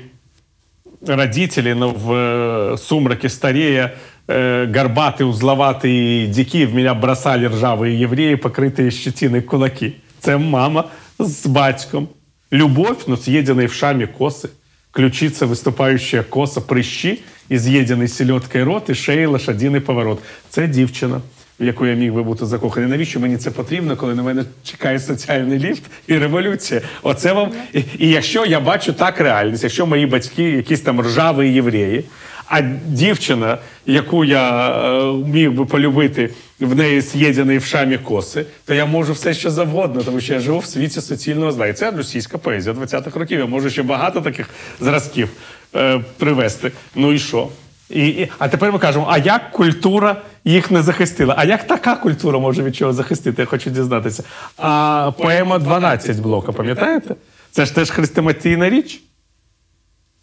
родителей, 1.07 1.75
но 1.75 1.91
в 1.91 2.13
э, 2.13 2.77
сумраке 2.79 3.29
старея 3.29 3.95
э, 4.27 4.67
горбатый, 4.67 5.27
узловатый 5.27 6.27
дики 6.27 6.67
в 6.67 6.75
меня 6.75 6.95
бросали 6.95 7.47
ржавые 7.47 7.99
євреї, 7.99 8.37
покрытые 8.37 8.91
щетиной 8.91 9.43
кулаки. 9.43 9.93
Це 10.21 10.37
мама 10.37 10.85
з 11.19 11.47
батьком. 11.47 12.09
Любовь, 12.53 13.05
но 13.07 13.17
съеденные 13.17 13.67
в 13.67 13.75
шаме 13.75 14.07
косы, 14.07 14.51
ключица, 14.93 15.47
выступающая 15.47 16.23
коса, 16.23 16.61
прыщи, 16.61 17.21
изъеденный 17.49 18.09
селедкой 18.09 18.63
рот 18.63 18.91
і 18.91 18.95
шеї 18.95 19.27
лошадиний 19.27 19.81
поворот. 19.81 20.19
Це 20.49 20.67
дівчина, 20.67 21.21
в 21.60 21.66
яку 21.66 21.86
я 21.86 21.96
міг 21.96 22.14
би 22.14 22.24
бути 22.24 22.46
закоханий. 22.46 22.90
Навіщо 22.90 23.20
мені 23.20 23.38
це 23.38 23.52
потрібно, 23.52 23.96
коли 23.96 24.16
на 24.16 24.24
мене 24.24 24.44
чекає 24.64 25.00
соціальний 25.00 25.60
ліфт 25.60 25.84
і 26.08 26.18
революція? 26.18 26.82
Оце 27.04 27.34
вам. 27.34 27.52
І, 27.74 27.84
і 27.98 28.10
якщо 28.10 28.46
я 28.46 28.60
бачу 28.60 28.94
так 28.94 29.20
реальність, 29.20 29.64
якщо 29.64 29.86
мої 29.86 30.06
батьки 30.06 30.44
якісь 30.44 30.82
там 30.82 31.02
ржаві 31.02 31.50
євреї, 31.50 32.04
а 32.50 32.62
дівчина, 32.88 33.58
яку 33.86 34.26
я 34.26 34.70
е, 34.70 35.14
міг 35.14 35.52
би 35.52 35.66
полюбити, 35.66 36.30
в 36.60 36.76
неї 36.76 37.02
з'єднані 37.02 37.58
в 37.58 37.66
шамі 37.66 37.98
коси, 37.98 38.46
то 38.66 38.74
я 38.74 38.86
можу 38.86 39.14
все 39.14 39.34
що 39.34 39.50
завгодно, 39.50 40.04
тому 40.04 40.22
що 40.22 40.34
я 40.34 40.40
живу 40.40 40.60
в 40.60 40.66
світі 40.66 41.02
суцільного 41.02 41.52
зла. 41.52 41.68
І 41.68 41.74
це 41.74 41.92
російська 41.92 42.38
поезія 42.38 42.76
20-х 42.76 43.20
років. 43.20 43.40
Я 43.40 43.46
можу 43.46 43.70
ще 43.70 43.84
багато 43.84 44.22
таких 44.22 44.50
зразків 44.80 45.30
е, 45.76 46.02
привести. 46.18 46.72
Ну 46.96 47.14
і 47.14 47.20
що? 47.20 47.48
І, 47.90 48.08
і, 48.08 48.30
а 48.40 48.48
тепер 48.48 48.72
ми 48.72 48.80
кажемо: 48.80 49.08
а 49.10 49.18
як 49.18 49.52
культура 49.52 50.16
їх 50.46 50.72
не 50.72 50.82
захистила? 50.82 51.36
А 51.38 51.46
як 51.46 51.68
така 51.68 51.96
культура 51.96 52.40
може 52.40 52.64
від 52.64 52.76
чого 52.76 52.94
захистити? 52.94 53.42
Я 53.42 53.46
хочу 53.46 53.70
дізнатися. 53.70 54.24
А 54.58 55.12
поема 55.18 55.60
12 55.60 56.20
блока, 56.20 56.52
пам'ятаєте? 56.52 57.16
Це 57.52 57.66
ж 57.66 57.76
теж 57.76 57.90
хрестоматійна 57.90 58.70
річ. 58.70 59.02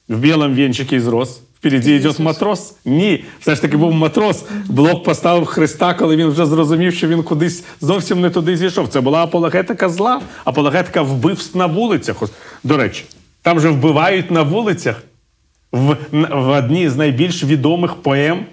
В 0.09 0.17
білому 0.17 0.55
вінчикі 0.55 1.01
зрос. 1.01 1.41
Впереді 1.59 1.95
йде 1.95 2.13
матрос. 2.19 2.75
Ні, 2.85 3.25
все 3.41 3.55
ж 3.55 3.63
таки 3.63 3.77
був 3.77 3.93
матрос. 3.93 4.45
Блок 4.67 5.05
поставив 5.05 5.47
Христа, 5.47 5.95
коли 5.95 6.17
він 6.17 6.29
вже 6.29 6.47
зрозумів, 6.47 6.95
що 6.95 7.09
він 7.09 7.23
кудись 7.23 7.65
зовсім 7.81 8.21
не 8.21 8.31
туди 8.31 8.57
зійшов. 8.57 8.89
Це 8.89 9.01
була 9.01 9.23
апологетика 9.23 9.89
зла, 9.89 10.21
апологетика 10.45 11.03
вбивств 11.03 11.57
на 11.57 11.67
вулицях. 11.67 12.17
До 12.65 12.77
речі, 12.77 13.05
там 13.43 13.61
же 13.61 13.69
вбивають 13.69 14.31
на 14.31 14.43
вулицях 14.43 15.03
в, 15.73 15.97
в 16.31 16.49
одній 16.59 16.89
з 16.89 16.97
найбільш 16.97 17.45
відомих 17.45 17.95
поем 17.95 18.47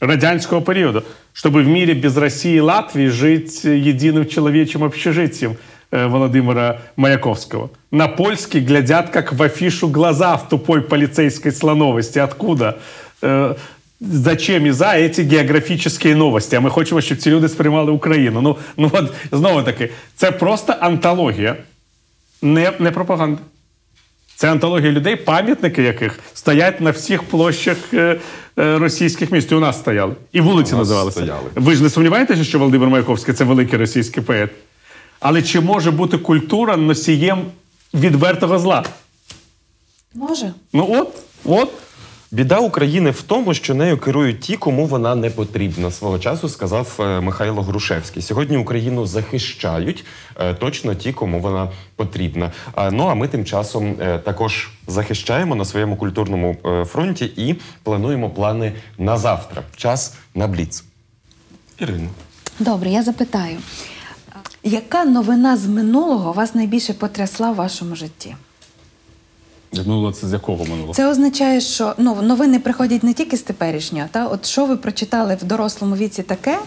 радянського 0.00 0.62
периода, 0.62 1.02
чтобы 1.32 1.62
в 1.62 1.68
мире 1.68 1.94
без 1.94 2.16
России 2.16 2.56
и 2.56 2.60
Латвии 2.60 3.08
жить 3.08 3.64
единым 3.64 4.26
человечьим 4.26 4.84
общежитием 4.84 5.56
э, 5.90 6.06
Владимира 6.06 6.80
Маяковского. 6.96 7.70
На 7.90 8.08
польский 8.08 8.60
глядят, 8.60 9.10
как 9.10 9.32
в 9.32 9.42
афишу 9.42 9.88
глаза 9.88 10.36
в 10.36 10.48
тупой 10.48 10.82
полицейской 10.82 11.52
слоновости. 11.52 12.18
Откуда? 12.18 12.78
Э, 13.22 13.56
Зачем 14.00 14.66
і 14.66 14.72
за 14.72 15.08
ці 15.08 15.22
географічні 15.22 16.14
новості? 16.14 16.56
А 16.56 16.60
ми 16.60 16.70
хочемо, 16.70 17.00
щоб 17.00 17.18
ці 17.18 17.30
люди 17.30 17.48
сприймали 17.48 17.92
Україну. 17.92 18.42
Ну, 18.42 18.56
ну 18.76 18.90
от 18.92 19.12
знову 19.32 19.62
таки, 19.62 19.90
це 20.16 20.32
просто 20.32 20.74
антологія, 20.80 21.56
не, 22.42 22.72
не 22.78 22.90
пропаганда. 22.90 23.40
Це 24.39 24.51
антологія 24.51 24.91
людей, 24.91 25.15
пам'ятники 25.15 25.83
яких 25.83 26.19
стоять 26.33 26.81
на 26.81 26.91
всіх 26.91 27.23
площах 27.23 27.77
е, 27.93 28.19
е, 28.59 28.77
російських 28.77 29.31
міст. 29.31 29.51
І 29.51 29.55
у 29.55 29.59
нас 29.59 29.79
стояли. 29.79 30.15
І 30.31 30.41
вулиці 30.41 30.75
називалися. 30.75 31.19
стояли. 31.19 31.49
Ви 31.55 31.75
ж 31.75 31.83
не 31.83 31.89
сумніваєтеся, 31.89 32.43
що 32.43 32.59
Володимир 32.59 32.89
Маяковський 32.89 33.33
це 33.33 33.43
великий 33.43 33.79
російський 33.79 34.23
поет. 34.23 34.49
Але 35.19 35.41
чи 35.41 35.59
може 35.59 35.91
бути 35.91 36.17
культура 36.17 36.77
носієм 36.77 37.41
відвертого 37.93 38.59
зла? 38.59 38.85
Може. 40.13 40.53
Ну 40.73 40.87
от, 40.89 41.23
от. 41.45 41.71
Біда 42.31 42.59
України 42.59 43.11
в 43.11 43.21
тому, 43.21 43.53
що 43.53 43.75
нею 43.75 43.97
керують 43.97 44.39
ті, 44.39 44.57
кому 44.57 44.85
вона 44.85 45.15
не 45.15 45.29
потрібна. 45.29 45.91
Свого 45.91 46.19
часу 46.19 46.49
сказав 46.49 46.95
е, 46.99 47.21
Михайло 47.21 47.61
Грушевський. 47.61 48.21
Сьогодні 48.21 48.57
Україну 48.57 49.05
захищають 49.05 50.05
е, 50.39 50.53
точно 50.53 50.95
ті, 50.95 51.13
кому 51.13 51.39
вона 51.39 51.69
потрібна. 51.95 52.51
Ну 52.91 53.07
а 53.07 53.15
ми 53.15 53.27
тим 53.27 53.45
часом 53.45 53.95
е, 53.99 54.19
також 54.19 54.69
захищаємо 54.87 55.55
на 55.55 55.65
своєму 55.65 55.95
культурному 55.95 56.57
фронті 56.85 57.25
і 57.25 57.55
плануємо 57.83 58.29
плани 58.29 58.73
на 58.97 59.17
завтра. 59.17 59.63
Час 59.75 60.17
на 60.35 60.47
бліц. 60.47 60.83
Ірина. 61.79 62.09
Добре, 62.59 62.89
я 62.89 63.03
запитаю. 63.03 63.57
Яка 64.63 65.05
новина 65.05 65.57
з 65.57 65.67
минулого 65.67 66.31
вас 66.31 66.55
найбільше 66.55 66.93
потрясла 66.93 67.51
в 67.51 67.55
вашому 67.55 67.95
житті? 67.95 68.35
Минуло 69.73 70.11
це 70.11 70.27
з 70.27 70.33
якого 70.33 70.65
минулого? 70.65 70.93
Це 70.93 71.07
означає, 71.07 71.61
що 71.61 71.93
ну, 71.97 72.21
новини 72.21 72.59
приходять 72.59 73.03
не 73.03 73.13
тільки 73.13 73.37
з 73.37 73.41
теперішнього. 73.41 74.07
Та? 74.11 74.27
От 74.27 74.45
що 74.45 74.65
ви 74.65 74.77
прочитали 74.77 75.35
в 75.35 75.43
дорослому 75.43 75.95
віці 75.95 76.23
таке 76.23 76.59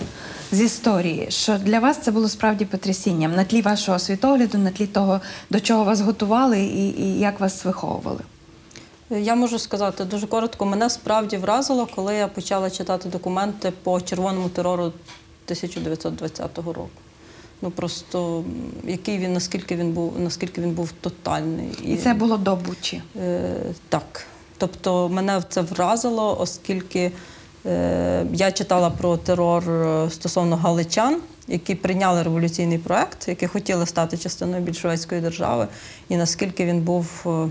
з 0.53 0.61
історії, 0.61 1.27
що 1.29 1.59
для 1.59 1.79
вас 1.79 1.99
це 1.99 2.11
було 2.11 2.29
справді 2.29 2.65
потрясінням 2.65 3.35
на 3.35 3.45
тлі 3.45 3.63
вашого 3.63 3.99
світогляду, 3.99 4.59
на 4.59 4.71
тлі 4.71 4.87
того, 4.87 5.21
до 5.51 5.61
чого 5.61 5.85
вас 5.85 6.01
готували 6.01 6.61
і, 6.61 7.03
і 7.03 7.19
як 7.19 7.41
вас 7.41 7.65
виховували? 7.65 8.21
Я 9.11 9.35
можу 9.35 9.59
сказати 9.59 10.05
дуже 10.05 10.27
коротко. 10.27 10.67
Мене 10.67 10.91
справді 10.91 11.37
вразило, 11.37 11.89
коли 11.95 12.15
я 12.15 12.29
почала 12.29 12.71
читати 12.71 13.09
документи 13.09 13.73
по 13.83 14.01
червоному 14.01 14.49
терору 14.49 14.83
1920 14.83 16.59
року. 16.59 16.89
Ну 17.63 17.71
просто 17.71 18.45
який 18.85 19.19
він, 19.19 19.33
наскільки 19.33 19.77
він 19.77 19.93
був, 19.93 20.21
наскільки 20.21 20.61
він 20.61 20.71
був 20.71 20.93
тотальний. 21.01 21.69
І 21.85 21.97
це 21.97 22.15
було 22.15 22.37
до 22.37 22.57
Бучі. 22.57 23.03
Е, 23.17 23.51
так. 23.89 24.27
Тобто 24.59 25.09
мене 25.09 25.43
це 25.49 25.61
вразило, 25.61 26.41
оскільки 26.41 27.13
е, 27.67 28.27
я 28.33 28.53
читала 28.53 28.91
про 28.91 29.17
терор 29.17 29.71
е, 29.71 30.11
стосовно 30.11 30.57
галичан, 30.57 31.21
які 31.49 31.75
прийняли 31.75 32.23
революційний 32.23 32.79
проект, 32.79 33.29
які 33.29 33.47
хотіли 33.47 33.87
стати 33.87 34.19
частиною 34.19 34.63
більшовицької 34.63 35.21
держави, 35.21 35.69
і 36.09 36.17
наскільки 36.17 36.65
він 36.65 36.81
був 36.81 37.25
е, 37.27 37.51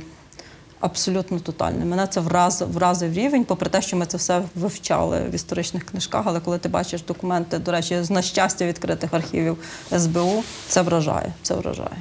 абсолютно 0.81 1.39
тотальним. 1.39 1.89
Мене 1.89 2.07
це 2.07 2.19
враз, 2.19 2.61
вразив 2.61 3.13
рівень, 3.13 3.45
попри 3.45 3.69
те, 3.69 3.81
що 3.81 3.97
ми 3.97 4.05
це 4.05 4.17
все 4.17 4.41
вивчали 4.55 5.21
в 5.31 5.35
історичних 5.35 5.85
книжках, 5.85 6.23
але 6.25 6.39
коли 6.39 6.57
ти 6.57 6.69
бачиш 6.69 7.01
документи, 7.01 7.59
до 7.59 7.71
речі, 7.71 8.03
з 8.03 8.09
на 8.09 8.21
щастя 8.21 8.65
відкритих 8.65 9.13
архівів 9.13 9.57
СБУ, 9.97 10.43
це 10.67 10.81
вражає. 10.81 11.33
Це 11.41 11.55
вражає. 11.55 11.97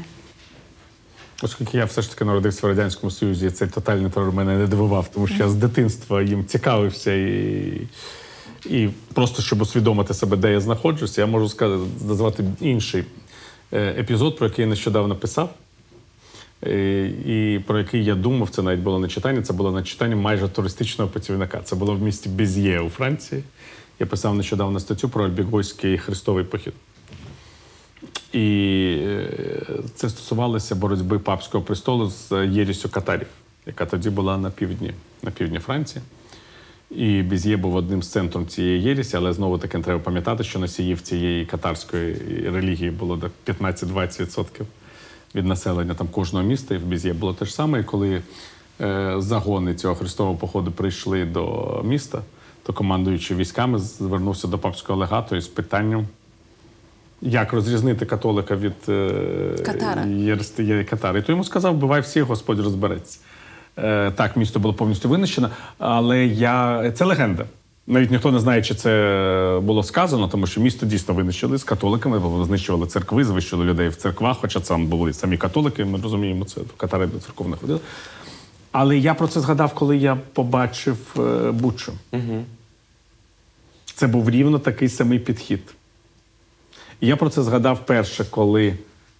Оскільки 1.43 1.77
я 1.77 1.85
все 1.85 2.02
ж 2.02 2.11
таки 2.11 2.24
народився 2.24 2.66
в 2.66 2.70
Радянському 2.70 3.11
Союзі, 3.11 3.51
цей 3.51 3.69
тотальний 3.69 4.11
терор 4.11 4.32
мене 4.32 4.59
не 4.59 4.66
дивував, 4.66 5.09
тому 5.09 5.27
що 5.27 5.36
я 5.36 5.48
з 5.48 5.55
дитинства 5.55 6.23
їм 6.23 6.47
цікавився 6.47 7.15
і, 7.15 7.89
і 8.65 8.89
просто 9.15 9.43
щоб 9.43 9.62
усвідомити 9.62 10.15
себе, 10.15 10.36
де 10.36 10.52
я 10.52 10.61
знаходжуся, 10.61 11.20
я 11.20 11.27
можу 11.27 11.48
сказати, 11.48 11.82
назвати 12.07 12.44
інший 12.61 13.05
е, 13.73 13.94
епізод, 13.98 14.36
про 14.36 14.47
який 14.47 14.62
я 14.62 14.69
нещодавно 14.69 15.16
писав. 15.16 15.51
Е, 16.66 17.07
І 17.27 17.61
про 17.66 17.78
який 17.78 18.05
я 18.05 18.15
думав, 18.15 18.51
це 18.51 18.62
навіть 18.62 18.81
було 18.81 18.99
не 18.99 19.09
читання, 19.09 19.43
це 19.43 19.53
було 19.53 19.73
на 19.73 19.82
читання 19.82 20.16
майже 20.16 20.49
туристичного 20.49 21.11
працівника. 21.11 21.61
Це 21.65 21.77
було 21.77 21.95
в 21.95 22.03
місті 22.03 22.28
Без'є 22.28 22.81
у 22.81 22.89
Франції. 22.89 23.43
Я 24.01 24.07
писав 24.07 24.35
нещодавно 24.35 24.81
статтю 24.81 25.09
про 25.09 25.24
Альбігойський 25.24 25.99
хрестовий 25.99 26.45
похід. 26.45 26.73
І 28.32 28.97
е, 29.01 29.28
це 29.95 30.09
стосувалося 30.11 30.74
боротьби 30.74 31.19
папського 31.19 31.65
престолу 31.65 32.11
з 32.11 32.47
єрісю 32.47 32.89
катарів, 32.89 33.27
яка 33.66 33.87
тоді 33.87 34.11
була 34.11 34.39
на 34.39 34.51
півдні, 34.51 34.93
на 35.23 35.31
півдні 35.31 35.59
Франції. 35.59 36.03
І 36.91 37.23
Біз'є 37.23 37.57
був 37.57 37.74
одним 37.74 38.03
з 38.03 38.09
центром 38.09 38.47
цієї 38.47 38.82
єрісі, 38.82 39.16
але 39.16 39.32
знову 39.32 39.59
таки 39.59 39.78
треба 39.78 40.01
пам'ятати, 40.01 40.45
що 40.45 40.59
носіїв 40.59 41.01
цієї 41.01 41.47
катарської 41.47 42.15
релігії 42.45 42.91
було 42.91 43.16
до 43.16 43.31
15-20% 43.47 44.47
від 45.35 45.47
населення 45.47 45.94
там 45.94 46.09
кожного 46.09 46.44
міста. 46.44 46.74
І 46.74 46.78
в 46.78 46.85
Біз'є 46.85 47.12
було 47.12 47.35
те 47.35 47.44
ж 47.44 47.55
саме. 47.55 47.81
І 47.81 47.85
коли 47.85 48.23
е, 48.81 49.15
загони 49.19 49.74
цього 49.74 49.94
хрестового 49.94 50.36
походу 50.36 50.70
прийшли 50.70 51.24
до 51.24 51.81
міста, 51.85 52.23
то 52.62 52.73
командуючий 52.73 53.36
військами 53.36 53.78
звернувся 53.78 54.48
до 54.48 54.59
папського 54.59 54.98
легату 54.98 55.36
із 55.36 55.47
питанням. 55.47 56.07
Як 57.23 57.52
розрізнити 57.52 58.07
католика 58.07 58.57
від 58.57 58.73
е, 58.89 59.57
Катара. 59.66 60.05
є 60.59 60.85
Катара? 60.85 61.19
І 61.19 61.23
то 61.23 61.32
йому 61.32 61.44
сказав, 61.44 61.74
вбивай 61.74 62.01
всіх, 62.01 62.23
Господь 62.24 62.61
розбереться. 62.61 63.19
Е, 63.78 64.11
так, 64.11 64.36
місто 64.36 64.61
було 64.61 64.74
повністю 64.74 65.09
винищено, 65.09 65.51
але 65.78 66.24
я... 66.27 66.90
це 66.93 67.05
легенда. 67.05 67.44
Навіть 67.91 68.11
ніхто 68.11 68.33
не 68.33 68.41
знає, 68.41 68.62
чи 68.62 68.75
це 68.75 69.61
було 69.62 69.83
сказано, 69.83 70.29
тому 70.29 70.47
що 70.47 70.61
місто 70.61 70.87
дійсно 70.87 71.15
винищили 71.15 71.59
з 71.59 71.65
католиками, 71.65 72.19
бо 72.19 72.45
знищували 72.45 72.87
церкви, 72.87 73.25
знищили 73.25 73.65
людей 73.65 73.89
в 73.89 73.97
церквах, 73.97 74.37
хоча 74.41 74.61
там 74.61 74.87
були 74.87 75.12
самі 75.12 75.37
католики, 75.37 75.85
ми 75.85 76.01
розуміємо 76.01 76.45
це, 76.45 76.61
в 76.61 76.73
Катари 76.77 77.07
до 77.07 77.19
церков 77.19 77.49
не 77.49 77.57
ходили. 77.57 77.81
Але 78.73 78.99
я 78.99 79.15
про 79.15 79.29
це 79.29 79.41
згадав, 79.41 79.75
коли 79.75 79.97
я 79.97 80.19
побачив 80.33 80.99
е, 81.19 81.51
Бучу. 81.51 81.93
Це 83.95 84.07
був 84.07 84.31
рівно 84.31 84.59
такий 84.59 84.89
самий 84.89 85.19
підхід. 85.19 85.75
І 87.01 87.07
я 87.07 87.17
про 87.17 87.31
це 87.31 87.43
згадав 87.43 87.87
перше, 87.87 88.25
коли 88.31 88.75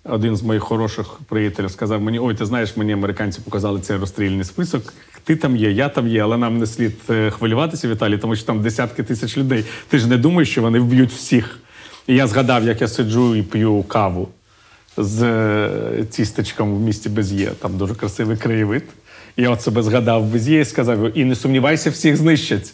один 0.05 0.37
з 0.37 0.43
моїх 0.43 0.63
хороших 0.63 1.07
приятелів 1.29 1.71
сказав 1.71 2.01
мені: 2.01 2.19
Ой, 2.19 2.35
ти 2.35 2.47
знаєш, 2.47 2.77
мені 2.77 2.93
американці 2.93 3.41
показали 3.41 3.81
цей 3.81 3.97
розстрільний 3.97 4.45
список. 4.45 4.93
Ти 5.31 5.36
там 5.36 5.57
є, 5.57 5.70
я 5.70 5.89
там 5.89 6.09
є, 6.09 6.23
але 6.23 6.36
нам 6.36 6.59
не 6.59 6.66
слід 6.66 6.93
е, 7.11 7.31
хвилюватися, 7.31 7.89
Віталій, 7.89 8.19
тому 8.19 8.36
що 8.36 8.47
там 8.47 8.62
десятки 8.62 9.02
тисяч 9.02 9.39
людей. 9.39 9.65
Ти 9.89 9.98
ж 9.98 10.07
не 10.07 10.16
думаєш, 10.16 10.51
що 10.51 10.62
вони 10.62 10.81
вб'ють 10.81 11.12
всіх. 11.12 11.59
І 12.07 12.15
я 12.15 12.27
згадав, 12.27 12.65
як 12.65 12.81
я 12.81 12.89
сиджу 12.89 13.36
і 13.36 13.43
п'ю 13.43 13.82
каву 13.82 14.28
з 14.97 15.23
е, 15.23 16.05
тістечком 16.11 16.77
в 16.77 16.81
місті 16.81 17.09
Без'є. 17.09 17.51
Там 17.62 17.78
дуже 17.78 17.94
красивий 17.94 18.36
краєвид. 18.36 18.85
Я 19.36 19.51
от 19.51 19.62
себе 19.62 19.82
згадав 19.82 20.23
в 20.23 20.27
Без'є 20.27 20.61
і 20.61 20.65
сказав: 20.65 21.19
і 21.19 21.24
не 21.24 21.35
сумнівайся, 21.35 21.90
всіх 21.90 22.16
знищать. 22.16 22.73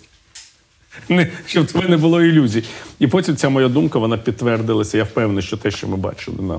Не, 1.09 1.29
щоб 1.47 1.67
тебе 1.67 1.89
не 1.89 1.97
було 1.97 2.23
ілюзій. 2.23 2.65
І 2.99 3.07
потім 3.07 3.37
ця 3.37 3.49
моя 3.49 3.69
думка 3.69 3.99
вона 3.99 4.19
підтвердилася. 4.19 4.99
Я 4.99 5.05
впевнений, 5.05 5.43
що 5.43 5.57
те, 5.57 5.71
що 5.71 5.89
ми 5.89 5.97
бачили 5.97 6.43
на 6.43 6.55
е, 6.55 6.59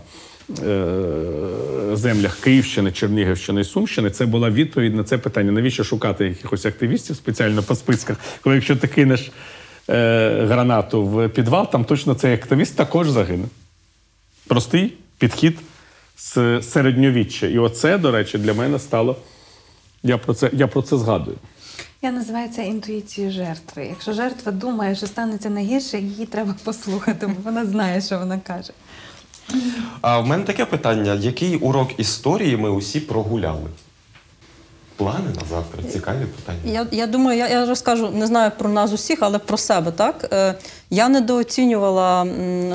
землях 1.94 2.40
Київщини, 2.40 2.92
Чернігівщини 2.92 3.62
і 3.62 3.64
Сумщини, 3.64 4.10
це 4.10 4.26
була 4.26 4.50
відповідь 4.50 4.96
на 4.96 5.04
це 5.04 5.18
питання. 5.18 5.52
Навіщо 5.52 5.84
шукати 5.84 6.26
якихось 6.26 6.66
активістів 6.66 7.16
спеціально 7.16 7.64
по 7.64 7.76
списках? 7.76 8.18
Коли 8.42 8.56
якщо 8.56 8.76
ти 8.76 8.88
кинеш 8.88 9.32
е, 9.90 10.46
гранату 10.46 11.06
в 11.06 11.30
підвал, 11.30 11.72
там 11.72 11.86
точно 11.86 12.14
цей 12.14 12.34
активіст 12.34 12.76
також 12.76 13.10
загине. 13.10 13.46
Простий 14.48 14.94
підхід 15.18 15.60
з 16.18 16.62
середньовіччя. 16.62 17.48
І 17.48 17.58
оце, 17.58 17.98
до 17.98 18.12
речі, 18.12 18.38
для 18.38 18.54
мене 18.54 18.80
стало. 18.80 19.16
Я 20.04 20.18
про 20.18 20.34
це, 20.34 20.50
я 20.54 20.68
про 20.68 20.82
це 20.82 20.98
згадую. 20.98 21.38
Я 22.02 22.12
називаю 22.12 22.50
це 22.50 22.66
інтуїцією 22.66 23.34
жертви. 23.34 23.86
Якщо 23.86 24.14
жертва 24.14 24.52
думає, 24.52 24.96
що 24.96 25.08
станеться 25.08 25.50
найгірше, 25.50 26.00
її 26.00 26.26
треба 26.26 26.56
послухати, 26.64 27.28
бо 27.28 27.34
вона 27.44 27.66
знає, 27.66 28.02
що 28.02 28.20
вона 28.20 28.40
каже. 28.40 28.74
А 30.02 30.20
в 30.20 30.28
мене 30.28 30.44
таке 30.44 30.66
питання: 30.66 31.14
який 31.14 31.58
урок 31.58 32.00
історії 32.00 32.58
ми 32.58 32.70
усі 32.70 33.00
прогуляли? 33.00 33.70
Плани 34.96 35.30
на 35.36 35.42
завтра? 35.50 35.84
Цікаві 35.84 36.26
питання. 36.26 36.60
Я, 36.66 36.88
я 36.92 37.08
думаю, 37.08 37.38
я, 37.38 37.48
я 37.48 37.66
розкажу, 37.66 38.10
не 38.10 38.28
знаю 38.28 38.52
про 38.58 38.70
нас 38.70 38.94
усіх, 38.94 39.18
але 39.22 39.40
про 39.40 39.58
себе. 39.58 39.92
Так? 39.92 40.30
Е, 40.34 40.56
я 40.90 41.10
недооцінювала, 41.10 42.24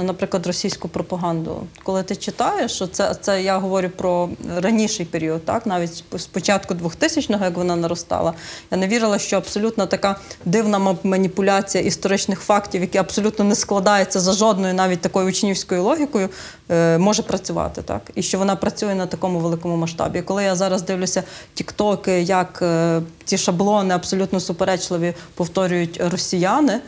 наприклад, 0.03 0.47
російську 0.47 0.89
пропаганду. 0.89 1.67
Коли 1.83 2.03
ти 2.03 2.17
читаєш, 2.17 2.73
що 2.73 2.87
це, 2.87 3.15
це 3.21 3.43
я 3.43 3.59
говорю 3.59 3.91
про 3.97 4.29
раніший 4.57 5.07
період, 5.07 5.45
так? 5.45 5.67
навіть 5.67 6.05
з 6.17 6.27
початку 6.27 6.75
2000-го, 6.75 7.45
як 7.45 7.57
вона 7.57 7.77
наростала, 7.77 8.33
я 8.71 8.79
не 8.79 8.89
вірила, 8.89 9.19
що 9.19 9.37
абсолютно 9.37 9.87
така 9.87 10.17
дивна 10.45 10.97
маніпуляція 11.03 11.85
історичних 11.85 12.41
фактів, 12.41 12.81
які 12.81 12.99
абсолютно 12.99 13.45
не 13.45 13.55
складаються 13.55 14.21
за 14.21 14.33
жодною 14.33 14.75
навіть 14.75 15.01
такою 15.01 15.29
учнівською 15.29 15.83
логікою, 15.83 16.29
е, 16.71 16.99
може 16.99 17.23
працювати. 17.23 17.83
Так? 17.83 18.03
І 18.15 18.23
що 18.23 18.39
вона 18.39 18.57
працює 18.57 18.95
на 18.95 19.07
такому 19.07 19.39
великому 19.39 19.77
масштабі. 19.77 20.19
І 20.19 20.23
Коли 20.23 20.45
я 20.45 20.57
зараз 20.57 20.83
дивлюся 20.83 21.23
тіктоки, 21.55 22.23
як 22.23 22.59
е, 22.63 23.01
ці 23.25 23.39
шаблони 23.39 23.95
абсолютно 23.95 24.41
суперечливі 24.41 25.15
повторюють 25.35 26.01
росіяни, 26.11 26.81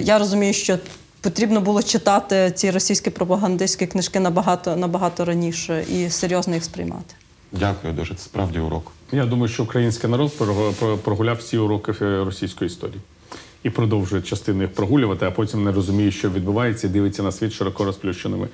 я 0.00 0.18
розумію, 0.18 0.52
що 0.52 0.78
потрібно 1.20 1.60
було 1.60 1.82
читати 1.82 2.52
ці 2.54 2.70
російські 2.70 3.10
пропагандистські 3.10 3.86
книжки 3.86 4.20
набагато, 4.20 4.76
набагато 4.76 5.24
раніше 5.24 5.84
і 5.90 6.10
серйозно 6.10 6.54
їх 6.54 6.64
сприймати. 6.64 7.14
Дякую 7.52 7.92
дуже. 7.92 8.14
Це 8.14 8.24
справді 8.24 8.58
урок. 8.58 8.92
Я 9.12 9.26
думаю, 9.26 9.48
що 9.48 9.62
український 9.62 10.10
народ 10.10 10.32
прогуляв 11.04 11.36
всі 11.36 11.58
уроки 11.58 11.92
е, 12.02 12.24
російської 12.24 12.66
історії 12.66 13.00
і 13.62 13.70
продовжує 13.70 14.22
частину 14.22 14.62
їх 14.62 14.72
прогулювати, 14.72 15.26
а 15.26 15.30
потім 15.30 15.64
не 15.64 15.72
розуміє, 15.72 16.10
що 16.10 16.30
відбувається, 16.30 16.86
і 16.86 16.90
дивиться 16.90 17.22
на 17.22 17.32
світ 17.32 17.52
широко 17.52 17.84
розплющеними 17.84 18.48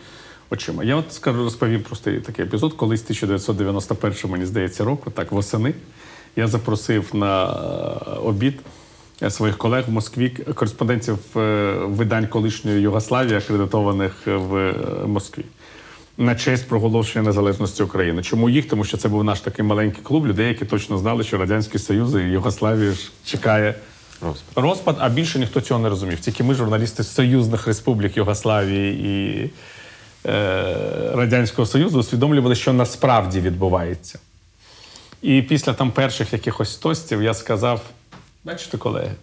очима. 0.51 0.85
Я 0.85 0.97
от 0.97 1.13
скажу, 1.13 1.45
розповім 1.45 1.83
просто 1.83 2.13
такий 2.13 2.45
епізод. 2.45 2.75
Колись 2.75 3.03
1991, 3.03 4.31
мені 4.31 4.47
здається, 4.47 4.85
року, 4.85 5.11
так 5.11 5.33
восени, 5.33 5.75
я 6.37 6.49
запросив 6.49 7.11
на 7.13 7.45
е, 7.45 8.11
обід 8.19 8.55
е, 8.55 8.80
своїх 9.29 9.59
колег 9.59 9.85
в 9.89 9.91
Москві, 9.91 10.29
кореспондентів 10.29 11.19
е, 11.37 11.73
видань 11.85 12.27
колишньої 12.27 12.81
Югославії, 12.81 13.37
акредитованих 13.37 14.13
в 14.27 14.57
е, 14.57 14.75
Москві 15.07 15.45
на 16.21 16.35
честь 16.35 16.69
проголошення 16.69 17.25
незалежності 17.25 17.83
України. 17.83 18.23
Чому 18.23 18.49
їх? 18.49 18.69
Тому 18.69 18.85
що 18.85 18.97
це 18.97 19.09
був 19.09 19.25
наш 19.25 19.41
такий 19.41 19.65
маленький 19.65 20.03
клуб 20.03 20.27
людей, 20.27 20.49
які 20.49 20.65
точно 20.65 20.99
знали, 20.99 21.25
що 21.25 21.39
Радянський 21.39 21.81
Союз 21.81 22.15
і 22.15 22.19
Югославію 22.19 22.93
ж 22.93 23.11
чекає 23.25 23.75
Розпад. 24.23 24.65
розпад, 24.65 24.97
а 24.99 25.09
більше 25.09 25.39
ніхто 25.39 25.61
цього 25.61 25.81
не 25.81 25.89
розумів. 25.89 26.21
Тільки 26.21 26.45
ми, 26.45 26.55
журналісти 26.55 27.03
з 27.03 27.15
союзних 27.15 27.67
республік 27.67 28.17
Югославії 28.17 29.07
і 29.09 29.51
е, 30.29 30.75
Радянського 31.15 31.67
Союзу, 31.67 31.99
усвідомлювали, 31.99 32.55
що 32.55 32.73
насправді 32.73 33.41
відбувається. 33.41 34.19
І 35.23 35.43
після 35.43 35.73
там 35.73 35.91
перших 35.91 36.33
якихось 36.33 36.77
тостів 36.77 37.23
я 37.23 37.35
сказав: 37.35 37.83
бачите, 38.45 38.79
колеги, 38.79 39.15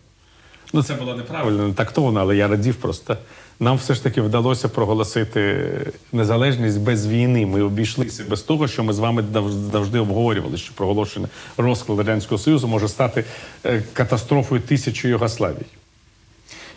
ну 0.73 0.83
це 0.83 0.93
було 0.93 1.15
неправильно, 1.15 1.67
не 1.67 1.73
тактовно, 1.73 2.19
але 2.19 2.35
я 2.35 2.47
радів 2.47 2.75
просто. 2.75 3.17
Нам 3.59 3.77
все 3.77 3.93
ж 3.93 4.03
таки 4.03 4.21
вдалося 4.21 4.69
проголосити 4.69 5.69
незалежність 6.11 6.79
без 6.79 7.07
війни. 7.07 7.45
Ми 7.45 7.61
обійшлися 7.61 8.23
без 8.29 8.41
того, 8.41 8.67
що 8.67 8.83
ми 8.83 8.93
з 8.93 8.99
вами 8.99 9.23
завжди 9.71 9.99
обговорювали, 9.99 10.57
що 10.57 10.73
проголошений 10.73 11.29
розклад 11.57 11.97
Радянського 11.97 12.39
Союзу 12.39 12.67
може 12.67 12.87
стати 12.87 13.23
е, 13.65 13.83
катастрофою 13.93 14.61
тисячі 14.61 15.09
Югославій. 15.09 15.65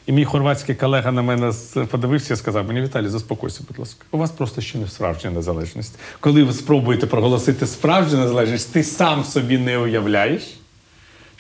І 0.07 0.13
мій 0.13 0.25
хорватський 0.25 0.75
колега 0.75 1.13
на 1.13 1.23
мене 1.23 1.53
подивився 1.91 2.35
і 2.35 2.37
сказав: 2.37 2.67
мені 2.67 2.81
Віталій, 2.81 3.09
заспокойся, 3.09 3.61
будь 3.69 3.79
ласка. 3.79 4.05
У 4.11 4.19
вас 4.19 4.31
просто 4.31 4.61
ще 4.61 4.79
не 4.79 4.89
справжня 4.89 5.31
незалежність. 5.31 5.99
Коли 6.21 6.45
ви 6.45 6.53
спробуєте 6.53 7.07
проголосити 7.07 7.67
справжню 7.67 8.19
незалежність, 8.19 8.73
ти 8.73 8.85
сам 8.85 9.25
собі 9.25 9.59
не 9.59 9.79
уявляєш, 9.79 10.60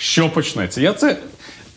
що 0.01 0.28
почнеться. 0.28 0.81
Я 0.81 0.93
це. 0.93 1.16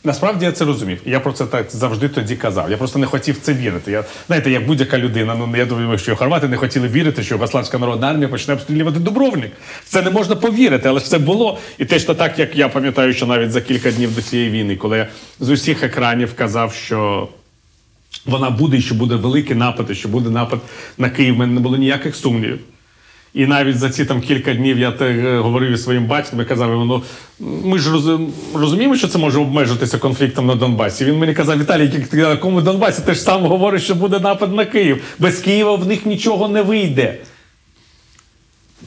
Насправді 0.05 0.45
я 0.45 0.51
це 0.51 0.65
розумів. 0.65 1.01
Я 1.05 1.19
про 1.19 1.31
це 1.31 1.45
так 1.45 1.65
завжди 1.69 2.09
тоді 2.09 2.35
казав. 2.35 2.71
Я 2.71 2.77
просто 2.77 2.99
не 2.99 3.05
хотів 3.05 3.37
це 3.41 3.53
вірити. 3.53 3.91
Я, 3.91 4.03
знаєте, 4.27 4.51
як 4.51 4.65
будь-яка 4.65 4.97
людина, 4.97 5.35
ну 5.35 5.57
я 5.57 5.65
думаю, 5.65 5.97
що 5.97 6.15
хорвати 6.15 6.47
не 6.47 6.57
хотіли 6.57 6.87
вірити, 6.87 7.23
що 7.23 7.35
Югославська 7.35 7.77
народна 7.77 8.07
армія 8.07 8.27
почне 8.27 8.53
обстрілювати 8.53 8.99
Дубровник. 8.99 9.51
Це 9.85 10.01
не 10.01 10.09
можна 10.09 10.35
повірити, 10.35 10.89
але 10.89 10.99
ж 10.99 11.05
це 11.05 11.17
було. 11.17 11.59
І 11.77 11.85
теж 11.85 12.03
то 12.03 12.15
так, 12.15 12.39
як 12.39 12.55
я 12.55 12.69
пам'ятаю, 12.69 13.13
що 13.13 13.25
навіть 13.25 13.51
за 13.51 13.61
кілька 13.61 13.91
днів 13.91 14.15
до 14.15 14.21
цієї 14.21 14.49
війни, 14.49 14.75
коли 14.75 14.97
я 14.97 15.07
з 15.39 15.49
усіх 15.49 15.83
екранів 15.83 16.33
казав, 16.35 16.73
що 16.73 17.27
вона 18.25 18.49
буде, 18.49 18.77
і 18.77 18.81
що 18.81 18.95
буде 18.95 19.15
великий 19.15 19.55
напад, 19.55 19.87
і 19.89 19.95
що 19.95 20.09
буде 20.09 20.29
напад 20.29 20.59
на 20.97 21.09
Київ. 21.09 21.35
У 21.35 21.37
мене 21.37 21.53
не 21.53 21.59
було 21.59 21.77
ніяких 21.77 22.15
сумнівів. 22.15 22.59
І 23.33 23.45
навіть 23.45 23.77
за 23.77 23.89
ці 23.89 24.05
там 24.05 24.21
кілька 24.21 24.53
днів 24.53 24.79
я 24.79 24.91
те, 24.91 25.05
е, 25.05 25.39
говорив 25.39 25.71
із 25.71 25.83
своїм 25.83 26.05
батьком 26.05 26.41
і 26.41 26.45
казав 26.45 26.69
йому, 26.69 26.85
ну 26.85 27.03
ми 27.63 27.79
ж 27.79 27.89
розуміємо, 28.53 28.95
що 28.95 29.07
це 29.07 29.17
може 29.17 29.39
обмежитися 29.39 29.97
конфліктом 29.97 30.45
на 30.45 30.55
Донбасі. 30.55 31.05
Він 31.05 31.17
мені 31.17 31.33
казав, 31.33 31.59
Віталій, 31.59 31.89
ти 31.89 32.17
на 32.17 32.29
якому 32.29 32.61
Донбасі? 32.61 33.01
Ти 33.05 33.13
ж 33.13 33.19
сам 33.19 33.45
говориш, 33.45 33.83
що 33.83 33.95
буде 33.95 34.19
напад 34.19 34.55
на 34.55 34.65
Київ. 34.65 35.03
Без 35.19 35.39
Києва 35.39 35.75
в 35.75 35.87
них 35.87 36.05
нічого 36.05 36.47
не 36.47 36.61
вийде. 36.61 37.17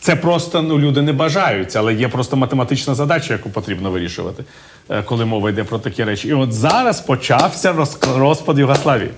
Це 0.00 0.16
просто 0.16 0.62
ну, 0.62 0.78
люди 0.78 1.02
не 1.02 1.12
бажають, 1.12 1.76
але 1.76 1.94
є 1.94 2.08
просто 2.08 2.36
математична 2.36 2.94
задача, 2.94 3.32
яку 3.32 3.50
потрібно 3.50 3.90
вирішувати, 3.90 4.44
е, 4.88 5.02
коли 5.02 5.24
мова 5.24 5.50
йде 5.50 5.64
про 5.64 5.78
такі 5.78 6.04
речі. 6.04 6.28
І 6.28 6.32
от 6.32 6.52
зараз 6.52 7.00
почався 7.00 7.74
розпад 8.16 8.58
Югославії. 8.58 9.10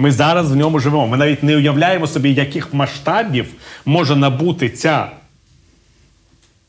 Ми 0.00 0.12
зараз 0.12 0.52
в 0.52 0.56
ньому 0.56 0.78
живемо. 0.78 1.06
Ми 1.06 1.16
навіть 1.16 1.42
не 1.42 1.56
уявляємо 1.56 2.06
собі, 2.06 2.32
яких 2.32 2.74
масштабів 2.74 3.46
може 3.84 4.16
набути 4.16 4.68
ця 4.68 5.10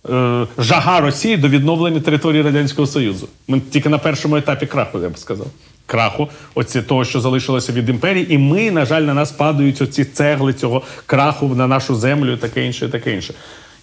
е, 0.09 0.47
жага 0.57 1.01
Росії 1.01 1.37
до 1.37 1.47
відновлення 1.47 1.99
території 1.99 2.41
Радянського 2.41 2.87
Союзу. 2.87 3.27
Ми 3.47 3.59
тільки 3.59 3.89
на 3.89 3.97
першому 3.97 4.35
етапі 4.35 4.65
краху, 4.65 4.99
я 4.99 5.09
б 5.09 5.17
сказав. 5.17 5.47
Краху, 5.85 6.27
оці 6.55 6.81
того, 6.81 7.05
що 7.05 7.21
залишилося 7.21 7.71
від 7.71 7.89
імперії, 7.89 8.33
і 8.33 8.37
ми, 8.37 8.71
на 8.71 8.85
жаль, 8.85 9.01
на 9.01 9.13
нас 9.13 9.31
падають 9.31 9.81
оці 9.81 10.05
цегли 10.05 10.53
цього 10.53 10.81
краху 11.05 11.47
на 11.47 11.67
нашу 11.67 11.95
землю, 11.95 12.37
таке 12.37 12.65
інше, 12.65 12.89
таке 12.89 13.13
інше. 13.13 13.33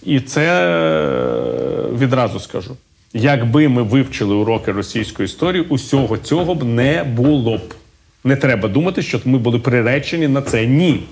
І 0.02 0.20
це 0.20 0.70
е, 0.70 1.98
відразу 1.98 2.40
скажу. 2.40 2.76
Якби 3.12 3.68
ми 3.68 3.82
вивчили 3.82 4.34
уроки 4.34 4.72
російської 4.72 5.24
історії, 5.24 5.64
усього 5.68 6.18
цього 6.18 6.54
б 6.54 6.64
не 6.64 7.04
було 7.04 7.56
б. 7.58 7.74
Не 8.24 8.36
треба 8.36 8.68
думати, 8.68 9.02
що 9.02 9.20
ми 9.24 9.38
були 9.38 9.58
приречені 9.58 10.28
на 10.28 10.42
це. 10.42 10.66
Ні. 10.66 11.02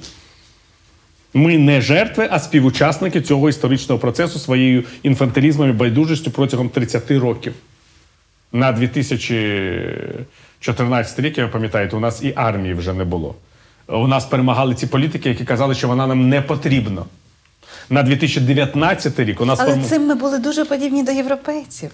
Ми 1.35 1.59
не 1.59 1.81
жертви, 1.81 2.29
а 2.31 2.41
співучасники 2.41 3.21
цього 3.23 3.49
історичного 3.49 3.99
процесу 3.99 4.39
своєю 4.39 4.85
інфантилізмом 5.03 5.71
і 5.71 5.73
байдужістю 5.73 6.31
протягом 6.31 6.69
30 6.69 7.11
років. 7.11 7.53
На 8.53 8.73
2014 8.73 11.19
рік, 11.21 11.39
ви 11.39 11.49
пам'ятаєте, 11.49 11.97
у 11.97 12.01
нас 12.01 12.23
і 12.23 12.33
армії 12.37 12.75
вже 12.75 12.93
не 12.93 13.05
було. 13.05 13.35
У 13.89 14.07
нас 14.09 14.25
перемагали 14.25 14.75
ці 14.75 14.87
політики, 14.87 15.29
які 15.29 15.45
казали, 15.45 15.75
що 15.75 15.89
вона 15.89 16.07
нам 16.07 16.29
не 16.29 16.43
потрібна. 16.43 17.03
На 17.91 18.03
2019 18.03 19.19
рік 19.21 19.41
у 19.41 19.45
нас 19.45 19.61
Але 19.61 19.71
форму- 19.73 19.89
цим 19.89 20.07
ми 20.07 20.15
були 20.15 20.39
дуже 20.39 20.65
подібні 20.65 21.03
до 21.03 21.13
європейців. 21.13 21.91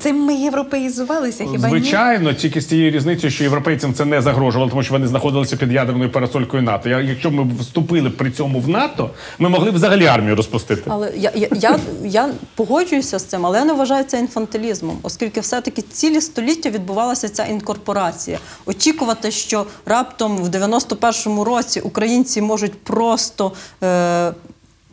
Цим 0.00 0.16
ми 0.24 0.34
європеїзувалися, 0.34 1.44
хіба 1.52 1.68
ні? 1.68 1.78
Звичайно, 1.80 2.32
тільки 2.34 2.60
з 2.60 2.66
тією 2.66 2.90
різницею, 2.90 3.30
що 3.30 3.44
європейцям 3.44 3.94
це 3.94 4.04
не 4.04 4.22
загрожувало, 4.22 4.70
тому 4.70 4.82
що 4.82 4.92
вони 4.94 5.06
знаходилися 5.06 5.56
під 5.56 5.72
ядерною 5.72 6.10
парасолькою 6.12 6.62
НАТО. 6.62 6.88
Я- 6.88 7.00
Якщо 7.00 7.30
б 7.30 7.32
ми 7.34 7.46
вступили 7.60 8.10
при 8.10 8.30
цьому 8.30 8.60
в 8.60 8.68
НАТО, 8.68 9.10
ми 9.38 9.48
могли 9.48 9.70
б 9.70 9.74
взагалі 9.74 10.06
армію 10.06 10.36
розпустити. 10.36 10.82
Але 10.88 11.12
я, 11.16 11.32
я, 11.34 11.48
я, 11.56 11.78
я 12.04 12.28
погоджуюся 12.54 13.18
з 13.18 13.24
цим, 13.24 13.46
але 13.46 13.58
я 13.58 13.64
не 13.64 13.72
вважаю 13.72 14.04
це 14.04 14.18
інфантилізмом, 14.18 14.98
оскільки 15.02 15.40
все-таки 15.40 15.82
цілі 15.82 16.20
століття 16.20 16.70
відбувалася 16.70 17.28
ця 17.28 17.44
інкорпорація. 17.44 18.38
Очікувати, 18.66 19.30
що 19.30 19.66
раптом 19.86 20.36
в 20.36 20.48
91-му 20.48 21.44
році 21.44 21.80
українці 21.80 22.42
можуть 22.42 22.72
просто. 22.84 23.52
Е, 23.84 24.32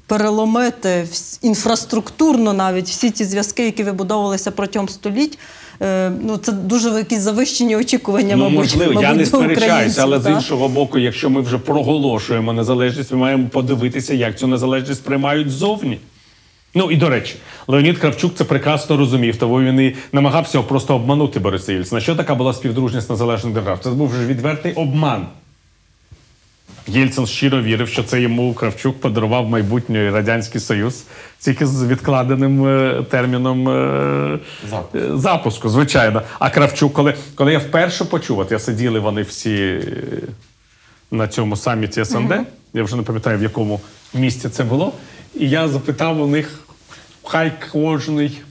Переломити 0.08 1.08
інфраструктурно 1.42 2.54
навіть 2.54 2.88
всі 2.88 3.12
ті 3.12 3.26
зв'язки, 3.26 3.66
які 3.66 3.84
вибудовувалися 3.84 4.52
протягом 4.52 4.90
століть. 4.90 5.40
Е, 5.82 6.12
ну 6.22 6.38
це 6.38 6.52
дуже 6.52 6.90
якісь 6.90 7.20
завищені 7.20 7.76
очікування. 7.76 8.36
Ну, 8.36 8.44
мабуть, 8.44 8.58
можливо, 8.58 8.94
мабуть, 8.94 9.10
я 9.10 9.14
не 9.14 9.26
сперечаюся, 9.26 10.02
але 10.04 10.20
з 10.20 10.30
іншого 10.30 10.70
боку, 10.70 10.98
якщо 11.00 11.30
ми 11.30 11.42
вже 11.42 11.58
проголошуємо 11.58 12.54
незалежність, 12.54 13.12
ми 13.12 13.18
маємо 13.18 13.48
подивитися, 13.48 14.14
як 14.14 14.40
цю 14.40 14.48
незалежність 14.48 15.04
приймають 15.04 15.52
ззовні. 15.52 16.00
Ну 16.76 16.92
і 16.92 16.96
до 16.96 17.10
речі, 17.10 17.36
Леонід 17.68 17.98
Кравчук 17.98 18.36
це 18.36 18.44
прекрасно 18.44 18.98
розумів, 18.98 19.36
тому 19.36 19.62
він 19.62 19.80
і 19.80 19.96
намагався 20.12 20.62
просто 20.62 20.96
обманути 20.96 21.40
Бориса 21.40 21.74
Єльцина. 21.74 22.02
Що 22.02 22.16
така 22.16 22.36
була 22.36 22.54
співдружність 22.54 23.10
незалежних 23.10 23.54
держав? 23.54 23.80
Це 23.84 23.90
був 23.90 24.10
вже 24.10 24.26
відвертий 24.26 24.74
обман. 24.74 25.28
Єльцин 26.88 27.28
щиро 27.28 27.62
вірив, 27.62 27.88
що 27.88 28.04
це 28.04 28.22
йому 28.22 28.54
Кравчук 28.54 29.02
подарував 29.02 29.50
майбутній 29.50 30.10
Радянський 30.10 30.62
Союз 30.62 31.04
тільки 31.40 31.66
з 31.66 31.84
відкладеним 31.84 32.68
е, 32.68 33.04
терміном 33.10 33.70
е, 33.70 34.40
Запуску. 34.70 34.98
е, 34.98 35.18
запуску, 35.18 35.70
звичайно. 35.70 36.22
А 36.40 36.50
Кравчук, 36.50 36.94
коли, 36.94 37.14
коли 37.36 37.52
я 37.54 37.60
вперше 37.60 38.06
почув, 38.06 38.40
от 38.40 38.52
я 38.52 38.60
сиділи 38.60 39.00
вони 39.00 39.22
всі 39.22 39.80
на 41.12 41.28
цьому 41.28 41.56
саміті 41.56 42.06
СНД, 42.06 42.34
Я 42.74 42.84
вже 42.84 42.96
не 42.96 43.02
пам'ятаю, 43.02 43.38
в 43.38 43.44
якому 43.44 43.82
місці 44.14 44.50
це 44.50 44.64
було. 44.64 44.94
І 45.36 45.50
я 45.50 45.68
запитав 45.68 46.22
у 46.22 46.28
них, 46.28 46.60
хай 47.24 47.52
кожний 47.72 48.42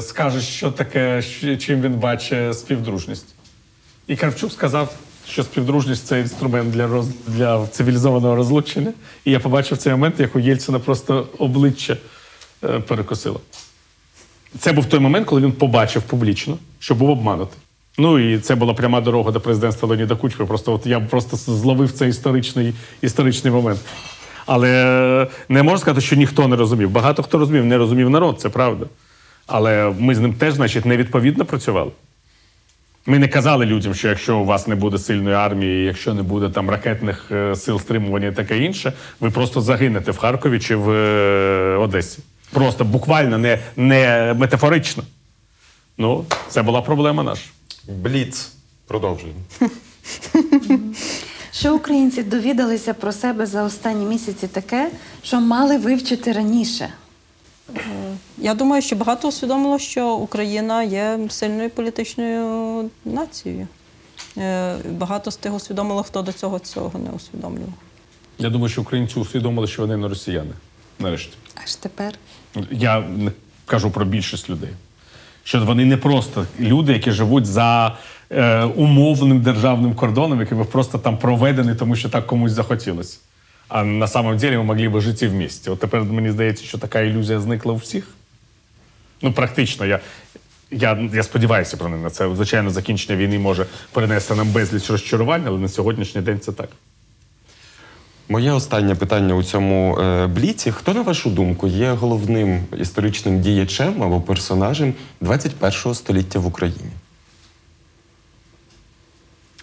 скаже, 0.00 0.40
що 0.40 0.70
таке, 0.70 1.22
чим 1.58 1.80
він 1.82 1.92
бачить 1.92 2.58
співдружність. 2.58 3.26
І 4.06 4.16
Карпчук 4.16 4.52
сказав, 4.52 4.94
що 5.30 5.42
співдружність 5.42 6.06
це 6.06 6.20
інструмент 6.20 6.70
для, 6.70 6.86
роз, 6.86 7.08
для 7.26 7.66
цивілізованого 7.66 8.36
розлучення. 8.36 8.92
І 9.24 9.30
я 9.30 9.40
побачив 9.40 9.78
цей 9.78 9.92
момент, 9.92 10.20
як 10.20 10.36
у 10.36 10.38
Єльцина 10.38 10.78
просто 10.78 11.28
обличчя 11.38 11.96
е, 12.64 12.80
перекосило. 12.80 13.40
Це 14.58 14.72
був 14.72 14.86
той 14.86 15.00
момент, 15.00 15.26
коли 15.26 15.40
він 15.40 15.52
побачив 15.52 16.02
публічно, 16.02 16.58
що 16.78 16.94
був 16.94 17.10
обманутий. 17.10 17.58
Ну 17.98 18.18
і 18.18 18.38
це 18.38 18.54
була 18.54 18.74
пряма 18.74 19.00
дорога 19.00 19.30
до 19.30 19.40
президентства 19.40 19.88
Леоніда 19.88 20.14
Кучми. 20.14 20.46
Просто 20.46 20.72
от 20.72 20.86
я 20.86 21.00
просто 21.00 21.36
зловив 21.36 21.92
цей 21.92 22.08
історичний, 22.08 22.74
історичний 23.02 23.52
момент. 23.52 23.80
Але 24.46 24.70
е, 25.22 25.26
не 25.48 25.62
можна 25.62 25.78
сказати, 25.78 26.00
що 26.00 26.16
ніхто 26.16 26.48
не 26.48 26.56
розумів. 26.56 26.90
Багато 26.90 27.22
хто 27.22 27.38
розумів, 27.38 27.64
не 27.64 27.78
розумів 27.78 28.10
народ, 28.10 28.40
це 28.40 28.48
правда. 28.48 28.86
Але 29.46 29.94
ми 29.98 30.14
з 30.14 30.18
ним 30.18 30.34
теж, 30.34 30.54
значить, 30.54 30.84
невідповідно 30.84 31.44
працювали. 31.44 31.90
Ми 33.06 33.18
не 33.18 33.28
казали 33.28 33.66
людям, 33.66 33.94
що 33.94 34.08
якщо 34.08 34.38
у 34.38 34.44
вас 34.44 34.66
не 34.66 34.74
буде 34.74 34.98
сильної 34.98 35.36
армії, 35.36 35.84
якщо 35.84 36.14
не 36.14 36.22
буде 36.22 36.48
там 36.48 36.70
ракетних 36.70 37.30
е, 37.30 37.56
сил 37.56 37.80
стримування 37.80 38.26
і 38.26 38.34
таке 38.34 38.58
інше, 38.58 38.92
ви 39.20 39.30
просто 39.30 39.60
загинете 39.60 40.10
в 40.10 40.16
Харкові 40.16 40.60
чи 40.60 40.76
в 40.76 40.90
е, 40.90 41.76
Одесі. 41.76 42.18
Просто 42.52 42.84
буквально 42.84 43.38
не, 43.38 43.58
не 43.76 44.34
метафорично. 44.38 45.02
Ну, 45.98 46.24
це 46.48 46.62
була 46.62 46.82
проблема 46.82 47.22
наша. 47.22 47.50
Бліц. 47.88 48.52
Продовжуємо. 48.86 49.38
Що 51.52 51.74
українці 51.74 52.22
довідалися 52.22 52.94
про 52.94 53.12
себе 53.12 53.46
за 53.46 53.62
останні 53.62 54.06
місяці 54.06 54.48
таке, 54.48 54.90
що 55.22 55.40
мали 55.40 55.78
вивчити 55.78 56.32
раніше? 56.32 56.88
Я 58.38 58.54
думаю, 58.54 58.82
що 58.82 58.96
багато 58.96 59.28
усвідомило, 59.28 59.78
що 59.78 60.14
Україна 60.14 60.82
є 60.82 61.18
сильною 61.30 61.70
політичною 61.70 62.90
нацією. 63.04 63.68
Е, 64.38 64.76
Багато 64.90 65.30
з 65.30 65.36
тих 65.36 65.54
усвідомило, 65.54 66.02
хто 66.02 66.22
до 66.22 66.32
цього 66.32 66.58
цього 66.58 66.98
не 66.98 67.10
усвідомлював. 67.10 67.72
Я 68.38 68.50
думаю, 68.50 68.68
що 68.68 68.80
українці 68.82 69.18
усвідомили, 69.18 69.66
що 69.66 69.82
вони 69.82 69.96
не 69.96 70.08
росіяни. 70.08 70.50
Нарешті. 70.98 71.32
Аж 71.64 71.74
тепер. 71.74 72.12
Я 72.70 73.04
кажу 73.66 73.90
про 73.90 74.04
більшість 74.04 74.50
людей. 74.50 74.70
Що 75.44 75.64
вони 75.64 75.84
не 75.84 75.96
просто 75.96 76.46
люди, 76.60 76.92
які 76.92 77.10
живуть 77.10 77.46
за 77.46 77.96
е, 78.30 78.64
умовним 78.64 79.40
державним 79.42 79.94
кордоном, 79.94 80.40
який 80.40 80.58
був 80.58 80.66
просто 80.66 80.98
там 80.98 81.18
проведений, 81.18 81.74
тому 81.74 81.96
що 81.96 82.08
так 82.08 82.26
комусь 82.26 82.52
захотілося. 82.52 83.18
А 83.68 83.84
на 83.84 84.08
самом 84.08 84.36
деле 84.36 84.56
ми 84.56 84.64
могли 84.64 84.88
б 84.88 85.00
жити 85.00 85.28
в 85.28 85.34
місті. 85.34 85.70
От 85.70 85.80
тепер 85.80 86.04
мені 86.04 86.30
здається, 86.30 86.64
що 86.64 86.78
така 86.78 87.00
ілюзія 87.00 87.40
зникла 87.40 87.72
у 87.72 87.76
всіх. 87.76 88.08
Ну, 89.22 89.32
практично, 89.32 89.86
я, 89.86 90.00
я, 90.70 91.08
я 91.12 91.22
сподіваюся 91.22 91.76
про 91.76 91.88
на 91.88 92.10
це. 92.10 92.34
Звичайно, 92.34 92.70
закінчення 92.70 93.16
війни 93.18 93.38
може 93.38 93.66
перенести 93.92 94.34
нам 94.34 94.48
безліч 94.48 94.90
розчарувань, 94.90 95.42
але 95.46 95.58
на 95.58 95.68
сьогоднішній 95.68 96.20
день 96.20 96.40
це 96.40 96.52
так. 96.52 96.68
Моє 98.28 98.52
останнє 98.52 98.94
питання 98.94 99.34
у 99.34 99.42
цьому 99.42 99.98
е, 99.98 100.26
бліці. 100.26 100.70
Хто, 100.70 100.94
на 100.94 101.02
вашу 101.02 101.30
думку, 101.30 101.66
є 101.66 101.92
головним 101.92 102.64
історичним 102.78 103.40
діячем 103.40 104.02
або 104.02 104.20
персонажем 104.20 104.94
21 105.20 105.94
століття 105.94 106.38
в 106.38 106.46
Україні? 106.46 106.90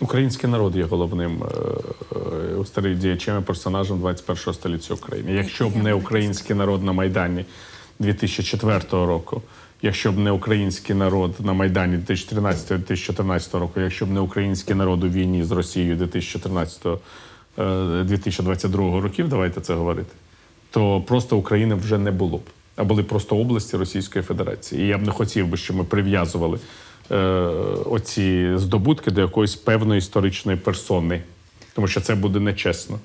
Український 0.04 0.50
народ 0.50 0.76
є 0.76 0.84
головним 0.84 1.44
е, 1.44 1.48
е, 2.78 2.96
діячем 2.96 3.40
і 3.40 3.42
персонажем 3.42 4.00
21 4.00 4.54
століття 4.54 4.94
України. 4.94 5.34
Якщо 5.34 5.70
б 5.70 5.76
не 5.76 5.94
український 5.94 6.56
народ 6.56 6.84
на 6.84 6.94
Майдані 6.94 7.46
2004 8.00 8.80
року, 8.92 9.42
якщо 9.82 10.12
б 10.12 10.18
не 10.18 10.32
український 10.32 10.96
народ 10.96 11.36
на 11.40 11.54
Майдані 11.54 11.98
2013-2014 11.98 13.60
року, 13.60 13.80
якщо 13.80 14.06
б 14.06 14.10
не 14.10 14.20
український 14.20 14.76
народ 14.76 15.04
у 15.04 15.10
війні 15.10 15.44
з 15.44 15.52
Росією 15.52 15.98
2014-2022 17.58 19.00
років, 19.00 19.30
давайте 19.30 19.62
це 19.62 19.74
говорити, 19.74 20.14
то 20.72 21.02
просто 21.02 21.38
України 21.38 21.76
вже 21.76 21.98
не 21.98 22.12
було 22.12 22.38
б. 22.38 22.44
А 22.76 22.84
були 22.84 23.04
просто 23.04 23.38
області 23.38 23.78
Російської 23.78 24.24
Федерації. 24.24 24.82
І 24.84 24.88
я 24.88 24.98
б 24.98 25.02
не 25.02 25.12
хотів 25.12 25.48
би, 25.48 25.58
щоб 25.58 25.76
ми 25.76 25.84
прив'язували 25.84 26.58
е, 26.58 26.60
оці 27.86 28.52
здобутки 28.56 29.12
до 29.12 29.22
якоїсь 29.22 29.56
певної 29.56 29.98
історичної 29.98 30.58
персони, 30.58 31.22
тому 31.76 31.88
що 31.88 32.02
це 32.02 32.16
буде 32.16 32.40
нечесно. 32.40 33.00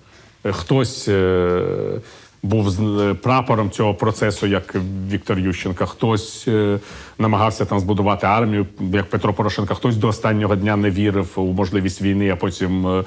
Е, 0.45 0.53
Хтось 0.53 1.09
е, 1.09 2.01
був 2.43 2.99
е, 3.01 3.15
прапором 3.15 3.71
цього 3.71 3.95
процесу, 3.95 4.47
як 4.47 4.75
Віктор 5.11 5.39
Ющенка, 5.39 5.87
хтось 5.87 6.49
е, 6.49 6.79
намагався 7.19 7.65
там 7.65 7.81
збудувати 7.81 8.27
армію, 8.27 8.67
як 8.81 9.11
Петро 9.11 9.35
Порошенко, 9.35 9.75
хтось 9.75 9.97
до 9.97 10.09
останнього 10.09 10.57
дня 10.57 10.77
не 10.77 10.91
вірив 10.91 11.29
у 11.37 11.53
можливість 11.53 12.03
війни, 12.03 12.31
а 12.31 12.37
потім 12.37 12.87
е, 12.87 13.05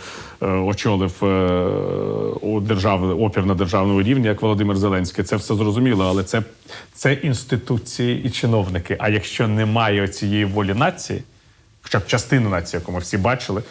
очолив 0.47 1.13
у 2.41 2.59
держав, 2.59 3.21
опір 3.21 3.45
на 3.45 3.55
державному 3.55 4.01
рівні, 4.01 4.27
як 4.27 4.41
Володимир 4.41 4.77
Зеленський. 4.77 5.23
Це 5.23 5.35
все 5.35 5.55
зрозуміло, 5.55 6.05
але 6.09 6.23
це, 6.23 6.43
це 6.93 7.13
інституції 7.13 8.23
і 8.23 8.29
чиновники. 8.29 8.95
А 8.99 9.09
якщо 9.09 9.47
немає 9.47 10.07
цієї 10.07 10.45
волі 10.45 10.73
нації, 10.73 11.23
хоча 11.81 11.99
б 11.99 12.07
частини 12.07 12.49
нації, 12.49 12.79
яку 12.79 12.91
ми 12.91 12.99
всі 12.99 13.17
бачили, 13.17 13.63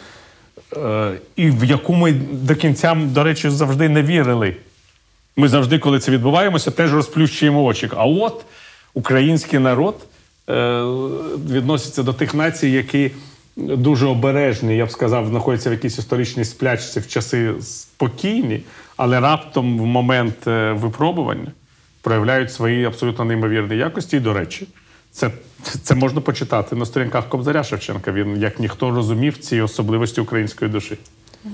і 1.35 1.51
в 1.51 1.63
яку 1.63 1.93
ми 1.93 2.11
до 2.31 2.55
кінця, 2.55 2.95
до 2.95 3.23
речі, 3.23 3.49
завжди 3.49 3.89
не 3.89 4.03
вірили. 4.03 4.55
Ми 5.41 5.47
завжди, 5.47 5.79
коли 5.79 5.99
це 5.99 6.11
відбуваємося, 6.11 6.71
теж 6.71 6.93
розплющуємо 6.93 7.63
очі. 7.63 7.89
А 7.95 8.05
от 8.05 8.45
український 8.93 9.59
народ 9.59 9.95
е, 10.49 10.81
відноситься 11.51 12.03
до 12.03 12.13
тих 12.13 12.33
націй, 12.33 12.69
які 12.69 13.11
дуже 13.55 14.05
обережні, 14.05 14.77
я 14.77 14.85
б 14.85 14.91
сказав, 14.91 15.27
знаходяться 15.27 15.69
в 15.69 15.73
якійсь 15.73 15.97
історичній 15.97 16.45
сплячці 16.45 16.99
в 16.99 17.07
часи 17.07 17.53
спокійні, 17.61 18.63
але 18.97 19.19
раптом 19.19 19.79
в 19.79 19.85
момент 19.85 20.47
е, 20.47 20.71
випробування 20.71 21.51
проявляють 22.01 22.53
свої 22.53 22.85
абсолютно 22.85 23.25
неймовірні 23.25 23.77
якості. 23.77 24.17
І, 24.17 24.19
до 24.19 24.33
речі, 24.33 24.67
це, 25.11 25.31
це 25.83 25.95
можна 25.95 26.21
почитати 26.21 26.75
на 26.75 26.85
сторінках 26.85 27.29
Кобзаря 27.29 27.63
Шевченка. 27.63 28.11
Він, 28.11 28.37
як 28.41 28.59
ніхто, 28.59 28.91
розумів 28.91 29.37
ці 29.37 29.61
особливості 29.61 30.21
української 30.21 30.71
душі. 30.71 30.97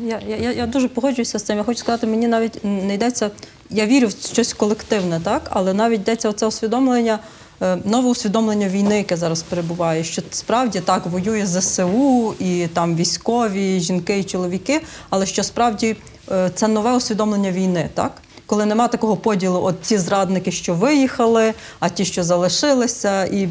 Я, 0.03 0.21
я, 0.27 0.51
я- 0.51 0.67
дуже 0.67 0.87
погоджуюся 0.87 1.39
з 1.39 1.43
цим. 1.43 1.57
Я 1.57 1.63
хочу 1.63 1.79
сказати, 1.79 2.07
мені 2.07 2.27
навіть 2.27 2.63
не 2.63 2.93
йдеться. 2.93 3.31
Я 3.69 3.85
вірю 3.85 4.07
в 4.07 4.11
щось 4.11 4.53
колективне, 4.53 5.19
так, 5.23 5.41
але 5.49 5.73
навіть 5.73 5.99
йдеться 5.99 6.29
оце 6.29 6.45
усвідомлення, 6.45 7.19
е, 7.61 7.77
нове 7.85 8.09
усвідомлення 8.09 8.67
війни, 8.67 8.97
яке 8.97 9.17
зараз 9.17 9.43
перебуває. 9.43 10.03
Що 10.03 10.21
справді 10.31 10.79
так 10.79 11.05
воює 11.05 11.45
ЗСУ 11.45 12.33
і 12.39 12.67
там 12.73 12.95
військові, 12.95 13.79
жінки 13.79 14.19
і 14.19 14.23
чоловіки, 14.23 14.81
але 15.09 15.25
що 15.25 15.43
справді 15.43 15.95
е, 16.31 16.51
це 16.55 16.67
нове 16.67 16.93
усвідомлення 16.93 17.51
війни, 17.51 17.89
так. 17.93 18.11
Коли 18.47 18.65
нема 18.65 18.87
такого 18.87 19.17
поділу, 19.17 19.63
от 19.63 19.81
ті 19.81 19.97
зрадники, 19.97 20.51
що 20.51 20.73
виїхали, 20.73 21.53
а 21.79 21.89
ті, 21.89 22.05
що 22.05 22.23
залишилися, 22.23 23.25
і 23.25 23.47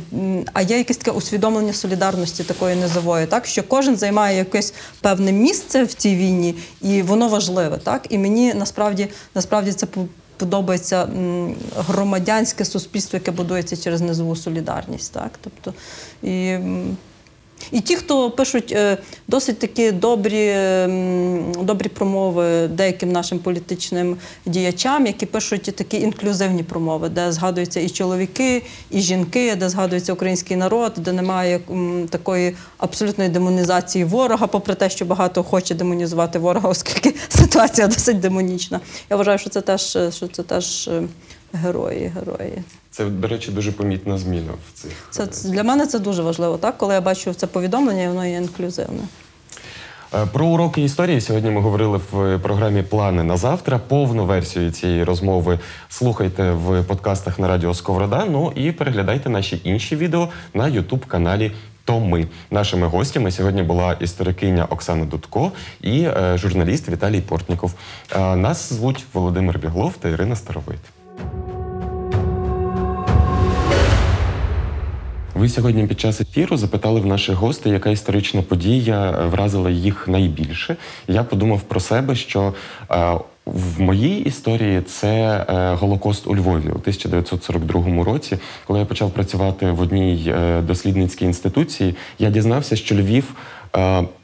а 0.53 0.63
є 0.63 0.79
якесь 0.79 0.97
таке 0.97 1.11
усвідомлення 1.11 1.73
солідарності 1.73 2.45
такої 2.45 2.77
низової, 2.77 3.27
так 3.27 3.47
що 3.47 3.63
кожен 3.63 3.97
займає 3.97 4.39
якесь 4.39 4.75
певне 5.01 5.33
місце 5.33 5.85
в 5.85 5.95
цій 5.95 6.17
війні, 6.17 6.55
і 6.83 7.03
воно 7.03 7.29
важливе, 7.29 7.79
так 7.79 8.07
і 8.11 8.19
мені 8.19 8.55
насправді 8.55 9.09
насправді 9.35 9.73
це 9.73 9.87
по- 9.87 10.07
подобається 10.37 11.09
громадянське 11.77 12.65
суспільство, 12.65 13.17
яке 13.17 13.31
будується 13.31 13.77
через 13.77 14.01
низову 14.01 14.37
солідарність, 14.37 15.13
так 15.13 15.31
тобто 15.41 15.75
і. 16.23 16.57
І 17.73 17.81
ті, 17.81 17.97
хто 17.97 18.31
пишуть 18.31 18.73
е, 18.73 18.99
досить 19.29 19.59
такі 19.59 19.93
добрі, 19.93 20.57
добрі 21.63 21.89
промови 21.89 22.69
деяким 22.69 23.13
нашим 23.13 23.39
політичним 23.39 24.17
діячам, 24.47 25.07
які 25.07 25.27
пишуть 25.27 25.63
такі 25.63 26.01
інклюзивні 26.01 26.63
промови, 26.63 27.09
де 27.09 27.33
згадуються 27.33 27.81
і 27.81 27.89
чоловіки, 27.89 28.63
і 28.91 29.01
жінки, 29.01 29.55
де 29.57 29.69
згадується 29.69 30.13
український 30.13 30.57
народ, 30.57 30.93
де 30.97 31.13
немає 31.13 31.61
такої 32.11 32.57
абсолютної 32.79 33.31
демонізації 33.31 34.05
ворога, 34.05 34.47
попри 34.47 34.75
те, 34.75 34.91
що 34.91 35.05
багато 35.05 35.43
хоче 35.43 35.75
демонізувати 35.75 36.39
ворога, 36.39 36.69
оскільки 36.69 37.15
ситуація 37.29 37.87
досить 37.87 38.21
демонічна. 38.21 38.81
Я 39.11 39.17
вважаю, 39.17 39.39
що 39.39 39.51
це 39.51 39.61
теж, 39.61 39.97
е, 39.97 40.13
що 40.13 40.29
це 40.29 40.43
теж 40.43 40.89
е, 40.89 41.03
герої, 41.53 42.13
герої. 42.15 42.63
Це, 42.91 43.05
до 43.05 43.29
речі, 43.29 43.51
дуже 43.51 43.73
помітна 43.73 44.19
зміна 44.19 44.53
в 44.69 44.79
цих. 44.79 44.93
Це 45.11 45.27
це- 45.27 45.49
для 45.49 45.63
мене 45.63 45.87
це 45.87 45.99
дуже 45.99 46.23
важливо, 46.23 46.57
так 46.59 46.79
коли 46.79 46.95
я 46.95 47.01
бачу 47.01 47.35
це 47.35 47.47
повідомлення, 47.47 48.03
і 48.03 48.09
воно 48.09 48.27
є 48.27 48.37
інклюзивне. 48.37 49.01
Е, 50.15 50.27
Про 50.27 50.47
уроки 50.47 50.83
історії 50.83 51.21
сьогодні 51.21 51.51
ми 51.51 51.61
говорили 51.61 52.01
в 52.13 52.39
програмі 52.39 52.83
Плани 52.83 53.23
на 53.23 53.37
завтра. 53.37 53.79
Повну 53.89 54.25
версію 54.27 54.71
цієї 54.71 55.05
розмови 55.05 55.59
слухайте 55.89 56.51
в 56.53 56.83
подкастах 56.83 57.39
на 57.39 57.49
радіо 57.49 57.75
Сковорода. 57.75 58.25
Ну 58.31 58.53
і 58.55 58.73
переглядайте 58.73 59.29
наші 59.31 59.61
інші 59.65 59.97
відео 59.97 60.29
на 60.55 60.69
Ютуб 60.69 61.07
каналі 61.07 61.53
хто 61.85 62.01
ми. 62.01 62.27
Нашими 62.51 62.87
гостями 62.87 63.31
сьогодні 63.31 63.63
була 63.63 63.93
історикиня 64.01 64.65
Оксана 64.65 65.05
Дудко 65.05 65.53
і 65.81 66.01
е, 66.01 66.39
журналіст 66.39 66.89
Віталій 66.89 67.21
Портніков. 67.21 67.73
Е, 68.17 68.37
нас 68.37 68.73
звуть 68.73 69.05
Володимир 69.13 69.59
Біглов 69.59 69.95
та 70.01 70.09
Ірина 70.09 70.37
Старовит. 70.37 70.79
Ви 75.39 75.49
сьогодні 75.49 75.87
під 75.87 76.01
час 76.01 76.21
ефіру 76.21 76.57
запитали 76.57 77.01
в 77.01 77.07
наших 77.07 77.35
гостей, 77.37 77.73
яка 77.73 77.91
історична 77.91 78.43
подія 78.43 79.11
е, 79.11 79.27
вразила 79.27 79.71
їх 79.71 80.09
найбільше. 80.09 80.77
Я 81.09 81.25
подумав 81.25 81.61
про 81.61 81.81
себе, 81.81 82.15
що 82.15 82.55
е, 82.91 83.15
в 83.47 83.81
моїй 83.81 84.19
історії 84.19 84.81
це 84.81 85.09
е, 85.49 85.75
Голокост 85.75 86.27
у 86.27 86.37
Львові 86.37 86.69
у 86.69 86.79
1942 86.79 88.05
році, 88.05 88.39
коли 88.67 88.79
я 88.79 88.85
почав 88.85 89.11
працювати 89.11 89.71
в 89.71 89.81
одній 89.81 90.35
дослідницькій 90.63 91.25
інституції, 91.25 91.95
я 92.19 92.31
дізнався, 92.31 92.77
що 92.77 92.95
Львів 92.95 93.35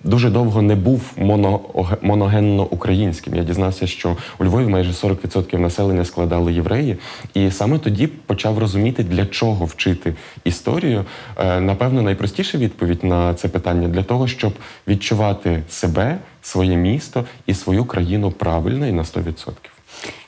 дуже 0.04 0.30
довго 0.30 0.62
не 0.62 0.74
був 0.74 1.00
моно, 1.16 1.60
моногенно 2.02 2.64
українським. 2.64 3.34
Я 3.34 3.44
дізнався, 3.44 3.86
що 3.86 4.16
у 4.38 4.44
Львові 4.44 4.66
майже 4.66 4.90
40% 4.90 5.58
населення 5.58 6.04
складали 6.04 6.52
євреї, 6.52 6.96
і 7.34 7.50
саме 7.50 7.78
тоді 7.78 8.06
почав 8.06 8.58
розуміти, 8.58 9.02
для 9.02 9.26
чого 9.26 9.64
вчити 9.64 10.14
історію. 10.44 11.04
Е, 11.38 11.60
Напевно, 11.60 12.02
найпростіша 12.02 12.58
відповідь 12.58 13.04
на 13.04 13.34
це 13.34 13.48
питання 13.48 13.88
для 13.88 14.02
того, 14.02 14.28
щоб 14.28 14.52
відчувати 14.88 15.62
себе, 15.68 16.18
своє 16.42 16.76
місто 16.76 17.24
і 17.46 17.54
свою 17.54 17.84
країну 17.84 18.30
правильно 18.30 18.86
і 18.86 18.92
на 18.92 19.02
100%. 19.02 19.52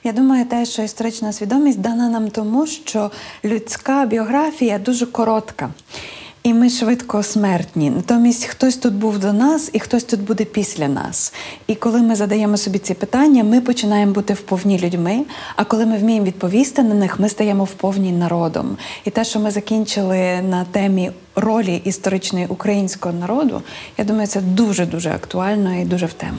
Я 0.04 0.12
думаю, 0.12 0.44
те, 0.44 0.66
що 0.66 0.82
історична 0.82 1.32
свідомість 1.32 1.80
дана 1.80 2.08
нам 2.08 2.28
тому, 2.28 2.66
що 2.66 3.10
людська 3.44 4.06
біографія 4.06 4.78
дуже 4.78 5.06
коротка. 5.06 5.70
І 6.44 6.54
ми 6.54 6.70
швидко 6.70 7.22
смертні. 7.22 7.90
Натомість 7.90 8.44
хтось 8.44 8.76
тут 8.76 8.94
був 8.94 9.18
до 9.18 9.32
нас, 9.32 9.70
і 9.72 9.80
хтось 9.80 10.04
тут 10.04 10.20
буде 10.20 10.44
після 10.44 10.88
нас. 10.88 11.32
І 11.66 11.74
коли 11.74 12.02
ми 12.02 12.16
задаємо 12.16 12.56
собі 12.56 12.78
ці 12.78 12.94
питання, 12.94 13.44
ми 13.44 13.60
починаємо 13.60 14.12
бути 14.12 14.34
вповні 14.34 14.78
людьми. 14.78 15.24
А 15.56 15.64
коли 15.64 15.86
ми 15.86 15.96
вміємо 15.98 16.26
відповісти 16.26 16.82
на 16.82 16.94
них, 16.94 17.20
ми 17.20 17.28
стаємо 17.28 17.64
вповні 17.64 18.12
народом. 18.12 18.76
І 19.04 19.10
те, 19.10 19.24
що 19.24 19.40
ми 19.40 19.50
закінчили 19.50 20.42
на 20.42 20.64
темі 20.64 21.10
ролі 21.36 21.82
історичної 21.84 22.46
українського 22.46 23.14
народу, 23.14 23.62
я 23.98 24.04
думаю, 24.04 24.26
це 24.26 24.40
дуже 24.40 24.86
дуже 24.86 25.10
актуально 25.10 25.74
і 25.74 25.84
дуже 25.84 26.06
в 26.06 26.12
тему. 26.12 26.38